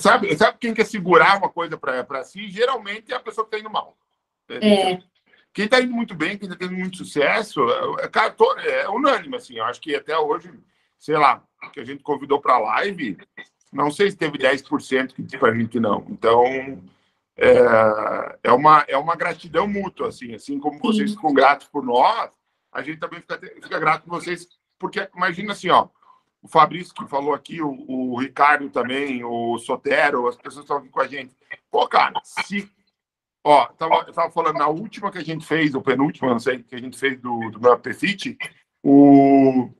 Sabe, 0.00 0.34
sabe 0.36 0.58
quem 0.58 0.72
quer 0.72 0.86
segurar 0.86 1.36
uma 1.36 1.50
coisa 1.50 1.76
para 1.76 2.24
si? 2.24 2.48
Geralmente 2.48 3.12
é 3.12 3.16
a 3.16 3.20
pessoa 3.20 3.46
que 3.46 3.54
está 3.54 3.60
indo 3.60 3.72
mal. 3.72 3.94
É. 4.48 4.98
Quem 5.52 5.64
está 5.64 5.80
indo 5.80 5.92
muito 5.92 6.14
bem, 6.14 6.38
quem 6.38 6.48
está 6.48 6.58
tendo 6.58 6.76
muito 6.76 6.98
sucesso, 6.98 7.60
é, 7.70 8.80
é, 8.82 8.88
unânime, 8.88 9.36
assim. 9.36 9.56
Eu 9.56 9.64
acho 9.64 9.80
que 9.80 9.94
até 9.94 10.16
hoje, 10.16 10.52
sei 10.98 11.16
lá, 11.16 11.42
que 11.72 11.80
a 11.80 11.84
gente 11.84 12.02
convidou 12.02 12.40
para 12.40 12.54
a 12.54 12.58
live, 12.58 13.18
não 13.72 13.90
sei 13.90 14.10
se 14.10 14.16
teve 14.16 14.38
10% 14.38 15.14
que 15.14 15.22
disse 15.22 15.38
para 15.38 15.50
a 15.52 15.54
gente 15.54 15.80
não. 15.80 16.06
Então, 16.08 16.44
é, 17.36 18.38
é, 18.44 18.52
uma, 18.52 18.84
é 18.88 18.96
uma 18.96 19.16
gratidão 19.16 19.66
mútua, 19.66 20.08
assim. 20.08 20.34
Assim 20.34 20.58
como 20.58 20.78
vocês 20.78 21.12
ficam 21.12 21.32
gratos 21.34 21.66
por 21.68 21.84
nós, 21.84 22.30
a 22.72 22.82
gente 22.82 22.98
também 22.98 23.20
fica, 23.20 23.38
fica 23.38 23.78
grato 23.78 24.04
por 24.04 24.20
vocês. 24.20 24.46
Porque, 24.78 25.08
imagina 25.14 25.52
assim, 25.52 25.70
ó, 25.70 25.88
o 26.40 26.48
Fabrício 26.48 26.94
que 26.94 27.06
falou 27.06 27.34
aqui, 27.34 27.60
o, 27.60 27.84
o 27.88 28.18
Ricardo 28.18 28.70
também, 28.70 29.24
o 29.24 29.58
Sotero, 29.58 30.28
as 30.28 30.36
pessoas 30.36 30.64
estão 30.64 30.78
aqui 30.78 30.88
com 30.88 31.00
a 31.00 31.06
gente. 31.06 31.34
Pô, 31.70 31.86
cara, 31.88 32.20
se 32.22 32.70
Ó, 33.50 33.64
tava, 33.78 34.04
tava 34.12 34.30
falando, 34.30 34.58
na 34.58 34.68
última 34.68 35.10
que 35.10 35.16
a 35.16 35.24
gente 35.24 35.46
fez, 35.46 35.74
ou 35.74 35.80
penúltima, 35.80 36.28
não 36.28 36.38
sei, 36.38 36.62
que 36.62 36.74
a 36.74 36.78
gente 36.78 36.98
fez 36.98 37.18
do, 37.18 37.50
do 37.50 37.58
meu 37.58 37.72
Apefit, 37.72 38.36
o. 38.82 39.70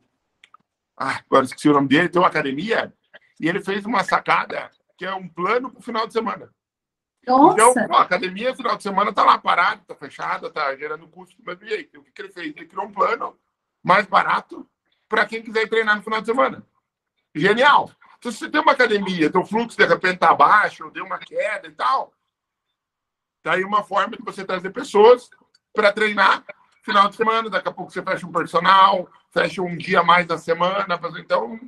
Ah, 0.97 1.21
agora 1.27 1.45
esqueci 1.45 1.69
o 1.69 1.75
nome 1.75 1.87
dele, 1.87 2.09
tem 2.09 2.19
uma 2.19 2.29
academia, 2.29 2.91
e 3.39 3.47
ele 3.47 3.61
fez 3.61 3.85
uma 3.85 4.03
sacada 4.03 4.71
que 4.97 5.05
é 5.05 5.15
um 5.15 5.29
plano 5.29 5.71
para 5.71 5.81
o 5.81 5.83
final 5.83 6.07
de 6.07 6.15
semana. 6.15 6.51
Nossa. 7.27 7.53
Então, 7.53 7.95
a 7.95 8.01
academia, 8.01 8.57
final 8.57 8.75
de 8.75 8.83
semana, 8.85 9.13
tá 9.13 9.23
lá 9.23 9.37
parada, 9.37 9.83
tá 9.87 9.95
fechada, 9.95 10.51
tá 10.51 10.75
gerando 10.75 11.07
custo 11.07 11.37
do 11.37 11.45
mesmo 11.45 11.69
jeito. 11.69 12.01
O 12.01 12.05
que, 12.05 12.11
que 12.11 12.23
ele 12.23 12.33
fez? 12.33 12.57
Ele 12.57 12.65
criou 12.65 12.87
um 12.87 12.93
plano 12.93 13.39
mais 13.85 14.07
barato 14.07 14.67
para 15.07 15.27
quem 15.27 15.43
quiser 15.43 15.69
treinar 15.69 15.95
no 15.95 16.03
final 16.03 16.23
de 16.23 16.27
semana. 16.27 16.67
Genial! 17.35 17.91
Então, 18.19 18.33
se 18.33 18.39
você 18.39 18.49
tem 18.49 18.63
uma 18.63 18.73
academia, 18.73 19.31
teu 19.31 19.45
fluxo 19.45 19.77
de 19.77 19.85
repente 19.85 20.21
tá 20.21 20.35
baixo, 20.35 20.91
deu 20.91 21.05
uma 21.05 21.19
queda 21.19 21.69
e 21.69 21.73
tal, 21.73 22.15
Aí 23.49 23.65
uma 23.65 23.83
forma 23.83 24.17
de 24.17 24.23
você 24.23 24.45
trazer 24.45 24.71
pessoas 24.71 25.31
para 25.73 25.93
treinar 25.93 26.45
final 26.83 27.09
de 27.09 27.17
semana. 27.17 27.51
Daqui 27.51 27.69
a 27.69 27.73
pouco 27.73 27.93
você 27.93 28.03
fecha 28.03 28.27
um 28.27 28.33
personal, 28.33 29.09
fecha 29.31 29.63
um 29.63 29.77
dia 29.77 30.03
mais 30.03 30.27
da 30.27 30.39
semana. 30.39 30.99
Então, 31.19 31.59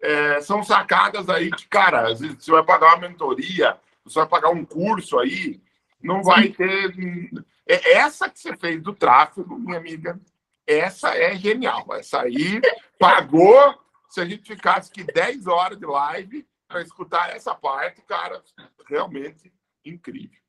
é, 0.00 0.40
são 0.40 0.62
sacadas 0.62 1.28
aí 1.28 1.50
que, 1.50 1.66
cara, 1.68 2.08
às 2.08 2.20
vezes 2.20 2.44
você 2.44 2.50
vai 2.50 2.62
pagar 2.62 2.88
uma 2.88 3.08
mentoria, 3.08 3.76
você 4.04 4.18
vai 4.18 4.28
pagar 4.28 4.50
um 4.50 4.64
curso 4.64 5.18
aí, 5.18 5.60
não 6.02 6.22
vai 6.22 6.48
ter. 6.48 6.94
É 7.66 7.94
essa 7.94 8.28
que 8.28 8.38
você 8.38 8.56
fez 8.56 8.82
do 8.82 8.92
tráfego, 8.92 9.58
minha 9.58 9.78
amiga, 9.78 10.20
essa 10.66 11.16
é 11.16 11.34
genial. 11.36 11.86
Essa 11.92 12.22
aí 12.22 12.60
pagou. 12.98 13.82
Se 14.10 14.20
a 14.20 14.24
gente 14.24 14.44
ficasse 14.44 14.90
aqui 14.90 15.02
10 15.02 15.46
horas 15.48 15.78
de 15.78 15.86
live 15.86 16.46
para 16.68 16.82
escutar 16.82 17.30
essa 17.34 17.54
parte, 17.54 18.00
cara, 18.02 18.42
realmente 18.86 19.52
incrível. 19.84 20.43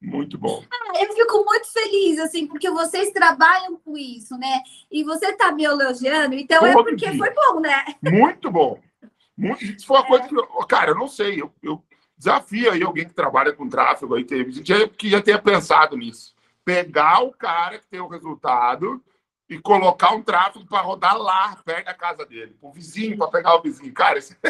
Muito 0.00 0.38
bom. 0.38 0.64
Ah, 0.70 1.02
eu 1.02 1.12
fico 1.12 1.44
muito 1.44 1.70
feliz, 1.70 2.18
assim, 2.20 2.46
porque 2.46 2.70
vocês 2.70 3.10
trabalham 3.10 3.76
com 3.76 3.98
isso, 3.98 4.36
né? 4.38 4.62
E 4.90 5.04
você 5.04 5.26
está 5.26 5.52
me 5.52 5.64
elogiando, 5.64 6.34
então 6.34 6.64
é 6.64 6.72
Todo 6.72 6.88
é 6.88 6.90
porque 6.92 7.10
dia. 7.10 7.18
foi 7.18 7.30
bom, 7.34 7.60
né? 7.60 7.84
Muito 8.02 8.50
bom. 8.50 8.80
Muito, 9.36 9.64
isso 9.64 9.86
foi 9.86 9.98
uma 9.98 10.06
é. 10.06 10.08
coisa 10.08 10.28
que, 10.28 10.66
cara, 10.66 10.92
eu 10.92 10.94
não 10.94 11.08
sei, 11.08 11.40
eu, 11.40 11.52
eu 11.62 11.82
desafio 12.16 12.70
aí 12.70 12.82
alguém 12.82 13.06
que 13.06 13.14
trabalha 13.14 13.52
com 13.52 13.68
tráfego 13.68 14.14
aí, 14.14 14.24
que 14.24 15.08
já 15.08 15.20
tenha 15.20 15.38
pensado 15.38 15.96
nisso. 15.96 16.34
Pegar 16.64 17.22
o 17.22 17.32
cara 17.32 17.78
que 17.78 17.86
tem 17.86 18.00
o 18.00 18.08
resultado 18.08 19.02
e 19.48 19.58
colocar 19.58 20.12
um 20.12 20.22
tráfego 20.22 20.64
para 20.64 20.80
rodar 20.80 21.18
lá, 21.18 21.56
perto 21.64 21.86
da 21.86 21.94
casa 21.94 22.24
dele, 22.24 22.56
o 22.60 22.72
vizinho, 22.72 23.18
para 23.18 23.28
pegar 23.28 23.56
o 23.56 23.62
vizinho. 23.62 23.92
Cara, 23.92 24.18
isso... 24.18 24.34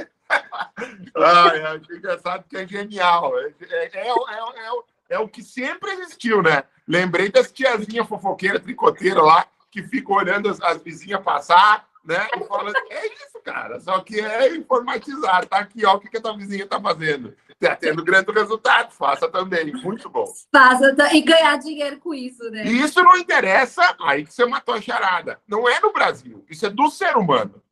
Ai, 1.16 1.62
acho 1.62 1.92
engraçado 1.92 2.44
que 2.48 2.56
é 2.56 2.66
genial. 2.66 3.36
É, 3.38 3.54
é, 3.62 3.90
é, 3.94 4.08
é, 4.08 4.08
é 4.08 4.72
o 5.18 5.28
que 5.28 5.42
sempre 5.42 5.90
existiu, 5.92 6.42
né? 6.42 6.64
Lembrei 6.86 7.30
das 7.30 7.50
tiazinhas 7.50 8.06
fofoqueiras, 8.06 8.62
tricoteiras 8.62 9.24
lá, 9.24 9.46
que 9.70 9.82
ficam 9.82 10.16
olhando 10.16 10.48
as, 10.48 10.60
as 10.60 10.82
vizinhas 10.82 11.22
passar, 11.22 11.88
né? 12.04 12.26
E 12.36 12.44
falando, 12.44 12.76
é 12.90 13.06
isso, 13.06 13.40
cara. 13.44 13.80
Só 13.80 14.00
que 14.00 14.20
é 14.20 14.54
informatizar. 14.56 15.46
Tá 15.46 15.58
aqui, 15.58 15.84
ó, 15.84 15.94
o 15.94 16.00
que, 16.00 16.08
que 16.08 16.16
a 16.16 16.20
tua 16.20 16.36
vizinha 16.36 16.66
tá 16.66 16.80
fazendo. 16.80 17.34
Tá 17.60 17.76
tendo 17.76 18.02
grande 18.02 18.32
resultado, 18.32 18.90
faça 18.90 19.28
também. 19.28 19.70
Muito 19.72 20.08
bom. 20.08 20.24
Faça 20.50 20.96
e 21.12 21.20
ganhar 21.20 21.58
dinheiro 21.58 21.98
com 21.98 22.14
isso, 22.14 22.50
né? 22.50 22.64
E 22.64 22.80
isso 22.80 23.02
não 23.02 23.18
interessa, 23.18 23.82
aí 24.00 24.24
que 24.24 24.32
você 24.32 24.46
matou 24.46 24.74
a 24.74 24.80
charada. 24.80 25.38
Não 25.46 25.68
é 25.68 25.78
no 25.78 25.92
Brasil, 25.92 26.44
isso 26.48 26.64
é 26.64 26.70
do 26.70 26.90
ser 26.90 27.16
humano. 27.16 27.62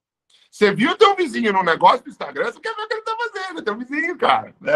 Você 0.59 0.73
viu 0.73 0.97
teu 0.97 1.15
vizinho 1.15 1.53
no 1.53 1.63
negócio 1.63 2.03
do 2.03 2.11
Instagram, 2.11 2.47
você 2.47 2.59
quer 2.59 2.75
ver 2.75 2.83
o 2.83 2.89
que 2.89 2.95
ele 2.95 3.03
tá 3.03 3.17
fazendo, 3.17 3.63
teu 3.63 3.77
vizinho, 3.77 4.19
cara. 4.19 4.53
Né? 4.61 4.73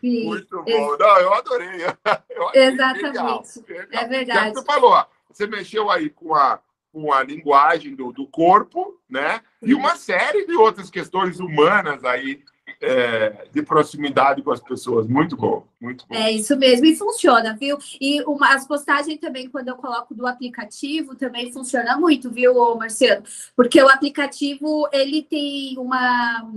Sim, 0.00 0.26
Muito 0.26 0.64
bom. 0.64 0.96
Não, 0.98 1.18
eu 1.18 1.34
adorei. 1.34 1.84
Eu 2.28 2.50
Exatamente. 2.52 3.04
Legal. 3.04 3.44
É 3.92 4.08
verdade. 4.08 4.52
Você 4.52 4.64
falou, 4.64 5.06
você 5.30 5.46
mexeu 5.46 5.88
aí 5.88 6.10
com 6.10 6.34
a, 6.34 6.58
com 6.92 7.12
a 7.12 7.22
linguagem 7.22 7.94
do, 7.94 8.10
do 8.12 8.26
corpo, 8.26 9.00
né? 9.08 9.40
E 9.62 9.72
uma 9.72 9.94
série 9.94 10.44
de 10.44 10.56
outras 10.56 10.90
questões 10.90 11.38
humanas 11.38 12.04
aí 12.04 12.42
é, 12.80 13.46
de 13.52 13.62
proximidade 13.62 14.42
com 14.42 14.50
as 14.50 14.60
pessoas. 14.60 15.06
Muito 15.06 15.36
bom, 15.36 15.66
muito 15.80 16.06
bom. 16.08 16.14
É 16.14 16.30
isso 16.30 16.56
mesmo, 16.56 16.86
e 16.86 16.96
funciona, 16.96 17.56
viu? 17.58 17.76
E 18.00 18.22
uma, 18.22 18.54
as 18.54 18.66
postagens 18.66 19.18
também, 19.18 19.48
quando 19.48 19.68
eu 19.68 19.76
coloco 19.76 20.14
do 20.14 20.26
aplicativo, 20.26 21.14
também 21.14 21.52
funciona 21.52 21.96
muito, 21.96 22.30
viu, 22.30 22.74
Marcelo? 22.76 23.22
Porque 23.54 23.82
o 23.82 23.88
aplicativo, 23.88 24.88
ele 24.92 25.22
tem 25.22 25.76
uma... 25.78 26.50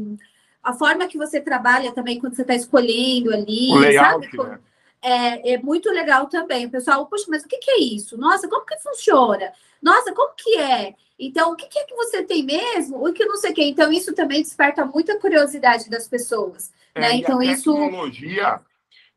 A 0.64 0.72
forma 0.72 1.08
que 1.08 1.18
você 1.18 1.42
trabalha 1.42 1.92
também, 1.92 2.20
quando 2.20 2.36
você 2.36 2.44
está 2.44 2.56
escolhendo 2.56 3.34
ali, 3.34 3.70
o 3.70 3.76
layout, 3.76 4.38
sabe? 4.38 4.50
Né? 4.50 4.60
É, 5.04 5.54
é, 5.54 5.58
muito 5.58 5.90
legal 5.90 6.28
também. 6.28 6.66
O 6.66 6.72
pessoal, 6.72 7.06
puxa, 7.06 7.26
mas 7.28 7.44
o 7.44 7.48
que, 7.48 7.58
que 7.58 7.72
é 7.72 7.80
isso? 7.80 8.18
Nossa, 8.18 8.48
como 8.48 8.66
que 8.66 8.80
funciona? 8.80 9.52
Nossa, 9.82 10.14
como 10.14 10.34
que 10.36 10.58
é? 10.58 10.96
Então, 11.20 11.52
o 11.52 11.56
que, 11.56 11.68
que 11.68 11.78
é 11.78 11.84
que 11.84 11.94
você 11.94 12.24
tem 12.24 12.44
mesmo? 12.44 13.06
O 13.06 13.12
que 13.12 13.26
não 13.26 13.36
sei 13.36 13.52
o 13.52 13.54
quê. 13.54 13.64
Então, 13.66 13.92
isso 13.92 14.16
também 14.16 14.42
desperta 14.42 14.86
muita 14.86 15.20
curiosidade 15.20 15.90
das 15.90 16.08
pessoas. 16.08 16.72
É, 16.96 17.02
né? 17.02 17.16
Então, 17.16 17.40
a 17.40 17.46
isso. 17.46 17.74
Tecnologia, 17.74 18.62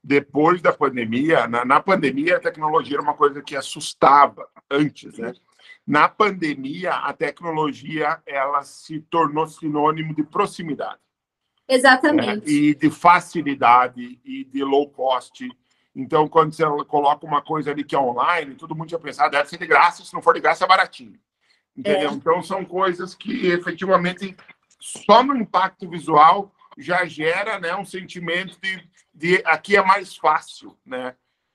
depois 0.02 0.60
da 0.60 0.72
pandemia, 0.72 1.46
na, 1.46 1.64
na 1.64 1.80
pandemia, 1.80 2.36
a 2.36 2.40
tecnologia 2.40 2.96
era 2.96 3.02
uma 3.02 3.14
coisa 3.14 3.40
que 3.40 3.56
assustava 3.56 4.48
antes, 4.70 5.16
né? 5.18 5.32
Na 5.86 6.08
pandemia, 6.08 6.94
a 6.94 7.12
tecnologia 7.12 8.20
ela 8.26 8.64
se 8.64 9.00
tornou 9.02 9.46
sinônimo 9.46 10.14
de 10.16 10.24
proximidade. 10.24 10.98
Exatamente. 11.68 12.46
Né? 12.46 12.52
E 12.52 12.74
de 12.74 12.90
facilidade 12.90 14.18
e 14.24 14.44
de 14.44 14.64
low 14.64 14.88
cost. 14.90 15.48
Então, 15.96 16.28
quando 16.28 16.52
você 16.52 16.62
coloca 16.84 17.24
uma 17.24 17.40
coisa 17.40 17.70
ali 17.70 17.82
que 17.82 17.96
é 17.96 17.98
online, 17.98 18.54
todo 18.54 18.74
mundo 18.76 18.88
tinha 18.88 19.00
pensado, 19.00 19.30
deve 19.30 19.48
ser 19.48 19.56
de 19.56 19.66
graça, 19.66 20.04
se 20.04 20.12
não 20.12 20.20
for 20.20 20.34
de 20.34 20.40
graça, 20.40 20.64
é 20.64 20.68
baratinho. 20.68 21.18
Entendeu? 21.74 22.10
É. 22.10 22.12
Então, 22.12 22.42
são 22.42 22.66
coisas 22.66 23.14
que 23.14 23.46
efetivamente 23.46 24.36
só 24.78 25.22
no 25.22 25.34
impacto 25.34 25.88
visual 25.88 26.52
já 26.76 27.06
gera 27.06 27.58
né, 27.58 27.74
um 27.74 27.84
sentimento 27.86 28.60
de, 28.60 28.86
de 29.14 29.42
aqui 29.46 29.74
é 29.74 29.82
mais 29.82 30.14
fácil, 30.14 30.76
né? 30.84 31.14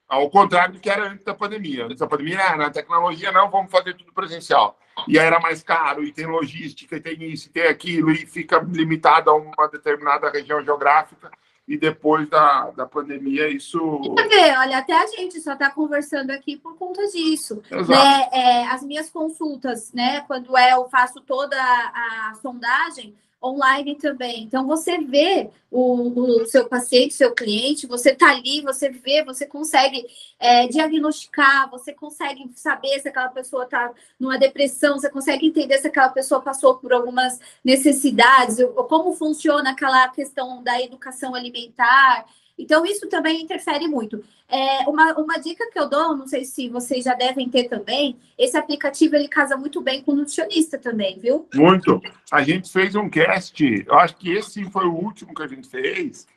Ao 0.10 0.28
contrário 0.30 0.74
do 0.74 0.80
que 0.80 0.90
era 0.90 1.08
antes 1.08 1.24
da 1.24 1.36
pandemia. 1.36 1.86
Antes 1.86 2.00
da 2.00 2.08
pandemia, 2.08 2.44
ah, 2.44 2.58
na 2.58 2.70
tecnologia, 2.72 3.32
não, 3.32 3.50
vamos 3.50 3.72
fazer 3.72 3.94
tudo 3.94 4.12
presencial. 4.12 4.78
E 5.08 5.20
aí 5.20 5.26
era 5.26 5.40
mais 5.40 5.62
caro, 5.64 6.04
e 6.04 6.12
tem 6.12 6.26
logística, 6.26 6.98
e 6.98 7.00
tem 7.00 7.24
isso, 7.32 7.48
e 7.48 7.52
tem 7.52 7.68
aquilo, 7.68 8.12
e 8.12 8.26
fica 8.26 8.58
limitado 8.60 9.30
a 9.30 9.36
uma 9.36 9.68
determinada 9.68 10.30
região 10.30 10.62
geográfica. 10.66 11.32
E 11.72 11.78
depois 11.78 12.30
da, 12.30 12.70
da 12.72 12.86
pandemia, 12.86 13.48
isso. 13.48 13.80
Ver, 14.28 14.58
olha, 14.58 14.80
até 14.80 14.92
a 14.92 15.08
gente 15.08 15.40
só 15.40 15.54
está 15.54 15.72
conversando 15.72 16.30
aqui 16.32 16.58
por 16.58 16.76
conta 16.76 17.02
disso. 17.08 17.64
Né? 17.72 18.30
É, 18.34 18.68
as 18.68 18.84
minhas 18.84 19.10
consultas, 19.10 19.94
né? 19.94 20.20
Quando 20.28 20.58
é, 20.58 20.74
eu 20.74 20.90
faço 20.90 21.22
toda 21.22 21.56
a, 21.56 22.32
a 22.32 22.34
sondagem, 22.42 23.16
online 23.44 23.96
também. 23.96 24.44
Então, 24.44 24.68
você 24.68 25.00
vê 25.00 25.50
o, 25.70 26.42
o 26.42 26.46
seu 26.46 26.68
paciente, 26.68 27.14
seu 27.14 27.34
cliente, 27.34 27.88
você 27.88 28.12
está 28.12 28.30
ali, 28.30 28.62
você 28.62 28.90
vê, 28.90 29.24
você 29.24 29.46
consegue 29.46 30.06
é, 30.40 30.68
diagnosticar, 30.68 31.70
você 31.70 31.94
consegue 31.94 32.50
saber 32.56 33.00
se 33.00 33.08
aquela 33.08 33.30
pessoa 33.30 33.64
está 33.64 33.92
numa 34.20 34.38
depressão, 34.38 35.00
você 35.00 35.10
consegue 35.10 35.48
entender 35.48 35.80
se 35.80 35.88
aquela 35.88 36.10
pessoa 36.10 36.42
passou 36.42 36.78
por 36.78 36.94
algumas 36.94 37.40
necessidades, 37.64 38.60
ou 38.60 38.84
como 38.84 39.16
funciona 39.16 39.72
aquela 39.72 40.08
questão 40.10 40.62
da 40.62 40.82
educação 40.82 41.34
alimentar. 41.34 42.26
Então, 42.62 42.86
isso 42.86 43.10
também 43.10 43.42
interfere 43.42 43.88
muito. 43.88 44.24
É, 44.48 44.88
uma, 44.88 45.14
uma 45.14 45.38
dica 45.38 45.70
que 45.72 45.80
eu 45.80 45.90
dou, 45.90 46.16
não 46.16 46.28
sei 46.28 46.46
se 46.46 46.70
vocês 46.70 47.04
já 47.04 47.16
devem 47.16 47.50
ter 47.50 47.68
também, 47.68 48.18
esse 48.38 48.56
aplicativo 48.56 49.16
ele 49.16 49.28
casa 49.28 49.58
muito 49.58 49.82
bem 49.82 50.04
com 50.04 50.12
o 50.12 50.16
nutricionista 50.16 50.78
também, 50.78 51.18
viu? 51.18 51.48
Muito. 51.56 52.00
A 52.32 52.44
gente 52.44 52.72
fez 52.72 52.96
um 52.96 53.10
cast, 53.10 53.86
eu 53.88 53.96
acho 53.96 54.16
que 54.18 54.32
esse 54.32 54.64
foi 54.70 54.86
o 54.86 54.94
último 54.94 55.34
que 55.34 55.42
a 55.42 55.48
gente 55.48 55.68
fez, 55.68 56.28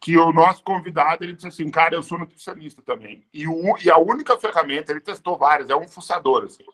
que 0.00 0.16
o 0.16 0.32
nosso 0.32 0.62
convidado 0.64 1.24
ele 1.24 1.34
disse 1.34 1.46
assim, 1.46 1.70
cara, 1.70 1.94
eu 1.94 2.02
sou 2.02 2.18
nutricionista 2.18 2.82
também. 2.82 3.22
E, 3.32 3.46
o, 3.46 3.76
e 3.78 3.88
a 3.88 3.98
única 3.98 4.36
ferramenta, 4.36 4.90
ele 4.90 5.00
testou 5.00 5.38
várias, 5.38 5.70
é 5.70 5.76
um 5.76 5.86
fuçador, 5.86 6.44
assim. 6.44 6.64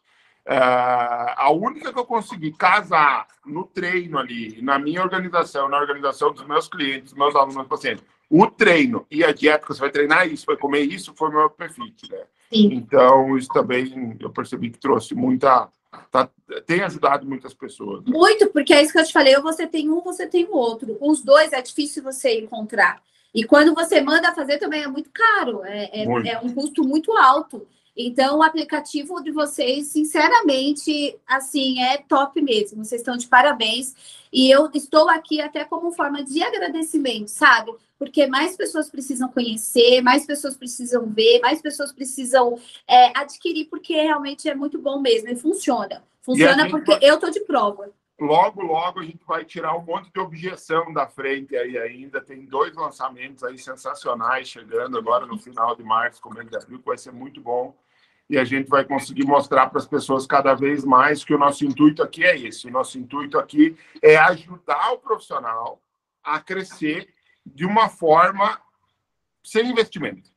É, 0.47 0.57
a 0.57 1.51
única 1.51 1.93
que 1.93 1.99
eu 1.99 2.05
consegui 2.05 2.53
casar 2.53 3.27
no 3.45 3.65
treino 3.65 4.19
ali, 4.19 4.61
na 4.63 4.79
minha 4.79 5.03
organização, 5.03 5.69
na 5.69 5.79
organização 5.79 6.33
dos 6.33 6.47
meus 6.47 6.69
clientes, 6.69 7.11
dos 7.11 7.19
meus 7.19 7.35
alunos, 7.35 7.57
meus 7.57 7.69
pacientes, 7.69 8.05
o 8.31 8.47
treino 8.47 9.07
e 9.11 9.23
a 9.23 9.33
dieta 9.33 9.67
que 9.67 9.75
você 9.75 9.81
vai 9.81 9.91
treinar 9.91 10.27
isso, 10.27 10.47
vai 10.47 10.57
comer 10.57 10.81
isso, 10.81 11.15
foi 11.17 11.31
meu 11.31 11.49
perfit, 11.51 12.11
né? 12.11 12.23
Sim. 12.53 12.71
Então, 12.73 13.37
isso 13.37 13.49
também 13.49 14.17
eu 14.21 14.31
percebi 14.31 14.71
que 14.71 14.79
trouxe 14.79 15.15
muita. 15.15 15.69
Tá, 16.11 16.29
tem 16.67 16.83
ajudado 16.83 17.27
muitas 17.27 17.55
pessoas. 17.55 18.05
Né? 18.05 18.13
Muito, 18.13 18.49
porque 18.49 18.75
é 18.75 18.83
isso 18.83 18.93
que 18.93 18.99
eu 18.99 19.05
te 19.05 19.13
falei: 19.13 19.39
você 19.41 19.67
tem 19.67 19.91
um, 19.91 20.01
você 20.01 20.27
tem 20.27 20.45
o 20.45 20.55
outro. 20.55 20.97
Os 21.01 21.23
dois 21.23 21.53
é 21.53 21.63
difícil 21.63 22.03
você 22.03 22.41
encontrar. 22.41 23.03
E 23.35 23.45
quando 23.45 23.75
você 23.75 24.01
manda 24.01 24.35
fazer 24.35 24.59
também 24.59 24.83
é 24.83 24.89
muito 24.89 25.11
caro, 25.13 25.65
é, 25.65 25.91
é, 25.93 26.05
é 26.05 26.39
um 26.41 26.53
custo 26.55 26.85
muito 26.85 27.13
alto. 27.13 27.67
Então, 27.97 28.39
o 28.39 28.43
aplicativo 28.43 29.23
de 29.23 29.31
vocês, 29.31 29.87
sinceramente, 29.89 31.16
assim, 31.27 31.81
é 31.81 31.99
top 31.99 32.43
mesmo. 32.43 32.85
Vocês 32.85 33.01
estão 33.01 33.16
de 33.16 33.29
parabéns. 33.29 33.95
E 34.33 34.51
eu 34.51 34.69
estou 34.75 35.09
aqui 35.09 35.41
até 35.41 35.65
como 35.65 35.93
forma 35.93 36.25
de 36.25 36.43
agradecimento, 36.43 37.29
sabe? 37.29 37.73
Porque 37.97 38.27
mais 38.27 38.57
pessoas 38.57 38.91
precisam 38.91 39.29
conhecer, 39.29 40.01
mais 40.03 40.27
pessoas 40.27 40.57
precisam 40.57 41.07
ver, 41.07 41.41
mais 41.41 41.62
pessoas 41.62 41.93
precisam 41.93 42.59
é, 42.89 43.16
adquirir, 43.16 43.66
porque 43.66 43.95
realmente 43.95 44.49
é 44.49 44.55
muito 44.55 44.81
bom 44.81 44.99
mesmo 45.01 45.29
e 45.29 45.37
funciona. 45.37 46.03
Funciona 46.21 46.69
porque 46.69 46.91
vai... 46.91 47.01
eu 47.09 47.15
estou 47.15 47.31
de 47.31 47.41
prova. 47.41 47.93
Logo, 48.19 48.62
logo 48.62 49.01
a 49.01 49.05
gente 49.05 49.25
vai 49.25 49.45
tirar 49.45 49.77
um 49.77 49.83
monte 49.83 50.11
de 50.12 50.19
objeção 50.19 50.93
da 50.93 51.07
frente 51.07 51.57
aí 51.57 51.79
ainda. 51.79 52.21
Tem 52.21 52.45
dois 52.45 52.75
lançamentos 52.75 53.45
aí 53.45 53.57
sensacionais 53.57 54.49
chegando 54.49 54.99
agora 54.99 55.27
no 55.27 55.39
final 55.39 55.77
de 55.77 55.85
março, 55.85 56.21
começo 56.21 56.51
de 56.51 56.57
abril, 56.57 56.81
que 56.81 56.87
vai 56.87 56.99
ser 56.99 57.12
muito 57.12 57.41
bom 57.41 57.75
e 58.29 58.39
a 58.39 58.45
gente 58.45 58.69
vai 58.69 58.85
conseguir 58.85 59.25
mostrar 59.25 59.69
para 59.69 59.79
as 59.79 59.87
pessoas 59.87 60.27
cada 60.27 60.55
vez 60.55 60.85
mais 60.85 61.23
que 61.23 61.35
o 61.35 61.39
nosso 61.39 61.65
intuito 61.65 62.03
aqui 62.03 62.25
é 62.25 62.39
esse. 62.39 62.67
O 62.67 62.71
nosso 62.71 62.99
intuito 62.99 63.39
aqui 63.39 63.77
é 64.01 64.17
ajudar 64.17 64.93
o 64.93 64.99
profissional 64.99 65.81
a 66.23 66.41
crescer 66.41 67.09
de 67.45 67.67
uma 67.67 67.89
forma 67.89 68.59
sem 69.43 69.71
investimento. 69.71 70.31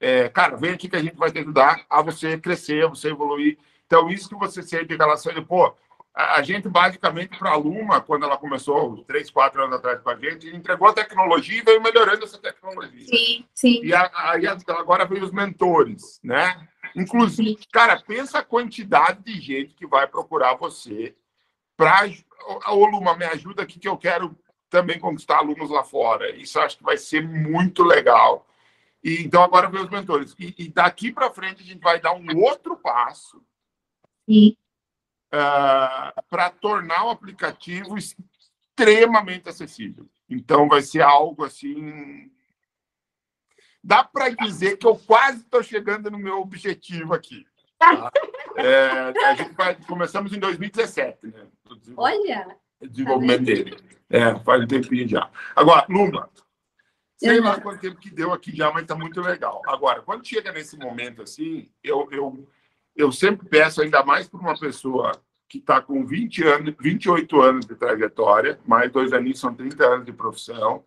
É, 0.00 0.28
cara, 0.28 0.56
vem 0.56 0.72
aqui 0.72 0.88
que 0.88 0.96
a 0.96 1.02
gente 1.02 1.16
vai 1.16 1.30
te 1.30 1.38
ajudar 1.40 1.84
a 1.90 2.00
você 2.00 2.38
crescer, 2.38 2.84
a 2.84 2.88
você 2.88 3.10
evoluir. 3.10 3.58
Então, 3.86 4.08
isso 4.08 4.28
que 4.28 4.36
você 4.36 4.62
sente 4.62 4.94
em 4.94 4.96
relação 4.96 5.32
a, 5.36 5.42
pô, 5.42 5.74
a, 6.14 6.42
gente 6.42 6.68
basicamente 6.68 7.38
para 7.38 7.50
a 7.50 7.56
Luma, 7.56 8.00
quando 8.00 8.24
ela 8.24 8.36
começou 8.36 9.04
três, 9.04 9.30
quatro 9.30 9.62
anos 9.62 9.76
atrás 9.76 10.00
com 10.00 10.10
a 10.10 10.16
gente, 10.16 10.48
entregou 10.48 10.88
a 10.88 10.92
tecnologia 10.92 11.58
e 11.58 11.62
veio 11.62 11.82
melhorando 11.82 12.24
essa 12.24 12.38
tecnologia. 12.38 13.06
Sim, 13.06 13.44
sim. 13.52 13.80
E 13.84 13.94
aí 13.94 14.46
agora 14.68 15.04
veio 15.04 15.24
os 15.24 15.32
mentores, 15.32 16.20
né? 16.22 16.68
Inclusive, 16.94 17.58
cara, 17.72 18.00
pensa 18.00 18.38
a 18.38 18.44
quantidade 18.44 19.22
de 19.22 19.40
gente 19.40 19.74
que 19.74 19.86
vai 19.86 20.06
procurar 20.06 20.54
você 20.54 21.14
para. 21.76 22.10
Ô, 22.68 22.86
Luma, 22.86 23.16
me 23.16 23.24
ajuda 23.24 23.62
aqui 23.62 23.78
que 23.78 23.88
eu 23.88 23.96
quero 23.96 24.36
também 24.68 24.98
conquistar 24.98 25.38
alunos 25.38 25.70
lá 25.70 25.84
fora. 25.84 26.34
Isso 26.34 26.58
acho 26.58 26.78
que 26.78 26.82
vai 26.82 26.96
ser 26.96 27.26
muito 27.26 27.82
legal. 27.82 28.46
E, 29.02 29.22
então, 29.22 29.42
agora 29.42 29.68
os 29.68 29.90
mentores. 29.90 30.34
E, 30.38 30.54
e 30.58 30.68
daqui 30.68 31.12
para 31.12 31.32
frente, 31.32 31.62
a 31.62 31.66
gente 31.66 31.80
vai 31.80 32.00
dar 32.00 32.14
um 32.14 32.26
outro 32.38 32.76
passo 32.76 33.38
uh, 34.28 34.56
ah, 35.32 36.14
para 36.30 36.50
tornar 36.50 37.04
o 37.04 37.10
aplicativo 37.10 37.96
extremamente 37.98 39.48
acessível. 39.48 40.08
Então, 40.28 40.68
vai 40.68 40.82
ser 40.82 41.02
algo 41.02 41.44
assim 41.44 42.30
dá 43.82 44.04
para 44.04 44.28
dizer 44.30 44.76
que 44.76 44.86
eu 44.86 44.96
quase 44.96 45.38
estou 45.38 45.62
chegando 45.62 46.10
no 46.10 46.18
meu 46.18 46.40
objetivo 46.40 47.14
aqui. 47.14 47.46
Tá? 47.78 48.10
É, 48.54 48.86
a 49.24 49.34
gente 49.34 49.54
vai, 49.54 49.74
começamos 49.74 50.30
em 50.30 50.38
2017, 50.38 51.26
né? 51.28 51.46
Olha! 51.96 52.54
Desenvolvimento 52.82 53.38
tá 53.38 53.44
dele. 53.44 53.76
É, 54.10 54.38
faz 54.40 54.62
um 54.62 54.66
tempinho 54.66 55.08
já. 55.08 55.30
Agora, 55.56 55.86
Luma, 55.88 56.28
sei 57.16 57.40
lá 57.40 57.58
quanto 57.58 57.80
tempo 57.80 57.96
que 57.96 58.10
deu 58.10 58.30
aqui 58.30 58.54
já, 58.54 58.70
mas 58.70 58.82
está 58.82 58.94
muito 58.94 59.22
legal. 59.22 59.62
Agora, 59.66 60.02
quando 60.02 60.26
chega 60.26 60.52
nesse 60.52 60.76
momento 60.76 61.22
assim, 61.22 61.70
eu, 61.82 62.08
eu, 62.10 62.46
eu 62.94 63.10
sempre 63.10 63.48
peço, 63.48 63.80
ainda 63.80 64.04
mais 64.04 64.28
para 64.28 64.40
uma 64.40 64.58
pessoa 64.58 65.12
que 65.48 65.58
está 65.58 65.80
com 65.80 66.04
20 66.04 66.44
anos, 66.44 66.74
28 66.78 67.40
anos 67.40 67.66
de 67.66 67.74
trajetória, 67.74 68.60
mais 68.66 68.90
dois 68.90 69.12
anos 69.12 69.38
são 69.38 69.54
30 69.54 69.84
anos 69.84 70.06
de 70.06 70.12
profissão, 70.12 70.84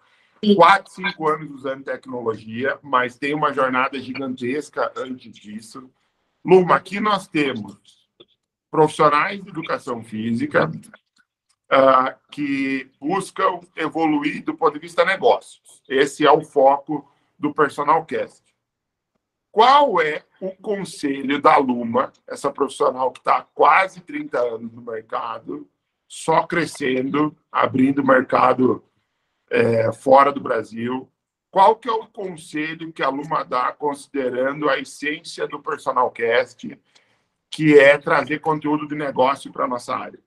quatro, 0.56 0.92
cinco 0.92 1.28
anos 1.28 1.52
usando 1.52 1.84
tecnologia, 1.84 2.78
mas 2.82 3.18
tem 3.18 3.34
uma 3.34 3.54
jornada 3.54 4.00
gigantesca 4.00 4.92
antes 4.96 5.32
disso. 5.34 5.90
Luma, 6.44 6.76
aqui 6.76 7.00
nós 7.00 7.28
temos 7.28 7.78
profissionais 8.70 9.42
de 9.42 9.50
educação 9.50 10.04
física 10.04 10.70
uh, 10.70 12.16
que 12.32 12.92
buscam 13.00 13.62
evoluir 13.76 14.44
do 14.44 14.56
ponto 14.56 14.74
de 14.74 14.80
vista 14.80 15.06
negócios. 15.06 15.82
Esse 15.88 16.26
é 16.26 16.32
o 16.32 16.42
foco 16.42 17.10
do 17.38 17.54
Personal 17.54 18.06
Cast. 18.06 18.44
Qual 19.52 20.02
é 20.02 20.24
o 20.42 20.52
conselho 20.52 21.42
da 21.42 21.58
Luma, 21.58 22.12
essa 22.28 22.52
profissional 22.52 23.12
que 23.12 23.20
está 23.20 23.38
há 23.38 23.44
quase 23.44 24.02
30 24.02 24.38
anos 24.38 24.74
no 24.74 24.82
mercado, 24.82 25.68
só 26.08 26.46
crescendo, 26.46 27.36
abrindo 27.52 28.04
mercado 28.04 28.84
é, 29.56 29.92
fora 29.94 30.32
do 30.32 30.40
Brasil. 30.40 31.10
Qual 31.50 31.78
que 31.78 31.88
é 31.88 31.92
o 31.92 32.08
conselho 32.08 32.92
que 32.92 33.02
a 33.02 33.10
Luma 33.10 33.44
dá 33.44 33.72
considerando 33.72 34.70
a 34.70 34.78
essência 34.78 35.48
do 35.48 35.62
Personal 35.62 36.12
Cast, 36.12 36.78
que 37.50 37.80
é 37.80 37.98
trazer 37.98 38.40
conteúdo 38.40 38.88
de 38.88 38.96
negócio 38.96 39.52
para 39.52 39.64
a 39.64 39.68
nossa 39.68 39.96
área? 39.96 40.20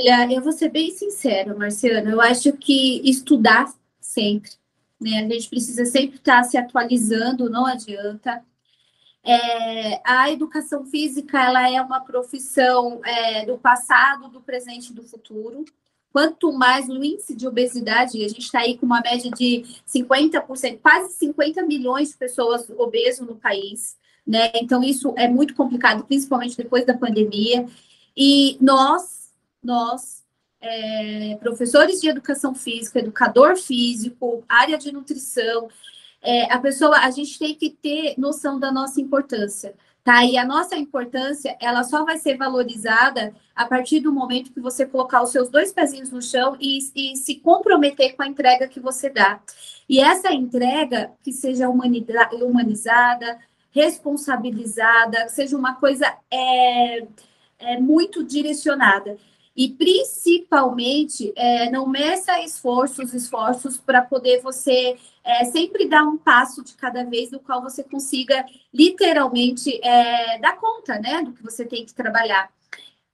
Olha, 0.00 0.34
eu 0.34 0.40
vou 0.40 0.52
ser 0.52 0.70
bem 0.70 0.90
sincera, 0.90 1.54
Marciano. 1.54 2.10
Eu 2.10 2.20
acho 2.20 2.54
que 2.54 3.02
estudar 3.08 3.72
sempre, 4.00 4.50
né? 4.98 5.18
A 5.18 5.28
gente 5.28 5.50
precisa 5.50 5.84
sempre 5.84 6.16
estar 6.16 6.42
se 6.44 6.56
atualizando, 6.56 7.50
não 7.50 7.66
adianta. 7.66 8.42
É, 9.22 10.00
a 10.04 10.30
educação 10.30 10.84
física 10.86 11.44
ela 11.44 11.70
é 11.70 11.80
uma 11.80 12.00
profissão 12.00 13.00
é, 13.04 13.44
do 13.44 13.56
passado, 13.58 14.28
do 14.28 14.40
presente 14.40 14.90
e 14.90 14.94
do 14.94 15.02
futuro. 15.02 15.64
Quanto 16.12 16.52
mais 16.52 16.88
o 16.88 17.02
índice 17.02 17.34
de 17.34 17.48
obesidade, 17.48 18.22
a 18.22 18.28
gente 18.28 18.40
está 18.42 18.60
aí 18.60 18.76
com 18.76 18.84
uma 18.84 19.00
média 19.00 19.30
de 19.30 19.64
50%, 19.86 20.78
quase 20.80 21.14
50 21.14 21.62
milhões 21.62 22.10
de 22.10 22.16
pessoas 22.16 22.68
obesas 22.76 23.26
no 23.26 23.36
país, 23.36 23.96
né? 24.26 24.52
Então, 24.56 24.82
isso 24.82 25.14
é 25.16 25.26
muito 25.26 25.54
complicado, 25.54 26.04
principalmente 26.04 26.56
depois 26.56 26.84
da 26.84 26.96
pandemia. 26.96 27.66
E 28.16 28.58
nós, 28.60 29.32
nós, 29.62 30.22
é, 30.60 31.36
professores 31.40 32.00
de 32.00 32.08
educação 32.08 32.54
física, 32.54 32.98
educador 32.98 33.56
físico, 33.56 34.44
área 34.48 34.76
de 34.76 34.92
nutrição, 34.92 35.68
é, 36.20 36.52
a 36.52 36.58
pessoa, 36.60 36.98
a 36.98 37.10
gente 37.10 37.38
tem 37.38 37.54
que 37.54 37.70
ter 37.70 38.14
noção 38.18 38.60
da 38.60 38.70
nossa 38.70 39.00
importância 39.00 39.74
Tá? 40.04 40.24
E 40.24 40.36
a 40.36 40.44
nossa 40.44 40.76
importância, 40.76 41.56
ela 41.60 41.84
só 41.84 42.04
vai 42.04 42.18
ser 42.18 42.36
valorizada 42.36 43.32
a 43.54 43.64
partir 43.64 44.00
do 44.00 44.12
momento 44.12 44.52
que 44.52 44.60
você 44.60 44.84
colocar 44.84 45.22
os 45.22 45.30
seus 45.30 45.48
dois 45.48 45.72
pezinhos 45.72 46.10
no 46.10 46.20
chão 46.20 46.56
e, 46.60 46.78
e 46.94 47.16
se 47.16 47.36
comprometer 47.36 48.16
com 48.16 48.22
a 48.24 48.26
entrega 48.26 48.66
que 48.66 48.80
você 48.80 49.08
dá. 49.08 49.40
E 49.88 50.00
essa 50.00 50.32
entrega 50.32 51.12
que 51.22 51.32
seja 51.32 51.68
humanizada, 51.68 53.38
responsabilizada, 53.70 55.26
que 55.26 55.32
seja 55.32 55.56
uma 55.56 55.76
coisa 55.76 56.12
é, 56.28 57.06
é 57.60 57.78
muito 57.78 58.24
direcionada. 58.24 59.16
E 59.54 59.68
principalmente 59.68 61.32
é, 61.36 61.70
não 61.70 61.86
meça 61.86 62.40
esforços, 62.40 63.12
esforços 63.12 63.76
para 63.76 64.00
poder 64.00 64.40
você 64.40 64.96
é, 65.22 65.44
sempre 65.44 65.86
dar 65.86 66.04
um 66.04 66.16
passo 66.16 66.64
de 66.64 66.74
cada 66.74 67.04
vez 67.04 67.30
do 67.30 67.38
qual 67.38 67.62
você 67.62 67.82
consiga 67.82 68.44
literalmente 68.72 69.78
é, 69.84 70.38
dar 70.38 70.56
conta, 70.56 70.98
né, 70.98 71.22
do 71.22 71.32
que 71.32 71.42
você 71.42 71.66
tem 71.66 71.84
que 71.84 71.94
trabalhar. 71.94 72.50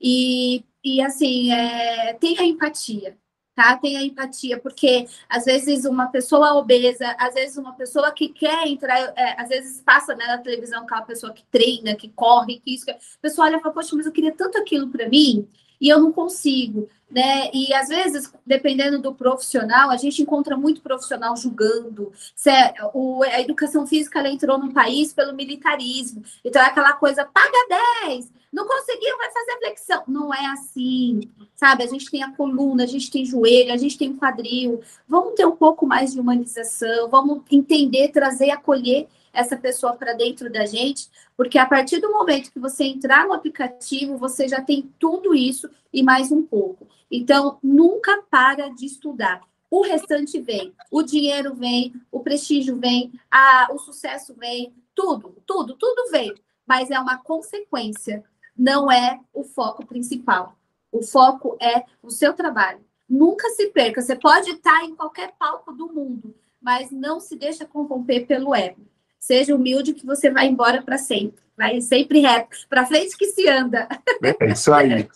E, 0.01 0.65
e 0.85 1.01
assim, 1.02 1.52
é, 1.52 2.15
tenha 2.15 2.44
empatia, 2.44 3.19
tá? 3.55 3.77
Tenha 3.77 4.01
empatia, 4.02 4.59
porque 4.59 5.06
às 5.28 5.44
vezes 5.44 5.85
uma 5.85 6.06
pessoa 6.06 6.55
obesa, 6.55 7.16
às 7.19 7.35
vezes 7.35 7.56
uma 7.56 7.74
pessoa 7.74 8.12
que 8.12 8.28
quer 8.28 8.69
entrar, 8.69 9.12
é, 9.16 9.40
às 9.40 9.48
vezes 9.48 9.81
passa 9.81 10.15
né, 10.15 10.24
na 10.27 10.39
televisão 10.39 10.85
aquela 10.85 11.02
pessoa 11.02 11.32
que 11.32 11.44
treina, 11.51 11.97
que 11.97 12.09
corre, 12.10 12.60
que 12.60 12.74
isso, 12.74 12.89
a 12.89 12.97
pessoa 13.20 13.48
olha 13.48 13.56
e 13.56 13.60
fala, 13.60 13.74
poxa, 13.74 13.97
mas 13.97 14.06
eu 14.06 14.12
queria 14.12 14.32
tanto 14.32 14.56
aquilo 14.59 14.89
para 14.89 15.09
mim, 15.09 15.48
e 15.81 15.89
eu 15.89 16.01
não 16.01 16.13
consigo, 16.13 16.89
né? 17.11 17.51
E 17.53 17.73
às 17.73 17.89
vezes, 17.89 18.33
dependendo 18.45 18.99
do 18.99 19.15
profissional, 19.15 19.91
a 19.91 19.97
gente 19.97 20.21
encontra 20.23 20.57
muito 20.57 20.83
profissional 20.83 21.37
julgando. 21.37 22.13
Se 22.35 22.51
é, 22.51 22.75
o, 22.93 23.23
a 23.23 23.41
educação 23.41 23.87
física 23.87 24.19
ela 24.19 24.29
entrou 24.29 24.59
no 24.59 24.73
país 24.73 25.13
pelo 25.13 25.35
militarismo. 25.35 26.23
Então 26.45 26.61
é 26.61 26.67
aquela 26.67 26.93
coisa, 26.95 27.25
paga 27.25 27.59
10, 28.05 28.31
não 28.53 28.67
conseguiu, 28.67 29.17
vai 29.17 29.31
fazer 29.31 29.59
flexão. 29.59 30.03
Não 30.09 30.35
é 30.35 30.47
assim, 30.47 31.21
sabe? 31.55 31.85
A 31.85 31.87
gente 31.87 32.11
tem 32.11 32.23
a 32.23 32.33
coluna, 32.33 32.85
a 32.85 32.87
gente 32.87 33.11
tem 33.11 33.25
joelho, 33.25 33.73
a 33.73 33.77
gente 33.77 33.97
tem 33.97 34.17
quadril. 34.17 34.81
Vamos 35.07 35.35
ter 35.35 35.47
um 35.47 35.57
pouco 35.57 35.87
mais 35.87 36.13
de 36.13 36.21
humanização, 36.21 37.09
vamos 37.09 37.43
entender, 37.51 38.09
trazer, 38.09 38.51
acolher 38.51 39.07
essa 39.33 39.57
pessoa 39.57 39.95
para 39.95 40.13
dentro 40.13 40.51
da 40.51 40.67
gente, 40.67 41.09
porque 41.37 41.59
a 41.59 41.67
partir 41.67 42.01
do 42.01 42.11
momento 42.11 42.53
que 42.53 42.59
você 42.59 42.85
entrar 42.85 43.27
no 43.27 43.33
aplicativo, 43.33 44.17
você 44.17 44.49
já 44.49 44.61
tem 44.61 44.93
tudo 44.99 45.35
isso 45.35 45.69
e 45.93 46.03
mais 46.03 46.33
um 46.33 46.43
pouco. 46.43 46.89
Então, 47.11 47.59
nunca 47.63 48.23
para 48.31 48.69
de 48.69 48.87
estudar. 48.87 49.41
O 49.71 49.83
restante 49.83 50.41
vem, 50.41 50.75
o 50.91 51.03
dinheiro 51.03 51.55
vem, 51.55 51.95
o 52.11 52.21
prestígio 52.21 52.77
vem, 52.77 53.13
a, 53.31 53.69
o 53.71 53.79
sucesso 53.79 54.35
vem, 54.35 54.73
tudo, 54.95 55.37
tudo, 55.47 55.75
tudo 55.75 56.11
vem, 56.11 56.35
mas 56.67 56.91
é 56.91 56.99
uma 56.99 57.19
consequência, 57.19 58.25
não 58.57 58.91
é 58.91 59.21
o 59.33 59.45
foco 59.45 59.87
principal. 59.87 60.57
O 60.91 61.03
foco 61.03 61.57
é 61.61 61.85
o 62.03 62.11
seu 62.11 62.33
trabalho. 62.33 62.81
Nunca 63.09 63.49
se 63.51 63.69
perca. 63.69 64.03
Você 64.03 64.17
pode 64.17 64.51
estar 64.51 64.85
em 64.85 64.95
qualquer 64.95 65.35
palco 65.39 65.73
do 65.73 65.93
mundo, 65.93 66.35
mas 66.61 66.91
não 66.91 67.21
se 67.21 67.37
deixa 67.37 67.65
corromper 67.65 68.27
pelo 68.27 68.55
ego. 68.55 68.83
Seja 69.19 69.55
humilde 69.55 69.95
que 69.95 70.07
você 70.07 70.31
vai 70.31 70.47
embora 70.47 70.82
para 70.82 70.99
sempre. 70.99 71.43
Vai 71.57 71.81
sempre 71.81 72.20
reto. 72.20 72.57
Para 72.69 72.86
frente 72.86 73.16
que 73.16 73.27
se 73.27 73.49
anda. 73.49 73.89
É 74.40 74.53
isso 74.53 74.73
aí. 74.73 75.09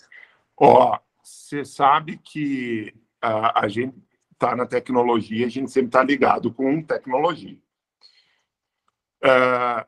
Ó, 0.57 0.99
você 1.23 1.65
sabe 1.65 2.19
que 2.19 2.93
a, 3.21 3.65
a 3.65 3.69
gente 3.69 3.95
está 4.33 4.57
na 4.57 4.67
tecnologia, 4.67 5.47
a 5.47 5.51
gente 5.51 5.71
sempre 5.71 5.89
está 5.89 6.03
ligado 6.03 6.53
com 6.53 6.83
tecnologia. 6.83 7.57
Uh, 9.25 9.87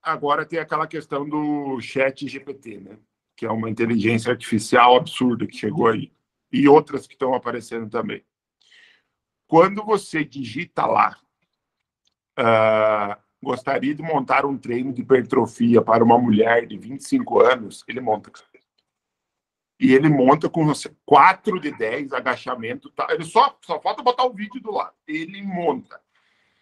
agora 0.00 0.46
tem 0.46 0.60
aquela 0.60 0.86
questão 0.86 1.28
do 1.28 1.80
chat 1.80 2.28
GPT, 2.28 2.78
né? 2.78 2.98
que 3.40 3.46
é 3.46 3.50
uma 3.50 3.70
inteligência 3.70 4.30
artificial 4.30 4.96
absurda 4.96 5.46
que 5.46 5.56
chegou 5.56 5.88
aí. 5.88 6.12
E 6.52 6.68
outras 6.68 7.06
que 7.06 7.14
estão 7.14 7.34
aparecendo 7.34 7.88
também. 7.88 8.22
Quando 9.48 9.82
você 9.82 10.22
digita 10.22 10.84
lá, 10.84 11.18
uh, 12.38 13.20
gostaria 13.42 13.94
de 13.94 14.02
montar 14.02 14.44
um 14.44 14.56
treino 14.56 14.92
de 14.92 15.02
hipertrofia 15.02 15.80
para 15.80 16.04
uma 16.04 16.18
mulher 16.18 16.66
de 16.66 16.76
25 16.76 17.40
anos, 17.40 17.84
ele 17.88 18.00
monta. 18.00 18.30
E 19.78 19.94
ele 19.94 20.10
monta 20.10 20.48
com 20.48 20.70
4 21.06 21.58
de 21.58 21.70
10 21.72 22.12
agachamento. 22.12 22.90
Tá? 22.90 23.06
Ele 23.10 23.24
só, 23.24 23.56
só 23.62 23.80
falta 23.80 24.02
botar 24.02 24.24
o 24.24 24.34
vídeo 24.34 24.60
do 24.60 24.70
lado. 24.70 24.94
Ele 25.08 25.42
monta. 25.42 25.98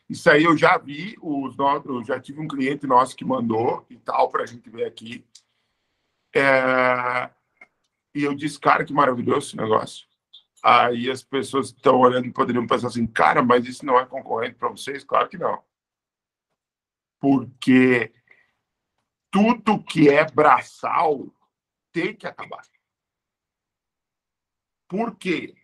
Isso 0.08 0.30
aí 0.30 0.44
eu 0.44 0.56
já 0.56 0.78
vi, 0.78 1.16
os, 1.20 1.56
eu 1.84 2.04
já 2.04 2.18
tive 2.20 2.40
um 2.40 2.48
cliente 2.48 2.86
nosso 2.86 3.16
que 3.16 3.24
mandou 3.24 3.84
e 3.90 3.96
tal, 3.96 4.28
para 4.28 4.44
a 4.44 4.46
gente 4.46 4.70
ver 4.70 4.84
aqui. 4.84 5.26
É, 6.34 7.28
e 8.14 8.22
eu 8.22 8.34
disse, 8.34 8.58
cara, 8.58 8.84
que 8.84 8.92
maravilhoso 8.92 9.48
esse 9.48 9.56
negócio. 9.56 10.06
Aí 10.62 11.10
as 11.10 11.22
pessoas 11.22 11.66
estão 11.66 11.98
olhando 11.98 12.32
poderiam 12.32 12.66
pensar 12.66 12.86
assim, 12.86 13.06
cara, 13.06 13.42
mas 13.42 13.66
isso 13.66 13.84
não 13.84 13.98
é 13.98 14.06
concorrente 14.06 14.54
para 14.54 14.68
vocês? 14.68 15.04
Claro 15.04 15.28
que 15.28 15.36
não 15.36 15.62
porque 17.20 18.12
tudo 19.30 19.82
que 19.82 20.08
é 20.08 20.24
braçal 20.30 21.26
tem 21.92 22.14
que 22.14 22.26
acabar. 22.26 22.62
Por 24.88 25.16
quê? 25.16 25.54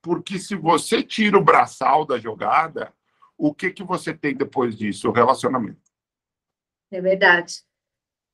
Porque 0.00 0.38
se 0.38 0.56
você 0.56 1.02
tira 1.02 1.38
o 1.38 1.44
braçal 1.44 2.04
da 2.04 2.18
jogada, 2.18 2.92
o 3.38 3.54
que, 3.54 3.70
que 3.70 3.84
você 3.84 4.12
tem 4.12 4.34
depois 4.34 4.76
disso? 4.76 5.08
O 5.08 5.12
relacionamento. 5.12 5.80
É 6.90 7.00
verdade. 7.00 7.62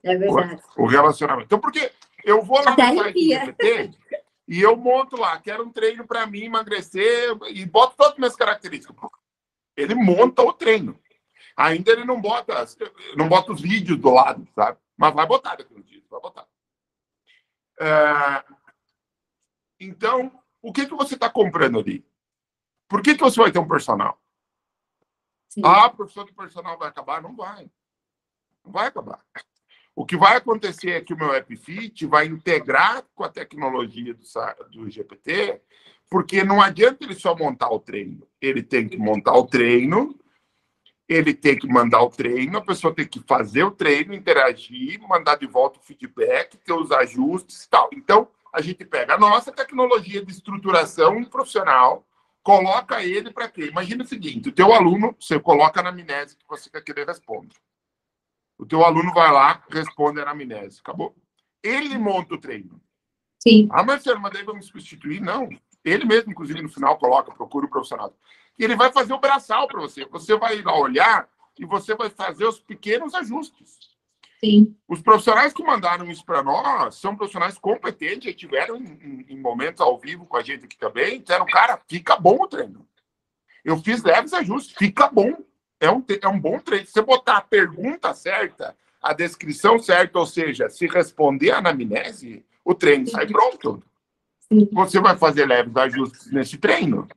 É 0.02 0.16
verdade. 0.16 0.62
O, 0.76 0.86
relacionamento. 0.86 1.46
Então, 1.46 1.60
porque 1.60 1.92
eu 2.24 2.42
vou 2.42 2.62
lá 2.62 2.70
no 2.70 3.02
site 3.02 3.28
GPT 3.28 3.90
e 4.46 4.60
eu 4.60 4.76
monto 4.76 5.16
lá, 5.16 5.38
quero 5.40 5.64
um 5.64 5.70
treino 5.70 6.06
para 6.06 6.26
mim 6.26 6.44
emagrecer 6.44 7.36
e 7.48 7.66
boto 7.66 7.96
todas 7.96 8.12
as 8.12 8.18
minhas 8.18 8.36
características. 8.36 8.96
Ele 9.76 9.94
monta 9.94 10.42
o 10.42 10.52
treino. 10.52 10.98
Ainda 11.58 11.90
ele 11.90 12.04
não 12.04 12.20
bota, 12.20 12.54
não 13.16 13.28
bota 13.28 13.50
os 13.50 13.60
vídeos 13.60 13.98
do 13.98 14.10
lado, 14.10 14.46
sabe? 14.54 14.78
Mas 14.96 15.12
vai 15.12 15.26
botar 15.26 15.56
daqui 15.56 15.74
uns 15.74 15.84
dias, 15.84 16.04
vai 16.08 16.20
botar. 16.20 16.46
É... 17.80 18.44
Então, 19.80 20.40
o 20.62 20.72
que, 20.72 20.86
que 20.86 20.94
você 20.94 21.14
está 21.14 21.28
comprando 21.28 21.80
ali? 21.80 22.06
Por 22.88 23.02
que, 23.02 23.16
que 23.16 23.20
você 23.20 23.40
vai 23.40 23.50
ter 23.50 23.58
um 23.58 23.66
personal? 23.66 24.22
Sim. 25.48 25.62
Ah, 25.64 25.86
a 25.86 25.90
profissão 25.90 26.24
de 26.24 26.32
personal 26.32 26.78
vai 26.78 26.88
acabar? 26.88 27.20
Não 27.20 27.34
vai. 27.34 27.68
Não 28.64 28.70
vai 28.70 28.86
acabar. 28.86 29.20
O 29.96 30.06
que 30.06 30.16
vai 30.16 30.36
acontecer 30.36 30.90
é 30.90 31.00
que 31.00 31.12
o 31.12 31.18
meu 31.18 31.34
AppFit 31.34 32.06
vai 32.06 32.26
integrar 32.26 33.04
com 33.16 33.24
a 33.24 33.28
tecnologia 33.28 34.14
do, 34.14 34.24
do 34.70 34.88
GPT, 34.88 35.60
porque 36.08 36.44
não 36.44 36.62
adianta 36.62 37.02
ele 37.02 37.16
só 37.16 37.34
montar 37.34 37.68
o 37.68 37.80
treino. 37.80 38.24
Ele 38.40 38.62
tem 38.62 38.88
que 38.88 38.96
montar 38.96 39.32
o 39.32 39.44
treino 39.44 40.16
ele 41.08 41.32
tem 41.32 41.58
que 41.58 41.66
mandar 41.66 42.02
o 42.02 42.10
treino, 42.10 42.58
a 42.58 42.60
pessoa 42.60 42.94
tem 42.94 43.06
que 43.06 43.20
fazer 43.20 43.64
o 43.64 43.70
treino, 43.70 44.12
interagir, 44.12 45.00
mandar 45.08 45.36
de 45.36 45.46
volta 45.46 45.78
o 45.78 45.82
feedback, 45.82 46.58
ter 46.58 46.72
os 46.74 46.92
ajustes 46.92 47.64
e 47.64 47.68
tal. 47.70 47.88
Então, 47.94 48.28
a 48.52 48.60
gente 48.60 48.84
pega 48.84 49.14
a 49.14 49.18
nossa 49.18 49.50
tecnologia 49.50 50.22
de 50.22 50.30
estruturação 50.30 51.24
profissional, 51.24 52.06
coloca 52.42 53.02
ele 53.02 53.32
para 53.32 53.48
quê? 53.48 53.66
Imagina 53.66 54.04
o 54.04 54.06
seguinte, 54.06 54.50
o 54.50 54.52
teu 54.52 54.72
aluno, 54.74 55.16
você 55.18 55.40
coloca 55.40 55.82
na 55.82 55.88
amnésia 55.88 56.36
que 56.38 56.46
você 56.46 56.68
quer 56.68 56.82
que 56.82 56.92
ele 56.92 57.04
responda. 57.04 57.54
O 58.58 58.66
teu 58.66 58.84
aluno 58.84 59.12
vai 59.14 59.32
lá, 59.32 59.64
responde 59.70 60.22
na 60.22 60.32
amnésia, 60.32 60.80
acabou. 60.80 61.16
Ele 61.62 61.96
monta 61.96 62.34
o 62.34 62.38
treino. 62.38 62.80
Sim. 63.38 63.68
Ah, 63.70 63.82
Marcelo, 63.82 64.20
mas 64.20 64.32
daí 64.32 64.42
vamos 64.42 64.66
substituir? 64.66 65.20
Não. 65.20 65.48
Ele 65.84 66.04
mesmo, 66.04 66.32
inclusive, 66.32 66.60
no 66.60 66.68
final, 66.68 66.98
coloca, 66.98 67.32
procura 67.32 67.66
o 67.66 67.70
profissional 67.70 68.12
ele 68.64 68.76
vai 68.76 68.92
fazer 68.92 69.12
o 69.12 69.20
braçal 69.20 69.66
para 69.68 69.80
você. 69.80 70.04
Você 70.06 70.36
vai 70.36 70.62
olhar 70.64 71.28
e 71.58 71.64
você 71.64 71.94
vai 71.94 72.10
fazer 72.10 72.44
os 72.44 72.58
pequenos 72.58 73.14
ajustes. 73.14 73.78
Sim. 74.40 74.76
Os 74.86 75.00
profissionais 75.02 75.52
que 75.52 75.62
mandaram 75.62 76.08
isso 76.10 76.24
para 76.24 76.42
nós 76.42 76.94
são 76.94 77.16
profissionais 77.16 77.58
competentes, 77.58 78.30
e 78.30 78.34
tiveram 78.34 78.76
em, 78.76 79.26
em, 79.28 79.40
momentos 79.40 79.80
ao 79.80 79.98
vivo 79.98 80.26
com 80.26 80.36
a 80.36 80.42
gente 80.42 80.64
aqui 80.64 80.78
também, 80.78 81.20
disseram, 81.20 81.44
cara, 81.46 81.80
fica 81.88 82.16
bom 82.16 82.36
o 82.42 82.46
treino. 82.46 82.86
Eu 83.64 83.76
fiz 83.78 84.02
leves 84.02 84.32
ajustes, 84.32 84.76
fica 84.76 85.08
bom. 85.08 85.36
É 85.80 85.90
um, 85.90 86.04
é 86.22 86.28
um 86.28 86.38
bom 86.38 86.58
treino. 86.60 86.86
Se 86.86 86.92
você 86.92 87.02
botar 87.02 87.38
a 87.38 87.42
pergunta 87.42 88.14
certa, 88.14 88.76
a 89.02 89.12
descrição 89.12 89.78
certa, 89.78 90.18
ou 90.18 90.26
seja, 90.26 90.68
se 90.68 90.86
responder 90.86 91.50
a 91.50 91.58
anamnese, 91.58 92.44
o 92.64 92.74
treino 92.74 93.06
Sim. 93.06 93.12
sai 93.12 93.26
pronto. 93.26 93.82
Sim. 94.40 94.68
Você 94.72 95.00
vai 95.00 95.16
fazer 95.16 95.46
leves 95.46 95.76
ajustes 95.76 96.30
nesse 96.30 96.56
treino 96.58 97.08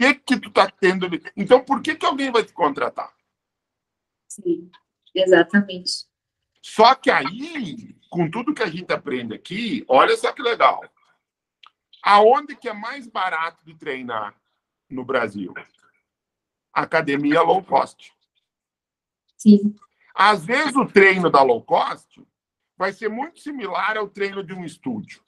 que 0.00 0.14
que 0.14 0.40
tu 0.40 0.50
tá 0.50 0.70
tendo 0.70 1.04
ali? 1.04 1.22
Então, 1.36 1.62
por 1.62 1.82
que 1.82 1.94
que 1.94 2.06
alguém 2.06 2.32
vai 2.32 2.42
te 2.42 2.54
contratar? 2.54 3.14
Sim, 4.26 4.70
exatamente. 5.14 6.08
Só 6.62 6.94
que 6.94 7.10
aí, 7.10 7.94
com 8.08 8.30
tudo 8.30 8.54
que 8.54 8.62
a 8.62 8.70
gente 8.70 8.90
aprende 8.92 9.34
aqui, 9.34 9.84
olha 9.86 10.16
só 10.16 10.32
que 10.32 10.40
legal. 10.40 10.80
Aonde 12.02 12.56
que 12.56 12.68
é 12.68 12.72
mais 12.72 13.06
barato 13.06 13.62
de 13.64 13.74
treinar 13.74 14.34
no 14.88 15.04
Brasil? 15.04 15.52
Academia 16.72 17.42
low 17.42 17.62
cost. 17.62 18.12
Sim. 19.36 19.74
Às 20.14 20.44
vezes 20.44 20.76
o 20.76 20.86
treino 20.86 21.28
da 21.28 21.42
low 21.42 21.62
cost 21.62 22.22
vai 22.76 22.92
ser 22.92 23.10
muito 23.10 23.40
similar 23.40 23.98
ao 23.98 24.08
treino 24.08 24.42
de 24.42 24.54
um 24.54 24.64
estúdio. 24.64 25.22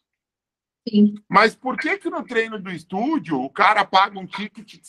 Sim. 0.88 1.14
Mas 1.28 1.54
por 1.54 1.76
que 1.76 1.98
que 1.98 2.10
no 2.10 2.24
treino 2.24 2.58
do 2.58 2.70
estúdio 2.70 3.40
o 3.40 3.50
cara 3.50 3.84
paga 3.84 4.18
um 4.18 4.26
ticket 4.26 4.80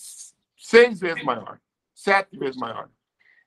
seis 0.58 1.00
vezes 1.00 1.24
maior, 1.24 1.60
sete 1.94 2.38
vezes 2.38 2.58
maior? 2.58 2.90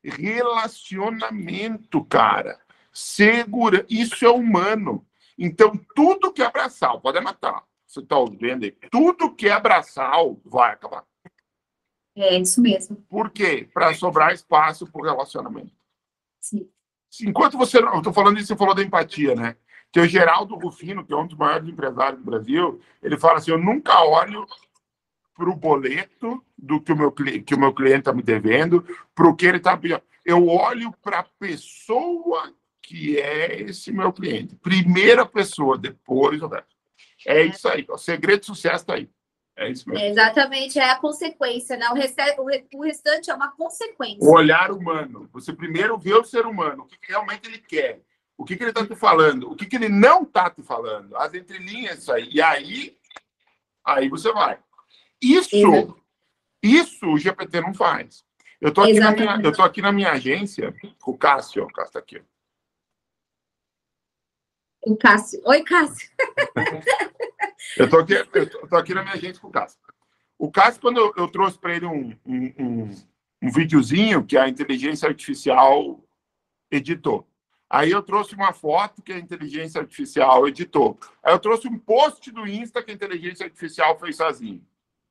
Relacionamento, 0.03 2.05
cara. 2.05 2.61
Segura. 2.93 3.85
Isso 3.89 4.25
é 4.25 4.31
humano. 4.31 5.05
Então, 5.37 5.77
tudo 5.95 6.33
que 6.33 6.41
é 6.41 6.47
abraçal, 6.47 7.01
pode 7.01 7.21
matar. 7.21 7.65
Você 7.87 8.01
está 8.01 8.17
ouvindo 8.17 8.65
aí? 8.65 8.71
Tudo 8.91 9.35
que 9.35 9.49
é 9.49 9.53
abraçal 9.53 10.41
vai 10.45 10.73
acabar. 10.73 11.05
É 12.15 12.39
isso 12.39 12.63
mesmo. 12.63 12.97
Por 13.09 13.31
quê? 13.31 13.69
Para 13.75 13.93
sobrar 13.95 14.33
espaço 14.33 14.87
para 14.87 15.01
o 15.01 15.05
relacionamento. 15.05 15.75
Sim. 16.41 16.71
Enquanto 17.23 17.59
você. 17.59 17.79
Eu 17.79 17.99
estou 17.99 18.13
falando 18.13 18.39
isso, 18.39 18.49
você 18.49 18.57
falou 18.57 18.75
da 18.75 18.83
empatia, 18.83 19.35
né? 19.35 19.57
Que 19.93 20.01
o 20.01 20.07
Geraldo 20.07 20.57
Rufino, 20.57 21.05
que 21.05 21.13
é 21.13 21.17
um 21.17 21.27
dos 21.27 21.37
maiores 21.37 21.69
empresários 21.69 22.21
do 22.21 22.25
Brasil, 22.25 22.81
ele 23.03 23.19
fala 23.19 23.39
assim: 23.39 23.51
eu 23.51 23.59
nunca 23.59 24.03
olho 24.05 24.47
para 25.35 25.51
o 25.51 25.57
boleto 25.57 26.43
do 26.57 26.81
que 26.81 26.93
o 26.93 26.97
meu, 26.97 27.13
que 27.13 27.55
o 27.55 27.59
meu 27.59 27.75
cliente 27.75 28.01
está 28.01 28.13
me 28.13 28.23
devendo, 28.23 28.85
para 29.15 29.29
o 29.29 29.37
que 29.37 29.47
ele 29.47 29.59
está 29.59 29.77
pedindo. 29.77 30.03
Eu 30.25 30.49
olho 30.49 30.93
para 31.03 31.21
a 31.21 31.27
pessoa 31.39 32.53
que 32.83 33.19
é 33.19 33.63
esse 33.63 33.93
meu 33.93 34.13
cliente. 34.13 34.55
Primeira 34.57 35.27
pessoa, 35.27 35.77
depois 35.77 36.41
o 36.41 36.47
resto. 36.47 36.75
É 37.27 37.43
isso 37.43 37.69
aí. 37.69 37.85
O 37.89 37.99
segredo 37.99 38.41
de 38.41 38.47
sucesso 38.47 38.77
está 38.77 38.95
aí. 38.95 39.11
É 39.57 39.71
isso 39.71 39.89
mesmo. 39.89 40.05
É 40.05 40.11
exatamente, 40.11 40.79
é 40.79 40.91
a 40.91 40.97
consequência, 40.97 41.77
né? 41.77 41.87
O, 41.89 42.79
o 42.79 42.83
restante 42.83 43.31
é 43.31 43.35
uma 43.35 43.51
consequência. 43.53 44.19
O 44.21 44.33
olhar 44.33 44.71
humano. 44.71 45.29
Você 45.33 45.53
primeiro 45.53 45.99
vê 45.99 46.13
o 46.15 46.25
ser 46.25 46.47
humano, 46.47 46.83
o 46.83 46.87
que 46.87 46.99
realmente 47.09 47.49
ele 47.49 47.59
quer, 47.59 48.01
o 48.37 48.45
que, 48.45 48.57
que 48.57 48.63
ele 48.63 48.71
está 48.71 48.87
te 48.87 48.95
falando, 48.95 49.51
o 49.51 49.57
que, 49.57 49.67
que 49.67 49.77
ele 49.77 49.89
não 49.89 50.23
está 50.23 50.51
te 50.51 50.63
falando, 50.63 51.17
as 51.17 51.33
entrelinhas, 51.35 51.99
isso 51.99 52.13
aí. 52.13 52.29
E 52.31 52.43
aí, 52.43 52.99
aí 53.85 54.09
você 54.09 54.33
vai. 54.33 54.59
Isso, 55.21 55.57
Exato. 55.57 56.03
isso 56.63 57.07
o 57.07 57.19
GPT 57.19 57.61
não 57.61 57.73
faz. 57.73 58.25
Eu 58.61 58.69
estou 58.69 58.85
aqui, 58.85 59.01
na 59.01 59.11
minha, 59.13 59.41
eu 59.43 59.53
tô 59.53 59.63
aqui 59.63 59.83
na 59.83 59.93
minha 59.93 60.13
agência, 60.13 60.75
o 61.07 61.17
Cássio, 61.17 61.65
o 61.65 61.73
Cássio 61.73 61.89
está 61.89 61.99
aqui. 61.99 62.23
O 64.85 64.97
Cássio. 64.97 65.41
Oi, 65.45 65.63
Cássio. 65.63 66.11
eu 67.77 67.91
tô 67.91 67.99
aqui, 67.99 68.15
eu 68.15 68.69
tô 68.69 68.77
aqui 68.77 68.95
na 68.95 69.03
minha 69.03 69.15
agência 69.15 69.41
com 69.41 69.49
o 69.49 69.53
Cássio. 69.53 69.79
O 70.39 70.51
Cássio, 70.51 70.81
quando 70.81 70.99
eu, 70.99 71.13
eu 71.17 71.29
trouxe 71.29 71.59
para 71.59 71.75
ele 71.75 71.87
um, 71.87 72.17
um, 72.25 72.55
um, 72.59 73.07
um 73.43 73.51
videozinho 73.51 74.25
que 74.25 74.37
a 74.37 74.49
inteligência 74.49 75.09
artificial 75.09 76.01
editou. 76.71 77.27
Aí 77.69 77.91
eu 77.91 78.03
trouxe 78.03 78.35
uma 78.35 78.53
foto 78.53 79.03
que 79.03 79.13
a 79.13 79.19
inteligência 79.19 79.81
artificial 79.81 80.47
editou. 80.47 80.99
Aí 81.23 81.33
eu 81.33 81.39
trouxe 81.39 81.67
um 81.67 81.79
post 81.79 82.31
do 82.31 82.47
Insta 82.47 82.83
que 82.83 82.93
a 82.93 82.95
inteligência 82.95 83.45
artificial 83.45 83.99
fez 83.99 84.17
sozinho. 84.17 84.65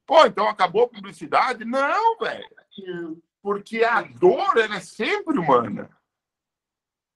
Pô, 0.05 0.25
então 0.25 0.47
acabou 0.47 0.83
a 0.83 0.87
publicidade? 0.87 1.65
Não, 1.65 2.17
velho. 2.17 2.47
Porque 3.41 3.83
a 3.83 4.01
dor 4.01 4.57
ela 4.57 4.77
é 4.77 4.79
sempre 4.79 5.37
humana. 5.37 5.89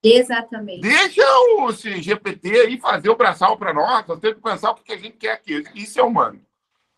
Exatamente. 0.04 0.82
Deixa 0.82 1.22
o 1.58 1.72
GPT 1.72 2.50
aí 2.62 2.80
fazer 2.80 3.10
o 3.10 3.18
braçal 3.18 3.58
para 3.58 3.74
nós, 3.74 4.08
nós 4.08 4.20
temos 4.20 4.38
que 4.38 4.44
pensar 4.44 4.72
o 4.72 4.76
que 4.76 4.94
a 4.94 4.98
gente 4.98 5.18
quer 5.18 5.34
aqui. 5.34 5.64
Isso 5.76 6.00
é 6.00 6.04
humano. 6.04 6.42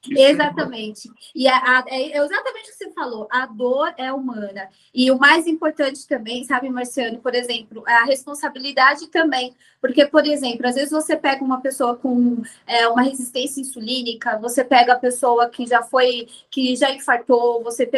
Exatamente. 0.10 1.10
E 1.36 1.48
a, 1.48 1.58
a, 1.58 1.84
é 1.88 2.18
exatamente 2.18 2.70
o 2.70 2.72
que 2.72 2.78
você 2.78 2.92
falou, 2.92 3.28
a 3.32 3.46
dor 3.46 3.94
é 3.98 4.12
humana. 4.12 4.68
E 4.94 5.12
o 5.12 5.20
mais 5.20 5.46
importante 5.46 6.08
também, 6.08 6.44
sabe, 6.44 6.70
Marciano, 6.70 7.20
por 7.20 7.36
exemplo, 7.36 7.84
a 7.86 8.04
responsabilidade 8.06 9.08
também. 9.08 9.56
Porque, 9.80 10.06
por 10.06 10.26
exemplo, 10.26 10.68
às 10.68 10.76
vezes 10.76 10.92
você 10.92 11.16
pega 11.16 11.44
uma 11.44 11.62
pessoa 11.62 11.96
com 11.96 12.42
é, 12.66 12.88
uma 12.88 13.04
resistência 13.04 13.62
insulínica, 13.62 14.40
você 14.40 14.64
pega 14.64 14.94
a 14.94 15.00
pessoa 15.00 15.50
que 15.50 15.66
já 15.68 15.84
foi, 15.84 16.28
que 16.50 16.76
já 16.76 16.92
infartou, 16.92 17.64
você, 17.64 17.90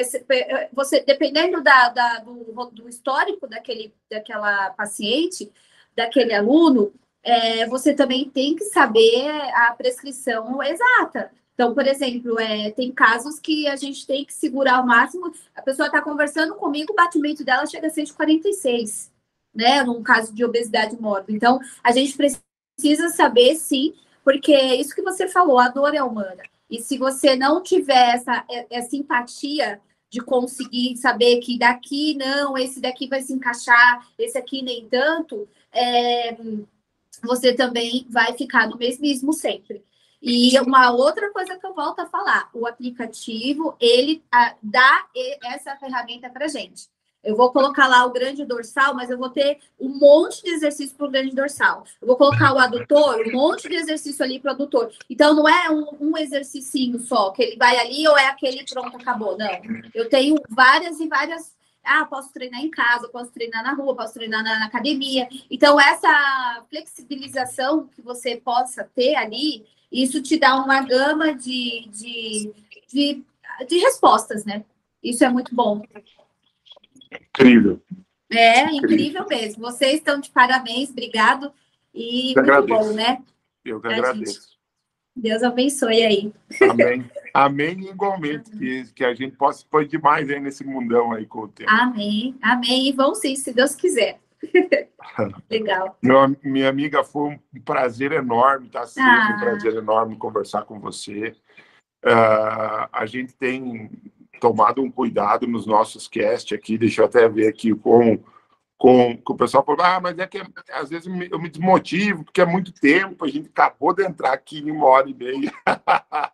você 0.73 1.01
dependendo 1.01 1.61
da, 1.61 1.89
da 1.89 2.19
do, 2.19 2.65
do, 2.71 2.89
histórico 2.89 3.47
daquele, 3.47 3.93
daquela 4.09 4.71
paciente, 4.71 5.51
daquele 5.95 6.33
aluno, 6.33 6.93
é, 7.23 7.65
você 7.67 7.93
também 7.93 8.29
tem 8.29 8.55
que 8.55 8.65
saber 8.65 9.29
a 9.53 9.73
prescrição 9.77 10.61
exata. 10.61 11.31
Então, 11.53 11.73
por 11.73 11.85
exemplo, 11.85 12.39
é, 12.39 12.71
tem 12.71 12.91
casos 12.91 13.39
que 13.39 13.67
a 13.67 13.75
gente 13.75 14.07
tem 14.07 14.25
que 14.25 14.33
segurar 14.33 14.77
ao 14.77 14.85
máximo. 14.85 15.31
A 15.55 15.61
pessoa 15.61 15.85
está 15.85 16.01
conversando 16.01 16.55
comigo, 16.55 16.93
o 16.93 16.95
batimento 16.95 17.43
dela 17.43 17.65
chega 17.65 17.87
a 17.87 17.91
146, 17.91 19.11
né? 19.53 19.83
Num 19.83 20.01
caso 20.01 20.33
de 20.33 20.43
obesidade 20.43 20.99
mórbida. 20.99 21.35
Então, 21.35 21.59
a 21.83 21.91
gente 21.91 22.17
precisa 22.17 23.09
saber, 23.09 23.55
sim, 23.55 23.93
porque 24.23 24.53
é 24.53 24.75
isso 24.75 24.95
que 24.95 25.01
você 25.01 25.27
falou, 25.27 25.59
a 25.59 25.69
dor 25.69 25.93
é 25.93 26.01
humana. 26.01 26.41
E 26.69 26.81
se 26.81 26.97
você 26.97 27.35
não 27.35 27.61
tiver 27.61 28.15
essa, 28.15 28.43
essa 28.69 28.95
empatia 28.95 29.79
de 30.09 30.19
conseguir 30.21 30.95
saber 30.97 31.39
que 31.39 31.57
daqui 31.57 32.15
não, 32.15 32.57
esse 32.57 32.79
daqui 32.79 33.07
vai 33.07 33.21
se 33.21 33.33
encaixar, 33.33 34.07
esse 34.17 34.37
aqui 34.37 34.61
nem 34.63 34.87
tanto, 34.87 35.47
é, 35.71 36.35
você 37.23 37.53
também 37.53 38.07
vai 38.09 38.33
ficar 38.37 38.67
no 38.67 38.77
mesmismo 38.77 39.33
sempre. 39.33 39.83
E 40.25 40.57
uma 40.61 40.89
outra 40.89 41.33
coisa 41.33 41.59
que 41.59 41.65
eu 41.65 41.73
volto 41.73 41.99
a 41.99 42.05
falar, 42.05 42.49
o 42.53 42.65
aplicativo, 42.65 43.75
ele 43.77 44.23
a, 44.31 44.55
dá 44.63 45.05
essa 45.43 45.75
ferramenta 45.75 46.29
para 46.29 46.47
gente. 46.47 46.87
Eu 47.21 47.35
vou 47.35 47.51
colocar 47.51 47.87
lá 47.87 48.05
o 48.05 48.11
grande 48.11 48.45
dorsal, 48.45 48.95
mas 48.95 49.09
eu 49.09 49.17
vou 49.17 49.29
ter 49.29 49.59
um 49.77 49.89
monte 49.89 50.41
de 50.41 50.51
exercício 50.51 50.95
para 50.95 51.07
o 51.07 51.11
grande 51.11 51.35
dorsal. 51.35 51.83
Eu 52.01 52.07
vou 52.07 52.15
colocar 52.15 52.53
o 52.53 52.59
adutor, 52.59 53.21
um 53.27 53.33
monte 53.33 53.67
de 53.67 53.75
exercício 53.75 54.23
ali 54.23 54.39
para 54.39 54.51
o 54.51 54.55
adutor. 54.55 54.91
Então, 55.09 55.33
não 55.33 55.47
é 55.47 55.69
um, 55.69 55.87
um 55.99 56.17
exercício 56.17 56.97
só, 56.99 57.31
que 57.31 57.43
ele 57.43 57.57
vai 57.57 57.77
ali 57.77 58.07
ou 58.07 58.17
é 58.17 58.27
aquele 58.27 58.63
pronto, 58.65 58.95
acabou. 58.95 59.37
Não. 59.37 59.49
Eu 59.93 60.07
tenho 60.07 60.35
várias 60.49 61.01
e 61.01 61.07
várias 61.07 61.53
ah, 61.83 62.05
posso 62.05 62.31
treinar 62.31 62.61
em 62.61 62.69
casa, 62.69 63.09
posso 63.09 63.31
treinar 63.31 63.61
na 63.61 63.73
rua, 63.73 63.93
posso 63.93 64.13
treinar 64.13 64.41
na, 64.41 64.59
na, 64.59 64.65
academia. 64.67 65.27
Então, 65.51 65.79
essa 65.79 66.63
flexibilização 66.69 67.87
que 67.87 68.01
você 68.01 68.37
possa 68.37 68.89
ter 68.95 69.15
ali, 69.15 69.65
isso 69.93 70.21
te 70.23 70.39
dá 70.39 70.55
uma 70.55 70.81
gama 70.81 71.35
de, 71.35 71.87
de, 71.89 72.51
de, 72.91 73.23
de 73.67 73.77
respostas, 73.77 74.43
né? 74.43 74.65
Isso 75.03 75.23
é 75.23 75.29
muito 75.29 75.53
bom. 75.53 75.83
Incrível. 77.29 77.79
É, 78.31 78.63
incrível, 78.63 78.77
incrível 78.83 79.27
mesmo. 79.27 79.61
Vocês 79.61 79.95
estão 79.95 80.19
de 80.19 80.31
parabéns, 80.31 80.89
obrigado. 80.89 81.53
E 81.93 82.31
Eu 82.31 82.35
muito 82.35 82.39
agradeço. 82.39 82.79
bom, 82.79 82.93
né? 82.93 83.21
Eu 83.63 83.79
que 83.79 83.87
agradeço. 83.87 84.33
Gente. 84.33 84.53
Deus 85.15 85.43
abençoe 85.43 86.03
aí. 86.03 86.33
Amém. 86.69 87.05
Amém 87.31 87.89
igualmente, 87.89 88.49
que, 88.49 88.85
que 88.93 89.05
a 89.05 89.13
gente 89.13 89.35
possa 89.35 89.59
expandir 89.59 90.01
mais 90.01 90.27
aí 90.29 90.39
nesse 90.39 90.63
mundão 90.63 91.11
aí 91.11 91.25
com 91.25 91.41
o 91.41 91.47
tempo. 91.47 91.69
Amém, 91.69 92.35
amém. 92.41 92.89
E 92.89 92.91
vão 92.91 93.13
sim, 93.13 93.35
se 93.35 93.53
Deus 93.53 93.75
quiser. 93.75 94.19
Legal. 95.49 95.97
Meu, 96.01 96.35
minha 96.43 96.69
amiga, 96.69 97.03
foi 97.03 97.31
um 97.31 97.61
prazer 97.63 98.11
enorme, 98.11 98.69
tá 98.69 98.85
sendo 98.85 99.07
ah. 99.07 99.35
um 99.35 99.39
prazer 99.39 99.75
enorme 99.75 100.17
conversar 100.17 100.63
com 100.63 100.79
você. 100.79 101.35
Uh, 102.03 102.89
a 102.91 103.05
gente 103.05 103.33
tem 103.33 103.89
tomado 104.39 104.81
um 104.81 104.91
cuidado 104.91 105.47
nos 105.47 105.65
nossos 105.65 106.07
cast 106.07 106.53
aqui, 106.53 106.77
deixa 106.77 107.01
eu 107.01 107.05
até 107.05 107.29
ver 107.29 107.47
aqui 107.47 107.73
com, 107.73 108.19
com, 108.77 109.15
com 109.15 109.33
o 109.33 109.37
pessoal 109.37 109.63
falou, 109.63 109.81
ah, 109.81 110.01
mas 110.01 110.19
é 110.19 110.27
que 110.27 110.41
às 110.71 110.89
vezes 110.89 111.07
eu 111.31 111.39
me 111.39 111.49
desmotivo, 111.49 112.25
porque 112.25 112.41
é 112.41 112.45
muito 112.45 112.73
tempo, 112.73 113.23
a 113.23 113.29
gente 113.29 113.47
acabou 113.47 113.93
de 113.93 114.03
entrar 114.03 114.33
aqui 114.33 114.59
em 114.59 114.69
uma 114.69 114.85
hora 114.85 115.09
e 115.09 115.13
meia. 115.13 115.53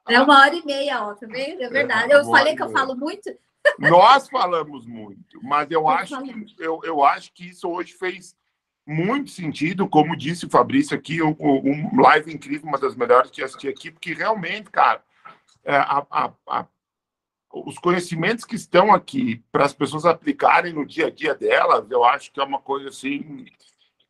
É 0.08 0.20
uma 0.20 0.40
hora 0.42 0.56
e 0.56 0.66
meia, 0.66 1.04
ó, 1.04 1.14
tá 1.14 1.28
vendo? 1.28 1.62
É 1.62 1.70
verdade. 1.70 2.12
É, 2.12 2.16
eu 2.16 2.26
falei 2.26 2.56
que 2.56 2.64
eu 2.64 2.70
falo 2.72 2.96
muito, 2.96 3.30
nós 3.78 4.30
falamos 4.30 4.86
muito, 4.86 5.40
mas 5.44 5.70
eu 5.70 5.88
acho, 5.88 6.22
que, 6.22 6.56
eu, 6.58 6.80
eu 6.84 7.04
acho 7.04 7.32
que 7.34 7.50
isso 7.50 7.70
hoje 7.70 7.94
fez 7.94 8.36
muito 8.88 9.30
sentido, 9.30 9.88
como 9.88 10.16
disse 10.16 10.46
o 10.46 10.50
Fabrício 10.50 10.98
aqui, 10.98 11.22
um, 11.22 11.36
um 11.40 12.02
live 12.02 12.34
incrível, 12.34 12.68
uma 12.68 12.80
das 12.80 12.96
melhores 12.96 13.30
que 13.30 13.44
assisti 13.44 13.68
aqui, 13.68 13.92
porque 13.92 14.14
realmente, 14.14 14.70
cara, 14.72 15.04
é, 15.64 15.76
a, 15.76 16.06
a, 16.10 16.32
a, 16.48 16.66
os 17.54 17.78
conhecimentos 17.78 18.46
que 18.46 18.56
estão 18.56 18.94
aqui 18.94 19.44
para 19.52 19.66
as 19.66 19.74
pessoas 19.74 20.06
aplicarem 20.06 20.74
no 20.74 20.86
dia 20.86 21.08
a 21.08 21.12
dia 21.12 21.36
delas, 21.36 21.90
eu 21.92 22.04
acho 22.04 22.32
que 22.32 22.40
é 22.40 22.44
uma 22.44 22.60
coisa 22.60 22.90
assim 22.90 23.46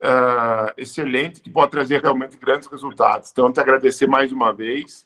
uh, 0.01 0.73
excelente 0.77 1.41
que 1.41 1.49
pode 1.49 1.71
trazer 1.71 2.01
realmente 2.01 2.37
grandes 2.37 2.67
resultados. 2.67 3.31
Então, 3.31 3.51
te 3.51 3.59
agradecer 3.59 4.07
mais 4.07 4.31
uma 4.31 4.53
vez. 4.53 5.05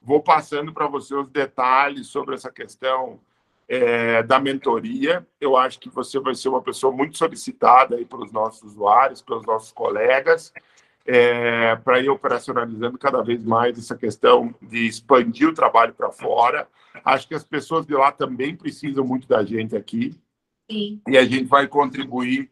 Vou 0.00 0.22
passando 0.22 0.72
para 0.72 0.86
você 0.86 1.14
os 1.14 1.28
detalhes 1.28 2.08
sobre 2.08 2.34
essa 2.34 2.50
questão 2.50 3.20
é, 3.68 4.22
da 4.22 4.38
mentoria. 4.38 5.26
Eu 5.40 5.56
acho 5.56 5.78
que 5.78 5.88
você 5.88 6.18
vai 6.20 6.34
ser 6.34 6.48
uma 6.48 6.62
pessoa 6.62 6.92
muito 6.92 7.16
solicitada 7.16 7.96
aí 7.96 8.04
pelos 8.04 8.32
nossos 8.32 8.62
usuários, 8.62 9.22
pelos 9.22 9.46
nossos 9.46 9.72
colegas, 9.72 10.52
é, 11.04 11.74
para 11.76 12.00
ir 12.00 12.08
operacionalizando 12.08 12.98
cada 12.98 13.22
vez 13.22 13.44
mais 13.44 13.78
essa 13.78 13.96
questão 13.96 14.54
de 14.60 14.86
expandir 14.86 15.48
o 15.48 15.54
trabalho 15.54 15.94
para 15.94 16.10
fora. 16.10 16.68
Acho 17.04 17.26
que 17.26 17.34
as 17.34 17.44
pessoas 17.44 17.86
de 17.86 17.94
lá 17.94 18.12
também 18.12 18.54
precisam 18.54 19.04
muito 19.04 19.26
da 19.26 19.44
gente 19.44 19.76
aqui. 19.76 20.14
Sim. 20.70 21.00
E 21.08 21.18
a 21.18 21.24
gente 21.24 21.44
vai 21.44 21.66
contribuir 21.66 22.50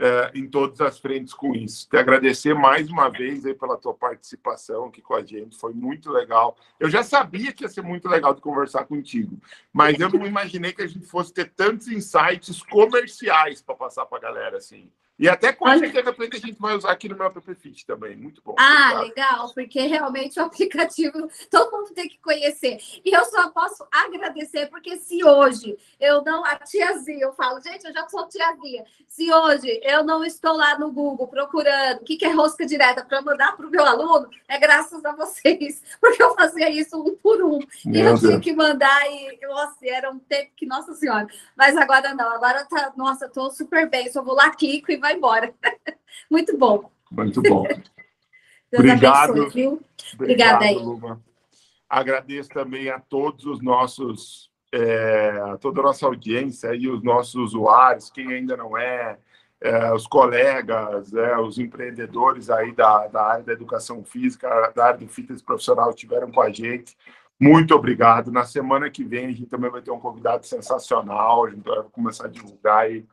é, 0.00 0.30
em 0.34 0.48
todas 0.48 0.80
as 0.80 0.98
frentes 0.98 1.34
com 1.34 1.54
isso. 1.54 1.86
Te 1.86 1.98
agradecer 1.98 2.54
mais 2.54 2.88
uma 2.88 3.10
vez 3.10 3.44
aí 3.44 3.54
pela 3.54 3.76
tua 3.76 3.92
participação 3.92 4.86
aqui 4.86 5.02
com 5.02 5.14
a 5.14 5.22
gente, 5.22 5.58
foi 5.58 5.74
muito 5.74 6.10
legal. 6.10 6.56
Eu 6.78 6.88
já 6.88 7.02
sabia 7.02 7.52
que 7.52 7.64
ia 7.64 7.68
ser 7.68 7.82
muito 7.82 8.08
legal 8.08 8.34
de 8.34 8.40
conversar 8.40 8.86
contigo, 8.86 9.38
mas 9.70 10.00
eu 10.00 10.08
não 10.08 10.26
imaginei 10.26 10.72
que 10.72 10.80
a 10.80 10.86
gente 10.86 11.04
fosse 11.04 11.34
ter 11.34 11.50
tantos 11.50 11.86
insights 11.88 12.62
comerciais 12.62 13.60
para 13.60 13.74
passar 13.74 14.06
para 14.06 14.16
a 14.16 14.20
galera 14.22 14.56
assim. 14.56 14.90
E 15.20 15.28
até 15.28 15.52
que 15.52 15.62
de 15.62 16.00
repente 16.00 16.36
a 16.36 16.40
gente 16.40 16.58
vai 16.58 16.74
usar 16.74 16.92
aqui 16.92 17.06
no 17.06 17.14
meu 17.14 17.26
app 17.26 17.38
Fit 17.54 17.84
também. 17.84 18.16
Muito 18.16 18.40
bom. 18.42 18.54
Ah, 18.58 19.02
legal, 19.02 19.52
porque 19.52 19.82
realmente 19.82 20.40
o 20.40 20.44
aplicativo 20.48 21.28
todo 21.50 21.70
mundo 21.70 21.92
tem 21.92 22.08
que 22.08 22.18
conhecer. 22.20 22.78
E 23.04 23.14
eu 23.14 23.22
só 23.26 23.50
posso 23.50 23.86
agradecer, 23.92 24.70
porque 24.70 24.96
se 24.96 25.22
hoje 25.22 25.76
eu 26.00 26.24
não. 26.24 26.42
A 26.42 26.56
tiazinha, 26.56 27.26
eu 27.26 27.34
falo, 27.34 27.60
gente, 27.60 27.84
eu 27.84 27.92
já 27.92 28.08
sou 28.08 28.26
tiazinha. 28.28 28.82
Se 29.06 29.30
hoje 29.30 29.78
eu 29.84 30.02
não 30.02 30.24
estou 30.24 30.56
lá 30.56 30.78
no 30.78 30.90
Google 30.90 31.28
procurando 31.28 32.00
o 32.00 32.04
que, 32.04 32.24
é 32.24 32.30
rosca 32.30 32.64
direta 32.64 33.04
para 33.04 33.20
mandar 33.20 33.54
para 33.54 33.66
o 33.66 33.70
meu 33.70 33.84
aluno, 33.84 34.30
é 34.48 34.58
graças 34.58 35.04
a 35.04 35.12
vocês, 35.12 35.82
porque 36.00 36.22
eu 36.22 36.34
fazia 36.34 36.70
isso 36.70 36.98
um 36.98 37.14
por 37.16 37.42
um. 37.42 37.58
Meu 37.84 38.04
e 38.04 38.06
eu 38.06 38.18
tinha 38.18 38.40
que 38.40 38.54
mandar, 38.54 39.06
e 39.10 39.38
nossa, 39.46 39.76
era 39.82 40.10
um 40.10 40.18
tempo 40.18 40.50
que, 40.56 40.64
nossa 40.64 40.94
senhora. 40.94 41.26
Mas 41.54 41.76
agora 41.76 42.14
não, 42.14 42.30
agora 42.30 42.64
tá, 42.64 42.92
nossa, 42.96 43.26
estou 43.26 43.50
super 43.50 43.86
bem. 43.90 44.10
Só 44.10 44.22
vou 44.22 44.34
lá, 44.34 44.48
clico 44.48 44.90
e 44.90 44.96
vai 44.96 45.09
embora. 45.12 45.52
Muito 46.30 46.56
bom. 46.56 46.90
Muito 47.10 47.42
bom. 47.42 47.66
Obrigado. 48.72 49.30
Abençoe, 49.32 49.50
viu? 49.50 49.80
Obrigada 50.14 50.64
aí. 50.64 50.76
Luma. 50.76 51.20
Agradeço 51.88 52.50
também 52.50 52.88
a 52.88 53.00
todos 53.00 53.44
os 53.44 53.60
nossos, 53.60 54.48
é, 54.72 55.30
a 55.52 55.56
toda 55.56 55.80
a 55.80 55.84
nossa 55.84 56.06
audiência 56.06 56.72
e 56.74 56.88
os 56.88 57.02
nossos 57.02 57.34
usuários, 57.34 58.10
quem 58.10 58.32
ainda 58.32 58.56
não 58.56 58.78
é, 58.78 59.18
é 59.60 59.92
os 59.92 60.06
colegas, 60.06 61.12
é, 61.12 61.36
os 61.36 61.58
empreendedores 61.58 62.48
aí 62.48 62.72
da, 62.72 63.08
da 63.08 63.22
área 63.22 63.44
da 63.44 63.52
educação 63.52 64.04
física, 64.04 64.72
da 64.74 64.86
área 64.86 65.00
do 65.00 65.08
fitness 65.08 65.42
profissional 65.42 65.90
estiveram 65.90 66.30
com 66.30 66.40
a 66.40 66.50
gente. 66.50 66.96
Muito 67.40 67.74
obrigado. 67.74 68.30
Na 68.30 68.44
semana 68.44 68.88
que 68.88 69.02
vem 69.02 69.26
a 69.26 69.32
gente 69.32 69.46
também 69.46 69.70
vai 69.70 69.82
ter 69.82 69.90
um 69.90 69.98
convidado 69.98 70.46
sensacional. 70.46 71.46
A 71.46 71.50
gente 71.50 71.64
vai 71.64 71.82
começar 71.90 72.26
a 72.26 72.30
divulgar 72.30 72.84
aí 72.84 73.04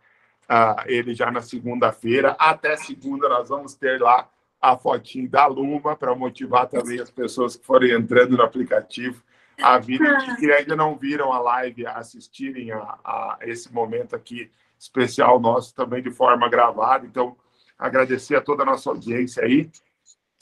uh, 0.50 0.82
ele 0.86 1.14
já 1.14 1.32
na 1.32 1.42
segunda-feira. 1.42 2.36
Até 2.40 2.76
segunda 2.76 3.30
nós 3.30 3.50
vamos 3.50 3.76
ter 3.76 4.02
lá 4.02 4.30
a 4.62 4.76
fotinho 4.78 5.30
da 5.30 5.46
Luma 5.46 5.96
para 5.96 6.16
motivar 6.16 6.68
também 6.68 7.00
as 7.00 7.12
pessoas 7.12 7.56
que 7.56 7.66
forem 7.66 7.92
entrando 7.92 8.36
no 8.36 8.44
aplicativo 8.44 9.24
a 9.62 9.78
virem, 9.80 10.08
ah. 10.08 10.36
que 10.36 10.52
ainda 10.52 10.76
não 10.76 10.96
viram 10.96 11.34
a 11.34 11.40
live, 11.40 11.86
a 11.86 11.94
assistirem 11.94 12.72
a, 12.72 12.78
a 13.04 13.38
esse 13.42 13.74
momento 13.74 14.16
aqui 14.16 14.52
especial 14.80 15.40
nosso 15.40 15.74
também 15.74 16.02
de 16.02 16.12
forma 16.12 16.48
gravada. 16.48 17.06
Então, 17.06 17.36
agradecer 17.78 18.36
a 18.36 18.42
toda 18.42 18.64
a 18.64 18.66
nossa 18.66 18.90
audiência 18.90 19.44
aí. 19.44 19.70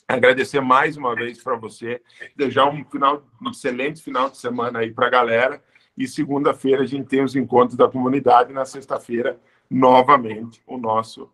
Agradecer 0.07 0.59
mais 0.59 0.97
uma 0.97 1.15
vez 1.15 1.41
para 1.41 1.55
você, 1.55 2.01
desejar 2.35 2.65
um 2.65 2.83
final, 2.85 3.23
um 3.41 3.49
excelente 3.49 4.03
final 4.03 4.29
de 4.29 4.37
semana 4.37 4.79
aí 4.79 4.91
para 4.91 5.07
a 5.07 5.09
galera. 5.09 5.63
E 5.97 6.07
segunda-feira 6.07 6.83
a 6.83 6.85
gente 6.85 7.07
tem 7.07 7.23
os 7.23 7.35
encontros 7.35 7.77
da 7.77 7.87
comunidade. 7.89 8.53
Na 8.53 8.65
sexta-feira 8.65 9.39
novamente 9.69 10.61
o 10.67 10.77
nosso 10.77 11.29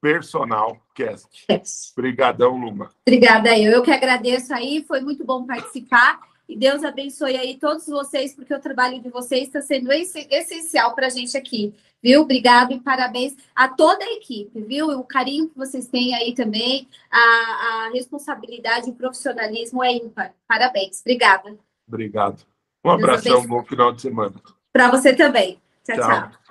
personal 0.00 0.76
cast. 0.94 1.46
Yes. 1.50 1.92
Obrigadão, 1.96 2.56
Luma. 2.56 2.90
Obrigada 3.06 3.58
eu. 3.58 3.72
Eu 3.72 3.82
que 3.82 3.90
agradeço 3.90 4.52
aí, 4.52 4.84
foi 4.86 5.00
muito 5.00 5.24
bom 5.24 5.46
participar. 5.46 6.20
E 6.46 6.56
Deus 6.56 6.84
abençoe 6.84 7.36
aí 7.36 7.56
todos 7.56 7.86
vocês, 7.86 8.34
porque 8.34 8.54
o 8.54 8.60
trabalho 8.60 9.00
de 9.00 9.08
vocês 9.08 9.44
está 9.44 9.62
sendo 9.62 9.90
essencial 9.90 10.94
para 10.94 11.06
a 11.06 11.10
gente 11.10 11.36
aqui, 11.38 11.74
viu? 12.02 12.20
Obrigado 12.20 12.72
e 12.72 12.80
parabéns 12.80 13.34
a 13.56 13.66
toda 13.66 14.04
a 14.04 14.12
equipe, 14.12 14.60
viu? 14.60 14.90
O 14.90 15.04
carinho 15.04 15.48
que 15.48 15.56
vocês 15.56 15.88
têm 15.88 16.14
aí 16.14 16.34
também, 16.34 16.86
a, 17.10 17.18
a 17.18 17.90
responsabilidade 17.94 18.88
e 18.88 18.92
o 18.92 18.94
profissionalismo 18.94 19.82
é 19.82 19.92
ímpar. 19.92 20.34
Parabéns. 20.46 21.00
Obrigada. 21.00 21.56
Obrigado. 21.88 22.44
Um 22.84 22.90
abração, 22.90 23.46
bom 23.46 23.64
final 23.64 23.92
de 23.92 24.02
semana. 24.02 24.34
Para 24.70 24.90
você 24.90 25.14
também. 25.14 25.58
tchau. 25.82 25.96
tchau. 25.96 26.06
tchau. 26.06 26.43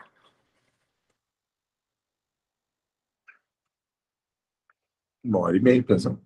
Uma 5.24 5.40
hora 5.40 5.58
e 5.58 5.60
meia, 5.60 5.84
pensão. 5.84 6.22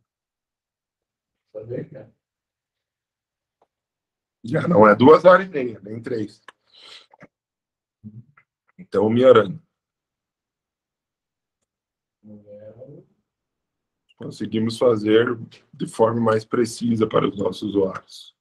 Já 4.44 4.68
não 4.68 4.88
é 4.88 4.96
duas 4.96 5.26
horas 5.26 5.46
e 5.46 5.50
meia, 5.50 5.80
nem 5.82 6.02
três. 6.02 6.42
Então, 8.78 9.10
me 9.10 9.24
orando. 9.26 9.62
Conseguimos 14.18 14.78
fazer 14.78 15.38
de 15.74 15.88
forma 15.88 16.20
mais 16.20 16.44
precisa 16.44 17.08
para 17.08 17.28
os 17.28 17.38
nossos 17.38 17.70
usuários. 17.70 18.37